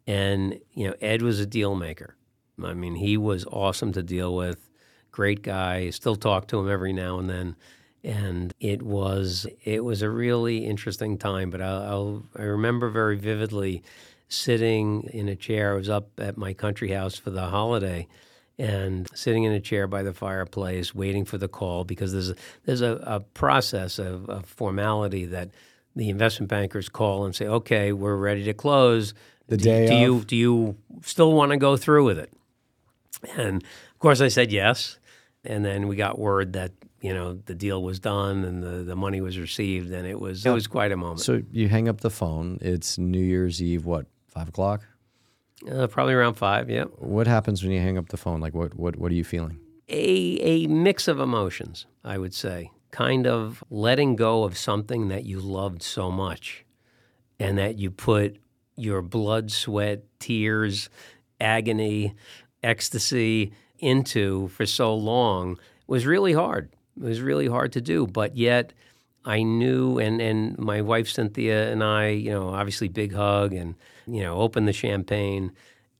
and 0.06 0.58
you 0.74 0.88
know 0.88 0.94
Ed 1.00 1.22
was 1.22 1.40
a 1.40 1.46
deal 1.46 1.74
maker. 1.74 2.16
I 2.62 2.74
mean, 2.74 2.96
he 2.96 3.16
was 3.16 3.46
awesome 3.46 3.92
to 3.92 4.02
deal 4.02 4.34
with. 4.34 4.68
Great 5.10 5.42
guy. 5.42 5.88
Still 5.90 6.16
talk 6.16 6.48
to 6.48 6.58
him 6.58 6.68
every 6.68 6.92
now 6.92 7.18
and 7.18 7.30
then 7.30 7.56
and 8.04 8.54
it 8.60 8.82
was 8.82 9.46
it 9.64 9.84
was 9.84 10.02
a 10.02 10.10
really 10.10 10.64
interesting 10.64 11.18
time. 11.18 11.50
But 11.50 11.60
I'll, 11.60 11.82
I'll, 11.82 12.22
i 12.36 12.42
remember 12.42 12.88
very 12.88 13.16
vividly 13.16 13.82
sitting 14.28 15.08
in 15.12 15.28
a 15.28 15.36
chair. 15.36 15.72
I 15.72 15.76
was 15.76 15.88
up 15.88 16.08
at 16.18 16.36
my 16.36 16.52
country 16.52 16.90
house 16.90 17.16
for 17.16 17.30
the 17.30 17.46
holiday, 17.46 18.06
and 18.58 19.08
sitting 19.14 19.44
in 19.44 19.52
a 19.52 19.60
chair 19.60 19.86
by 19.86 20.02
the 20.02 20.12
fireplace, 20.12 20.94
waiting 20.94 21.24
for 21.24 21.38
the 21.38 21.48
call 21.48 21.84
because 21.84 22.12
there's 22.12 22.30
a, 22.30 22.36
there's 22.64 22.82
a, 22.82 23.00
a 23.04 23.20
process 23.20 23.98
of, 23.98 24.28
of 24.28 24.44
formality 24.46 25.24
that 25.26 25.50
the 25.96 26.08
investment 26.08 26.48
bankers 26.48 26.88
call 26.88 27.24
and 27.24 27.34
say, 27.34 27.46
"Okay, 27.46 27.92
we're 27.92 28.16
ready 28.16 28.44
to 28.44 28.54
close." 28.54 29.14
The 29.48 29.56
do, 29.56 29.64
day 29.64 29.86
do 29.86 29.94
of? 29.94 30.00
you 30.00 30.24
do 30.24 30.36
you 30.36 30.76
still 31.02 31.32
want 31.32 31.52
to 31.52 31.56
go 31.56 31.76
through 31.76 32.04
with 32.04 32.18
it? 32.18 32.32
And 33.36 33.62
of 33.62 33.98
course, 33.98 34.20
I 34.20 34.28
said 34.28 34.52
yes. 34.52 34.98
And 35.44 35.64
then 35.64 35.88
we 35.88 35.96
got 35.96 36.18
word 36.18 36.52
that 36.52 36.72
you 37.00 37.14
know 37.14 37.34
the 37.46 37.54
deal 37.54 37.82
was 37.82 38.00
done 38.00 38.44
and 38.44 38.62
the, 38.62 38.82
the 38.82 38.96
money 38.96 39.20
was 39.20 39.38
received 39.38 39.92
and 39.92 40.06
it 40.06 40.20
was 40.20 40.44
it 40.44 40.50
was 40.50 40.66
quite 40.66 40.92
a 40.92 40.96
moment. 40.96 41.20
So 41.20 41.42
you 41.52 41.68
hang 41.68 41.88
up 41.88 42.00
the 42.00 42.10
phone. 42.10 42.58
It's 42.60 42.98
New 42.98 43.20
Year's 43.20 43.62
Eve. 43.62 43.84
What 43.84 44.06
five 44.28 44.48
o'clock? 44.48 44.82
Uh, 45.70 45.86
probably 45.86 46.14
around 46.14 46.34
five. 46.34 46.70
Yeah. 46.70 46.84
What 46.84 47.26
happens 47.26 47.62
when 47.62 47.72
you 47.72 47.80
hang 47.80 47.98
up 47.98 48.08
the 48.08 48.16
phone? 48.16 48.40
Like 48.40 48.54
what 48.54 48.74
what 48.74 48.96
what 48.96 49.12
are 49.12 49.14
you 49.14 49.24
feeling? 49.24 49.58
A 49.88 50.38
a 50.40 50.66
mix 50.66 51.08
of 51.08 51.20
emotions, 51.20 51.86
I 52.04 52.18
would 52.18 52.34
say. 52.34 52.70
Kind 52.90 53.26
of 53.26 53.62
letting 53.70 54.16
go 54.16 54.44
of 54.44 54.56
something 54.56 55.08
that 55.08 55.24
you 55.24 55.40
loved 55.40 55.82
so 55.82 56.10
much, 56.10 56.64
and 57.38 57.58
that 57.58 57.78
you 57.78 57.90
put 57.90 58.38
your 58.76 59.02
blood, 59.02 59.50
sweat, 59.50 60.04
tears, 60.18 60.88
agony, 61.40 62.14
ecstasy 62.62 63.52
into 63.78 64.48
for 64.48 64.66
so 64.66 64.94
long 64.94 65.58
was 65.86 66.06
really 66.06 66.32
hard 66.32 66.70
it 67.00 67.04
was 67.04 67.20
really 67.20 67.46
hard 67.46 67.72
to 67.72 67.80
do, 67.80 68.06
but 68.06 68.36
yet 68.36 68.72
I 69.24 69.42
knew, 69.42 69.98
and, 69.98 70.20
and 70.20 70.58
my 70.58 70.80
wife 70.80 71.08
Cynthia 71.08 71.70
and 71.70 71.84
I, 71.84 72.08
you 72.08 72.30
know, 72.30 72.48
obviously 72.48 72.88
big 72.88 73.14
hug 73.14 73.52
and, 73.52 73.74
you 74.06 74.22
know, 74.22 74.38
open 74.38 74.64
the 74.64 74.72
champagne. 74.72 75.52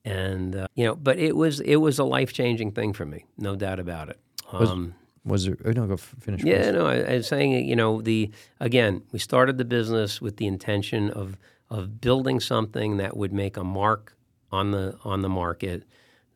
And, 0.04 0.56
uh, 0.56 0.68
you 0.74 0.86
know, 0.86 0.94
but 0.94 1.18
it 1.18 1.36
was, 1.36 1.60
it 1.60 1.76
was 1.76 1.98
a 1.98 2.04
life 2.04 2.32
changing 2.32 2.72
thing 2.72 2.92
for 2.92 3.04
me, 3.04 3.26
no 3.36 3.54
doubt 3.54 3.80
about 3.80 4.08
it. 4.08 4.18
Um, 4.50 4.94
was, 5.24 5.46
was 5.46 5.46
there, 5.46 5.56
oh, 5.66 5.72
no, 5.72 5.86
go 5.86 5.96
finish. 5.98 6.42
Yeah, 6.42 6.62
first. 6.62 6.72
no, 6.72 6.86
I, 6.86 6.96
I 7.00 7.16
was 7.16 7.26
saying, 7.26 7.68
you 7.68 7.76
know, 7.76 8.00
the, 8.00 8.30
again, 8.60 9.02
we 9.12 9.18
started 9.18 9.58
the 9.58 9.64
business 9.64 10.22
with 10.22 10.38
the 10.38 10.46
intention 10.46 11.10
of, 11.10 11.36
of 11.68 12.00
building 12.00 12.40
something 12.40 12.96
that 12.96 13.16
would 13.16 13.32
make 13.32 13.58
a 13.58 13.64
mark 13.64 14.16
on 14.50 14.70
the, 14.70 14.96
on 15.04 15.20
the 15.20 15.28
market 15.28 15.84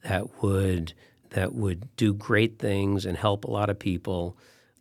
that 0.04 0.42
would, 0.42 0.92
that 1.30 1.54
would 1.54 1.88
do 1.96 2.12
great 2.12 2.58
things 2.58 3.06
and 3.06 3.16
help 3.16 3.44
a 3.44 3.50
lot 3.50 3.70
of 3.70 3.78
people 3.78 4.36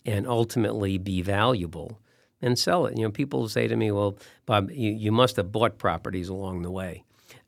and 0.06 0.28
ultimately 0.28 0.98
be 0.98 1.22
valuable 1.22 2.00
and 2.42 2.58
sell 2.58 2.86
it. 2.86 2.98
You 2.98 3.04
know, 3.04 3.12
people 3.12 3.48
say 3.48 3.68
to 3.68 3.76
me, 3.76 3.92
"Well, 3.92 4.18
Bob, 4.46 4.72
you, 4.72 4.92
you 4.92 5.12
must 5.12 5.36
have 5.36 5.52
bought 5.52 5.78
properties 5.78 6.30
along 6.30 6.62
the 6.64 6.72
way." 6.72 7.04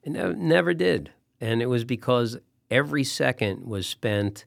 And 0.05 0.17
I 0.17 0.33
never 0.33 0.73
did, 0.73 1.11
and 1.39 1.61
it 1.61 1.67
was 1.67 1.83
because 1.83 2.37
every 2.69 3.03
second 3.03 3.65
was 3.65 3.87
spent 3.87 4.45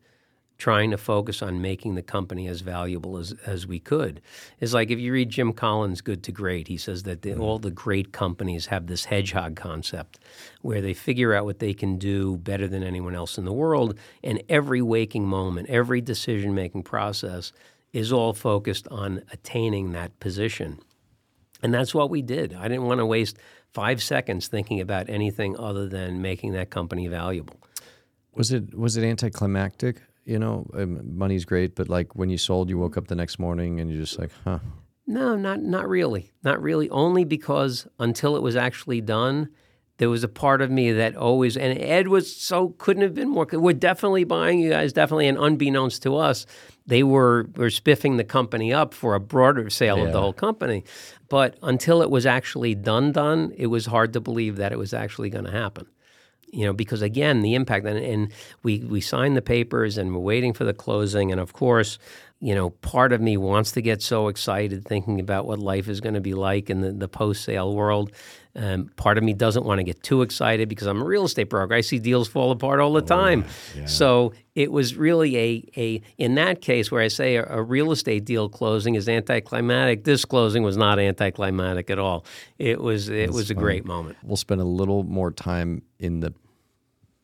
trying 0.58 0.90
to 0.90 0.96
focus 0.96 1.42
on 1.42 1.60
making 1.60 1.94
the 1.94 2.02
company 2.02 2.46
as 2.46 2.62
valuable 2.62 3.18
as, 3.18 3.34
as 3.44 3.66
we 3.66 3.78
could. 3.78 4.22
It's 4.58 4.72
like 4.72 4.90
if 4.90 4.98
you 4.98 5.12
read 5.12 5.28
Jim 5.28 5.52
Collins' 5.52 6.00
Good 6.00 6.22
to 6.24 6.32
Great, 6.32 6.68
he 6.68 6.78
says 6.78 7.02
that 7.02 7.22
the, 7.22 7.30
mm-hmm. 7.30 7.42
all 7.42 7.58
the 7.58 7.70
great 7.70 8.12
companies 8.12 8.66
have 8.66 8.86
this 8.86 9.04
hedgehog 9.04 9.54
concept 9.54 10.18
where 10.62 10.80
they 10.80 10.94
figure 10.94 11.34
out 11.34 11.44
what 11.44 11.58
they 11.58 11.74
can 11.74 11.98
do 11.98 12.38
better 12.38 12.66
than 12.66 12.82
anyone 12.82 13.14
else 13.14 13.36
in 13.36 13.44
the 13.44 13.52
world, 13.52 13.98
and 14.24 14.42
every 14.48 14.80
waking 14.80 15.26
moment, 15.26 15.68
every 15.68 16.00
decision 16.00 16.54
making 16.54 16.82
process 16.82 17.52
is 17.92 18.12
all 18.12 18.32
focused 18.32 18.86
on 18.88 19.22
attaining 19.32 19.92
that 19.92 20.18
position. 20.20 20.78
And 21.62 21.72
that's 21.72 21.94
what 21.94 22.10
we 22.10 22.22
did. 22.22 22.54
I 22.54 22.68
didn't 22.68 22.84
want 22.84 22.98
to 22.98 23.06
waste 23.06 23.38
five 23.72 24.02
seconds 24.02 24.48
thinking 24.48 24.80
about 24.80 25.08
anything 25.08 25.56
other 25.58 25.88
than 25.88 26.22
making 26.22 26.52
that 26.52 26.70
company 26.70 27.08
valuable. 27.08 27.60
Was 28.34 28.52
it 28.52 28.74
was 28.74 28.96
it 28.96 29.04
anticlimactic? 29.04 30.02
You 30.24 30.38
know, 30.38 30.66
um, 30.74 31.16
money's 31.16 31.44
great, 31.44 31.74
but 31.74 31.88
like 31.88 32.14
when 32.14 32.28
you 32.28 32.36
sold, 32.36 32.68
you 32.68 32.78
woke 32.78 32.96
up 32.96 33.06
the 33.06 33.14
next 33.14 33.38
morning 33.38 33.80
and 33.80 33.90
you're 33.90 34.00
just 34.00 34.18
like, 34.18 34.30
huh. 34.44 34.58
No, 35.06 35.36
not 35.36 35.62
not 35.62 35.88
really, 35.88 36.32
not 36.42 36.60
really. 36.60 36.90
Only 36.90 37.24
because 37.24 37.86
until 37.98 38.36
it 38.36 38.42
was 38.42 38.56
actually 38.56 39.00
done, 39.00 39.50
there 39.98 40.10
was 40.10 40.22
a 40.22 40.28
part 40.28 40.60
of 40.60 40.70
me 40.70 40.92
that 40.92 41.16
always 41.16 41.56
and 41.56 41.78
Ed 41.78 42.08
was 42.08 42.34
so 42.34 42.70
couldn't 42.78 43.02
have 43.02 43.14
been 43.14 43.28
more. 43.28 43.46
We're 43.50 43.72
definitely 43.72 44.24
buying 44.24 44.60
you 44.60 44.70
guys, 44.70 44.92
definitely, 44.92 45.28
and 45.28 45.38
unbeknownst 45.38 46.02
to 46.02 46.16
us, 46.16 46.46
they 46.86 47.02
were 47.02 47.48
were 47.56 47.70
spiffing 47.70 48.16
the 48.16 48.24
company 48.24 48.72
up 48.72 48.92
for 48.92 49.14
a 49.14 49.20
broader 49.20 49.70
sale 49.70 49.98
yeah. 49.98 50.04
of 50.04 50.12
the 50.12 50.20
whole 50.20 50.32
company. 50.32 50.84
But 51.28 51.56
until 51.62 52.02
it 52.02 52.10
was 52.10 52.26
actually 52.26 52.74
done, 52.74 53.12
done, 53.12 53.52
it 53.56 53.66
was 53.66 53.86
hard 53.86 54.12
to 54.12 54.20
believe 54.20 54.56
that 54.56 54.72
it 54.72 54.78
was 54.78 54.94
actually 54.94 55.30
going 55.30 55.44
to 55.44 55.50
happen 55.50 55.86
you 56.52 56.64
know, 56.64 56.72
because 56.72 57.02
again, 57.02 57.40
the 57.40 57.54
impact, 57.54 57.86
and, 57.86 57.98
and, 57.98 58.32
we, 58.62 58.78
we 58.78 59.00
signed 59.00 59.36
the 59.36 59.42
papers 59.42 59.98
and 59.98 60.14
we're 60.14 60.20
waiting 60.20 60.52
for 60.52 60.64
the 60.64 60.72
closing. 60.72 61.30
And 61.30 61.40
of 61.40 61.52
course, 61.52 61.98
you 62.38 62.54
know, 62.54 62.70
part 62.70 63.12
of 63.12 63.20
me 63.20 63.36
wants 63.36 63.72
to 63.72 63.82
get 63.82 64.02
so 64.02 64.28
excited 64.28 64.84
thinking 64.84 65.20
about 65.20 65.46
what 65.46 65.58
life 65.58 65.88
is 65.88 66.00
going 66.00 66.14
to 66.14 66.20
be 66.20 66.34
like 66.34 66.68
in 66.68 66.82
the, 66.82 66.92
the 66.92 67.08
post 67.08 67.44
sale 67.44 67.74
world. 67.74 68.12
Um, 68.54 68.90
part 68.96 69.18
of 69.18 69.24
me 69.24 69.32
doesn't 69.32 69.64
want 69.64 69.78
to 69.78 69.84
get 69.84 70.02
too 70.02 70.22
excited 70.22 70.68
because 70.68 70.86
I'm 70.86 71.00
a 71.00 71.04
real 71.04 71.24
estate 71.24 71.50
broker. 71.50 71.74
I 71.74 71.80
see 71.80 71.98
deals 71.98 72.28
fall 72.28 72.50
apart 72.50 72.80
all 72.80 72.92
the 72.92 73.02
oh, 73.02 73.06
time. 73.06 73.42
Yeah, 73.74 73.80
yeah. 73.80 73.86
So 73.86 74.32
it 74.54 74.70
was 74.70 74.96
really 74.96 75.36
a, 75.36 75.64
a 75.76 76.02
in 76.18 76.34
that 76.36 76.60
case 76.60 76.90
where 76.90 77.02
I 77.02 77.08
say 77.08 77.36
a, 77.36 77.44
a, 77.44 77.62
real 77.62 77.92
estate 77.92 78.24
deal 78.24 78.48
closing 78.48 78.94
is 78.94 79.08
anticlimactic. 79.08 80.04
This 80.04 80.24
closing 80.24 80.62
was 80.62 80.76
not 80.76 80.98
anticlimactic 80.98 81.90
at 81.90 81.98
all. 81.98 82.24
It 82.58 82.80
was 82.80 83.08
it 83.08 83.26
That's 83.26 83.32
was 83.32 83.50
a 83.50 83.54
great 83.54 83.84
moment. 83.84 84.16
We'll 84.22 84.36
spend 84.36 84.60
a 84.60 84.64
little 84.64 85.04
more 85.04 85.30
time 85.30 85.82
in 85.98 86.20
the 86.20 86.34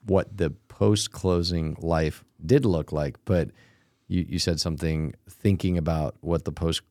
what 0.05 0.37
the 0.37 0.51
post 0.69 1.13
closing 1.13 1.77
life 1.81 2.25
did 2.45 2.67
look 2.67 2.93
like, 2.93 3.17
but 3.25 3.51
you, 4.13 4.27
you 4.29 4.39
said 4.39 4.61
something 4.61 5.15
thinking 5.29 5.79
about 5.79 6.17
what 6.21 6.45
the 6.45 6.53
post 6.53 6.83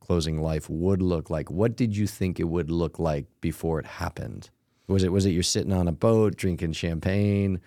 closing 0.00 0.40
life 0.40 0.70
would 0.70 1.02
look 1.02 1.30
like. 1.30 1.50
What 1.50 1.76
did 1.76 1.96
you 1.96 2.06
think 2.06 2.38
it 2.38 2.44
would 2.44 2.70
look 2.70 2.98
like 2.98 3.26
before 3.40 3.80
it 3.80 3.86
happened? 3.86 4.50
Was 4.86 5.02
it 5.02 5.10
was 5.10 5.26
it 5.26 5.30
you're 5.30 5.42
sitting 5.42 5.72
on 5.72 5.88
a 5.88 5.92
boat 5.92 6.36
drinking 6.36 6.72
champagne, 6.72 7.60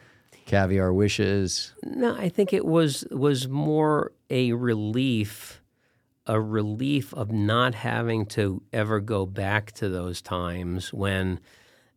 caviar 0.45 0.93
wishes? 0.93 1.73
No, 1.83 2.15
I 2.15 2.29
think 2.29 2.53
it 2.53 2.65
was 2.65 3.03
was 3.11 3.49
more 3.49 4.13
a 4.29 4.53
relief, 4.53 5.61
a 6.25 6.39
relief 6.39 7.13
of 7.13 7.31
not 7.31 7.75
having 7.75 8.25
to 8.27 8.61
ever 8.71 9.01
go 9.01 9.25
back 9.25 9.73
to 9.73 9.89
those 9.89 10.21
times 10.21 10.93
when 10.93 11.41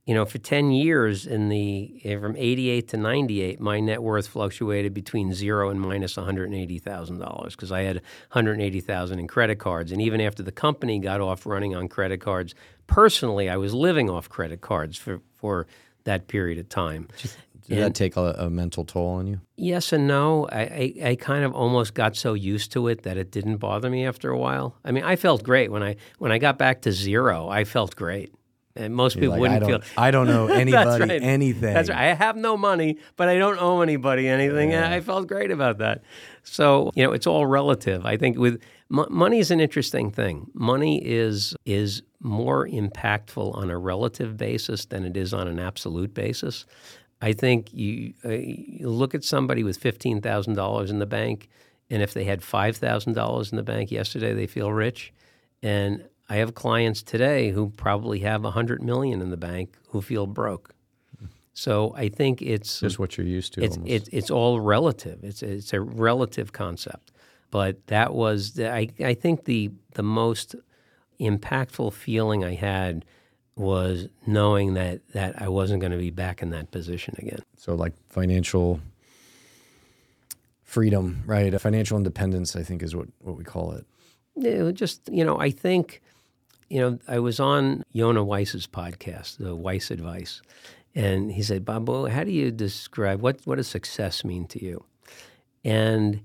you 0.04 0.14
know, 0.14 0.24
for 0.24 0.38
10 0.38 0.72
years 0.72 1.26
in 1.26 1.48
the 1.48 2.00
eh, 2.04 2.18
from 2.18 2.34
88 2.36 2.88
to 2.88 2.96
98, 2.96 3.60
my 3.60 3.78
net 3.78 4.02
worth 4.02 4.26
fluctuated 4.26 4.92
between 4.92 5.32
zero 5.32 5.70
and 5.70 5.80
minus 5.80 6.16
$180,000 6.16 7.50
because 7.50 7.70
I 7.70 7.82
had 7.82 7.96
180,000 8.32 9.18
in 9.18 9.28
credit 9.28 9.58
cards. 9.60 9.92
And 9.92 10.02
even 10.02 10.20
after 10.20 10.42
the 10.42 10.52
company 10.52 10.98
got 10.98 11.20
off 11.20 11.46
running 11.46 11.76
on 11.76 11.86
credit 11.86 12.20
cards, 12.20 12.54
personally, 12.88 13.48
I 13.48 13.56
was 13.56 13.74
living 13.74 14.10
off 14.10 14.28
credit 14.28 14.60
cards 14.60 14.98
for, 14.98 15.20
for 15.36 15.68
that 16.02 16.26
period 16.26 16.58
of 16.58 16.68
time. 16.68 17.06
Did 17.68 17.78
and 17.78 17.86
that 17.86 17.94
take 17.94 18.16
a, 18.16 18.34
a, 18.38 18.50
mental 18.50 18.84
toll 18.84 19.14
on 19.14 19.28
you? 19.28 19.40
Yes 19.54 19.92
and 19.92 20.08
no. 20.08 20.48
I, 20.50 20.60
I, 20.60 20.94
I, 21.10 21.14
kind 21.14 21.44
of 21.44 21.54
almost 21.54 21.94
got 21.94 22.16
so 22.16 22.34
used 22.34 22.72
to 22.72 22.88
it 22.88 23.04
that 23.04 23.16
it 23.16 23.30
didn't 23.30 23.58
bother 23.58 23.88
me 23.88 24.04
after 24.04 24.30
a 24.30 24.36
while. 24.36 24.76
I 24.84 24.90
mean, 24.90 25.04
I 25.04 25.14
felt 25.14 25.44
great 25.44 25.70
when 25.70 25.80
I 25.80 25.94
when 26.18 26.32
I 26.32 26.38
got 26.38 26.58
back 26.58 26.82
to 26.82 26.92
zero. 26.92 27.48
I 27.48 27.62
felt 27.62 27.94
great. 27.94 28.34
And 28.74 28.94
most 28.94 29.16
You're 29.16 29.22
people 29.22 29.32
like, 29.32 29.40
wouldn't 29.40 29.64
I 29.64 29.66
feel. 29.66 29.80
I 29.96 30.10
don't 30.10 30.26
know 30.26 30.46
anybody 30.52 31.00
right. 31.04 31.22
anything. 31.22 31.74
That's 31.74 31.90
right. 31.90 31.98
I 32.10 32.14
have 32.14 32.36
no 32.36 32.56
money, 32.56 32.98
but 33.16 33.28
I 33.28 33.36
don't 33.38 33.60
owe 33.60 33.82
anybody 33.82 34.28
anything. 34.28 34.70
Yeah. 34.70 34.84
And 34.84 34.94
I 34.94 35.00
felt 35.00 35.26
great 35.28 35.50
about 35.50 35.78
that. 35.78 36.02
So 36.42 36.90
you 36.94 37.04
know, 37.04 37.12
it's 37.12 37.26
all 37.26 37.46
relative. 37.46 38.06
I 38.06 38.16
think 38.16 38.38
with 38.38 38.62
m- 38.90 39.06
money 39.10 39.38
is 39.38 39.50
an 39.50 39.60
interesting 39.60 40.10
thing. 40.10 40.50
Money 40.54 41.04
is 41.04 41.54
is 41.66 42.02
more 42.20 42.66
impactful 42.66 43.54
on 43.56 43.70
a 43.70 43.76
relative 43.78 44.36
basis 44.36 44.86
than 44.86 45.04
it 45.04 45.16
is 45.16 45.34
on 45.34 45.48
an 45.48 45.58
absolute 45.58 46.14
basis. 46.14 46.64
I 47.20 47.32
think 47.32 47.72
you, 47.72 48.14
uh, 48.24 48.30
you 48.30 48.88
look 48.88 49.14
at 49.14 49.22
somebody 49.22 49.62
with 49.62 49.76
fifteen 49.76 50.20
thousand 50.20 50.54
dollars 50.54 50.90
in 50.90 50.98
the 50.98 51.06
bank, 51.06 51.48
and 51.90 52.02
if 52.02 52.14
they 52.14 52.24
had 52.24 52.42
five 52.42 52.76
thousand 52.76 53.12
dollars 53.12 53.52
in 53.52 53.56
the 53.56 53.62
bank 53.62 53.90
yesterday, 53.90 54.32
they 54.32 54.46
feel 54.46 54.72
rich. 54.72 55.12
And 55.62 56.04
I 56.32 56.36
have 56.36 56.54
clients 56.54 57.02
today 57.02 57.50
who 57.50 57.68
probably 57.68 58.20
have 58.20 58.40
a 58.40 58.44
100 58.44 58.82
million 58.82 59.20
in 59.20 59.28
the 59.28 59.36
bank 59.36 59.76
who 59.88 60.00
feel 60.00 60.26
broke. 60.26 60.74
So 61.52 61.92
I 61.94 62.08
think 62.08 62.40
it's 62.40 62.80
just 62.80 62.98
what 62.98 63.18
you're 63.18 63.26
used 63.26 63.52
to. 63.52 63.62
It's 63.62 63.78
it, 63.84 64.08
it's 64.10 64.30
all 64.30 64.58
relative. 64.58 65.22
It's 65.22 65.42
it's 65.42 65.74
a 65.74 65.80
relative 65.82 66.54
concept. 66.54 67.12
But 67.50 67.86
that 67.88 68.14
was 68.14 68.54
the, 68.54 68.72
I 68.72 68.88
I 69.00 69.12
think 69.12 69.44
the 69.44 69.72
the 69.92 70.02
most 70.02 70.54
impactful 71.20 71.92
feeling 71.92 72.46
I 72.46 72.54
had 72.54 73.04
was 73.54 74.08
knowing 74.26 74.72
that 74.72 75.06
that 75.12 75.42
I 75.42 75.48
wasn't 75.48 75.80
going 75.82 75.92
to 75.92 75.98
be 75.98 76.10
back 76.10 76.40
in 76.40 76.48
that 76.50 76.70
position 76.70 77.14
again. 77.18 77.42
So 77.58 77.74
like 77.74 77.92
financial 78.08 78.80
freedom, 80.62 81.24
right? 81.26 81.60
Financial 81.60 81.98
independence, 81.98 82.56
I 82.56 82.62
think, 82.62 82.82
is 82.82 82.96
what 82.96 83.08
what 83.18 83.36
we 83.36 83.44
call 83.44 83.72
it. 83.72 83.84
Yeah, 84.34 84.70
just 84.70 85.10
you 85.12 85.26
know, 85.26 85.38
I 85.38 85.50
think 85.50 86.00
you 86.72 86.80
know, 86.80 86.98
I 87.06 87.18
was 87.18 87.38
on 87.38 87.84
Yonah 87.92 88.24
Weiss's 88.24 88.66
podcast, 88.66 89.36
the 89.36 89.54
Weiss 89.54 89.90
Advice, 89.90 90.40
and 90.94 91.30
he 91.30 91.42
said, 91.42 91.66
Bob, 91.66 91.86
how 92.08 92.24
do 92.24 92.30
you 92.30 92.50
describe 92.50 93.20
what, 93.20 93.42
what 93.44 93.56
does 93.56 93.68
success 93.68 94.24
mean 94.24 94.46
to 94.46 94.64
you? 94.64 94.82
And 95.62 96.22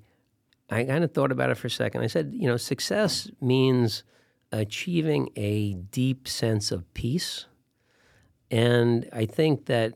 I 0.69 0.85
kind 0.85 1.03
of 1.03 1.11
thought 1.11 1.33
about 1.33 1.49
it 1.49 1.55
for 1.55 1.67
a 1.67 1.69
second. 1.69 2.01
I 2.01 2.07
said, 2.07 2.31
you 2.33 2.47
know, 2.47 2.55
success 2.55 3.29
means 3.41 4.05
achieving 4.53 5.31
a 5.35 5.73
deep 5.73 6.29
sense 6.29 6.71
of 6.71 6.93
peace. 6.93 7.45
And 8.49 9.09
I 9.11 9.25
think 9.25 9.65
that 9.65 9.95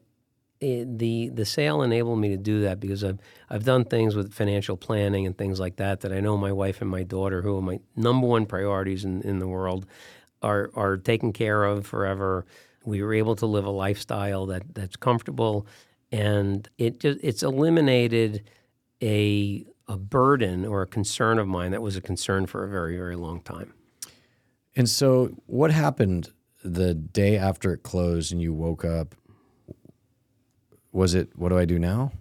it, 0.60 1.00
the 1.00 1.30
the 1.30 1.46
sale 1.46 1.82
enabled 1.82 2.20
me 2.20 2.30
to 2.30 2.38
do 2.38 2.62
that 2.62 2.80
because 2.80 3.04
I've 3.04 3.20
I've 3.50 3.64
done 3.64 3.84
things 3.84 4.16
with 4.16 4.32
financial 4.32 4.78
planning 4.78 5.26
and 5.26 5.36
things 5.36 5.60
like 5.60 5.78
that 5.78 6.02
that 6.02 6.14
I 6.14 6.20
know 6.20 6.38
my 6.38 6.52
wife 6.52 6.82
and 6.82 6.90
my 6.90 7.02
daughter, 7.02 7.42
who 7.42 7.58
are 7.58 7.62
my 7.64 7.80
number 7.96 8.28
one 8.28 8.46
priorities 8.46 9.04
in, 9.04 9.22
in 9.24 9.40
the 9.40 9.48
world, 9.48 9.88
are 10.42 10.72
are 10.76 10.98
taken 10.98 11.34
care 11.34 11.64
of 11.64 11.86
forever. 11.86 12.46
We 12.86 13.04
were 13.04 13.14
able 13.14 13.36
to 13.38 13.46
live 13.46 13.66
a 13.66 13.72
lifestyle 13.72 14.46
that 14.48 14.74
that's 14.74 14.96
comfortable, 14.96 15.68
and 16.12 16.68
it 16.78 17.00
just 17.00 17.20
it's 17.22 17.44
eliminated 17.44 18.44
a 19.02 19.66
a 19.88 19.98
burden 19.98 20.66
or 20.66 20.82
a 20.82 20.88
concern 20.88 21.38
of 21.38 21.48
mine 21.48 21.72
that 21.72 21.82
was 21.82 21.96
a 21.96 22.02
concern 22.02 22.46
for 22.46 22.64
a 22.64 22.70
very 22.70 22.96
very 22.96 23.16
long 23.16 23.42
time. 23.42 23.74
And 24.76 24.90
so, 24.90 25.32
what 25.48 25.72
happened 25.72 26.32
the 26.64 26.94
day 26.94 27.38
after 27.38 27.74
it 27.74 27.84
closed 27.84 28.32
and 28.32 28.42
you 28.42 28.54
woke 28.54 28.86
up? 28.86 29.16
Was 30.92 31.14
it 31.14 31.30
what 31.36 31.50
do 31.50 31.58
I 31.58 31.66
do 31.66 31.78
now? 31.80 32.12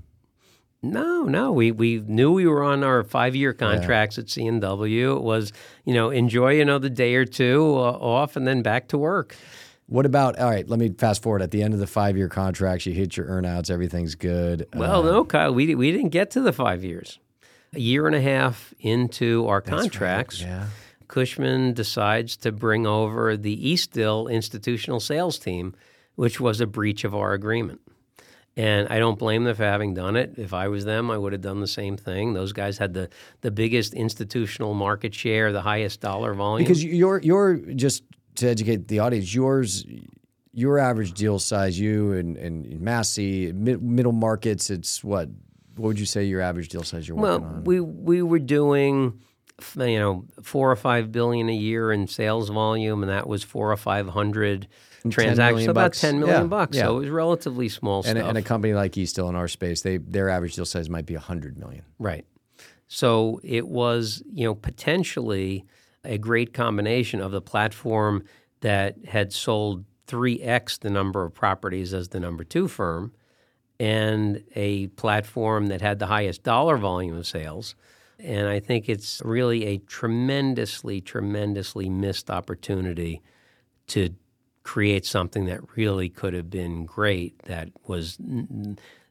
No, 0.82 1.24
no. 1.24 1.52
We 1.52 1.72
we 1.72 1.98
knew 1.98 2.32
we 2.32 2.46
were 2.46 2.62
on 2.62 2.82
our 2.82 3.02
five 3.02 3.36
year 3.36 3.52
contracts 3.52 4.16
yeah. 4.16 4.22
at 4.22 4.30
C&W. 4.30 5.16
It 5.16 5.22
was, 5.22 5.52
you 5.84 5.92
know, 5.92 6.10
enjoy 6.10 6.60
another 6.60 6.88
day 6.88 7.14
or 7.14 7.26
two 7.26 7.74
uh, 7.74 7.92
off 7.92 8.36
and 8.36 8.46
then 8.46 8.62
back 8.62 8.88
to 8.88 8.98
work. 8.98 9.36
What 9.86 10.06
about 10.06 10.38
all 10.38 10.48
right? 10.48 10.66
Let 10.66 10.78
me 10.78 10.88
fast 10.90 11.22
forward. 11.22 11.42
At 11.42 11.50
the 11.50 11.62
end 11.62 11.74
of 11.74 11.80
the 11.80 11.86
five 11.86 12.16
year 12.16 12.28
contracts, 12.28 12.86
you 12.86 12.94
hit 12.94 13.16
your 13.16 13.26
earnouts. 13.26 13.70
Everything's 13.70 14.14
good. 14.14 14.66
Well, 14.74 15.06
uh, 15.06 15.10
no, 15.10 15.24
Kyle, 15.24 15.52
we 15.52 15.74
we 15.74 15.92
didn't 15.92 16.10
get 16.10 16.30
to 16.32 16.40
the 16.40 16.52
five 16.52 16.82
years. 16.84 17.18
A 17.74 17.80
year 17.80 18.06
and 18.06 18.16
a 18.16 18.20
half 18.20 18.72
into 18.80 19.46
our 19.46 19.60
contracts, 19.60 20.42
right. 20.42 20.48
yeah. 20.48 20.66
Cushman 21.08 21.72
decides 21.72 22.36
to 22.38 22.52
bring 22.52 22.86
over 22.86 23.36
the 23.36 23.56
Eastdil 23.74 24.30
institutional 24.30 25.00
sales 25.00 25.38
team, 25.38 25.74
which 26.14 26.40
was 26.40 26.60
a 26.60 26.66
breach 26.66 27.04
of 27.04 27.14
our 27.14 27.32
agreement. 27.32 27.80
And 28.56 28.88
I 28.88 28.98
don't 28.98 29.18
blame 29.18 29.44
them 29.44 29.54
for 29.54 29.62
having 29.64 29.94
done 29.94 30.16
it. 30.16 30.34
If 30.36 30.52
I 30.52 30.68
was 30.68 30.84
them, 30.84 31.10
I 31.10 31.16
would 31.16 31.32
have 31.32 31.40
done 31.40 31.60
the 31.60 31.68
same 31.68 31.96
thing. 31.96 32.34
Those 32.34 32.52
guys 32.52 32.78
had 32.78 32.94
the, 32.94 33.08
the 33.42 33.50
biggest 33.50 33.94
institutional 33.94 34.74
market 34.74 35.14
share, 35.14 35.52
the 35.52 35.62
highest 35.62 36.00
dollar 36.00 36.34
volume. 36.34 36.64
Because 36.66 36.82
you're 36.82 37.20
you're 37.20 37.56
just 37.56 38.02
to 38.36 38.48
educate 38.48 38.88
the 38.88 38.98
audience, 38.98 39.32
yours 39.34 39.86
your 40.52 40.78
average 40.78 41.12
deal 41.12 41.38
size, 41.38 41.78
you 41.78 42.12
and, 42.12 42.36
and 42.36 42.80
Massey, 42.80 43.52
mid, 43.52 43.80
middle 43.82 44.12
markets, 44.12 44.68
it's 44.68 45.04
what 45.04 45.28
what 45.76 45.86
would 45.86 46.00
you 46.00 46.06
say 46.06 46.24
your 46.24 46.40
average 46.40 46.68
deal 46.68 46.82
size 46.82 47.06
you're 47.06 47.16
Well, 47.16 47.38
working 47.40 47.56
on? 47.56 47.64
we 47.64 47.80
we 47.80 48.20
were 48.20 48.40
doing, 48.40 49.20
you 49.76 49.98
know, 49.98 50.24
four 50.42 50.70
or 50.70 50.76
five 50.76 51.12
billion 51.12 51.48
a 51.48 51.54
year 51.54 51.92
in 51.92 52.08
sales 52.08 52.50
volume, 52.50 53.02
and 53.02 53.10
that 53.10 53.28
was 53.28 53.44
four 53.44 53.70
or 53.70 53.76
five 53.76 54.08
hundred 54.08 54.66
transactions. 55.08 55.66
about 55.66 55.74
bucks. 55.86 56.00
ten 56.00 56.20
million 56.20 56.42
Yeah, 56.42 56.46
bucks. 56.46 56.76
yeah. 56.76 56.84
So 56.84 56.96
it 56.96 57.00
was 57.00 57.08
relatively 57.10 57.68
small 57.68 58.02
and, 58.06 58.18
a, 58.18 58.26
and 58.26 58.36
a 58.36 58.42
company 58.42 58.74
like 58.74 58.92
Eastdil 58.92 59.28
in 59.28 59.34
our 59.36 59.48
space, 59.48 59.82
they 59.82 59.96
their 59.96 60.28
average 60.28 60.56
deal 60.56 60.66
size 60.66 60.90
might 60.90 61.06
be 61.06 61.14
100 61.14 61.58
million. 61.58 61.84
Right. 61.98 62.26
So 62.88 63.40
it 63.44 63.68
was, 63.68 64.22
you 64.30 64.44
know, 64.44 64.54
potentially 64.54 65.64
a 66.04 66.18
great 66.18 66.52
combination 66.52 67.20
of 67.20 67.30
the 67.30 67.40
platform 67.40 68.24
that 68.60 68.96
had 69.06 69.32
sold 69.32 69.84
3x 70.08 70.80
the 70.80 70.90
number 70.90 71.24
of 71.24 71.32
properties 71.32 71.94
as 71.94 72.08
the 72.08 72.18
number 72.20 72.42
two 72.42 72.66
firm 72.68 73.12
and 73.78 74.42
a 74.56 74.88
platform 74.88 75.66
that 75.68 75.80
had 75.80 75.98
the 75.98 76.06
highest 76.06 76.42
dollar 76.42 76.76
volume 76.76 77.16
of 77.16 77.26
sales. 77.26 77.74
And 78.18 78.48
I 78.48 78.60
think 78.60 78.88
it's 78.88 79.22
really 79.24 79.64
a 79.64 79.78
tremendously, 79.78 81.00
tremendously 81.00 81.88
missed 81.88 82.30
opportunity 82.30 83.22
to 83.86 84.10
create 84.62 85.06
something 85.06 85.46
that 85.46 85.60
really 85.76 86.08
could 86.08 86.34
have 86.34 86.50
been 86.50 86.84
great 86.84 87.38
that 87.44 87.68
was 87.86 88.18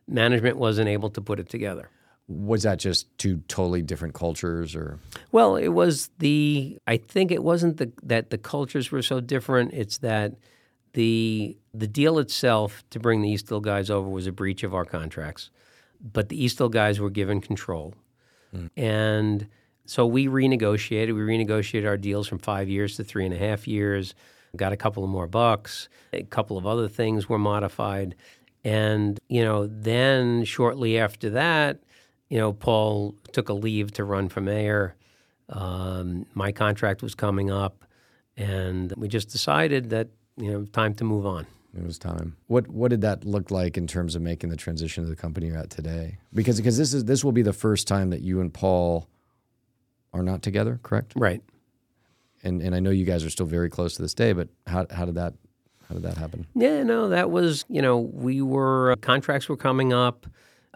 management 0.07 0.57
wasn't 0.57 0.88
able 0.88 1.09
to 1.09 1.21
put 1.21 1.39
it 1.39 1.49
together. 1.49 1.89
Was 2.27 2.63
that 2.63 2.77
just 2.77 3.17
two 3.17 3.41
totally 3.47 3.81
different 3.81 4.13
cultures 4.13 4.76
or 4.76 4.99
Well, 5.31 5.55
it 5.55 5.69
was 5.69 6.11
the. 6.19 6.77
I 6.85 6.97
think 6.97 7.31
it 7.31 7.43
wasn't 7.43 7.77
the, 7.77 7.91
that 8.03 8.30
the 8.30 8.38
cultures 8.38 8.91
were 8.91 9.01
so 9.01 9.19
different. 9.19 9.73
It's 9.73 9.97
that 9.99 10.35
the 10.93 11.57
the 11.73 11.88
deal 11.88 12.19
itself 12.19 12.84
to 12.91 12.99
bring 12.99 13.21
the 13.21 13.34
Eastdil 13.34 13.63
guys 13.63 13.89
over 13.89 14.07
was 14.07 14.27
a 14.27 14.31
breach 14.31 14.61
of 14.63 14.76
our 14.76 14.85
contracts, 14.85 15.49
but 15.99 16.30
the 16.30 16.45
Eastdil 16.45 16.69
guys 16.69 16.99
were 16.99 17.09
given 17.09 17.41
control, 17.41 17.95
hmm. 18.51 18.67
and 18.77 19.47
so 19.85 20.05
we 20.05 20.27
renegotiated. 20.27 21.15
We 21.15 21.21
renegotiated 21.21 21.88
our 21.88 21.97
deals 21.97 22.27
from 22.27 22.38
five 22.38 22.69
years 22.69 22.95
to 22.97 23.03
three 23.03 23.26
and 23.26 23.34
a 23.34 23.39
half 23.39 23.67
years. 23.67 24.13
Got 24.55 24.73
a 24.73 24.77
couple 24.77 25.03
of 25.03 25.09
more 25.09 25.27
bucks. 25.27 25.89
A 26.13 26.23
couple 26.23 26.57
of 26.57 26.65
other 26.65 26.88
things 26.88 27.30
were 27.30 27.38
modified, 27.38 28.15
and 28.63 29.19
you 29.27 29.43
know 29.43 29.67
then 29.67 30.43
shortly 30.43 30.97
after 30.97 31.30
that, 31.31 31.80
you 32.30 32.38
know 32.38 32.53
Paul 32.53 33.15
took 33.31 33.49
a 33.49 33.53
leave 33.53 33.91
to 33.93 34.03
run 34.03 34.27
for 34.30 34.41
mayor. 34.41 34.95
Um, 35.49 36.26
my 36.34 36.51
contract 36.51 37.01
was 37.01 37.15
coming 37.15 37.51
up, 37.51 37.85
and 38.38 38.93
we 38.97 39.07
just 39.07 39.30
decided 39.30 39.89
that 39.91 40.07
you 40.38 40.51
know 40.51 40.65
time 40.65 40.93
to 40.95 41.03
move 41.03 41.26
on. 41.26 41.45
it 41.77 41.84
was 41.85 41.99
time? 41.99 42.35
What 42.47 42.67
what 42.69 42.89
did 42.89 43.01
that 43.01 43.23
look 43.26 43.51
like 43.51 43.77
in 43.77 43.85
terms 43.85 44.15
of 44.15 44.21
making 44.23 44.49
the 44.49 44.57
transition 44.57 45.03
to 45.03 45.09
the 45.09 45.15
company 45.15 45.47
you're 45.47 45.57
at 45.57 45.69
today? 45.69 46.17
Because 46.34 46.57
because 46.57 46.77
this 46.77 46.93
is 46.93 47.05
this 47.05 47.23
will 47.23 47.31
be 47.34 47.43
the 47.43 47.53
first 47.53 47.88
time 47.88 48.09
that 48.09 48.21
you 48.21 48.41
and 48.41 48.51
Paul 48.53 49.07
are 50.11 50.23
not 50.23 50.41
together, 50.41 50.80
correct? 50.81 51.13
Right. 51.15 51.43
And 52.44 52.61
and 52.61 52.76
I 52.76 52.80
know 52.80 52.90
you 52.90 53.06
guys 53.06 53.24
are 53.24 53.30
still 53.30 53.45
very 53.45 53.70
close 53.70 53.95
to 53.95 54.02
this 54.02 54.14
day, 54.14 54.34
but 54.34 54.49
how 54.68 54.86
how 54.90 55.06
did 55.06 55.16
that 55.16 55.34
how 55.88 55.95
did 55.95 56.03
that 56.03 56.18
happen? 56.18 56.45
Yeah, 56.56 56.84
no, 56.84 57.10
that 57.10 57.32
was 57.32 57.66
you 57.70 57.82
know 57.82 57.98
we 57.98 58.41
were 58.41 58.91
uh, 58.91 58.95
contracts 58.95 59.49
were 59.49 59.57
coming 59.57 59.94
up. 59.94 60.26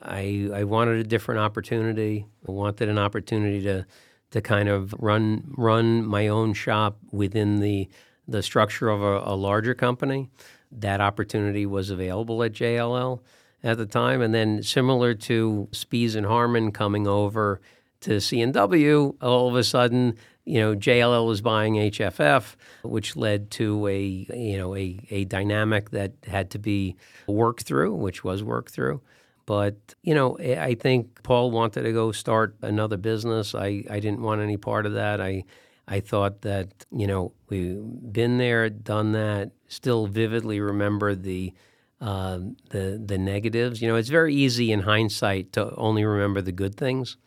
I 0.02 0.50
I 0.54 0.64
wanted 0.64 0.98
a 1.00 1.04
different 1.04 1.40
opportunity. 1.40 2.26
I 2.48 2.52
wanted 2.52 2.90
an 2.90 2.98
opportunity 2.98 3.62
to 3.64 3.86
to 4.32 4.42
kind 4.42 4.68
of 4.68 4.94
run 4.98 5.54
run 5.56 6.06
my 6.06 6.28
own 6.28 6.54
shop 6.54 6.98
within 7.12 7.60
the 7.60 7.88
the 8.28 8.42
structure 8.42 8.90
of 8.90 9.02
a, 9.02 9.22
a 9.26 9.36
larger 9.36 9.74
company. 9.74 10.30
That 10.72 11.02
opportunity 11.02 11.66
was 11.66 11.90
available 11.90 12.42
at 12.44 12.54
JLL 12.54 13.20
at 13.64 13.78
the 13.78 13.86
time, 13.86 14.22
and 14.22 14.34
then 14.34 14.64
similar 14.64 15.14
to 15.14 15.70
Spies 15.72 16.16
and 16.16 16.26
Harmon 16.26 16.72
coming 16.72 17.08
over 17.08 17.62
to 18.02 18.20
C&W, 18.20 19.16
all 19.22 19.48
of 19.48 19.56
a 19.56 19.64
sudden, 19.64 20.18
you 20.46 20.60
know, 20.60 20.76
JLL 20.76 21.26
was 21.26 21.42
buying 21.42 21.76
HFF, 21.76 22.56
which 22.84 23.16
led 23.16 23.50
to 23.52 23.88
a 23.88 24.00
you 24.02 24.58
know 24.58 24.76
a, 24.76 25.00
a 25.10 25.26
dynamic 25.26 25.92
that 25.92 26.14
had 26.28 26.52
to 26.52 26.60
be 26.60 26.96
worked 27.28 27.64
through, 27.64 27.94
which 27.96 28.24
was 28.24 28.44
worked 28.44 28.72
through. 28.72 29.02
But 29.46 29.96
you 30.04 30.14
know, 30.16 30.38
I 30.40 30.76
think 30.76 31.24
Paul 31.24 31.52
wanted 31.52 31.84
to 31.84 31.92
go 31.94 32.12
start 32.12 32.56
another 32.62 32.98
business. 32.98 33.56
I, 33.56 33.84
I 33.90 34.00
didn't 34.00 34.22
want 34.22 34.42
any 34.42 34.58
part 34.58 34.86
of 34.86 34.94
that. 34.94 35.22
I 35.22 35.44
I 35.88 36.00
thought 36.00 36.42
that 36.42 36.86
you 36.92 37.08
know 37.08 37.34
we've 37.50 37.82
been 38.12 38.38
there, 38.38 38.70
done 38.70 39.12
that. 39.14 39.52
Still 39.68 40.08
vividly 40.08 40.60
remember 40.60 41.16
the 41.16 41.54
uh, 42.00 42.40
the 42.70 43.02
the 43.04 43.18
negatives. 43.18 43.82
You 43.82 43.88
know, 43.88 43.96
it's 43.96 44.10
very 44.10 44.36
easy 44.36 44.72
in 44.72 44.82
hindsight 44.82 45.54
to 45.54 45.74
only 45.76 46.04
remember 46.04 46.42
the 46.42 46.52
good 46.52 46.76
things. 46.76 47.18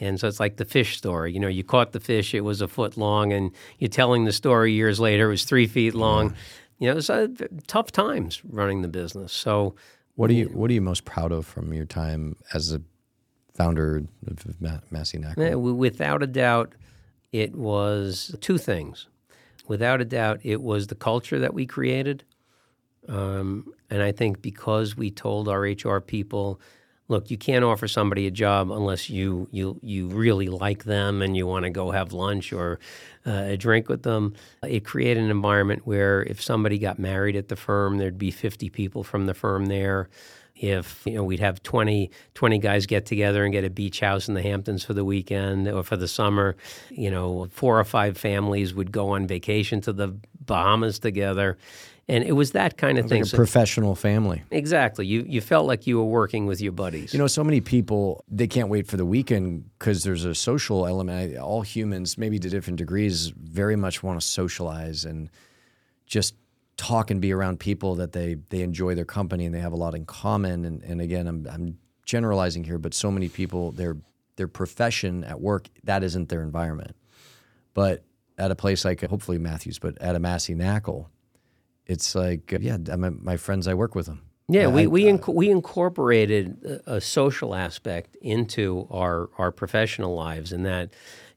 And 0.00 0.18
so 0.18 0.26
it's 0.26 0.40
like 0.40 0.56
the 0.56 0.64
fish 0.64 0.96
story. 0.96 1.32
You 1.32 1.40
know, 1.40 1.48
you 1.48 1.62
caught 1.62 1.92
the 1.92 2.00
fish, 2.00 2.34
it 2.34 2.40
was 2.40 2.60
a 2.60 2.68
foot 2.68 2.96
long, 2.96 3.32
and 3.32 3.52
you're 3.78 3.88
telling 3.88 4.24
the 4.24 4.32
story 4.32 4.72
years 4.72 4.98
later, 4.98 5.26
it 5.26 5.30
was 5.30 5.44
three 5.44 5.66
feet 5.66 5.94
long. 5.94 6.34
You 6.78 6.94
know, 6.94 7.00
so 7.00 7.28
tough 7.66 7.92
times 7.92 8.40
running 8.48 8.80
the 8.80 8.88
business. 8.88 9.32
So, 9.32 9.74
What 10.14 10.30
are 10.30 10.32
you 10.34 10.46
What 10.46 10.70
are 10.70 10.74
you 10.74 10.80
most 10.80 11.04
proud 11.04 11.30
of 11.30 11.46
from 11.46 11.74
your 11.74 11.84
time 11.84 12.36
as 12.54 12.72
a 12.72 12.80
founder 13.54 14.04
of 14.26 14.60
Ma- 14.60 14.80
Massey 14.90 15.18
Knakal? 15.18 15.50
w- 15.50 15.74
without 15.74 16.22
a 16.22 16.26
doubt, 16.26 16.74
it 17.32 17.54
was 17.54 18.34
two 18.40 18.56
things. 18.56 19.08
Without 19.68 20.00
a 20.00 20.04
doubt, 20.06 20.40
it 20.42 20.62
was 20.62 20.86
the 20.86 20.94
culture 20.94 21.38
that 21.38 21.52
we 21.52 21.66
created. 21.66 22.24
Um, 23.08 23.72
and 23.90 24.02
I 24.02 24.12
think 24.12 24.40
because 24.40 24.96
we 24.96 25.10
told 25.10 25.48
our 25.48 25.60
HR 25.60 25.98
people, 26.00 26.60
look, 27.10 27.30
you 27.30 27.36
can't 27.36 27.64
offer 27.64 27.88
somebody 27.88 28.26
a 28.26 28.30
job 28.30 28.70
unless 28.70 29.10
you 29.10 29.48
you 29.50 29.78
you 29.82 30.06
really 30.06 30.48
like 30.48 30.84
them 30.84 31.20
and 31.20 31.36
you 31.36 31.46
want 31.46 31.64
to 31.64 31.70
go 31.70 31.90
have 31.90 32.12
lunch 32.12 32.52
or 32.52 32.78
uh, 33.26 33.44
a 33.48 33.56
drink 33.56 33.88
with 33.88 34.04
them. 34.04 34.34
It 34.62 34.84
created 34.84 35.24
an 35.24 35.30
environment 35.30 35.82
where 35.84 36.22
if 36.22 36.40
somebody 36.40 36.78
got 36.78 36.98
married 36.98 37.36
at 37.36 37.48
the 37.48 37.56
firm, 37.56 37.98
there'd 37.98 38.16
be 38.16 38.30
50 38.30 38.70
people 38.70 39.02
from 39.02 39.26
the 39.26 39.34
firm 39.34 39.66
there. 39.66 40.08
If 40.54 41.02
you 41.04 41.14
know, 41.14 41.24
we'd 41.24 41.40
have 41.40 41.62
20, 41.62 42.10
20 42.34 42.58
guys 42.58 42.86
get 42.86 43.06
together 43.06 43.44
and 43.44 43.52
get 43.52 43.64
a 43.64 43.70
beach 43.70 44.00
house 44.00 44.28
in 44.28 44.34
the 44.34 44.42
Hamptons 44.42 44.84
for 44.84 44.94
the 44.94 45.04
weekend 45.04 45.66
or 45.68 45.82
for 45.82 45.96
the 45.96 46.08
summer. 46.08 46.54
You 46.90 47.10
know, 47.10 47.48
four 47.50 47.80
or 47.80 47.84
five 47.84 48.16
families 48.16 48.72
would 48.74 48.92
go 48.92 49.10
on 49.10 49.26
vacation 49.26 49.80
to 49.82 49.92
the 49.92 50.14
Bahamas 50.44 50.98
together, 50.98 51.58
and 52.10 52.24
it 52.24 52.32
was 52.32 52.50
that 52.52 52.76
kind 52.76 52.98
of 52.98 53.08
thing. 53.08 53.20
Like 53.20 53.26
a 53.26 53.30
So- 53.30 53.36
professional 53.36 53.94
family. 53.94 54.42
Exactly. 54.50 55.06
You 55.06 55.24
you 55.26 55.40
felt 55.40 55.66
like 55.66 55.86
you 55.86 55.96
were 55.98 56.04
working 56.20 56.46
with 56.46 56.60
your 56.60 56.72
buddies. 56.72 57.12
You 57.12 57.18
know, 57.18 57.26
so 57.28 57.44
many 57.44 57.60
people 57.60 58.24
they 58.28 58.46
can't 58.46 58.68
wait 58.68 58.86
for 58.86 58.96
the 58.96 59.06
weekend 59.06 59.70
because 59.78 60.02
there's 60.02 60.24
a 60.24 60.34
social 60.34 60.86
element. 60.86 61.36
All 61.38 61.62
humans, 61.62 62.18
maybe 62.18 62.38
to 62.38 62.48
different 62.48 62.78
degrees, 62.78 63.32
very 63.36 63.76
much 63.76 64.02
want 64.02 64.20
to 64.20 64.26
socialize 64.26 65.04
and 65.04 65.30
just 66.06 66.34
talk 66.76 67.10
and 67.10 67.20
be 67.20 67.32
around 67.32 67.60
people 67.60 67.94
that 67.96 68.12
they 68.12 68.36
they 68.48 68.62
enjoy 68.62 68.94
their 68.94 69.04
company 69.04 69.44
and 69.46 69.54
they 69.54 69.60
have 69.60 69.72
a 69.72 69.76
lot 69.76 69.94
in 69.94 70.04
common. 70.04 70.64
And, 70.64 70.82
and 70.82 71.00
again, 71.00 71.26
I'm 71.28 71.46
I'm 71.50 71.78
generalizing 72.04 72.64
here, 72.64 72.78
but 72.78 72.92
so 72.94 73.10
many 73.10 73.28
people 73.28 73.70
their 73.72 73.96
their 74.36 74.48
profession 74.48 75.22
at 75.24 75.40
work 75.40 75.68
that 75.84 76.02
isn't 76.02 76.28
their 76.28 76.42
environment. 76.42 76.96
But 77.74 78.02
at 78.38 78.50
a 78.50 78.54
place 78.56 78.84
like 78.84 79.02
hopefully 79.04 79.38
Matthews, 79.38 79.78
but 79.78 79.96
at 80.00 80.16
a 80.16 80.18
Massey 80.18 80.54
Knakal, 80.54 81.06
it's 81.90 82.14
like 82.14 82.56
yeah, 82.60 82.78
I'm, 82.88 83.20
my 83.22 83.36
friends 83.36 83.66
I 83.66 83.74
work 83.74 83.94
with 83.94 84.06
them. 84.06 84.22
yeah, 84.48 84.68
we 84.68 84.86
we 84.86 85.08
uh, 85.08 85.16
inc- 85.16 85.34
we 85.34 85.50
incorporated 85.50 86.80
a, 86.86 87.00
social 87.00 87.54
aspect 87.54 88.16
into 88.22 88.86
our 88.90 89.28
our 89.38 89.50
professional 89.50 90.14
lives, 90.14 90.52
in 90.52 90.62
that 90.62 90.90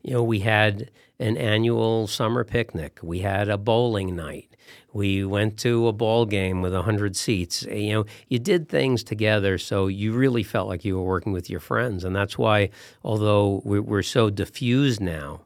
you 0.03 0.13
know 0.13 0.23
we 0.23 0.39
had 0.39 0.91
an 1.19 1.38
annual 1.38 2.07
summer 2.07 2.43
picnic, 2.43 2.99
we 3.01 3.19
had 3.19 3.49
a 3.49 3.57
bowling 3.57 4.15
night, 4.15 4.55
we 4.93 5.25
went 5.25 5.57
to 5.57 5.88
a 5.88 5.91
ball 5.93 6.25
game 6.25 6.61
with 6.61 6.73
hundred 6.73 7.15
seats. 7.15 7.65
Eh, 7.67 7.75
you 7.75 7.93
know, 7.93 8.05
you 8.27 8.38
did 8.38 8.69
things 8.69 9.03
together, 9.03 9.57
so 9.57 9.88
you 9.88 10.13
really 10.13 10.43
felt 10.43 10.67
like 10.67 10.85
you 10.85 10.95
were 10.97 11.03
working 11.03 11.34
with 11.34 11.49
your 11.49 11.59
friends, 11.59 12.03
and 12.03 12.15
that's 12.15 12.38
why, 12.38 12.69
although 13.03 13.61
we're 13.65 14.03
so 14.03 14.30
diffused 14.30 15.01
now 15.01 15.41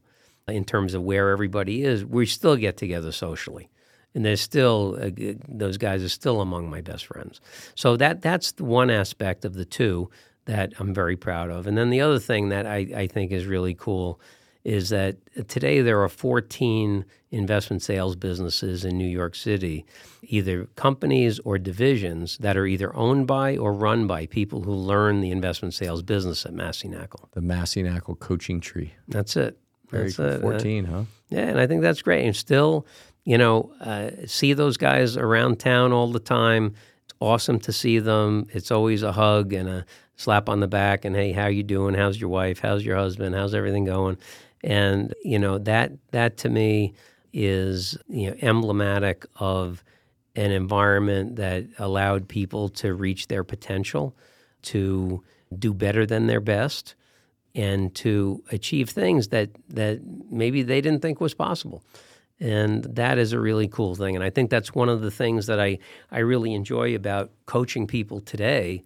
in 0.50 0.66
terms 0.66 0.94
of 0.94 1.02
where 1.02 1.30
everybody 1.30 1.84
is, 1.84 2.04
we 2.04 2.26
still 2.26 2.58
get 2.58 2.76
together 2.76 3.12
socially. 3.14 3.70
And 4.18 4.26
there's 4.26 4.42
still 4.42 4.98
uh, 5.00 5.12
those 5.48 5.78
guys 5.78 6.04
are 6.04 6.10
still 6.10 6.42
among 6.42 6.72
my 6.72 6.82
best 6.82 7.06
friends. 7.06 7.40
So 7.76 7.96
that 7.98 8.24
that's 8.24 8.52
the 8.54 8.64
one 8.64 8.90
aspect 8.90 9.46
of 9.46 9.54
the 9.54 9.64
two 9.64 10.10
that 10.46 10.74
I'm 10.80 10.92
very 10.92 11.16
proud 11.16 11.52
of. 11.52 11.68
And 11.68 11.78
then 11.78 11.92
the 11.92 12.02
other 12.02 12.18
thing 12.18 12.50
that 12.50 12.66
I, 12.66 12.88
I 12.96 13.06
think 13.06 13.32
is 13.32 13.46
really 13.46 13.76
cool 13.76 14.20
is 14.64 14.90
that 14.90 15.18
today 15.48 15.82
there 15.82 16.02
are 16.02 16.10
14 16.10 17.06
investment 17.30 17.84
sales 17.84 18.16
businesses 18.16 18.84
in 18.84 18.98
New 18.98 19.06
York 19.08 19.36
City, 19.36 19.86
either 20.24 20.66
companies 20.76 21.38
or 21.46 21.60
divisions 21.60 22.40
that 22.40 22.58
are 22.58 22.66
either 22.66 22.96
owned 22.96 23.28
by 23.28 23.56
or 23.56 23.72
run 23.72 24.08
by 24.08 24.26
people 24.26 24.64
who 24.64 24.72
learn 24.72 25.22
the 25.22 25.30
investment 25.30 25.76
sales 25.76 26.02
business 26.02 26.44
at 26.44 26.54
Massey 26.54 26.88
Knakal. 26.88 27.30
The 27.34 27.42
Massey 27.42 27.84
Knakal 27.84 28.18
coaching 28.18 28.62
tree. 28.62 28.96
That's 29.08 29.36
it. 29.38 29.60
Very 29.90 30.06
That's 30.06 30.18
cool. 30.18 30.26
it. 30.26 30.38
Uh, 30.38 30.40
14, 30.40 30.86
huh? 30.86 31.04
yeah, 31.30 31.42
and 31.42 31.60
I 31.60 31.68
think 31.68 31.82
that's 31.84 32.02
great. 32.02 32.26
And 32.26 32.36
still, 32.36 32.88
you 33.28 33.38
know, 33.38 33.74
uh, 33.82 34.12
see 34.26 34.54
those 34.54 34.78
guys 34.78 35.18
around 35.18 35.60
town 35.60 35.92
all 35.92 36.10
the 36.10 36.20
time. 36.20 36.74
It's 37.04 37.14
awesome 37.20 37.60
to 37.60 37.74
see 37.74 38.00
them. 38.00 38.48
It's 38.54 38.72
always 38.72 39.04
a 39.04 39.12
hug 39.12 39.52
and 39.52 39.68
a 39.68 39.86
slap 40.16 40.48
on 40.48 40.62
the 40.62 40.68
back 40.68 41.04
and 41.04 41.14
hey, 41.14 41.34
how 41.34 41.48
you 41.48 41.62
doing? 41.62 41.94
How's 41.94 42.22
your 42.22 42.30
wife? 42.30 42.60
How's 42.60 42.86
your 42.86 42.96
husband? 42.96 43.36
How's 43.36 43.54
everything 43.54 43.84
going? 43.84 44.18
And 44.64 45.14
you 45.26 45.38
know 45.40 45.58
that 45.58 45.92
that 46.12 46.38
to 46.38 46.50
me 46.50 46.94
is 47.34 47.98
you 48.08 48.30
know 48.30 48.38
emblematic 48.42 49.26
of 49.36 49.84
an 50.38 50.52
environment 50.52 51.36
that 51.36 51.66
allowed 51.80 52.30
people 52.30 52.70
to 52.70 52.94
reach 52.94 53.28
their 53.28 53.44
potential, 53.44 54.16
to 54.62 55.22
do 55.60 55.74
better 55.74 56.06
than 56.06 56.28
their 56.28 56.40
best, 56.40 56.96
and 57.54 57.94
to 57.96 58.42
achieve 58.54 58.90
things 58.90 59.28
that 59.28 59.50
that 59.68 60.00
maybe 60.32 60.64
they 60.64 60.80
didn't 60.80 61.02
think 61.02 61.20
was 61.20 61.34
possible. 61.34 61.84
And 62.40 62.84
that 62.84 63.18
is 63.18 63.34
a 63.34 63.40
really 63.40 63.68
cool 63.68 63.96
thing. 63.96 64.16
And 64.16 64.24
I 64.24 64.30
think 64.30 64.50
that's 64.50 64.76
one 64.76 64.90
of 64.90 65.02
the 65.02 65.10
things 65.12 65.48
that 65.48 65.60
I, 65.60 65.80
I 66.12 66.20
really 66.20 66.54
enjoy 66.54 66.96
about 66.96 67.32
coaching 67.46 67.88
people 67.88 68.22
today 68.22 68.84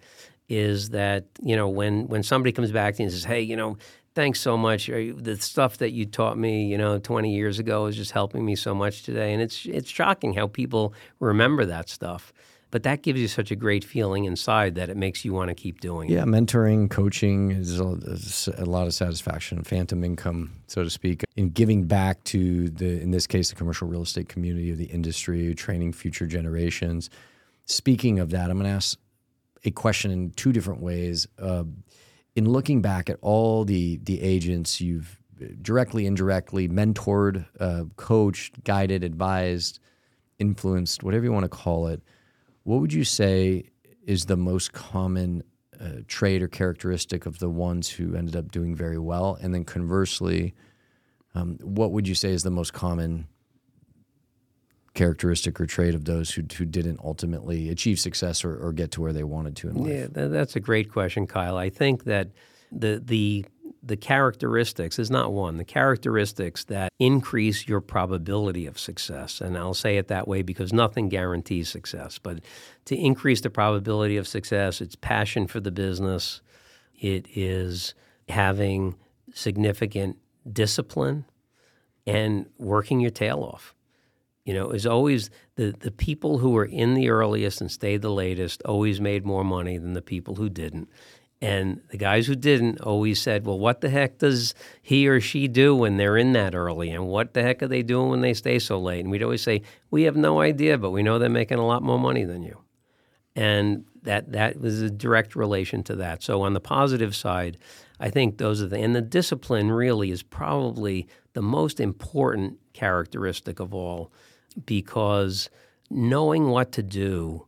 is 0.48 0.90
that, 0.90 1.26
you 1.42 1.56
know, 1.56 1.68
when, 1.68 2.08
when 2.08 2.22
somebody 2.22 2.52
comes 2.52 2.72
back 2.72 2.98
and 2.98 3.10
says, 3.10 3.24
hey, 3.24 3.40
you 3.40 3.56
know, 3.56 3.76
thanks 4.14 4.40
so 4.40 4.56
much. 4.56 4.86
The 4.86 5.36
stuff 5.40 5.78
that 5.78 5.92
you 5.92 6.06
taught 6.06 6.38
me, 6.38 6.66
you 6.66 6.78
know, 6.78 6.98
20 6.98 7.34
years 7.34 7.58
ago 7.58 7.86
is 7.86 7.96
just 7.96 8.12
helping 8.12 8.44
me 8.44 8.56
so 8.56 8.74
much 8.74 9.02
today. 9.02 9.32
And 9.32 9.42
it's, 9.42 9.66
it's 9.66 9.90
shocking 9.90 10.34
how 10.34 10.46
people 10.46 10.94
remember 11.20 11.64
that 11.66 11.88
stuff. 11.88 12.32
But 12.72 12.84
that 12.84 13.02
gives 13.02 13.20
you 13.20 13.28
such 13.28 13.50
a 13.50 13.54
great 13.54 13.84
feeling 13.84 14.24
inside 14.24 14.76
that 14.76 14.88
it 14.88 14.96
makes 14.96 15.26
you 15.26 15.34
want 15.34 15.50
to 15.50 15.54
keep 15.54 15.82
doing 15.82 16.08
yeah, 16.08 16.16
it. 16.16 16.18
Yeah, 16.20 16.24
mentoring, 16.24 16.88
coaching 16.88 17.50
is 17.50 17.78
a, 17.78 17.84
a, 18.56 18.64
lot 18.64 18.86
of 18.86 18.94
satisfaction, 18.94 19.62
phantom 19.62 20.02
income, 20.02 20.54
so 20.68 20.82
to 20.82 20.88
speak, 20.88 21.22
in 21.36 21.50
giving 21.50 21.84
back 21.84 22.24
to 22.24 22.70
the, 22.70 22.98
in 23.02 23.10
this 23.10 23.26
case, 23.26 23.50
the 23.50 23.56
commercial 23.56 23.86
real 23.86 24.00
estate 24.00 24.30
community 24.30 24.70
of 24.70 24.78
the 24.78 24.86
industry, 24.86 25.54
training 25.54 25.92
future 25.92 26.26
generations. 26.26 27.10
Speaking 27.66 28.18
of 28.18 28.30
that, 28.30 28.50
I'm 28.50 28.56
going 28.56 28.70
to 28.70 28.74
ask 28.74 28.98
a 29.64 29.70
question 29.70 30.10
in 30.10 30.30
two 30.30 30.50
different 30.50 30.80
ways. 30.80 31.28
Uh, 31.38 31.64
in 32.34 32.48
looking 32.48 32.80
back 32.80 33.10
at 33.10 33.18
all 33.20 33.66
the 33.66 33.98
the 33.98 34.22
agents 34.22 34.80
you've 34.80 35.20
directly, 35.60 36.06
indirectly 36.06 36.70
mentored, 36.70 37.44
uh, 37.60 37.84
coached, 37.96 38.64
guided, 38.64 39.04
advised, 39.04 39.78
influenced, 40.38 41.02
whatever 41.02 41.24
you 41.24 41.32
want 41.32 41.44
to 41.44 41.50
call 41.50 41.88
it 41.88 42.00
what 42.64 42.80
would 42.80 42.92
you 42.92 43.04
say 43.04 43.64
is 44.06 44.26
the 44.26 44.36
most 44.36 44.72
common 44.72 45.42
uh, 45.80 46.02
trait 46.06 46.42
or 46.42 46.48
characteristic 46.48 47.26
of 47.26 47.38
the 47.38 47.50
ones 47.50 47.88
who 47.88 48.14
ended 48.14 48.36
up 48.36 48.50
doing 48.50 48.74
very 48.74 48.98
well? 48.98 49.38
And 49.40 49.54
then 49.54 49.64
conversely, 49.64 50.54
um, 51.34 51.58
what 51.62 51.92
would 51.92 52.06
you 52.06 52.14
say 52.14 52.30
is 52.30 52.42
the 52.42 52.50
most 52.50 52.72
common 52.72 53.26
characteristic 54.94 55.58
or 55.60 55.66
trait 55.66 55.94
of 55.94 56.04
those 56.04 56.30
who, 56.30 56.42
who 56.56 56.64
didn't 56.64 57.00
ultimately 57.02 57.70
achieve 57.70 57.98
success 57.98 58.44
or, 58.44 58.56
or 58.58 58.72
get 58.72 58.90
to 58.92 59.00
where 59.00 59.12
they 59.12 59.24
wanted 59.24 59.56
to 59.56 59.68
in 59.68 59.76
life? 59.76 60.10
Yeah, 60.14 60.26
that's 60.28 60.56
a 60.56 60.60
great 60.60 60.92
question, 60.92 61.26
Kyle. 61.26 61.56
I 61.56 61.70
think 61.70 62.04
that 62.04 62.28
the 62.70 63.02
the 63.04 63.46
the 63.82 63.96
characteristics 63.96 64.98
is 64.98 65.10
not 65.10 65.32
one, 65.32 65.56
the 65.56 65.64
characteristics 65.64 66.64
that 66.64 66.92
increase 67.00 67.66
your 67.66 67.80
probability 67.80 68.66
of 68.66 68.78
success. 68.78 69.40
And 69.40 69.58
I'll 69.58 69.74
say 69.74 69.96
it 69.96 70.08
that 70.08 70.28
way 70.28 70.42
because 70.42 70.72
nothing 70.72 71.08
guarantees 71.08 71.68
success. 71.68 72.18
But 72.18 72.40
to 72.84 72.96
increase 72.96 73.40
the 73.40 73.50
probability 73.50 74.16
of 74.16 74.28
success, 74.28 74.80
it's 74.80 74.94
passion 74.94 75.48
for 75.48 75.58
the 75.58 75.72
business, 75.72 76.42
it 77.00 77.26
is 77.34 77.94
having 78.28 78.94
significant 79.34 80.16
discipline 80.50 81.24
and 82.06 82.46
working 82.58 83.00
your 83.00 83.10
tail 83.10 83.40
off. 83.42 83.74
You 84.44 84.54
know, 84.54 84.70
is 84.70 84.86
always 84.86 85.30
the, 85.54 85.72
the 85.78 85.92
people 85.92 86.38
who 86.38 86.50
were 86.50 86.64
in 86.64 86.94
the 86.94 87.10
earliest 87.10 87.60
and 87.60 87.70
stayed 87.70 88.02
the 88.02 88.10
latest 88.10 88.60
always 88.64 89.00
made 89.00 89.24
more 89.24 89.44
money 89.44 89.78
than 89.78 89.92
the 89.92 90.02
people 90.02 90.34
who 90.34 90.48
didn't. 90.48 90.88
And 91.42 91.80
the 91.90 91.96
guys 91.96 92.28
who 92.28 92.36
didn't 92.36 92.80
always 92.82 93.20
said, 93.20 93.44
well, 93.44 93.58
what 93.58 93.80
the 93.80 93.90
heck 93.90 94.18
does 94.18 94.54
he 94.80 95.08
or 95.08 95.20
she 95.20 95.48
do 95.48 95.74
when 95.74 95.96
they're 95.96 96.16
in 96.16 96.34
that 96.34 96.54
early? 96.54 96.90
And 96.90 97.08
what 97.08 97.34
the 97.34 97.42
heck 97.42 97.64
are 97.64 97.68
they 97.68 97.82
doing 97.82 98.10
when 98.10 98.20
they 98.20 98.32
stay 98.32 98.60
so 98.60 98.78
late? 98.78 99.00
And 99.00 99.10
we'd 99.10 99.24
always 99.24 99.42
say, 99.42 99.62
we 99.90 100.04
have 100.04 100.14
no 100.14 100.40
idea, 100.40 100.78
but 100.78 100.92
we 100.92 101.02
know 101.02 101.18
they're 101.18 101.28
making 101.28 101.58
a 101.58 101.66
lot 101.66 101.82
more 101.82 101.98
money 101.98 102.22
than 102.22 102.44
you. 102.44 102.58
And 103.34 103.86
that, 104.04 104.30
that 104.30 104.60
was 104.60 104.82
a 104.82 104.90
direct 104.90 105.34
relation 105.34 105.82
to 105.84 105.96
that. 105.96 106.22
So 106.22 106.42
on 106.42 106.52
the 106.52 106.60
positive 106.60 107.16
side, 107.16 107.58
I 107.98 108.08
think 108.08 108.38
those 108.38 108.62
are 108.62 108.68
the, 108.68 108.78
and 108.78 108.94
the 108.94 109.02
discipline 109.02 109.72
really 109.72 110.12
is 110.12 110.22
probably 110.22 111.08
the 111.32 111.42
most 111.42 111.80
important 111.80 112.60
characteristic 112.72 113.58
of 113.58 113.74
all 113.74 114.12
because 114.64 115.50
knowing 115.90 116.50
what 116.50 116.70
to 116.72 116.84
do 116.84 117.46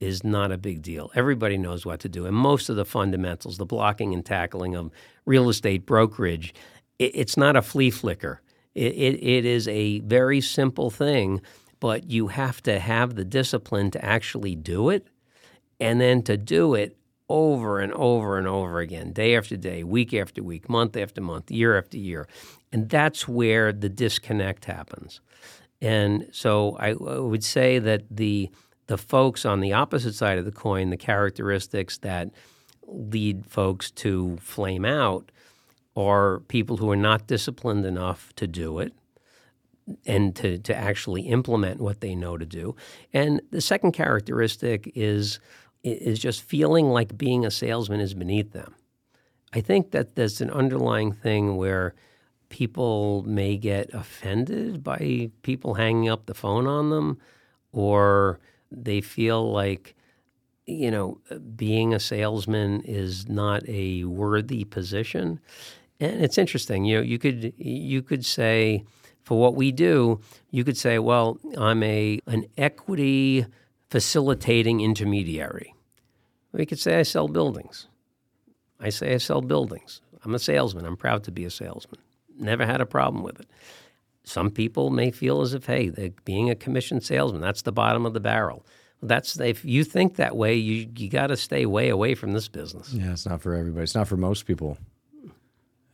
is 0.00 0.24
not 0.24 0.50
a 0.50 0.58
big 0.58 0.82
deal. 0.82 1.10
Everybody 1.14 1.58
knows 1.58 1.84
what 1.84 2.00
to 2.00 2.08
do. 2.08 2.26
And 2.26 2.34
most 2.34 2.68
of 2.68 2.76
the 2.76 2.86
fundamentals, 2.86 3.58
the 3.58 3.66
blocking 3.66 4.14
and 4.14 4.24
tackling 4.24 4.74
of 4.74 4.90
real 5.26 5.48
estate 5.48 5.84
brokerage, 5.84 6.54
it, 6.98 7.12
it's 7.14 7.36
not 7.36 7.54
a 7.54 7.62
flea 7.62 7.90
flicker. 7.90 8.40
It, 8.74 8.94
it, 8.94 9.22
it 9.22 9.44
is 9.44 9.68
a 9.68 10.00
very 10.00 10.40
simple 10.40 10.90
thing, 10.90 11.42
but 11.80 12.10
you 12.10 12.28
have 12.28 12.62
to 12.62 12.78
have 12.78 13.14
the 13.14 13.24
discipline 13.24 13.90
to 13.90 14.04
actually 14.04 14.56
do 14.56 14.88
it 14.88 15.06
and 15.78 16.00
then 16.00 16.22
to 16.22 16.36
do 16.36 16.74
it 16.74 16.96
over 17.28 17.78
and 17.78 17.92
over 17.92 18.38
and 18.38 18.46
over 18.46 18.80
again, 18.80 19.12
day 19.12 19.36
after 19.36 19.56
day, 19.56 19.84
week 19.84 20.12
after 20.14 20.42
week, 20.42 20.68
month 20.68 20.96
after 20.96 21.20
month, 21.20 21.50
year 21.50 21.78
after 21.78 21.96
year. 21.96 22.26
And 22.72 22.88
that's 22.88 23.28
where 23.28 23.72
the 23.72 23.88
disconnect 23.88 24.64
happens. 24.64 25.20
And 25.80 26.28
so 26.32 26.76
I, 26.78 26.90
I 26.90 27.18
would 27.20 27.44
say 27.44 27.78
that 27.78 28.04
the 28.10 28.50
the 28.90 28.98
folks 28.98 29.46
on 29.46 29.60
the 29.60 29.72
opposite 29.72 30.16
side 30.16 30.36
of 30.36 30.44
the 30.44 30.50
coin, 30.50 30.90
the 30.90 30.96
characteristics 30.96 31.98
that 31.98 32.28
lead 32.88 33.46
folks 33.46 33.88
to 33.92 34.36
flame 34.40 34.84
out, 34.84 35.30
are 35.94 36.40
people 36.48 36.78
who 36.78 36.90
are 36.90 36.96
not 36.96 37.28
disciplined 37.28 37.86
enough 37.86 38.32
to 38.34 38.48
do 38.48 38.80
it 38.80 38.92
and 40.04 40.34
to, 40.34 40.58
to 40.58 40.74
actually 40.74 41.22
implement 41.22 41.80
what 41.80 42.00
they 42.00 42.16
know 42.16 42.36
to 42.36 42.44
do. 42.44 42.74
And 43.12 43.40
the 43.52 43.60
second 43.60 43.92
characteristic 43.92 44.90
is 44.96 45.38
is 45.84 46.18
just 46.18 46.42
feeling 46.42 46.90
like 46.90 47.16
being 47.16 47.46
a 47.46 47.50
salesman 47.50 48.00
is 48.00 48.12
beneath 48.12 48.52
them. 48.52 48.74
I 49.54 49.60
think 49.60 49.92
that 49.92 50.16
there's 50.16 50.40
an 50.40 50.50
underlying 50.50 51.12
thing 51.12 51.56
where 51.56 51.94
people 52.48 53.22
may 53.22 53.56
get 53.56 53.94
offended 53.94 54.82
by 54.82 55.30
people 55.42 55.74
hanging 55.74 56.10
up 56.10 56.26
the 56.26 56.34
phone 56.34 56.66
on 56.66 56.90
them 56.90 57.18
or 57.72 58.40
they 58.70 59.00
feel 59.00 59.50
like 59.52 59.94
you 60.66 60.90
know 60.90 61.20
being 61.56 61.94
a 61.94 62.00
salesman 62.00 62.82
is 62.82 63.28
not 63.28 63.68
a 63.68 64.04
worthy 64.04 64.64
position. 64.64 65.40
And 65.98 66.22
it's 66.22 66.38
interesting 66.38 66.84
you 66.84 66.96
know 66.96 67.02
you 67.02 67.18
could 67.18 67.52
you 67.58 68.02
could 68.02 68.24
say 68.24 68.84
for 69.22 69.38
what 69.38 69.54
we 69.54 69.70
do 69.70 70.20
you 70.50 70.64
could 70.64 70.76
say 70.76 70.98
well 70.98 71.38
i'm 71.58 71.82
a 71.82 72.20
an 72.26 72.46
equity 72.56 73.46
facilitating 73.90 74.80
intermediary. 74.80 75.74
We 76.52 76.66
could 76.66 76.78
say 76.78 76.98
i 76.98 77.02
sell 77.02 77.28
buildings. 77.28 77.88
I 78.78 78.88
say 78.90 79.14
i 79.14 79.18
sell 79.18 79.42
buildings. 79.42 80.00
I'm 80.24 80.34
a 80.34 80.38
salesman. 80.38 80.84
I'm 80.84 80.96
proud 80.96 81.24
to 81.24 81.30
be 81.30 81.44
a 81.44 81.50
salesman. 81.50 82.00
Never 82.38 82.66
had 82.66 82.80
a 82.80 82.86
problem 82.86 83.22
with 83.22 83.40
it 83.40 83.48
some 84.24 84.50
people 84.50 84.90
may 84.90 85.10
feel 85.10 85.40
as 85.40 85.54
if, 85.54 85.66
hey, 85.66 86.12
being 86.24 86.50
a 86.50 86.54
commission 86.54 87.00
salesman, 87.00 87.40
that's 87.40 87.62
the 87.62 87.72
bottom 87.72 88.06
of 88.06 88.14
the 88.14 88.20
barrel. 88.20 88.64
That's 89.02 89.40
if 89.40 89.64
you 89.64 89.82
think 89.82 90.16
that 90.16 90.36
way, 90.36 90.54
you 90.54 90.88
you 90.94 91.08
got 91.08 91.28
to 91.28 91.36
stay 91.36 91.64
way 91.64 91.88
away 91.88 92.14
from 92.14 92.32
this 92.32 92.48
business. 92.48 92.92
Yeah, 92.92 93.12
it's 93.12 93.26
not 93.26 93.40
for 93.40 93.54
everybody. 93.54 93.82
It's 93.82 93.94
not 93.94 94.08
for 94.08 94.18
most 94.18 94.46
people. 94.46 94.76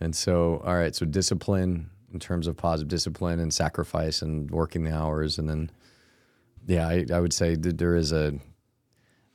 And 0.01 0.15
so, 0.15 0.61
all 0.65 0.75
right, 0.75 0.95
so 0.95 1.07
discipline 1.07 1.91
in 2.13 2.19
terms 2.19 2.47
of 2.47 2.57
positive 2.57 2.89
discipline 2.89 3.39
and 3.41 3.55
sacrifice 3.55 4.23
and 4.23 4.51
working 4.51 4.85
the 4.85 4.95
hours, 4.95 5.39
and 5.39 5.49
then, 5.49 5.71
yeah, 6.67 6.89
I, 6.89 7.07
I 7.13 7.21
would 7.21 7.33
say 7.33 7.55
that 7.55 7.79
there 7.79 7.95
is 7.95 8.13
a 8.13 8.35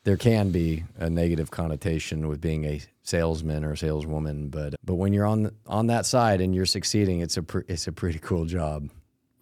there 0.03 0.17
can 0.17 0.51
be 0.51 0.83
a 0.97 1.09
negative 1.09 1.51
connotation 1.51 2.27
with 2.27 2.41
being 2.41 2.65
a 2.65 2.81
salesman 3.03 3.63
or 3.63 3.75
saleswoman, 3.75 4.49
but 4.49 4.75
but 4.83 4.95
when 4.95 5.13
you're 5.13 5.25
on 5.25 5.51
on 5.65 5.87
that 5.87 6.05
side 6.05 6.41
and 6.41 6.53
you're 6.55 6.65
succeeding, 6.65 7.19
it's 7.19 7.37
a 7.37 7.43
pr- 7.43 7.61
it's 7.67 7.87
a 7.87 7.91
pretty 7.91 8.19
cool 8.19 8.45
job. 8.45 8.89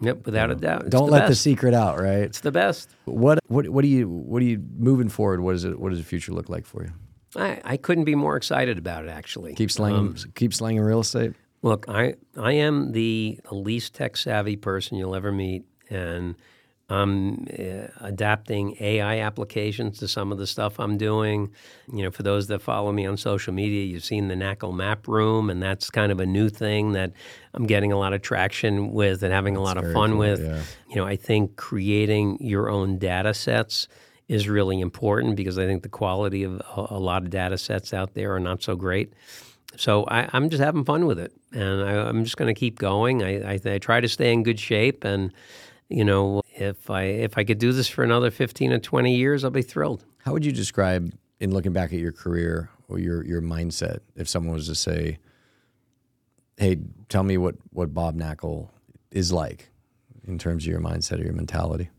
Yep, 0.02 0.26
without 0.26 0.50
you 0.50 0.56
know, 0.56 0.58
a 0.58 0.62
doubt. 0.62 0.82
It's 0.84 0.92
Don't 0.92 1.08
the 1.08 1.12
let 1.12 1.20
best. 1.22 1.30
the 1.30 1.36
secret 1.36 1.74
out, 1.74 2.00
right? 2.00 2.20
It's 2.24 2.40
the 2.40 2.52
best. 2.52 2.90
What 3.06 3.40
what 3.48 3.68
what 3.70 3.82
do 3.82 3.88
you 3.88 4.08
what 4.08 4.42
are 4.42 4.46
you 4.46 4.64
moving 4.78 5.10
forward? 5.10 5.42
What 5.42 5.56
is 5.56 5.66
it? 5.66 5.80
What 5.80 5.90
does 5.90 6.00
the 6.00 6.06
future 6.06 6.32
look 6.32 6.50
like 6.50 6.66
for 6.66 6.84
you? 6.84 6.92
I, 7.36 7.62
I 7.64 7.78
couldn't 7.78 8.06
be 8.06 8.16
more 8.16 8.38
excited 8.38 8.78
about 8.78 9.04
it. 9.04 9.10
Actually, 9.10 9.56
keep 9.56 9.72
slanging 9.72 10.00
um, 10.00 10.16
keep 10.36 10.54
slanging 10.54 10.82
real 10.82 11.02
estate. 11.02 11.34
Look, 11.62 11.86
I 11.90 12.16
I 12.38 12.54
am 12.54 12.94
the 12.94 13.40
least 13.52 13.94
tech 13.94 14.16
savvy 14.16 14.56
person 14.56 14.98
you'll 14.98 15.16
ever 15.16 15.32
meet, 15.32 15.66
and 15.90 16.36
I'm 16.90 17.48
uh, 17.58 17.88
adapting 18.02 18.76
AI 18.80 19.20
applications 19.20 20.00
to 20.00 20.08
some 20.08 20.32
of 20.32 20.40
the 20.40 20.48
stuff 20.48 20.80
I'm 20.80 20.98
doing. 20.98 21.52
You 21.94 22.04
know, 22.04 22.12
for 22.12 22.24
those 22.24 22.48
that 22.48 22.62
follow 22.62 22.92
me 22.92 23.06
on 23.06 23.16
social 23.18 23.54
media, 23.54 23.86
you've 23.86 24.04
seen 24.04 24.28
the 24.28 24.36
NACL 24.36 24.74
Map 24.74 25.08
Room, 25.08 25.50
and 25.50 25.62
that's 25.62 25.90
kind 25.92 26.12
of 26.12 26.20
a 26.20 26.26
new 26.26 26.50
thing 26.50 26.94
that 26.94 27.14
I'm 27.54 27.68
getting 27.68 27.92
a 27.92 27.98
lot 27.98 28.14
of 28.14 28.22
traction 28.22 28.92
with 28.92 29.22
and 29.22 29.32
having 29.32 29.54
that's 29.54 29.62
a 29.62 29.64
lot 29.64 29.78
of 29.78 29.94
fun 29.94 30.12
cool, 30.12 30.20
with. 30.20 30.42
Yeah. 30.42 30.62
You 30.90 30.96
know, 30.96 31.06
I 31.06 31.16
think 31.16 31.58
creating 31.58 32.38
your 32.42 32.70
own 32.70 32.98
data 32.98 33.34
sets 33.34 33.88
is 34.28 34.48
really 34.48 34.80
important 34.80 35.36
because 35.36 35.58
I 35.58 35.66
think 35.66 35.84
the 35.84 35.90
quality 35.90 36.44
of 36.44 36.62
a, 36.76 36.88
a 36.92 37.00
lot 37.00 37.24
of 37.24 37.30
data 37.30 37.58
sets 37.58 37.94
out 37.94 38.14
there 38.14 38.34
are 38.34 38.40
not 38.40 38.64
so 38.64 38.76
great. 38.76 39.14
So 39.76 40.04
I, 40.06 40.36
am 40.36 40.50
just 40.50 40.64
having 40.64 40.84
fun 40.84 41.06
with 41.06 41.20
it, 41.20 41.32
and 41.52 41.84
I, 41.84 42.10
am 42.10 42.24
just 42.24 42.38
going 42.38 42.54
to 42.54 42.60
keep 42.60 42.80
going. 42.80 43.22
I, 43.24 43.54
I, 43.54 43.60
I, 43.64 43.78
try 43.78 44.02
to 44.02 44.08
stay 44.08 44.34
in 44.34 44.42
good 44.42 44.60
shape, 44.60 45.04
and 45.04 45.32
you 45.90 46.04
know, 46.04 46.42
if 46.60 46.90
I 46.90 47.04
if 47.04 47.38
I 47.38 47.44
could 47.44 47.58
do 47.58 47.72
this 47.72 47.88
for 47.88 48.04
another 48.04 48.32
15 48.32 48.74
or 48.74 48.80
20 48.80 49.16
years, 49.16 49.44
I'll 49.44 49.52
be 49.52 49.62
thrilled. 49.62 50.06
How 50.20 50.34
would 50.34 50.46
you 50.46 50.52
describe, 50.52 51.14
in 51.40 51.52
looking 51.52 51.74
back 51.74 51.94
at 51.94 52.00
your 52.00 52.12
career 52.12 52.70
or 52.88 53.00
your 53.00 53.24
your 53.26 53.42
mindset, 53.42 54.00
if 54.16 54.28
someone 54.28 54.54
was 54.54 54.68
to 54.68 54.76
say, 54.76 55.18
"Hey, 56.58 56.78
tell 57.08 57.24
me 57.24 57.38
what 57.38 57.56
what 57.72 57.94
Bob 57.94 58.16
Knakal 58.18 58.70
is 59.12 59.32
like 59.32 59.70
in 60.28 60.38
terms 60.38 60.66
of 60.66 60.72
your 60.72 60.82
mindset 60.82 61.20
or 61.20 61.24
your 61.24 61.34
mentality"? 61.34 61.90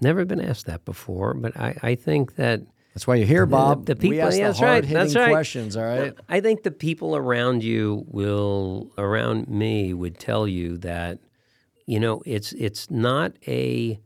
Never 0.00 0.24
been 0.24 0.40
asked 0.40 0.66
that 0.66 0.84
before, 0.84 1.34
but 1.34 1.56
I, 1.56 1.76
I 1.82 1.94
think 1.94 2.36
that 2.36 2.62
that's 2.94 3.06
why 3.06 3.16
you're 3.16 3.26
here, 3.26 3.46
Bob. 3.46 3.86
The, 3.86 3.94
the 3.94 4.00
people, 4.00 4.16
we 4.16 4.20
ask 4.20 4.38
yeah, 4.38 4.50
the 4.50 4.66
right. 4.66 4.88
That's 4.88 5.14
right. 5.14 5.30
questions. 5.30 5.76
All 5.76 5.84
right. 5.84 6.12
I 6.28 6.40
think 6.40 6.64
the 6.64 6.72
people 6.72 7.14
around 7.14 7.62
you 7.62 8.04
will, 8.08 8.90
around 8.98 9.48
me, 9.48 9.94
would 9.94 10.18
tell 10.18 10.48
you 10.48 10.76
that, 10.78 11.20
you 11.90 11.98
know, 11.98 12.22
it's 12.24 12.52
it's 12.52 12.88
not 12.88 13.32
a 13.48 13.98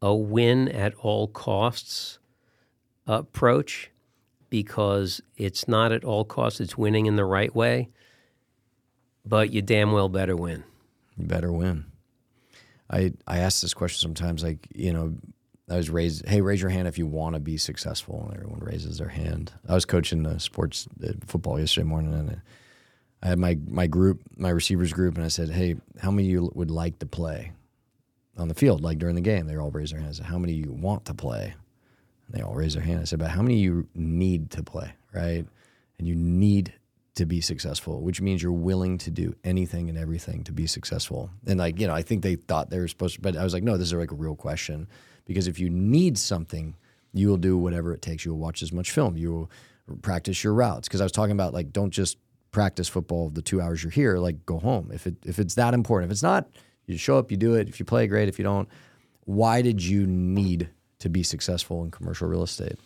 a 0.00 0.14
win 0.14 0.66
at 0.70 0.94
all 0.94 1.28
costs 1.28 2.18
approach 3.06 3.90
because 4.48 5.20
it's 5.36 5.68
not 5.68 5.92
at 5.92 6.04
all 6.04 6.24
costs. 6.24 6.58
It's 6.58 6.78
winning 6.78 7.04
in 7.04 7.16
the 7.16 7.26
right 7.26 7.54
way, 7.54 7.90
but 9.26 9.52
you 9.52 9.60
damn 9.60 9.92
well 9.92 10.08
better 10.08 10.36
win. 10.36 10.64
You 11.18 11.26
better 11.26 11.52
win. 11.52 11.84
I 12.90 13.12
I 13.26 13.40
ask 13.40 13.60
this 13.60 13.74
question 13.74 14.00
sometimes, 14.00 14.42
like 14.42 14.66
you 14.74 14.94
know, 14.94 15.14
I 15.68 15.76
was 15.76 15.90
raised, 15.90 16.26
hey, 16.26 16.40
raise 16.40 16.62
your 16.62 16.70
hand 16.70 16.88
if 16.88 16.96
you 16.96 17.06
want 17.06 17.34
to 17.34 17.40
be 17.40 17.58
successful, 17.58 18.24
and 18.24 18.34
everyone 18.38 18.60
raises 18.60 18.96
their 18.96 19.08
hand. 19.08 19.52
I 19.68 19.74
was 19.74 19.84
coaching 19.84 20.22
the 20.22 20.40
sports 20.40 20.88
football 21.26 21.60
yesterday 21.60 21.86
morning, 21.86 22.14
and 22.14 22.40
I 23.22 23.28
had 23.28 23.38
my 23.38 23.58
my 23.66 23.86
group, 23.86 24.22
my 24.36 24.50
receivers 24.50 24.92
group, 24.92 25.16
and 25.16 25.24
I 25.24 25.28
said, 25.28 25.50
hey, 25.50 25.76
how 26.00 26.10
many 26.10 26.28
of 26.28 26.32
you 26.32 26.52
would 26.54 26.70
like 26.70 26.98
to 27.00 27.06
play 27.06 27.52
on 28.36 28.48
the 28.48 28.54
field, 28.54 28.82
like 28.82 28.98
during 28.98 29.16
the 29.16 29.20
game? 29.20 29.46
They 29.46 29.56
all 29.56 29.70
raised 29.70 29.92
their 29.92 30.00
hands. 30.00 30.18
How 30.18 30.38
many 30.38 30.52
of 30.52 30.66
you 30.66 30.72
want 30.72 31.04
to 31.06 31.14
play? 31.14 31.54
And 32.26 32.36
they 32.36 32.42
all 32.42 32.54
raised 32.54 32.76
their 32.76 32.84
hand. 32.84 33.00
I 33.00 33.04
said, 33.04 33.18
but 33.18 33.30
how 33.30 33.42
many 33.42 33.54
of 33.54 33.60
you 33.60 33.88
need 33.94 34.50
to 34.52 34.62
play, 34.62 34.92
right? 35.12 35.44
And 35.98 36.06
you 36.06 36.14
need 36.14 36.72
to 37.16 37.26
be 37.26 37.40
successful, 37.40 38.00
which 38.00 38.20
means 38.20 38.40
you're 38.40 38.52
willing 38.52 38.96
to 38.98 39.10
do 39.10 39.34
anything 39.42 39.88
and 39.88 39.98
everything 39.98 40.44
to 40.44 40.52
be 40.52 40.68
successful. 40.68 41.30
And 41.46 41.58
like, 41.58 41.80
you 41.80 41.88
know, 41.88 41.94
I 41.94 42.02
think 42.02 42.22
they 42.22 42.36
thought 42.36 42.70
they 42.70 42.78
were 42.78 42.86
supposed 42.86 43.16
to, 43.16 43.20
but 43.20 43.36
I 43.36 43.42
was 43.42 43.52
like, 43.52 43.64
no, 43.64 43.76
this 43.76 43.88
is 43.88 43.94
like 43.94 44.12
a 44.12 44.14
real 44.14 44.36
question. 44.36 44.86
Because 45.24 45.48
if 45.48 45.58
you 45.58 45.68
need 45.68 46.16
something, 46.16 46.76
you 47.12 47.28
will 47.28 47.36
do 47.36 47.58
whatever 47.58 47.92
it 47.92 48.02
takes. 48.02 48.24
You 48.24 48.30
will 48.30 48.38
watch 48.38 48.62
as 48.62 48.72
much 48.72 48.92
film. 48.92 49.16
You 49.16 49.32
will 49.88 49.96
practice 49.96 50.44
your 50.44 50.54
routes. 50.54 50.86
Because 50.86 51.00
I 51.00 51.04
was 51.04 51.12
talking 51.12 51.32
about 51.32 51.52
like, 51.52 51.72
don't 51.72 51.90
just 51.90 52.18
practice 52.58 52.88
football 52.88 53.30
the 53.30 53.40
two 53.40 53.60
hours 53.60 53.84
you're 53.84 53.92
here. 53.92 54.18
Like, 54.18 54.44
go 54.44 54.58
home. 54.58 54.90
If 54.92 55.06
it 55.06 55.14
if 55.24 55.38
it's 55.38 55.54
that 55.54 55.74
important. 55.74 56.10
If 56.10 56.12
it's 56.12 56.24
not, 56.24 56.48
you 56.86 56.98
show 56.98 57.16
up, 57.16 57.30
you 57.30 57.36
do 57.36 57.54
it. 57.54 57.68
If 57.68 57.78
you 57.78 57.86
play, 57.86 58.08
great. 58.08 58.28
If 58.28 58.36
you 58.36 58.42
don't, 58.42 58.68
why 59.26 59.62
did 59.62 59.80
you 59.80 60.08
need 60.08 60.68
to 60.98 61.08
be 61.08 61.22
successful 61.22 61.84
in 61.84 61.92
commercial 61.92 62.26
real 62.26 62.42
estate? 62.42 62.80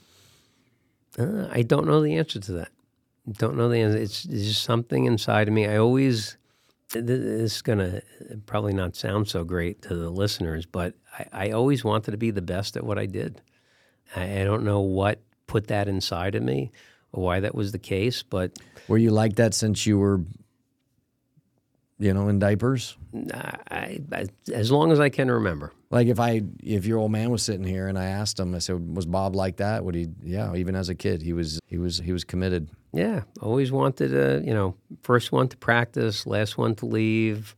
Uh, 1.19 1.49
I 1.51 1.63
don't 1.63 1.87
know 1.87 2.03
the 2.03 2.19
answer 2.19 2.39
to 2.39 2.53
that. 2.53 2.69
Don't 3.39 3.57
know 3.57 3.71
the 3.71 3.79
answer. 3.79 3.97
It's, 3.97 4.27
it's 4.27 4.45
just 4.45 4.63
something 4.63 5.07
inside 5.07 5.49
of 5.49 5.55
me. 5.55 5.67
I 5.67 5.79
always, 5.79 6.37
this 6.91 7.55
is 7.55 7.63
going 7.63 7.79
to 7.79 8.03
probably 8.45 8.75
not 8.75 8.95
sound 8.95 9.29
so 9.29 9.43
great 9.43 9.81
to 9.83 9.95
the 9.95 10.11
listeners, 10.11 10.67
but 10.67 10.93
I, 11.19 11.47
I 11.47 11.51
always 11.53 11.83
wanted 11.83 12.11
to 12.11 12.19
be 12.19 12.31
the 12.31 12.43
best 12.43 12.77
at 12.77 12.85
what 12.85 12.99
I 12.99 13.07
did. 13.07 13.41
I, 14.15 14.41
I 14.41 14.45
don't 14.45 14.65
know 14.65 14.81
what 14.81 15.23
put 15.47 15.69
that 15.69 15.89
inside 15.89 16.35
of 16.35 16.43
me 16.43 16.73
why 17.13 17.41
that 17.41 17.55
was 17.55 17.73
the 17.73 17.79
case, 17.79 18.23
but. 18.23 18.59
Were 18.89 18.99
you 18.99 19.11
like 19.11 19.37
that 19.37 19.55
since 19.55 19.87
you 19.87 19.99
were 19.99 20.21
you 22.03 22.13
know, 22.13 22.29
in 22.29 22.41
diapers? 22.41 22.97
I, 23.33 24.01
I, 24.11 24.27
as 24.53 24.73
long 24.73 24.91
as 24.91 24.99
I 24.99 25.09
can 25.09 25.31
remember. 25.31 25.73
Like 25.91 26.09
if 26.09 26.19
I, 26.19 26.43
if 26.61 26.85
your 26.85 26.99
old 26.99 27.13
man 27.13 27.31
was 27.31 27.45
sitting 27.45 27.65
here 27.65 27.87
and 27.87 27.97
I 27.97 28.07
asked 28.07 28.41
him, 28.41 28.55
I 28.55 28.59
said, 28.59 28.97
"Was 28.97 29.07
Bob 29.07 29.37
like 29.37 29.59
that?" 29.59 29.85
Would 29.85 29.95
he? 29.95 30.09
Yeah, 30.23 30.55
even 30.57 30.75
as 30.75 30.89
a 30.89 30.95
kid, 30.95 31.23
he 31.23 31.33
was. 31.33 31.61
He 31.67 31.79
was. 31.79 31.99
He 31.99 32.13
was 32.13 32.25
committed. 32.25 32.71
Yeah, 32.93 33.23
always 33.41 33.71
wanted 33.71 34.09
to. 34.09 34.43
You 34.45 34.55
know, 34.55 34.75
first 35.03 35.31
one 35.31 35.49
to 35.49 35.57
practice, 35.57 36.27
last 36.27 36.59
one 36.59 36.75
to 36.77 36.87
leave. 36.87 37.55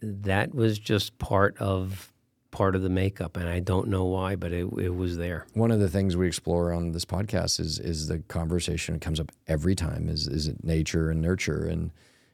That 0.00 0.54
was 0.54 0.78
just 0.78 1.18
part 1.18 1.58
of 1.58 2.12
part 2.54 2.76
of 2.76 2.82
the 2.82 2.88
makeup, 2.88 3.36
and 3.36 3.48
I 3.48 3.58
don't 3.58 3.88
know 3.88 4.04
why, 4.04 4.36
but 4.36 4.52
it, 4.52 4.68
it 4.78 4.94
was 4.94 5.16
there. 5.16 5.44
One 5.54 5.72
of 5.72 5.80
the 5.80 5.88
things 5.88 6.16
we 6.16 6.28
explore 6.28 6.72
on 6.72 6.92
this 6.92 7.04
podcast 7.04 7.58
is 7.58 7.80
is 7.80 8.06
the 8.06 8.20
conversation 8.20 8.94
that 8.94 9.00
comes 9.00 9.18
up 9.18 9.32
every 9.48 9.74
time 9.74 10.08
is 10.08 10.28
is 10.28 10.46
it 10.46 10.62
nature 10.62 11.10
and 11.10 11.20
nurture 11.20 11.66
and 11.66 11.90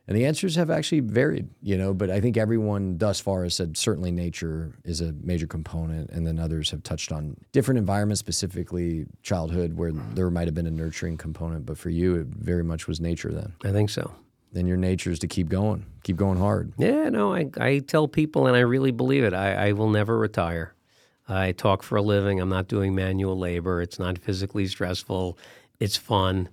and 0.07 0.19
the 0.19 0.27
answers 0.27 0.57
have 0.57 0.71
actually 0.71 1.01
varied, 1.01 1.49
you 1.63 1.79
know, 1.79 1.95
but 1.95 2.11
I 2.11 2.21
think 2.21 2.37
everyone 2.37 2.99
thus 2.99 3.21
far 3.21 3.45
has 3.45 3.55
said 3.55 3.77
certainly 3.77 4.11
nature 4.11 4.75
is 4.85 5.01
a 5.01 5.13
major 5.23 5.47
component. 5.47 6.11
And 6.11 6.27
then 6.27 6.39
others 6.41 6.71
have 6.73 6.83
touched 6.83 7.13
on 7.13 7.37
different 7.53 7.79
environments, 7.79 8.19
specifically 8.19 9.07
childhood, 9.23 9.75
where 9.75 9.93
there 9.93 10.29
might 10.29 10.49
have 10.49 10.55
been 10.55 10.67
a 10.67 10.71
nurturing 10.71 11.17
component. 11.17 11.65
But 11.65 11.79
for 11.79 11.91
you, 11.91 12.17
it 12.17 12.27
very 12.27 12.65
much 12.65 12.89
was 12.89 13.01
nature 13.01 13.31
then. 13.31 13.53
I 13.65 13.71
think 13.71 13.89
so. 13.89 14.13
Then 14.53 14.67
your 14.67 14.77
nature 14.77 15.11
is 15.11 15.21
to 15.21 15.29
keep 15.29 15.49
going, 15.49 15.87
keep 16.03 16.17
going 16.17 16.39
hard. 16.39 16.73
Yeah, 16.77 17.09
no, 17.09 17.33
I, 17.33 17.49
I 17.59 17.79
tell 17.79 18.09
people, 18.09 18.47
and 18.47 18.57
I 18.57 18.61
really 18.61 18.91
believe 18.91 19.23
it, 19.23 19.33
I, 19.33 19.69
I 19.69 19.73
will 19.73 19.91
never 19.91 20.19
retire. 20.19 20.75
I 21.29 21.53
talk 21.53 21.85
for 21.85 21.97
a 21.97 22.03
living. 22.03 22.41
I'm 22.41 22.49
not 22.49 22.67
doing 22.67 22.95
manual 22.95 23.39
labor. 23.39 23.81
It's 23.81 23.99
not 23.99 24.19
physically 24.19 24.67
stressful. 24.67 25.39
It's 25.79 25.97
fun. 25.97 26.49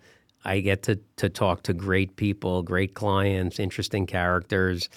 I 0.45 0.60
get 0.60 0.84
to 0.84 0.99
to 1.18 1.30
talk 1.30 1.64
to 1.64 1.74
great 1.74 2.15
people, 2.15 2.61
great 2.61 2.94
clients, 2.94 3.60
interesting 3.60 4.06
characters, 4.06 4.88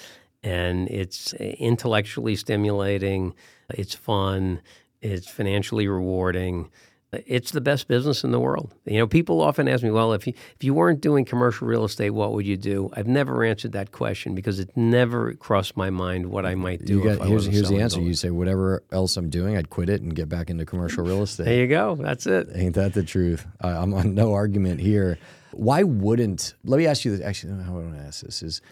and 0.42 0.88
it's 0.88 1.32
intellectually 1.34 2.36
stimulating. 2.36 3.34
It's 3.70 3.94
fun. 3.94 4.60
It's 5.00 5.28
financially 5.28 5.88
rewarding. 5.88 6.70
It's 7.12 7.50
the 7.50 7.60
best 7.60 7.88
business 7.88 8.22
in 8.22 8.30
the 8.30 8.38
world. 8.38 8.72
You 8.84 8.98
know, 8.98 9.06
people 9.08 9.40
often 9.40 9.66
ask 9.66 9.82
me, 9.82 9.90
"Well, 9.90 10.12
if 10.12 10.28
you 10.28 10.32
if 10.54 10.62
you 10.62 10.74
weren't 10.74 11.00
doing 11.00 11.24
commercial 11.24 11.66
real 11.66 11.84
estate, 11.84 12.10
what 12.10 12.32
would 12.32 12.46
you 12.46 12.56
do?" 12.56 12.88
I've 12.92 13.08
never 13.08 13.42
answered 13.42 13.72
that 13.72 13.90
question 13.90 14.36
because 14.36 14.60
it 14.60 14.76
never 14.76 15.34
crossed 15.34 15.76
my 15.76 15.90
mind 15.90 16.26
what 16.26 16.46
I 16.46 16.54
might 16.54 16.84
do. 16.84 17.02
Got, 17.02 17.26
here's 17.26 17.46
here's 17.46 17.68
the 17.68 17.80
answer. 17.80 18.00
You 18.00 18.14
say, 18.14 18.30
"Whatever 18.30 18.84
else 18.92 19.16
I'm 19.16 19.28
doing, 19.28 19.56
I'd 19.56 19.70
quit 19.70 19.88
it 19.88 20.02
and 20.02 20.14
get 20.14 20.28
back 20.28 20.50
into 20.50 20.64
commercial 20.64 21.04
real 21.04 21.22
estate." 21.22 21.44
there 21.46 21.56
you 21.56 21.66
go. 21.66 21.96
That's 21.96 22.26
it. 22.26 22.48
Ain't 22.54 22.76
that 22.76 22.94
the 22.94 23.02
truth? 23.02 23.44
I'm 23.60 23.92
on 23.92 24.14
no 24.14 24.32
argument 24.32 24.80
here. 24.80 25.18
Why 25.52 25.82
wouldn't? 25.82 26.54
Let 26.64 26.78
me 26.78 26.86
ask 26.86 27.04
you 27.04 27.16
this. 27.16 27.26
Actually, 27.26 27.62
how 27.64 27.72
I 27.72 27.82
want 27.82 27.96
to 27.96 28.02
ask 28.02 28.22
this 28.22 28.40
is, 28.40 28.62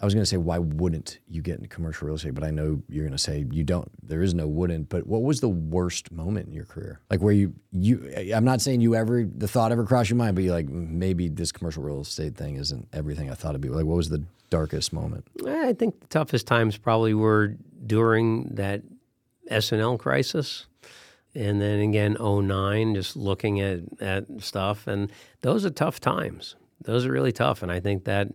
I 0.00 0.04
was 0.04 0.14
going 0.14 0.22
to 0.22 0.26
say, 0.26 0.36
why 0.36 0.58
wouldn't 0.58 1.18
you 1.28 1.42
get 1.42 1.56
into 1.56 1.68
commercial 1.68 2.06
real 2.06 2.14
estate? 2.14 2.34
But 2.34 2.44
I 2.44 2.50
know 2.50 2.82
you're 2.88 3.04
going 3.04 3.16
to 3.16 3.18
say 3.18 3.46
you 3.50 3.64
don't. 3.64 3.90
There 4.06 4.22
is 4.22 4.32
no 4.32 4.46
wouldn't. 4.46 4.88
But 4.88 5.08
what 5.08 5.22
was 5.22 5.40
the 5.40 5.48
worst 5.48 6.12
moment 6.12 6.46
in 6.46 6.52
your 6.52 6.66
career? 6.66 7.00
Like 7.10 7.20
where 7.20 7.32
you 7.32 7.54
you? 7.72 8.12
I'm 8.32 8.44
not 8.44 8.60
saying 8.60 8.80
you 8.80 8.94
ever 8.94 9.24
the 9.24 9.48
thought 9.48 9.72
ever 9.72 9.84
crossed 9.84 10.10
your 10.10 10.16
mind, 10.16 10.36
but 10.36 10.44
you're 10.44 10.54
like 10.54 10.68
maybe 10.68 11.28
this 11.28 11.50
commercial 11.50 11.82
real 11.82 12.00
estate 12.00 12.36
thing 12.36 12.56
isn't 12.56 12.88
everything 12.92 13.30
I 13.30 13.34
thought 13.34 13.50
it'd 13.50 13.60
be. 13.60 13.68
Like 13.70 13.86
what 13.86 13.96
was 13.96 14.08
the 14.08 14.22
darkest 14.50 14.92
moment? 14.92 15.26
I 15.46 15.72
think 15.72 16.00
the 16.00 16.06
toughest 16.06 16.46
times 16.46 16.76
probably 16.76 17.14
were 17.14 17.56
during 17.84 18.44
that 18.54 18.82
S&L 19.50 19.98
crisis 19.98 20.66
and 21.34 21.60
then 21.60 21.80
again 21.80 22.16
09 22.20 22.94
just 22.94 23.16
looking 23.16 23.60
at, 23.60 23.80
at 24.00 24.24
stuff 24.38 24.86
and 24.86 25.10
those 25.42 25.64
are 25.64 25.70
tough 25.70 26.00
times 26.00 26.56
those 26.82 27.06
are 27.06 27.12
really 27.12 27.32
tough 27.32 27.62
and 27.62 27.70
i 27.70 27.78
think 27.78 28.04
that 28.04 28.28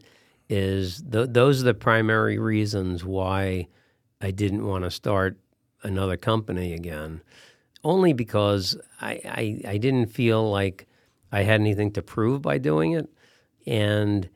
is 0.54 1.04
th- 1.12 1.30
those 1.32 1.62
are 1.62 1.66
the 1.66 1.74
primary 1.74 2.38
reasons 2.38 3.04
why 3.04 3.68
i 4.22 4.30
didn't 4.30 4.66
want 4.66 4.84
to 4.84 4.92
start 4.92 5.38
another 5.82 6.16
company 6.16 6.74
again. 6.74 7.22
Only 7.84 8.14
because 8.14 8.78
I, 9.02 9.20
I, 9.26 9.62
I 9.74 9.78
didn't 9.78 10.08
feel 10.08 10.50
like 10.50 10.88
i 11.32 11.42
had 11.42 11.60
anything 11.60 11.92
to 11.94 12.02
prove 12.02 12.42
by 12.42 12.58
doing 12.58 12.94
it. 12.94 13.10
And 13.66 14.30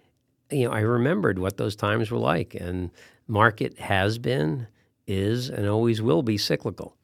you 0.49 0.65
know 0.65 0.71
i 0.71 0.79
remembered 0.79 1.39
what 1.39 1.57
those 1.57 1.75
times 1.75 2.11
were 2.11 2.19
like. 2.19 2.55
And 2.55 2.91
market 3.27 3.79
has 3.79 4.17
been 4.17 4.67
is 5.05 5.49
and 5.49 5.67
always 5.67 6.01
will 6.01 6.23
be 6.23 6.37
cyclical. 6.37 6.97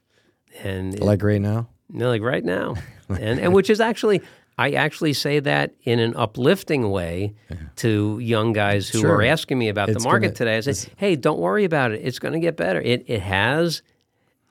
And 0.63 0.99
like 0.99 1.21
it, 1.21 1.25
right 1.25 1.41
now? 1.41 1.69
No, 1.89 2.09
like 2.09 2.21
right 2.21 2.43
now, 2.43 2.75
and 3.09 3.39
and 3.39 3.53
which 3.53 3.69
is 3.69 3.79
actually 3.79 4.21
I 4.57 4.71
actually 4.71 5.13
say 5.13 5.39
that 5.39 5.73
in 5.83 5.99
an 5.99 6.15
uplifting 6.15 6.91
way 6.91 7.33
to 7.77 8.19
young 8.19 8.53
guys 8.53 8.87
who 8.89 8.99
Sure. 8.99 9.15
are 9.15 9.23
asking 9.23 9.57
me 9.57 9.69
about 9.69 9.89
It's 9.89 10.03
the 10.03 10.07
market 10.07 10.27
gonna- 10.27 10.35
today. 10.35 10.57
I 10.57 10.59
say, 10.61 10.89
hey, 10.97 11.15
don't 11.15 11.39
worry 11.39 11.63
about 11.65 11.91
it. 11.91 12.01
It's 12.03 12.19
going 12.19 12.33
to 12.33 12.39
get 12.39 12.55
better. 12.55 12.79
It 12.81 13.03
it 13.07 13.21
has 13.21 13.81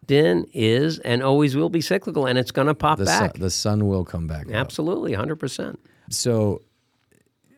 been, 0.08 0.46
is, 0.52 0.98
and 0.98 1.22
always 1.22 1.54
will 1.54 1.68
be 1.68 1.80
cyclical, 1.80 2.26
and 2.26 2.36
it's 2.36 2.50
going 2.50 2.66
to 2.66 2.74
pop 2.74 2.98
The 2.98 3.06
sun, 3.06 3.20
back. 3.28 3.34
the 3.38 3.50
sun 3.50 3.86
will 3.86 4.04
come 4.04 4.26
back. 4.26 4.48
up. 4.48 4.52
Absolutely, 4.54 5.12
hundred 5.12 5.36
percent. 5.36 5.78
So, 6.10 6.62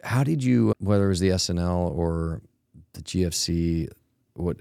how 0.02 0.22
did 0.22 0.44
you, 0.44 0.74
whether 0.78 1.06
it 1.06 1.08
was 1.08 1.20
the 1.20 1.30
S&L 1.30 1.92
or 1.96 2.42
the 2.92 3.00
GFC, 3.02 3.88
what 4.34 4.58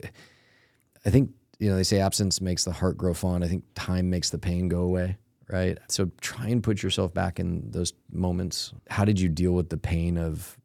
I 1.05 1.09
think 1.09 1.31
you 1.59 1.69
know 1.69 1.75
they 1.75 1.83
say 1.83 1.99
absence 1.99 2.39
makes 2.39 2.63
the 2.63 2.71
heart 2.71 2.97
grow 2.97 3.13
fond. 3.13 3.43
I 3.43 3.47
think 3.49 3.65
time 3.75 4.09
makes 4.09 4.29
the 4.29 4.37
pain 4.37 4.69
go 4.69 4.79
away, 4.83 5.17
right? 5.49 5.77
So 5.87 6.11
try 6.21 6.47
and 6.47 6.63
put 6.63 6.83
yourself 6.83 7.13
back 7.13 7.39
in 7.39 7.71
those 7.71 7.93
moments. 8.11 8.73
How 8.89 9.05
did 9.05 9.19
you 9.19 9.29
deal 9.29 9.53
with 9.53 9.69
the 9.69 9.77
pain 9.77 10.17
of 10.17 10.57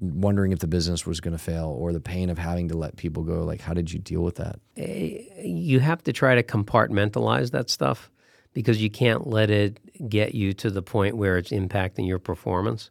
wondering 0.00 0.52
if 0.52 0.58
the 0.58 0.66
business 0.66 1.06
was 1.06 1.20
going 1.20 1.32
to 1.36 1.42
fail 1.42 1.68
or 1.68 1.92
the 1.92 2.00
pain 2.00 2.30
of 2.30 2.38
having 2.38 2.68
to 2.68 2.76
let 2.76 2.96
people 2.96 3.22
go? 3.22 3.44
Like, 3.44 3.60
how 3.60 3.74
did 3.74 3.92
you 3.92 3.98
deal 3.98 4.22
with 4.22 4.36
that? 4.36 4.58
Eh, 4.76 5.22
you 5.42 5.80
have 5.80 6.02
to 6.04 6.12
try 6.12 6.34
to 6.34 6.42
compartmentalize 6.42 7.50
that 7.52 7.70
stuff 7.70 8.10
because 8.52 8.82
you 8.82 8.90
can't 8.90 9.26
let 9.26 9.50
it 9.50 10.08
get 10.08 10.34
you 10.34 10.52
to 10.54 10.70
the 10.70 10.82
point 10.82 11.16
where 11.16 11.36
it's 11.36 11.50
impacting 11.50 12.06
your 12.06 12.18
performance. 12.18 12.90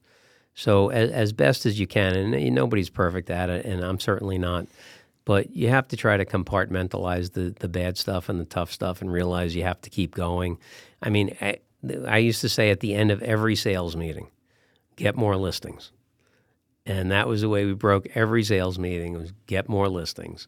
So, 0.54 0.90
as, 0.90 1.12
as 1.12 1.34
best 1.34 1.66
as 1.66 1.80
you 1.80 1.86
can, 1.86 2.16
and 2.16 2.56
nobody's 2.56 2.90
perfect 2.90 3.30
at 3.30 3.50
it, 3.50 3.66
and 3.66 3.84
I'm 3.84 4.00
certainly 4.00 4.38
not, 4.38 4.68
but 5.26 5.56
you 5.56 5.70
have 5.70 5.88
to 5.90 5.98
try 5.98 6.18
to 6.18 6.26
compartmentalize 6.26 7.34
the, 7.34 7.54
the 7.60 7.68
bad 7.68 7.98
stuff 7.98 8.30
and 8.30 8.40
the 8.40 8.46
tough 8.46 8.72
stuff 8.72 9.02
and 9.02 9.12
realize 9.12 9.56
you 9.56 9.64
have 9.64 9.82
to 9.82 9.90
keep 9.90 10.16
going. 10.16 10.58
I 11.02 11.10
mean, 11.10 11.36
I, 11.42 11.58
I 12.08 12.18
used 12.20 12.42
to 12.42 12.50
say 12.50 12.70
at 12.70 12.80
the 12.80 12.96
end 12.96 13.12
of 13.12 13.22
every 13.22 13.56
sales 13.56 13.96
meeting, 13.96 14.28
get 14.96 15.16
more 15.16 15.36
listings 15.36 15.92
and 16.86 17.12
that 17.12 17.28
was 17.28 17.42
the 17.42 17.50
way 17.50 17.66
we 17.66 17.74
broke 17.74 18.08
every 18.16 18.44
sales 18.44 18.78
meeting 18.78 19.14
was 19.14 19.34
get 19.48 19.68
more 19.68 19.90
listings. 19.90 20.48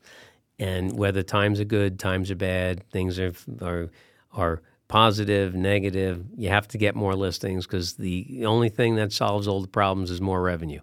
And 0.59 0.97
whether 0.97 1.23
times 1.23 1.59
are 1.59 1.65
good, 1.65 1.99
times 1.99 2.31
are 2.31 2.35
bad, 2.35 2.87
things 2.91 3.19
are 3.19 3.33
are 3.61 3.89
are 4.33 4.61
positive, 4.87 5.53
negative, 5.53 6.23
you 6.37 6.49
have 6.49 6.67
to 6.69 6.77
get 6.77 6.95
more 6.95 7.15
listings 7.15 7.65
because 7.65 7.93
the 7.93 8.45
only 8.45 8.69
thing 8.69 8.95
that 8.95 9.11
solves 9.11 9.47
all 9.47 9.61
the 9.61 9.67
problems 9.67 10.09
is 10.11 10.21
more 10.21 10.41
revenue. 10.41 10.79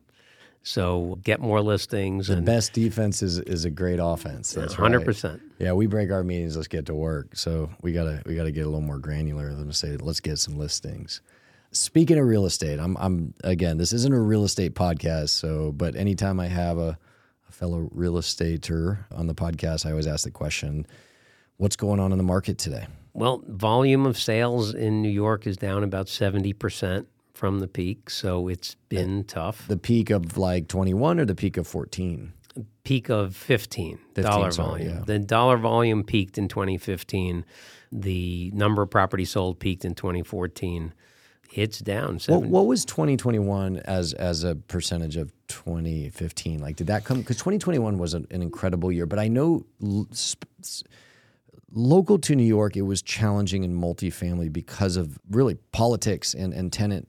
So 0.66 1.18
get 1.22 1.40
more 1.40 1.60
listings. 1.60 2.28
The 2.28 2.38
and 2.38 2.46
best 2.46 2.72
defense 2.72 3.22
is, 3.22 3.38
is 3.38 3.66
a 3.66 3.70
great 3.70 3.98
offense. 4.02 4.52
That's 4.52 4.72
hundred 4.72 4.98
right. 4.98 5.06
percent. 5.06 5.42
Yeah, 5.58 5.74
we 5.74 5.86
break 5.86 6.10
our 6.10 6.24
meetings. 6.24 6.56
Let's 6.56 6.68
get 6.68 6.86
to 6.86 6.94
work. 6.94 7.36
So 7.36 7.68
we 7.82 7.92
gotta 7.92 8.22
we 8.24 8.34
gotta 8.34 8.50
get 8.50 8.62
a 8.62 8.70
little 8.70 8.80
more 8.80 8.98
granular 8.98 9.52
than 9.52 9.66
to 9.66 9.74
say 9.74 9.98
let's 9.98 10.20
get 10.20 10.38
some 10.38 10.56
listings. 10.56 11.20
Speaking 11.72 12.18
of 12.18 12.26
real 12.26 12.46
estate, 12.46 12.80
I'm 12.80 12.96
I'm 12.96 13.34
again, 13.44 13.76
this 13.76 13.92
isn't 13.92 14.12
a 14.12 14.18
real 14.18 14.42
estate 14.42 14.74
podcast, 14.74 15.28
so 15.30 15.70
but 15.70 15.96
anytime 15.96 16.40
I 16.40 16.46
have 16.46 16.78
a, 16.78 16.98
a 17.46 17.52
fellow 17.52 17.90
real 17.92 18.14
estater 18.14 19.04
on 19.12 19.26
the 19.26 19.34
podcast, 19.34 19.84
I 19.84 19.90
always 19.90 20.06
ask 20.06 20.24
the 20.24 20.30
question, 20.30 20.86
what's 21.58 21.76
going 21.76 22.00
on 22.00 22.10
in 22.10 22.16
the 22.16 22.24
market 22.24 22.56
today? 22.56 22.86
Well, 23.12 23.44
volume 23.46 24.06
of 24.06 24.18
sales 24.18 24.74
in 24.74 25.02
New 25.02 25.10
York 25.10 25.46
is 25.46 25.58
down 25.58 25.84
about 25.84 26.06
70% 26.06 27.04
from 27.34 27.58
the 27.58 27.68
peak, 27.68 28.08
so 28.08 28.48
it's 28.48 28.74
uh, 28.74 28.76
been 28.88 29.24
tough. 29.24 29.66
The 29.68 29.76
peak 29.76 30.10
of 30.10 30.38
like 30.38 30.68
21 30.68 31.20
or 31.20 31.24
the 31.24 31.34
peak 31.34 31.56
of 31.56 31.66
14? 31.66 32.32
Peak 32.84 33.08
of 33.10 33.34
15, 33.34 33.98
15, 34.14 34.24
dollar 34.24 34.50
sorry, 34.52 34.68
volume. 34.84 34.88
yeah. 34.98 35.04
The 35.04 35.18
dollar 35.18 35.56
volume 35.56 36.04
peaked 36.04 36.38
in 36.38 36.48
2015. 36.48 37.44
The 37.90 38.50
number 38.54 38.82
of 38.82 38.90
properties 38.90 39.30
sold 39.30 39.58
peaked 39.58 39.84
in 39.84 39.94
2014. 39.94 40.92
It's 41.52 41.78
down 41.78 42.18
What, 42.26 42.42
what 42.42 42.66
was 42.66 42.84
2021 42.84 43.78
as 43.78 44.12
as 44.14 44.42
a 44.44 44.54
percentage 44.56 45.16
of 45.16 45.32
2015? 45.48 46.60
Like, 46.60 46.76
did 46.76 46.88
that 46.88 47.04
come? 47.04 47.20
Because 47.20 47.36
2021 47.36 47.98
was 47.98 48.14
an, 48.14 48.26
an 48.30 48.42
incredible 48.42 48.90
year, 48.90 49.06
but 49.06 49.18
I 49.18 49.28
know 49.28 49.64
l- 49.82 50.08
sp- 50.10 50.50
s- 50.60 50.82
local 51.72 52.18
to 52.20 52.34
New 52.34 52.44
York, 52.44 52.76
it 52.76 52.82
was 52.82 53.02
challenging 53.02 53.62
in 53.62 53.72
multifamily 53.78 54.52
because 54.52 54.96
of 54.96 55.16
really 55.30 55.54
politics 55.72 56.34
and, 56.34 56.52
and 56.52 56.72
tenant 56.72 57.06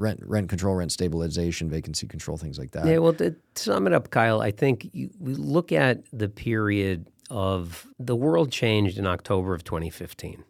rent 0.00 0.20
rent 0.24 0.48
control, 0.48 0.74
rent 0.74 0.90
stabilization, 0.90 1.68
vacancy 1.68 2.08
control, 2.08 2.36
things 2.36 2.58
like 2.58 2.72
that. 2.72 2.86
Yeah, 2.86 2.98
well, 2.98 3.12
to, 3.14 3.36
sum 3.54 3.86
it 3.86 3.92
up, 3.92 4.10
Kyle, 4.10 4.40
I 4.40 4.50
think 4.50 4.88
you, 4.92 5.10
we 5.20 5.34
look 5.34 5.70
at 5.70 6.02
the 6.12 6.28
period 6.28 7.06
of 7.28 7.86
the 7.98 8.16
world 8.16 8.50
changed 8.50 8.98
in 8.98 9.06
October 9.06 9.54
of 9.54 9.62
2015. 9.62 10.42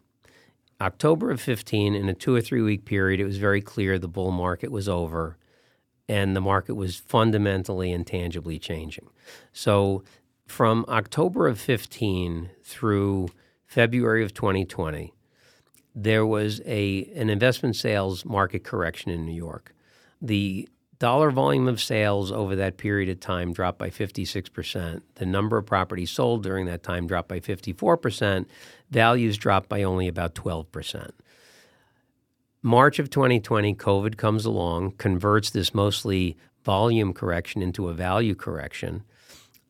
October 0.79 1.29
of 1.29 1.39
15, 1.39 1.93
in 1.93 2.09
a 2.09 2.13
two 2.13 2.33
or 2.33 2.41
three 2.41 2.61
week 2.61 2.85
period, 2.85 3.19
it 3.19 3.25
was 3.25 3.37
very 3.37 3.61
clear 3.61 3.99
the 3.99 4.07
bull 4.07 4.31
market 4.31 4.71
was 4.71 4.89
over 4.89 5.37
and 6.09 6.35
the 6.35 6.41
market 6.41 6.73
was 6.73 6.95
fundamentally 6.95 7.91
and 7.91 8.07
tangibly 8.07 8.57
changing. 8.57 9.09
So 9.53 10.03
from 10.47 10.85
October 10.87 11.47
of 11.47 11.59
15 11.59 12.49
through 12.63 13.29
February 13.65 14.23
of 14.23 14.33
2020, 14.33 15.13
there 15.95 16.25
was 16.25 16.61
a 16.65 17.11
an 17.15 17.29
investment 17.29 17.75
sales 17.75 18.25
market 18.25 18.63
correction 18.63 19.11
in 19.11 19.25
New 19.25 19.33
York. 19.33 19.73
The 20.21 20.67
dollar 20.99 21.31
volume 21.31 21.67
of 21.67 21.81
sales 21.81 22.31
over 22.31 22.55
that 22.55 22.77
period 22.77 23.09
of 23.09 23.19
time 23.19 23.53
dropped 23.53 23.79
by 23.79 23.89
56%. 23.89 25.01
The 25.15 25.25
number 25.25 25.57
of 25.57 25.65
properties 25.65 26.11
sold 26.11 26.43
during 26.43 26.67
that 26.67 26.83
time 26.83 27.07
dropped 27.07 27.27
by 27.27 27.39
54%. 27.39 28.45
Values 28.91 29.35
dropped 29.37 29.67
by 29.67 29.81
only 29.81 30.07
about 30.07 30.35
12%. 30.35 31.09
March 32.61 32.99
of 32.99 33.09
2020, 33.09 33.73
COVID 33.73 34.17
comes 34.17 34.45
along, 34.45 34.91
converts 34.91 35.49
this 35.49 35.73
mostly 35.73 36.37
volume 36.63 37.13
correction 37.13 37.63
into 37.63 37.87
a 37.87 37.93
value 37.93 38.35
correction. 38.35 39.03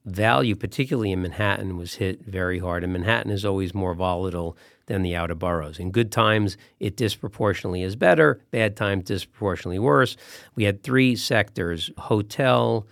Value, 0.06 0.56
particularly 0.56 1.11
in 1.11 1.22
Manhattan, 1.22 1.78
was 1.78 1.95
hit 1.95 2.26
very 2.26 2.57
hard, 2.57 2.84
and 2.84 2.91
Manhattan 2.91 3.32
is 3.32 3.45
always 3.45 3.73
more 3.73 3.94
volatile 3.94 4.57
than 4.88 5.03
the 5.03 5.15
outer 5.15 5.36
boroughs. 5.36 5.78
In 5.78 5.91
good 5.91 6.11
times, 6.11 6.57
it 6.80 6.98
disproportionately 6.98 7.84
is 7.84 7.95
better, 7.95 8.41
bad 8.49 8.76
times, 8.76 9.06
disproportionately 9.06 9.78
worse. 9.78 10.18
We 10.56 10.64
had 10.64 10.82
three 10.82 11.15
sectors 11.15 11.91
hotel, 11.98 12.88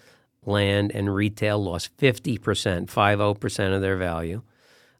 land, 0.45 0.91
and 0.94 1.14
retail 1.14 1.64
lost 1.64 1.98
50%, 1.98 2.40
50% 2.40 3.76
of 3.76 3.81
their 3.81 3.98
value. 3.98 4.44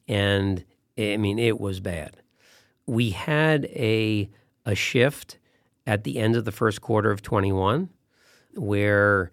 And 0.07 0.65
I 0.98 1.18
mean, 1.18 1.38
it 1.38 1.60
was 1.60 1.80
bad. 1.80 2.18
We 2.88 3.11
had 3.11 3.65
a, 3.65 4.30
a 4.65 4.73
shift 4.73 5.38
at 5.86 6.03
the 6.03 6.18
end 6.18 6.36
of 6.36 6.45
the 6.45 6.52
first 6.52 6.81
quarter 6.81 7.11
of 7.11 7.22
21 7.22 7.90
where 8.56 9.31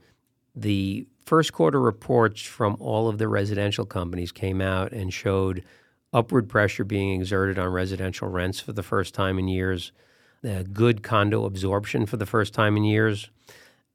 the 0.55 1.07
first 1.27 1.53
quarter 1.53 1.81
reports 1.81 2.41
from 2.41 2.77
all 2.79 3.09
of 3.09 3.19
the 3.19 3.29
residential 3.29 3.85
companies 3.85 4.33
came 4.33 4.61
out 4.61 4.93
and 4.93 5.13
showed 5.13 5.65
upward 6.13 6.49
pressure 6.49 6.85
being 6.85 7.21
exerted 7.21 7.59
on 7.59 7.69
residential 7.69 8.29
rents 8.29 8.61
for 8.61 8.73
the 8.73 8.83
first 8.83 9.13
time 9.13 9.39
in 9.39 9.49
years, 9.49 9.93
uh, 10.49 10.63
good 10.73 11.03
condo 11.03 11.45
absorption 11.45 12.07
for 12.07 12.17
the 12.17 12.25
first 12.25 12.55
time 12.55 12.77
in 12.77 12.85
years. 12.85 13.29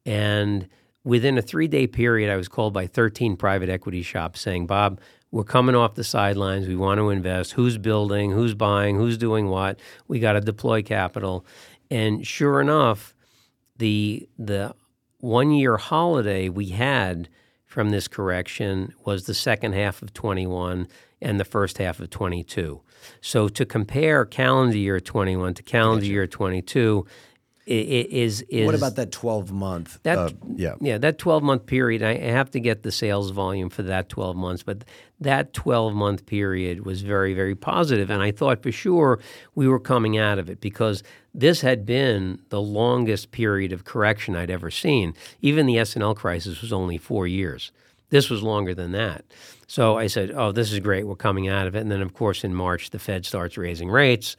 And 0.05 0.67
within 1.05 1.37
a 1.37 1.41
three 1.41 1.69
day 1.69 1.87
period, 1.87 2.31
I 2.31 2.35
was 2.35 2.49
called 2.49 2.73
by 2.73 2.85
13 2.85 3.37
private 3.37 3.69
equity 3.69 4.03
shops 4.03 4.41
saying, 4.41 4.67
Bob, 4.67 4.99
we're 5.31 5.45
coming 5.45 5.75
off 5.75 5.95
the 5.95 6.03
sidelines. 6.03 6.67
We 6.67 6.75
want 6.75 6.97
to 6.97 7.09
invest. 7.09 7.53
Who's 7.53 7.77
building? 7.77 8.31
Who's 8.31 8.53
buying? 8.53 8.97
Who's 8.97 9.17
doing 9.17 9.47
what? 9.47 9.79
We 10.09 10.19
got 10.19 10.33
to 10.33 10.41
deploy 10.41 10.83
capital. 10.83 11.45
And 11.89 12.27
sure 12.27 12.59
enough, 12.59 13.15
the 13.77 14.27
the 14.37 14.75
one 15.21 15.51
year 15.51 15.77
holiday 15.77 16.49
we 16.49 16.67
had 16.69 17.29
from 17.65 17.91
this 17.91 18.07
correction 18.07 18.93
was 19.05 19.25
the 19.25 19.33
second 19.33 19.73
half 19.73 20.01
of 20.01 20.13
21 20.13 20.87
and 21.21 21.39
the 21.39 21.45
first 21.45 21.77
half 21.77 21.99
of 21.99 22.09
22. 22.09 22.81
So 23.21 23.47
to 23.47 23.65
compare 23.65 24.25
calendar 24.25 24.77
year 24.77 24.99
21 24.99 25.53
to 25.53 25.63
calendar 25.63 26.05
year 26.05 26.27
22 26.27 27.05
i- 27.05 27.05
i- 27.05 27.30
is 27.65 28.41
is 28.49 28.65
What 28.65 28.75
about 28.75 28.95
that 28.95 29.11
12 29.11 29.51
month? 29.51 29.99
That- 30.03 30.17
uh, 30.17 30.29
yeah. 30.55 30.75
yeah, 30.81 30.97
that 30.97 31.17
12 31.17 31.43
month 31.43 31.65
period, 31.65 32.01
I 32.01 32.17
have 32.17 32.49
to 32.51 32.59
get 32.59 32.83
the 32.83 32.91
sales 32.91 33.29
volume 33.31 33.69
for 33.69 33.83
that 33.83 34.09
12 34.09 34.35
months, 34.35 34.63
but 34.63 34.83
that 35.19 35.53
12 35.53 35.93
month 35.93 36.25
period 36.25 36.85
was 36.85 37.01
very, 37.03 37.33
very 37.33 37.55
positive. 37.55 38.09
And 38.09 38.21
I 38.21 38.31
thought 38.31 38.63
for 38.63 38.71
sure 38.71 39.19
we 39.53 39.67
were 39.67 39.79
coming 39.79 40.17
out 40.17 40.39
of 40.39 40.49
it 40.49 40.59
because 40.59 41.03
this 41.33 41.61
had 41.61 41.85
been 41.85 42.39
the 42.49 42.61
longest 42.61 43.31
period 43.31 43.71
of 43.71 43.85
correction 43.85 44.35
I'd 44.35 44.49
ever 44.49 44.71
seen. 44.71 45.13
Even 45.41 45.65
the 45.65 45.77
S&L 45.77 46.15
crisis 46.15 46.61
was 46.61 46.73
only 46.73 46.97
four 46.97 47.27
years. 47.27 47.71
This 48.09 48.29
was 48.29 48.43
longer 48.43 48.73
than 48.73 48.91
that. 48.91 49.23
So 49.67 49.97
I 49.97 50.07
said, 50.07 50.31
oh, 50.31 50.51
this 50.51 50.73
is 50.73 50.79
great. 50.79 51.07
We're 51.07 51.15
coming 51.15 51.47
out 51.47 51.65
of 51.65 51.75
it. 51.75 51.79
And 51.79 51.89
then, 51.89 52.01
of 52.01 52.13
course, 52.13 52.43
in 52.43 52.53
March, 52.53 52.89
the 52.89 52.99
Fed 52.99 53.25
starts 53.25 53.57
raising 53.57 53.89
rates 53.89 54.35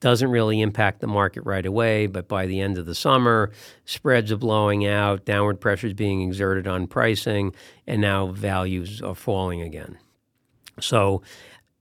doesn't 0.00 0.30
really 0.30 0.60
impact 0.60 1.00
the 1.00 1.06
market 1.06 1.42
right 1.44 1.64
away, 1.64 2.06
but 2.06 2.28
by 2.28 2.46
the 2.46 2.60
end 2.60 2.78
of 2.78 2.86
the 2.86 2.94
summer, 2.94 3.52
spreads 3.84 4.30
are 4.32 4.36
blowing 4.36 4.86
out, 4.86 5.24
downward 5.24 5.60
pressure 5.60 5.86
is 5.88 5.94
being 5.94 6.22
exerted 6.22 6.66
on 6.66 6.86
pricing, 6.86 7.54
and 7.86 8.00
now 8.00 8.26
values 8.28 9.00
are 9.02 9.14
falling 9.14 9.62
again. 9.62 9.98
So 10.80 11.22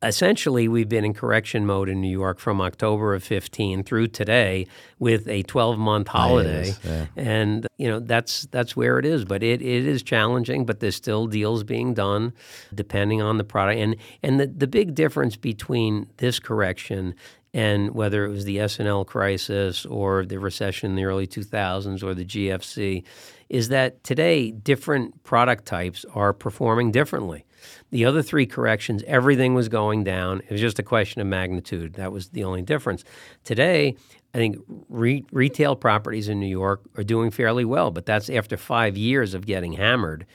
essentially, 0.06 0.68
we've 0.68 0.88
been 0.88 1.04
in 1.04 1.14
correction 1.14 1.66
mode 1.66 1.90
in 1.90 2.00
New 2.00 2.10
York 2.10 2.40
from 2.40 2.62
October 2.62 3.14
of 3.14 3.24
15 3.24 3.84
through 3.84 4.08
today 4.08 4.68
with 5.00 5.28
a 5.28 5.44
12 5.44 5.78
month 5.78 6.08
holiday. 6.08 6.72
Hiatus, 6.72 6.80
yeah. 6.84 7.06
And 7.16 7.68
you 7.78 7.88
know 7.88 8.00
that's 8.00 8.44
that's 8.52 8.76
where 8.76 9.00
it 9.00 9.06
is, 9.06 9.26
but 9.26 9.44
it, 9.44 9.62
it 9.62 9.86
is 9.86 10.04
challenging. 10.04 10.66
But 10.66 10.80
there's 10.80 10.96
still 10.96 11.28
deals 11.28 11.64
being 11.64 11.94
done, 11.94 12.34
depending 12.74 13.22
on 13.22 13.38
the 13.38 13.44
product. 13.44 13.80
And 13.80 13.96
and 14.24 14.40
the, 14.40 14.48
the 14.48 14.68
big 14.68 14.96
difference 14.96 15.36
between 15.36 16.08
this 16.18 16.40
correction 16.40 17.16
and 17.56 17.96
whether 17.96 18.26
it 18.26 18.30
was 18.30 18.44
the 18.44 18.60
S&L 18.60 19.06
crisis 19.06 19.86
or 19.86 20.26
the 20.26 20.38
recession 20.38 20.90
in 20.90 20.96
the 20.98 21.06
early 21.06 21.26
2000s 21.26 22.04
or 22.04 22.14
the 22.14 22.26
GFC, 22.26 23.06
is 23.48 23.70
that 23.70 24.04
today 24.04 24.52
different 24.52 25.24
product 25.24 25.66
types 25.66 26.04
are 26.14 26.34
performing 26.34 26.92
differently. 26.92 27.46
The 27.92 28.04
other 28.04 28.22
three 28.22 28.46
corrections, 28.46 29.04
everything 29.08 29.54
was 29.54 29.70
going 29.70 30.04
down. 30.04 30.42
It 30.42 30.52
was 30.52 30.60
just 30.60 30.80
a 30.80 30.84
question 30.84 31.22
of 31.22 31.28
magnitude. 31.28 31.94
That 31.94 32.12
was 32.12 32.28
the 32.28 32.44
only 32.44 32.62
difference. 32.62 33.06
Today, 33.46 33.96
I 34.34 34.38
think 34.38 34.58
re- 34.90 35.24
retail 35.32 35.78
properties 35.78 36.28
in 36.28 36.42
New 36.42 36.48
York 36.48 36.82
are 36.98 37.06
doing 37.06 37.32
fairly 37.32 37.64
well, 37.64 37.90
but 37.90 38.06
that's 38.06 38.30
after 38.30 38.58
five 38.58 38.98
years 38.98 39.34
of 39.34 39.46
getting 39.46 39.72
hammered. 39.72 40.26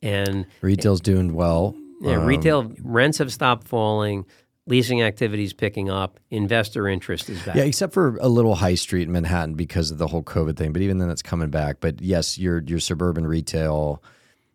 And 0.00 0.46
retail's 0.60 1.00
doing 1.00 1.34
well. 1.34 1.74
Yeah, 2.00 2.18
um, 2.18 2.26
retail 2.26 2.72
rents 2.84 3.18
have 3.18 3.32
stopped 3.32 3.66
falling 3.66 4.26
leasing 4.68 5.02
activities 5.02 5.52
picking 5.52 5.90
up, 5.90 6.20
investor 6.30 6.86
interest 6.88 7.28
is 7.30 7.42
back. 7.42 7.56
Yeah, 7.56 7.64
except 7.64 7.92
for 7.92 8.16
a 8.18 8.28
little 8.28 8.54
high 8.54 8.74
street 8.74 9.04
in 9.04 9.12
Manhattan 9.12 9.54
because 9.54 9.90
of 9.90 9.98
the 9.98 10.06
whole 10.06 10.22
COVID 10.22 10.56
thing. 10.56 10.72
But 10.72 10.82
even 10.82 10.98
then, 10.98 11.10
it's 11.10 11.22
coming 11.22 11.50
back. 11.50 11.78
But 11.80 12.00
yes, 12.00 12.38
your 12.38 12.62
your 12.62 12.80
suburban 12.80 13.26
retail 13.26 14.02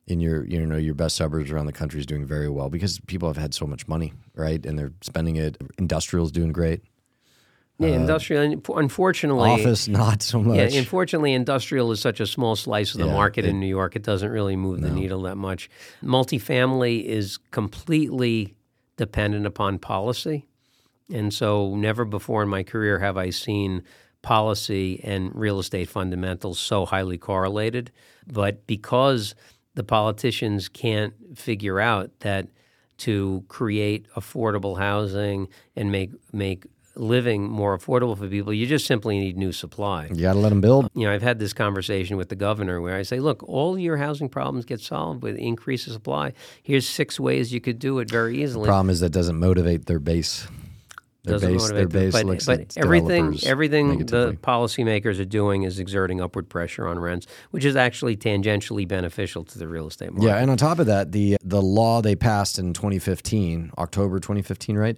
in 0.08 0.20
your 0.20 0.46
you 0.46 0.66
know 0.66 0.78
your 0.78 0.94
best 0.94 1.16
suburbs 1.16 1.52
around 1.52 1.66
the 1.66 1.74
country 1.74 2.00
is 2.00 2.06
doing 2.06 2.26
very 2.26 2.50
well 2.50 2.70
because 2.70 3.00
people 3.02 3.28
have 3.28 3.38
had 3.38 3.54
so 3.54 3.66
much 3.66 3.88
money, 3.88 4.14
right? 4.36 4.66
And 4.66 4.78
they're 4.78 4.94
spending 5.02 5.36
it. 5.36 5.58
Industrial 5.78 6.26
is 6.26 6.32
doing 6.32 6.52
great. 6.52 6.82
Yeah, 7.80 7.90
uh, 7.90 7.94
industrial. 7.94 8.62
Unfortunately, 8.76 9.50
office 9.50 9.88
not 9.88 10.22
so 10.22 10.42
much. 10.42 10.58
Yeah, 10.58 10.80
unfortunately, 10.80 11.34
industrial 11.34 11.92
is 11.92 12.00
such 12.00 12.20
a 12.20 12.28
small 12.28 12.56
slice 12.56 12.94
of 12.94 13.00
the 13.00 13.08
yeah, 13.08 13.14
market 13.14 13.46
it, 13.46 13.50
in 13.50 13.60
New 13.60 13.68
York. 13.68 13.96
It 13.96 14.04
doesn't 14.04 14.30
really 14.30 14.56
move 14.56 14.80
no. 14.80 14.90
the 14.90 14.94
needle 14.94 15.24
that 15.24 15.38
much. 15.38 15.70
Multifamily 16.04 17.04
is 17.04 17.40
completely 17.52 18.56
dependent 19.04 19.46
upon 19.46 19.80
policy. 19.80 20.48
And 21.12 21.34
so, 21.34 21.76
never 21.76 22.06
before 22.06 22.42
in 22.44 22.50
my 22.50 22.64
career 22.64 23.00
have 23.00 23.18
I 23.18 23.30
seen 23.32 23.84
policy 24.22 25.02
and 25.04 25.36
real 25.36 25.60
estate 25.60 25.90
fundamentals 25.90 26.58
so 26.58 26.86
highly 26.86 27.18
correlated. 27.18 27.92
But 28.26 28.66
because 28.66 29.36
the 29.76 29.84
politicians 29.84 30.70
can't 30.70 31.14
figure 31.38 31.82
out 31.82 32.18
that 32.22 32.48
to 33.00 33.44
create 33.50 34.08
affordable 34.16 34.78
housing 34.78 35.50
and 35.76 35.92
make 35.92 36.12
make 36.32 36.66
living 36.96 37.44
more 37.44 37.78
affordable 37.78 38.18
for 38.18 38.28
people, 38.28 38.54
you 38.54 38.68
just 38.68 38.86
simply 38.86 39.20
need 39.20 39.38
new 39.38 39.52
supply. 39.52 40.08
You 40.14 40.22
got 40.22 40.34
to 40.34 40.40
let 40.40 40.50
them 40.50 40.62
build. 40.62 40.90
You 40.94 41.08
know, 41.08 41.14
I've 41.14 41.22
had 41.22 41.40
this 41.40 41.54
conversation 41.54 42.18
with 42.18 42.30
the 42.30 42.36
governor 42.36 42.82
where 42.82 42.96
I 42.96 43.02
say, 43.02 43.20
look, 43.20 43.44
all 43.48 43.78
your 43.78 43.98
housing 43.98 44.30
problems 44.30 44.66
get 44.66 44.80
solved 44.80 45.24
with 45.24 45.36
increase 45.38 45.88
of 45.88 45.94
supply. 45.94 46.34
Here's 46.62 46.88
six 46.88 47.20
ways 47.20 47.54
you 47.54 47.62
could 47.62 47.80
do 47.80 48.00
it 48.00 48.10
very 48.10 48.44
easily. 48.44 48.66
The 48.66 48.70
problem 48.70 48.90
is 48.90 49.00
that 49.00 49.12
doesn't 49.12 49.40
motivate 49.40 49.86
their 49.86 50.00
base. 50.00 50.48
Their 51.24 51.36
doesn't 51.36 51.54
base, 51.54 51.62
motivate 51.62 51.90
their 51.90 52.02
base 52.02 52.12
but, 52.12 52.26
looks 52.26 52.46
but 52.46 52.78
everything, 52.78 53.40
everything 53.46 54.06
the 54.06 54.38
policymakers 54.44 55.22
are 55.22 55.26
doing 55.26 55.64
is 55.64 55.80
exerting 55.80 56.20
upward 56.20 56.50
pressure 56.50 56.86
on 56.86 57.00
rents, 57.00 57.28
which 57.52 57.64
is 57.64 57.78
actually 57.78 58.18
tangentially 58.18 58.86
beneficial 58.86 59.46
to 59.46 59.58
the 59.58 59.68
real 59.68 59.88
estate 59.88 60.12
market. 60.12 60.28
Yeah, 60.28 60.38
and 60.40 60.52
on 60.52 60.58
top 60.58 60.80
of 60.80 60.88
that, 60.88 61.14
the 61.14 61.38
the 61.42 61.62
law 61.62 62.02
they 62.02 62.18
passed 62.18 62.60
in 62.60 62.74
2015, 62.74 63.72
October 63.78 64.20
2015, 64.20 64.78
right? 64.78 64.98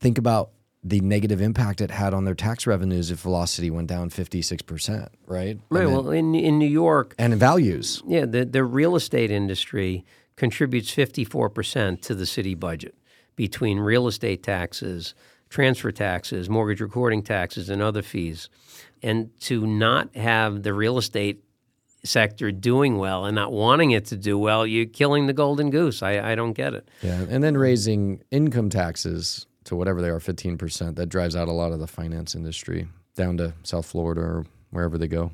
Think 0.00 0.16
about 0.16 0.50
the 0.84 1.00
negative 1.00 1.40
impact 1.40 1.80
it 1.80 1.90
had 1.90 2.12
on 2.12 2.24
their 2.24 2.34
tax 2.34 2.66
revenues 2.66 3.10
if 3.10 3.20
velocity 3.20 3.70
went 3.70 3.88
down 3.88 4.10
56%, 4.10 5.08
right? 5.26 5.58
Right. 5.70 5.86
well, 5.86 6.10
in, 6.10 6.34
in 6.34 6.58
New 6.58 6.68
York. 6.68 7.14
And 7.18 7.32
in 7.32 7.38
values. 7.38 8.02
Yeah, 8.06 8.26
the, 8.26 8.44
the 8.44 8.62
real 8.62 8.94
estate 8.94 9.30
industry 9.30 10.04
contributes 10.36 10.94
54% 10.94 12.02
to 12.02 12.14
the 12.14 12.26
city 12.26 12.54
budget 12.54 12.94
between 13.34 13.78
real 13.78 14.06
estate 14.06 14.42
taxes, 14.42 15.14
transfer 15.48 15.90
taxes, 15.90 16.50
mortgage 16.50 16.82
recording 16.82 17.22
taxes, 17.22 17.70
and 17.70 17.80
other 17.80 18.02
fees. 18.02 18.50
And 19.02 19.30
to 19.40 19.66
not 19.66 20.14
have 20.14 20.64
the 20.64 20.74
real 20.74 20.98
estate 20.98 21.42
sector 22.04 22.52
doing 22.52 22.98
well 22.98 23.24
and 23.24 23.34
not 23.34 23.52
wanting 23.52 23.92
it 23.92 24.04
to 24.06 24.16
do 24.16 24.36
well, 24.38 24.66
you're 24.66 24.84
killing 24.84 25.26
the 25.26 25.32
golden 25.32 25.70
goose. 25.70 26.02
I, 26.02 26.32
I 26.32 26.34
don't 26.34 26.52
get 26.52 26.74
it. 26.74 26.88
Yeah. 27.00 27.24
And 27.28 27.42
then 27.42 27.56
raising 27.56 28.22
income 28.30 28.68
taxes 28.68 29.46
to 29.64 29.76
whatever 29.76 30.00
they 30.00 30.08
are, 30.08 30.20
15%. 30.20 30.96
That 30.96 31.06
drives 31.06 31.36
out 31.36 31.48
a 31.48 31.52
lot 31.52 31.72
of 31.72 31.80
the 31.80 31.86
finance 31.86 32.34
industry 32.34 32.88
down 33.16 33.36
to 33.38 33.54
South 33.62 33.86
Florida 33.86 34.20
or 34.20 34.46
wherever 34.70 34.98
they 34.98 35.08
go. 35.08 35.30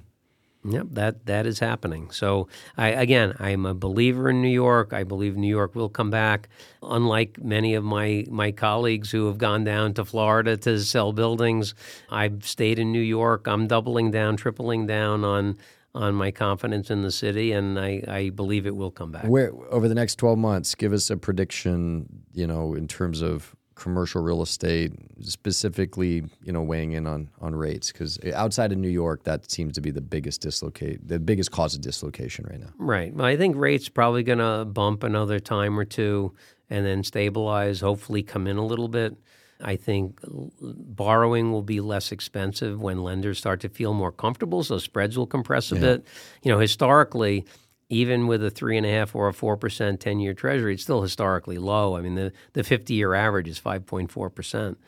Yep, 0.62 0.88
that 0.90 1.26
that 1.26 1.46
is 1.46 1.58
happening. 1.58 2.10
So, 2.10 2.48
I, 2.76 2.88
again, 2.88 3.34
I'm 3.38 3.64
a 3.64 3.72
believer 3.72 4.28
in 4.28 4.42
New 4.42 4.48
York. 4.48 4.92
I 4.92 5.04
believe 5.04 5.34
New 5.34 5.48
York 5.48 5.74
will 5.74 5.88
come 5.88 6.10
back. 6.10 6.50
Unlike 6.82 7.42
many 7.42 7.74
of 7.74 7.84
my 7.84 8.26
my 8.28 8.52
colleagues 8.52 9.10
who 9.10 9.26
have 9.28 9.38
gone 9.38 9.64
down 9.64 9.94
to 9.94 10.04
Florida 10.04 10.58
to 10.58 10.78
sell 10.80 11.14
buildings, 11.14 11.74
I've 12.10 12.46
stayed 12.46 12.78
in 12.78 12.92
New 12.92 13.00
York. 13.00 13.46
I'm 13.46 13.68
doubling 13.68 14.10
down, 14.10 14.36
tripling 14.36 14.86
down 14.86 15.24
on 15.24 15.56
on 15.94 16.14
my 16.14 16.30
confidence 16.30 16.90
in 16.90 17.00
the 17.02 17.10
city, 17.10 17.52
and 17.52 17.78
I, 17.78 18.02
I 18.06 18.30
believe 18.30 18.66
it 18.66 18.76
will 18.76 18.90
come 18.90 19.12
back. 19.12 19.24
Where 19.24 19.52
over 19.70 19.88
the 19.88 19.94
next 19.94 20.16
12 20.16 20.38
months, 20.38 20.74
give 20.74 20.92
us 20.92 21.08
a 21.08 21.16
prediction. 21.16 22.06
You 22.34 22.46
know, 22.46 22.74
in 22.74 22.86
terms 22.86 23.22
of 23.22 23.56
commercial 23.80 24.22
real 24.22 24.42
estate, 24.42 24.92
specifically, 25.20 26.22
you 26.44 26.52
know, 26.52 26.62
weighing 26.62 26.92
in 26.92 27.06
on 27.06 27.30
on 27.40 27.54
rates 27.54 27.90
because 27.90 28.18
outside 28.34 28.72
of 28.72 28.78
New 28.78 28.88
York, 28.88 29.24
that 29.24 29.50
seems 29.50 29.74
to 29.74 29.80
be 29.80 29.90
the 29.90 30.00
biggest 30.00 30.42
dislocate, 30.42 31.06
the 31.06 31.18
biggest 31.18 31.50
cause 31.50 31.74
of 31.74 31.80
dislocation 31.80 32.46
right 32.48 32.60
now. 32.60 32.70
Right. 32.76 33.14
Well, 33.14 33.26
I 33.26 33.36
think 33.36 33.56
rates 33.56 33.88
probably 33.88 34.22
going 34.22 34.38
to 34.38 34.64
bump 34.66 35.02
another 35.02 35.40
time 35.40 35.78
or 35.78 35.84
two 35.84 36.34
and 36.68 36.84
then 36.84 37.02
stabilize. 37.02 37.80
Hopefully, 37.80 38.22
come 38.22 38.46
in 38.46 38.58
a 38.58 38.64
little 38.64 38.88
bit. 38.88 39.16
I 39.62 39.76
think 39.76 40.20
borrowing 40.60 41.52
will 41.52 41.62
be 41.62 41.80
less 41.80 42.12
expensive 42.12 42.80
when 42.80 43.02
lenders 43.02 43.38
start 43.38 43.60
to 43.60 43.68
feel 43.68 43.92
more 43.92 44.12
comfortable, 44.12 44.62
so 44.62 44.78
spreads 44.78 45.18
will 45.18 45.26
compress 45.26 45.72
a 45.72 45.74
yeah. 45.74 45.80
bit. 45.80 46.06
You 46.42 46.52
know, 46.52 46.58
historically, 46.58 47.44
even 47.90 48.28
with 48.28 48.42
a 48.42 48.50
three 48.50 48.76
and 48.76 48.86
a 48.86 48.90
half 48.90 49.14
or 49.14 49.28
a 49.28 49.34
four 49.34 49.56
percent 49.56 50.00
ten 50.00 50.20
year 50.20 50.32
treasury, 50.32 50.74
it's 50.74 50.82
still 50.84 51.02
historically 51.02 51.58
low. 51.58 51.96
I 51.96 52.00
mean, 52.00 52.14
the 52.14 52.32
the 52.54 52.64
fifty 52.64 52.94
year 52.94 53.14
average 53.14 53.48
is 53.48 53.58
five 53.58 53.84
point 53.84 54.10
four 54.10 54.30
percent. 54.30 54.78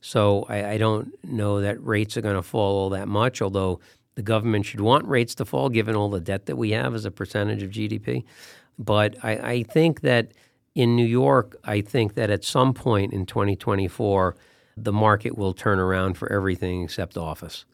So 0.00 0.46
I, 0.48 0.70
I, 0.70 0.78
don't 0.78 1.12
know 1.22 1.60
that 1.60 1.84
rates 1.84 2.16
are 2.16 2.22
going 2.22 2.34
to 2.34 2.42
fall 2.42 2.76
all 2.76 2.90
that 2.90 3.06
much. 3.06 3.42
Although 3.42 3.80
the 4.14 4.22
government 4.22 4.64
should 4.64 4.80
want 4.80 5.06
rates 5.06 5.34
to 5.36 5.44
fall, 5.44 5.68
given 5.68 5.96
all 5.96 6.08
the 6.08 6.20
debt 6.20 6.46
that 6.46 6.56
we 6.56 6.70
have 6.70 6.94
as 6.94 7.04
a 7.04 7.10
percentage 7.10 7.62
of 7.62 7.70
GDP. 7.70 8.24
But 8.78 9.16
I, 9.22 9.32
I 9.32 9.62
think 9.64 10.00
that 10.00 10.32
in 10.74 10.96
New 10.96 11.04
York, 11.04 11.56
I 11.64 11.80
think 11.80 12.14
that 12.14 12.30
at 12.30 12.44
some 12.44 12.72
point 12.74 13.12
in 13.12 13.26
2024, 13.26 14.36
the 14.76 14.92
market 14.92 15.36
will 15.36 15.52
turn 15.52 15.78
around 15.78 16.14
for 16.14 16.32
everything 16.32 16.82
except 16.82 17.16
office. 17.16 17.64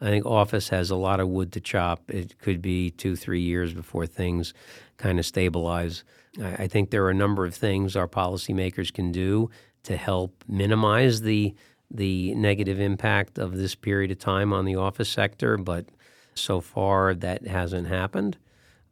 I 0.00 0.06
think 0.06 0.26
office 0.26 0.68
has 0.68 0.90
a 0.90 0.96
lot 0.96 1.20
of 1.20 1.28
wood 1.28 1.52
to 1.52 1.60
chop. 1.60 2.10
It 2.10 2.38
could 2.38 2.60
be 2.60 2.90
two, 2.90 3.16
three 3.16 3.40
years 3.40 3.72
before 3.72 4.06
things 4.06 4.52
kind 4.98 5.18
of 5.18 5.24
stabilize. 5.24 6.04
I, 6.40 6.64
I 6.64 6.68
think 6.68 6.90
there 6.90 7.04
are 7.04 7.10
a 7.10 7.14
number 7.14 7.46
of 7.46 7.54
things 7.54 7.96
our 7.96 8.08
policymakers 8.08 8.92
can 8.92 9.10
do 9.10 9.50
to 9.84 9.96
help 9.96 10.44
minimize 10.48 11.22
the 11.22 11.54
the 11.88 12.34
negative 12.34 12.80
impact 12.80 13.38
of 13.38 13.56
this 13.56 13.76
period 13.76 14.10
of 14.10 14.18
time 14.18 14.52
on 14.52 14.64
the 14.64 14.74
office 14.74 15.08
sector, 15.08 15.56
but 15.56 15.86
so 16.34 16.60
far 16.60 17.14
that 17.14 17.46
hasn't 17.46 17.86
happened. 17.86 18.36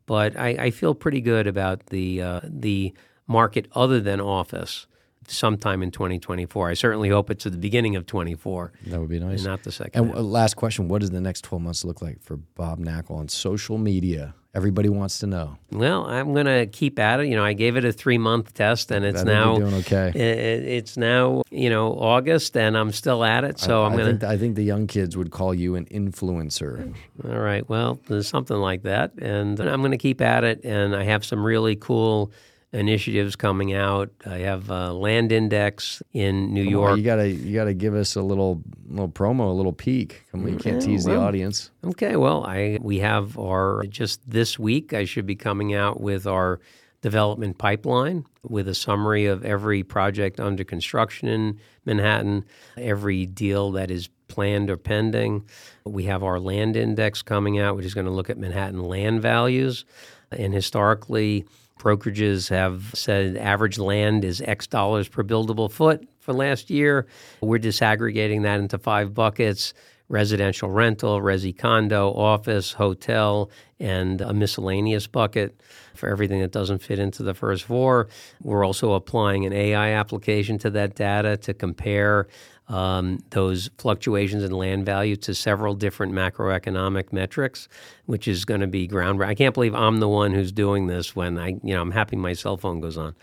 But 0.07 0.39
I, 0.39 0.51
I 0.51 0.71
feel 0.71 0.95
pretty 0.95 1.21
good 1.21 1.49
about 1.49 1.87
the 1.87 2.23
uh, 2.23 2.41
the 2.45 2.95
market 3.27 3.67
other 3.73 4.01
than 4.01 4.21
office 4.21 4.87
sometime 5.29 5.83
in 5.83 5.91
2024. 5.91 6.71
I 6.71 6.75
certainly 6.75 7.09
hope 7.09 7.31
it's 7.31 7.47
at 7.47 7.53
the 7.53 7.59
beginning 7.59 7.97
of 7.97 8.07
24. 8.07 8.73
That 8.87 9.01
would 9.01 9.09
be 9.09 9.21
nice. 9.21 9.45
not 9.45 9.63
the 9.63 9.73
second. 9.73 10.09
And 10.09 10.17
uh, 10.17 10.21
last 10.21 10.55
question 10.55 10.89
What 10.89 11.01
does 11.01 11.11
the 11.11 11.21
next 11.21 11.43
12 11.43 11.63
months 11.63 11.85
look 11.85 12.03
like 12.03 12.23
for 12.23 12.37
Bob 12.37 12.81
Knakal 12.81 13.13
on 13.13 13.29
social 13.29 13.79
media? 13.79 14.35
Everybody 14.55 14.89
wants 14.89 15.19
to 15.19 15.27
know. 15.27 15.59
Well, 15.73 16.07
I'm 16.07 16.33
going 16.33 16.47
to 16.47 16.67
keep 16.67 17.01
at 17.01 17.19
it. 17.19 17.27
You 17.27 17.35
know, 17.35 17.45
I 17.45 17.55
gave 17.55 17.77
it 17.77 17.85
a 17.85 17.91
three 17.91 18.19
month 18.19 18.55
test, 18.55 18.93
and 18.93 19.05
it's 19.05 19.25
now 19.25 19.57
doing 19.57 19.75
okay. 19.75 20.13
It, 20.15 20.65
it's 20.65 20.97
now 20.97 21.43
you 21.51 21.69
know 21.69 21.93
August, 21.99 22.57
and 22.57 22.79
I'm 22.79 22.93
still 22.93 23.25
at 23.25 23.43
it. 23.43 23.59
So 23.59 23.83
I, 23.83 23.87
am 23.87 23.97
going 23.97 24.17
to. 24.21 24.29
I 24.29 24.39
think 24.39 24.55
the 24.55 24.63
young 24.63 24.87
kids 24.87 25.17
would 25.17 25.33
call 25.33 25.55
you 25.55 25.75
an 25.75 25.87
influencer. 25.87 26.95
All 27.25 27.41
right. 27.41 27.69
Well, 27.69 27.99
there's 28.07 28.29
something 28.29 28.57
like 28.57 28.85
that, 28.85 29.15
and 29.19 29.59
I'm 29.59 29.81
going 29.81 29.91
to 29.91 29.99
keep 29.99 30.21
at 30.21 30.45
it. 30.45 30.65
And 30.65 30.95
I 30.95 31.03
have 31.03 31.25
some 31.25 31.45
really 31.45 31.75
cool 31.75 32.31
initiatives 32.75 33.37
coming 33.37 33.73
out. 33.73 34.11
I 34.27 34.39
have 34.39 34.69
a 34.69 34.93
land 34.93 35.33
index 35.33 36.03
in 36.13 36.53
New 36.53 36.65
Come 36.65 36.73
York. 36.73 36.93
On, 36.93 36.99
you 36.99 37.05
gotta 37.05 37.29
you 37.29 37.55
gotta 37.55 37.75
give 37.75 37.95
us 37.95 38.17
a 38.17 38.23
little 38.23 38.63
little 38.87 39.09
promo, 39.09 39.49
a 39.49 39.53
little 39.53 39.73
peek. 39.73 40.25
Come 40.33 40.43
on, 40.43 40.53
you 40.53 40.59
can't 40.59 40.83
tease 40.83 41.07
well, 41.07 41.21
the 41.21 41.27
audience. 41.27 41.71
Okay, 41.85 42.17
well, 42.17 42.45
I 42.45 42.79
we 42.83 42.99
have 42.99 43.39
our 43.39 43.85
just 43.89 44.29
this 44.29 44.59
week. 44.59 44.93
I 44.93 45.05
should 45.05 45.27
be 45.27 45.37
coming 45.37 45.75
out 45.75 46.01
with 46.01 46.27
our 46.27 46.61
development 47.01 47.59
pipeline 47.59 48.25
with 48.43 48.67
a 48.67 48.75
summary 48.75 49.27
of 49.27 49.45
every 49.45 49.83
project 49.83 50.41
under 50.41 50.65
construction 50.65 51.29
in 51.29 51.61
Manhattan, 51.85 52.45
every 52.79 53.27
deal 53.27 53.73
that 53.73 53.91
is 53.91 54.09
planned 54.29 54.71
or 54.71 54.79
pending. 54.79 55.45
We 55.85 56.05
have 56.05 56.23
our 56.23 56.41
land 56.41 56.77
index 56.77 57.21
coming 57.21 57.59
out, 57.59 57.77
which 57.77 57.85
is 57.85 57.93
going 57.93 58.07
to 58.07 58.11
look 58.11 58.31
at 58.31 58.39
Manhattan 58.39 58.83
land 58.83 59.21
values. 59.21 59.85
And 60.33 60.55
historically, 60.55 61.45
Brokerages 61.85 62.49
have 62.49 62.91
said 62.95 63.37
average 63.37 63.79
land 63.79 64.25
is 64.25 64.41
X 64.41 64.67
dollars 64.67 65.07
per 65.07 65.23
buildable 65.23 65.71
foot 65.71 66.09
for 66.19 66.33
last 66.33 66.71
year. 66.71 67.07
We're 67.43 67.59
disaggregating 67.59 68.43
that 68.43 68.59
into 68.59 68.79
five 68.79 69.13
buckets 69.13 69.75
residential 70.09 70.71
rental, 70.71 71.21
resi 71.21 71.57
condo, 71.57 72.13
office, 72.13 72.73
hotel, 72.73 73.51
and 73.81 74.21
a 74.21 74.35
miscellaneous 74.35 75.07
bucket 75.07 75.61
for 75.95 76.09
everything 76.09 76.41
that 76.41 76.53
doesn't 76.53 76.83
fit 76.83 76.99
into 76.99 77.23
the 77.23 77.35
first 77.35 77.65
four. 77.65 78.09
We're 78.43 78.65
also 78.65 78.93
applying 78.93 79.47
an 79.47 79.53
AI 79.53 79.91
application 79.93 80.59
to 80.59 80.71
that 80.71 80.95
data 80.95 81.37
to 81.39 81.55
compare 81.55 82.29
um, 82.69 83.23
those 83.31 83.71
fluctuations 83.79 84.43
in 84.43 84.53
land 84.53 84.87
value 84.87 85.17
to 85.17 85.35
several 85.35 85.75
different 85.75 86.13
macroeconomic 86.13 87.13
metrics, 87.13 87.69
which 88.07 88.27
is 88.27 88.45
going 88.45 88.61
to 88.61 88.67
be 88.67 88.89
groundbreaking. 88.89 89.29
I 89.29 89.35
can't 89.35 89.55
believe 89.55 89.75
I'm 89.75 90.01
the 90.01 90.09
one 90.09 90.33
who's 90.33 90.53
doing 90.53 90.87
this 90.87 91.15
when 91.15 91.39
I, 91.39 91.49
you 91.63 91.75
know, 91.75 91.83
I'm 91.83 91.91
happy 91.91 92.17
my 92.17 92.33
cell 92.33 92.57
phone 92.57 92.81
goes 92.81 92.97
on. 92.97 93.15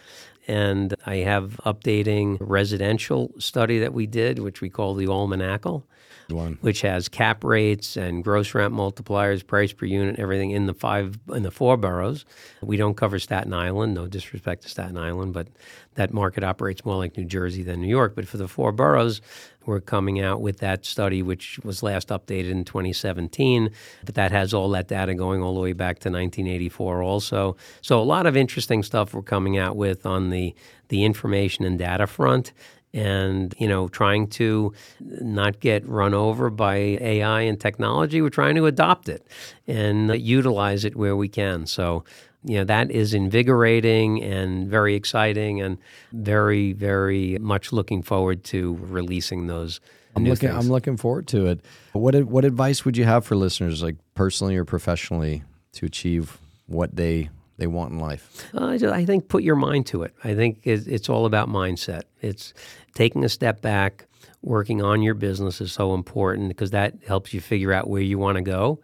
And 0.48 0.96
I 1.06 1.18
have 1.18 1.60
updating 1.66 2.38
residential 2.40 3.32
study 3.38 3.80
that 3.80 3.94
we 3.94 4.08
did, 4.08 4.40
which 4.40 4.62
we 4.62 4.70
call 4.70 4.96
the 4.96 5.06
Almanakal 5.06 5.84
One. 6.32 6.58
which 6.62 6.82
has 6.82 7.08
cap 7.08 7.44
rates 7.44 7.98
and 7.98 8.24
gross 8.24 8.54
rent 8.54 8.74
multipliers, 8.74 9.46
price 9.46 9.74
per 9.74 9.86
unit, 9.86 10.20
everything 10.20 10.52
in 10.52 10.66
the 10.66 10.74
five 10.74 11.20
in 11.34 11.44
the 11.44 11.52
four 11.52 11.78
boroughs. 11.78 12.26
We 12.62 12.78
don't 12.78 12.96
cover 12.96 13.20
Staten 13.20 13.54
Island, 13.54 13.94
no 13.94 14.08
disrespect 14.08 14.64
to 14.64 14.70
Staten 14.70 14.98
Island, 14.98 15.34
but 15.34 15.48
that 15.96 16.14
market 16.14 16.44
operates 16.44 16.86
more 16.86 16.96
like 16.98 17.18
New 17.18 17.26
Jersey 17.26 17.64
than 17.64 17.82
New 17.82 17.88
York. 17.88 18.16
But 18.16 18.28
for 18.28 18.38
the 18.38 18.48
four 18.48 18.72
boroughs, 18.72 19.22
we're 19.66 19.82
coming 19.82 20.20
out 20.22 20.42
with 20.42 20.60
that 20.60 20.86
study, 20.86 21.22
which 21.22 21.60
was 21.64 21.84
last 21.84 22.08
updated 22.08 22.52
in 22.52 22.64
2017. 22.66 23.70
But 24.06 24.16
that 24.16 24.32
has 24.32 24.54
all 24.54 24.70
that 24.70 24.88
data 24.88 25.14
going 25.14 25.42
all 25.42 25.54
the 25.54 25.60
way 25.60 25.74
back 25.74 26.00
to 26.00 26.10
1984, 26.10 27.04
also. 27.04 27.56
So 27.82 28.00
a 28.00 28.04
lot 28.04 28.26
of 28.26 28.36
interesting 28.38 28.84
stuff 28.84 29.14
we're 29.14 29.22
coming 29.22 29.58
out 29.58 29.76
with 29.76 30.06
on 30.06 30.30
the 30.30 30.56
the 30.88 31.06
information 31.06 31.64
and 31.64 31.80
data 31.80 32.06
front 32.06 32.52
and 32.94 33.56
you 33.58 33.68
know 33.68 33.88
trying 33.88 34.28
to 34.28 34.74
not 35.00 35.60
get 35.60 35.88
run 35.88 36.14
over 36.14 36.50
by 36.50 36.76
AI 36.76 37.42
and 37.42 37.60
technology 37.60 38.22
we're 38.22 38.30
trying 38.30 38.56
to 38.56 38.66
adopt 38.66 39.08
it 39.10 39.26
and 39.68 40.20
utilize 40.20 40.84
it 40.86 40.96
where 40.96 41.16
we 41.16 41.30
can 41.30 41.66
so 41.66 42.04
you 42.44 42.58
know 42.58 42.64
that 42.64 42.92
is 42.92 43.14
invigorating 43.14 44.22
and 44.22 44.68
very 44.70 44.96
exciting 44.96 45.62
and 45.62 45.78
very 46.12 46.74
very 46.74 47.38
much 47.40 47.72
looking 47.72 48.02
forward 48.02 48.44
to 48.44 48.78
releasing 48.82 49.48
those 49.48 49.80
I'm 50.16 50.26
looking. 50.26 50.50
things. 50.50 50.66
I'm 50.66 50.72
looking 50.72 50.98
forward 50.98 51.28
to 51.28 51.48
it. 51.48 51.62
What 51.94 52.16
What 52.26 52.46
advice 52.46 52.84
would 52.84 52.98
you 52.98 53.06
have 53.06 53.26
for 53.26 53.36
listeners, 53.36 53.82
like 53.82 53.96
personally 54.14 54.58
or 54.58 54.66
professionally, 54.66 55.44
to 55.74 55.86
achieve 55.86 56.38
what 56.68 56.96
they 56.96 57.30
they 57.62 57.68
want 57.68 57.94
in 57.94 58.00
life? 58.00 58.50
Uh, 58.54 58.78
I 58.92 59.06
think 59.06 59.30
put 59.30 59.44
your 59.44 59.56
mind 59.56 59.86
to 59.88 60.04
it. 60.04 60.14
I 60.24 60.34
think 60.34 60.62
it's 60.66 61.08
all 61.08 61.26
about 61.26 61.48
mindset. 61.48 62.02
It's 62.20 62.54
taking 62.96 63.24
a 63.24 63.30
step 63.30 63.62
back, 63.62 64.08
working 64.42 64.82
on 64.82 65.02
your 65.04 65.14
business 65.14 65.62
is 65.62 65.72
so 65.72 65.94
important 65.94 66.50
because 66.50 66.72
that 66.72 66.96
helps 67.08 67.34
you 67.34 67.40
figure 67.40 67.72
out 67.72 67.88
where 67.88 68.02
you 68.02 68.18
want 68.18 68.38
to 68.38 68.42
go, 68.42 68.82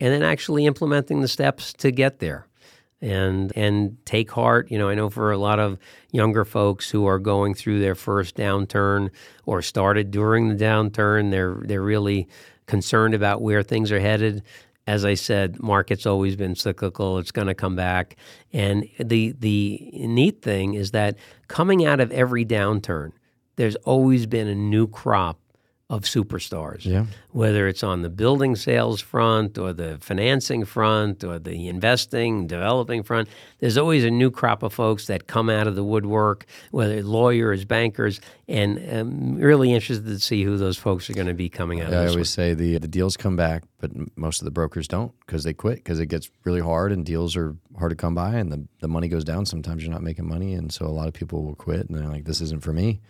and 0.00 0.12
then 0.12 0.22
actually 0.22 0.66
implementing 0.66 1.20
the 1.20 1.28
steps 1.28 1.72
to 1.74 1.90
get 1.90 2.18
there. 2.18 2.46
And 3.02 3.52
and 3.54 3.98
take 4.06 4.30
heart. 4.30 4.70
You 4.70 4.78
know, 4.78 4.88
I 4.88 4.94
know 4.94 5.10
for 5.10 5.30
a 5.30 5.36
lot 5.36 5.60
of 5.60 5.78
younger 6.12 6.46
folks 6.46 6.90
who 6.90 7.06
are 7.06 7.18
going 7.18 7.52
through 7.52 7.78
their 7.78 7.94
first 7.94 8.36
downturn 8.36 9.10
or 9.44 9.60
started 9.60 10.10
during 10.10 10.48
the 10.48 10.64
downturn, 10.64 11.30
they're 11.30 11.60
they're 11.62 11.82
really 11.82 12.26
concerned 12.64 13.12
about 13.14 13.42
where 13.42 13.62
things 13.62 13.92
are 13.92 14.00
headed 14.00 14.42
as 14.86 15.04
I 15.04 15.14
said, 15.14 15.60
market's 15.60 16.06
always 16.06 16.36
been 16.36 16.54
cyclical. 16.54 17.18
It's 17.18 17.32
going 17.32 17.48
to 17.48 17.54
come 17.54 17.74
back. 17.74 18.16
And 18.52 18.88
the 18.98 19.32
the 19.38 19.90
neat 19.94 20.42
thing 20.42 20.74
is 20.74 20.92
that 20.92 21.16
coming 21.48 21.84
out 21.84 22.00
of 22.00 22.12
every 22.12 22.44
downturn, 22.44 23.12
there's 23.56 23.76
always 23.76 24.26
been 24.26 24.46
a 24.46 24.54
new 24.54 24.86
crop 24.86 25.40
of 25.88 26.02
superstars. 26.02 26.84
Yeah. 26.84 27.06
Whether 27.30 27.68
it's 27.68 27.84
on 27.84 28.02
the 28.02 28.10
building 28.10 28.56
sales 28.56 29.00
front 29.00 29.56
or 29.56 29.72
the 29.72 29.98
financing 30.00 30.64
front 30.64 31.22
or 31.22 31.38
the 31.38 31.68
investing, 31.68 32.48
developing 32.48 33.04
front, 33.04 33.28
there's 33.60 33.78
always 33.78 34.02
a 34.02 34.10
new 34.10 34.32
crop 34.32 34.64
of 34.64 34.72
folks 34.72 35.06
that 35.06 35.28
come 35.28 35.48
out 35.48 35.68
of 35.68 35.76
the 35.76 35.84
woodwork, 35.84 36.44
whether 36.72 37.00
lawyers, 37.04 37.64
bankers, 37.64 38.20
and 38.48 38.78
I'm 38.78 39.36
really 39.36 39.72
interested 39.72 40.06
to 40.06 40.18
see 40.18 40.42
who 40.42 40.56
those 40.56 40.76
folks 40.76 41.08
are 41.08 41.14
going 41.14 41.28
to 41.28 41.34
be 41.34 41.48
coming 41.48 41.80
out 41.80 41.92
Yeah, 41.92 42.00
of 42.00 42.06
I 42.08 42.10
always 42.10 42.30
say 42.30 42.54
the 42.54 42.78
the 42.78 42.88
deals 42.88 43.16
come 43.16 43.36
back, 43.36 43.62
but 43.78 43.92
most 44.16 44.40
of 44.40 44.44
the 44.44 44.50
brokers 44.50 44.88
don't 44.88 45.12
because 45.20 45.44
they 45.44 45.54
quit 45.54 45.76
because 45.76 46.00
it 46.00 46.06
gets 46.06 46.30
really 46.42 46.60
hard 46.60 46.90
and 46.90 47.06
deals 47.06 47.36
are 47.36 47.54
hard 47.78 47.90
to 47.90 47.96
come 47.96 48.14
by 48.14 48.34
and 48.34 48.50
the, 48.50 48.66
the 48.80 48.88
money 48.88 49.06
goes 49.06 49.22
down. 49.24 49.46
Sometimes 49.46 49.84
you're 49.84 49.92
not 49.92 50.02
making 50.02 50.26
money, 50.28 50.54
and 50.54 50.72
so 50.72 50.84
a 50.84 50.88
lot 50.90 51.06
of 51.06 51.14
people 51.14 51.44
will 51.44 51.54
quit 51.54 51.88
and 51.88 51.96
they're 51.96 52.08
like, 52.08 52.24
"This 52.24 52.40
isn't 52.40 52.64
for 52.64 52.72
me." 52.72 53.00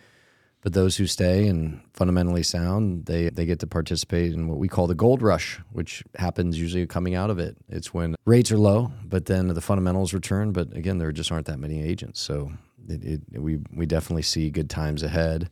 But 0.61 0.73
those 0.73 0.97
who 0.97 1.05
stay 1.05 1.47
and 1.47 1.81
fundamentally 1.93 2.43
sound, 2.43 3.05
they 3.05 3.29
they 3.29 3.45
get 3.45 3.59
to 3.59 3.67
participate 3.67 4.33
in 4.33 4.47
what 4.47 4.57
we 4.57 4.67
call 4.67 4.87
the 4.87 4.95
gold 4.95 5.21
rush, 5.21 5.59
which 5.71 6.03
happens 6.15 6.59
usually 6.59 6.85
coming 6.87 7.15
out 7.15 7.29
of 7.29 7.39
it. 7.39 7.55
It's 7.69 7.93
when 7.93 8.15
rates 8.25 8.51
are 8.51 8.57
low, 8.57 8.91
but 9.05 9.25
then 9.25 9.47
the 9.47 9.61
fundamentals 9.61 10.13
return. 10.13 10.51
But 10.51 10.75
again, 10.75 10.97
there 10.97 11.11
just 11.11 11.31
aren't 11.31 11.45
that 11.45 11.59
many 11.59 11.81
agents, 11.81 12.19
so 12.19 12.51
it, 12.89 13.03
it, 13.03 13.21
we 13.39 13.59
we 13.71 13.85
definitely 13.85 14.23
see 14.23 14.49
good 14.49 14.69
times 14.69 15.03
ahead. 15.03 15.49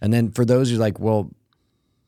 And 0.00 0.12
then 0.12 0.30
for 0.30 0.44
those 0.44 0.70
who 0.70 0.76
like, 0.76 1.00
well, 1.00 1.30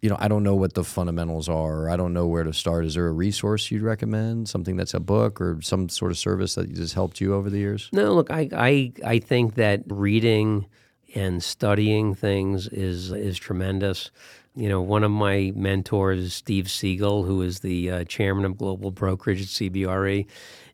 you 0.03 0.11
know, 0.11 0.16
I 0.21 0.29
don't 0.29 0.43
know 0.43 0.55
what 0.55 0.75
the 0.75 0.85
fundamentals 0.85 1.49
are, 1.49 1.85
or 1.85 1.91
I 1.91 1.97
don't 1.97 2.12
know 2.12 2.27
where 2.27 2.45
to 2.45 2.53
start. 2.53 2.85
Is 2.85 2.95
there 2.95 3.07
a 3.07 3.12
resource 3.12 3.71
you'd 3.71 3.83
recommend? 3.83 4.51
Something 4.51 4.77
that's 4.77 4.93
a 4.93 5.01
book 5.01 5.41
or 5.41 5.62
some 5.62 5.89
sort 5.89 6.11
of 6.11 6.19
service 6.19 6.57
that 6.57 6.77
has 6.77 6.93
helped 6.93 7.23
you 7.23 7.33
over 7.33 7.49
the 7.49 7.57
years? 7.57 7.89
No, 7.91 8.15
look, 8.15 8.31
I, 8.31 8.51
I, 8.53 8.93
I 9.03 9.19
think 9.19 9.55
that 9.55 9.83
reading 9.87 10.66
and 11.15 11.43
studying 11.43 12.15
things 12.15 12.69
is 12.69 13.12
is 13.12 13.39
tremendous. 13.39 14.11
You 14.57 14.69
know, 14.69 14.81
one 14.81 15.03
of 15.03 15.11
my 15.11 15.53
mentors, 15.57 16.32
Steve 16.32 16.70
Siegel, 16.70 17.24
who 17.24 17.43
is 17.43 17.61
the 17.61 17.91
uh, 17.91 18.05
chairman 18.05 18.45
of 18.45 18.57
global 18.57 18.93
brokerage 18.93 19.41
at 19.41 19.49
CBRE, 19.49 20.27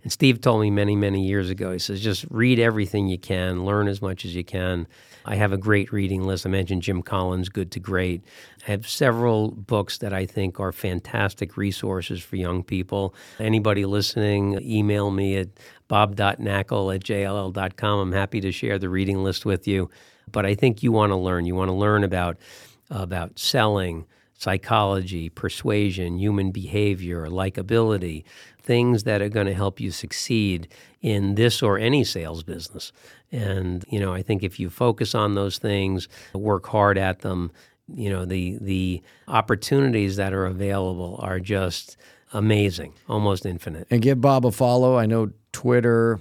and 0.02 0.12
Steve 0.12 0.40
told 0.40 0.62
me 0.62 0.70
many, 0.70 0.96
many 0.96 1.26
years 1.26 1.50
ago. 1.50 1.72
He 1.72 1.78
says, 1.78 2.00
just 2.00 2.24
read 2.30 2.58
everything 2.58 3.08
you 3.08 3.18
can, 3.18 3.64
learn 3.64 3.86
as 3.86 4.00
much 4.00 4.24
as 4.24 4.34
you 4.34 4.44
can. 4.44 4.86
I 5.26 5.36
have 5.36 5.52
a 5.52 5.58
great 5.58 5.92
reading 5.92 6.24
list. 6.24 6.46
I 6.46 6.48
mentioned 6.48 6.82
Jim 6.82 7.02
Collins' 7.02 7.50
Good 7.50 7.70
to 7.72 7.80
Great. 7.80 8.24
I 8.66 8.70
have 8.70 8.88
several 8.88 9.50
books 9.50 9.98
that 9.98 10.14
I 10.14 10.24
think 10.24 10.58
are 10.58 10.72
fantastic 10.72 11.58
resources 11.58 12.22
for 12.22 12.36
young 12.36 12.62
people. 12.62 13.14
Anybody 13.38 13.84
listening, 13.84 14.58
email 14.62 15.10
me 15.10 15.36
at 15.36 15.48
bob.knakal 15.88 16.94
at 16.94 17.04
jll.com. 17.04 17.98
I'm 17.98 18.12
happy 18.12 18.40
to 18.40 18.52
share 18.52 18.78
the 18.78 18.88
reading 18.88 19.22
list 19.22 19.44
with 19.44 19.68
you. 19.68 19.90
But 20.32 20.46
I 20.46 20.54
think 20.54 20.82
you 20.82 20.92
want 20.92 21.10
to 21.10 21.16
learn. 21.16 21.46
You 21.46 21.54
want 21.54 21.68
to 21.68 21.74
learn 21.74 22.04
about 22.04 22.36
about 22.90 23.38
selling, 23.38 24.04
psychology, 24.36 25.28
persuasion, 25.28 26.18
human 26.18 26.50
behavior, 26.50 27.26
likability, 27.26 28.24
things 28.60 29.04
that 29.04 29.22
are 29.22 29.28
going 29.28 29.46
to 29.46 29.54
help 29.54 29.80
you 29.80 29.90
succeed 29.90 30.68
in 31.02 31.34
this 31.34 31.62
or 31.62 31.78
any 31.78 32.04
sales 32.04 32.42
business. 32.42 32.92
And 33.30 33.84
you 33.88 34.00
know, 34.00 34.12
I 34.12 34.22
think 34.22 34.42
if 34.42 34.58
you 34.58 34.70
focus 34.70 35.14
on 35.14 35.34
those 35.34 35.58
things, 35.58 36.08
work 36.34 36.66
hard 36.66 36.98
at 36.98 37.20
them, 37.20 37.52
you 37.94 38.10
know, 38.10 38.24
the 38.24 38.58
the 38.60 39.02
opportunities 39.28 40.16
that 40.16 40.32
are 40.32 40.46
available 40.46 41.18
are 41.20 41.40
just 41.40 41.96
amazing, 42.32 42.94
almost 43.08 43.46
infinite. 43.46 43.86
And 43.90 44.00
give 44.02 44.20
Bob 44.20 44.46
a 44.46 44.50
follow. 44.52 44.96
I 44.96 45.06
know 45.06 45.30
Twitter, 45.52 46.20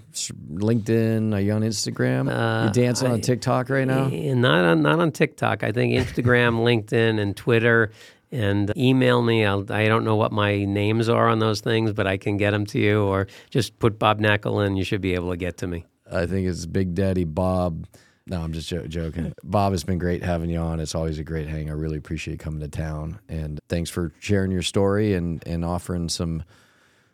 LinkedIn. 0.54 1.34
Are 1.36 1.40
you 1.40 1.52
on 1.54 1.62
Instagram? 1.62 2.30
Uh, 2.30 2.66
you 2.68 2.74
dancing 2.74 3.10
I- 3.10 3.14
on 3.14 3.22
TikTok 3.22 3.70
right 3.70 3.88
now? 3.88 4.08
Eh, 4.12 4.34
Not 4.34 4.66
on 4.66 4.82
not 4.82 5.00
on 5.00 5.12
TikTok. 5.12 5.64
I 5.64 5.72
think 5.72 5.94
Instagram, 5.94 6.60
LinkedIn, 6.64 7.20
and 7.20 7.36
Twitter. 7.36 7.92
And 8.32 8.72
email 8.78 9.24
me. 9.24 9.44
I'll, 9.44 9.66
I 9.74 9.88
don't 9.88 10.04
know 10.06 10.16
what 10.16 10.32
my 10.32 10.64
names 10.64 11.10
are 11.10 11.28
on 11.28 11.40
those 11.40 11.62
things, 11.62 11.94
but 11.94 12.06
I 12.06 12.18
can 12.18 12.38
get 12.38 12.52
them 12.52 12.64
to 12.68 12.80
you. 12.80 13.02
Or 13.02 13.26
just 13.50 13.80
put 13.80 13.98
Bob 13.98 14.20
Knakal 14.20 14.64
in. 14.68 14.78
You 14.78 14.84
should 14.84 15.02
be 15.02 15.16
able 15.16 15.32
to 15.32 15.38
get 15.38 15.58
to 15.58 15.68
me. 15.68 15.86
I 16.12 16.28
think 16.28 16.48
it's 16.48 16.68
Big 16.68 16.94
Daddy 16.94 17.24
Bob. 17.24 17.88
No, 18.30 18.42
I'm 18.42 18.54
just 18.54 18.70
jo- 18.70 18.86
joking. 18.86 19.34
Bob, 19.44 19.74
it's 19.74 19.84
been 19.84 19.98
great 19.98 20.24
having 20.24 20.52
you 20.52 20.60
on. 20.60 20.80
It's 20.80 20.94
always 20.94 21.18
a 21.18 21.24
great 21.24 21.48
hang. 21.48 21.68
I 21.70 21.74
really 21.74 21.98
appreciate 21.98 22.40
coming 22.40 22.60
to 22.60 22.68
town, 22.68 23.20
and 23.28 23.60
thanks 23.70 23.90
for 23.90 24.14
sharing 24.20 24.52
your 24.52 24.62
story 24.62 25.16
and 25.16 25.46
and 25.48 25.66
offering 25.66 26.10
some 26.10 26.44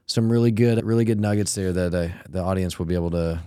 some 0.08 0.30
really 0.30 0.52
good 0.52 0.84
really 0.84 1.06
good 1.06 1.20
nuggets 1.20 1.56
there 1.56 1.72
that 1.72 1.94
uh, 1.94 2.10
the 2.30 2.42
audience 2.42 2.78
will 2.78 2.86
be 2.86 2.96
able 2.96 3.12
to 3.12 3.40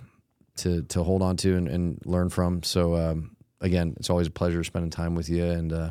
to 0.57 0.83
to 0.85 1.03
hold 1.03 1.21
on 1.21 1.37
to 1.39 1.57
and, 1.57 1.69
and 1.69 2.01
learn 2.07 2.31
from. 2.31 2.63
So 2.63 2.97
um, 2.97 3.37
again, 3.61 3.95
it's 3.99 4.09
always 4.09 4.29
a 4.29 4.31
pleasure 4.31 4.65
spending 4.65 4.91
time 4.91 5.15
with 5.15 5.29
you, 5.29 5.45
and 5.45 5.71
uh, 5.73 5.91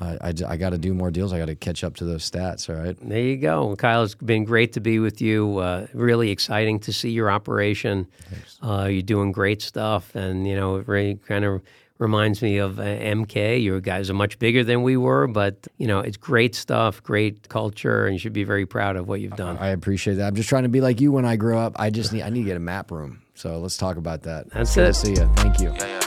I, 0.00 0.32
I, 0.46 0.56
got 0.56 0.70
to 0.70 0.78
do 0.78 0.94
more 0.94 1.10
deals. 1.10 1.32
I 1.32 1.38
got 1.38 1.46
to 1.46 1.54
catch 1.54 1.82
up 1.82 1.96
to 1.96 2.04
those 2.04 2.28
stats. 2.28 2.68
All 2.68 2.82
right. 2.82 2.96
There 3.00 3.20
you 3.20 3.36
go, 3.36 3.74
Kyle. 3.76 4.04
It's 4.04 4.14
been 4.14 4.44
great 4.44 4.72
to 4.74 4.80
be 4.80 4.98
with 4.98 5.20
you. 5.20 5.58
Uh, 5.58 5.86
really 5.92 6.30
exciting 6.30 6.78
to 6.80 6.92
see 6.92 7.10
your 7.10 7.30
operation. 7.30 8.06
Uh, 8.62 8.88
you're 8.90 9.02
doing 9.02 9.32
great 9.32 9.60
stuff, 9.62 10.14
and 10.14 10.46
you 10.46 10.54
know, 10.54 10.76
it 10.76 10.86
really 10.86 11.16
kind 11.26 11.44
of 11.44 11.62
reminds 11.98 12.42
me 12.42 12.58
of 12.58 12.78
uh, 12.78 12.84
MK. 12.84 13.60
You 13.60 13.80
guys 13.80 14.08
are 14.08 14.14
much 14.14 14.38
bigger 14.38 14.62
than 14.62 14.82
we 14.82 14.96
were, 14.96 15.26
but 15.26 15.66
you 15.78 15.86
know, 15.86 16.00
it's 16.00 16.16
great 16.16 16.54
stuff, 16.54 17.02
great 17.02 17.48
culture, 17.48 18.06
and 18.06 18.14
you 18.14 18.18
should 18.18 18.32
be 18.32 18.44
very 18.44 18.66
proud 18.66 18.96
of 18.96 19.08
what 19.08 19.20
you've 19.20 19.36
done. 19.36 19.58
I 19.58 19.68
appreciate 19.68 20.14
that. 20.14 20.28
I'm 20.28 20.36
just 20.36 20.48
trying 20.48 20.62
to 20.62 20.68
be 20.68 20.80
like 20.80 21.00
you 21.00 21.12
when 21.12 21.24
I 21.24 21.36
grow 21.36 21.58
up. 21.58 21.74
I 21.76 21.90
just 21.90 22.12
need 22.12 22.22
I 22.22 22.30
need 22.30 22.42
to 22.42 22.46
get 22.46 22.56
a 22.56 22.60
map 22.60 22.90
room. 22.90 23.22
So 23.34 23.58
let's 23.58 23.76
talk 23.76 23.96
about 23.96 24.22
that. 24.22 24.50
That's 24.50 24.74
Good 24.74 24.84
it. 24.84 24.86
to 24.86 24.94
see 24.94 25.10
you. 25.10 25.30
Thank 25.36 25.60
you. 25.60 25.70
Yeah, 25.70 25.86
yeah. 25.86 25.97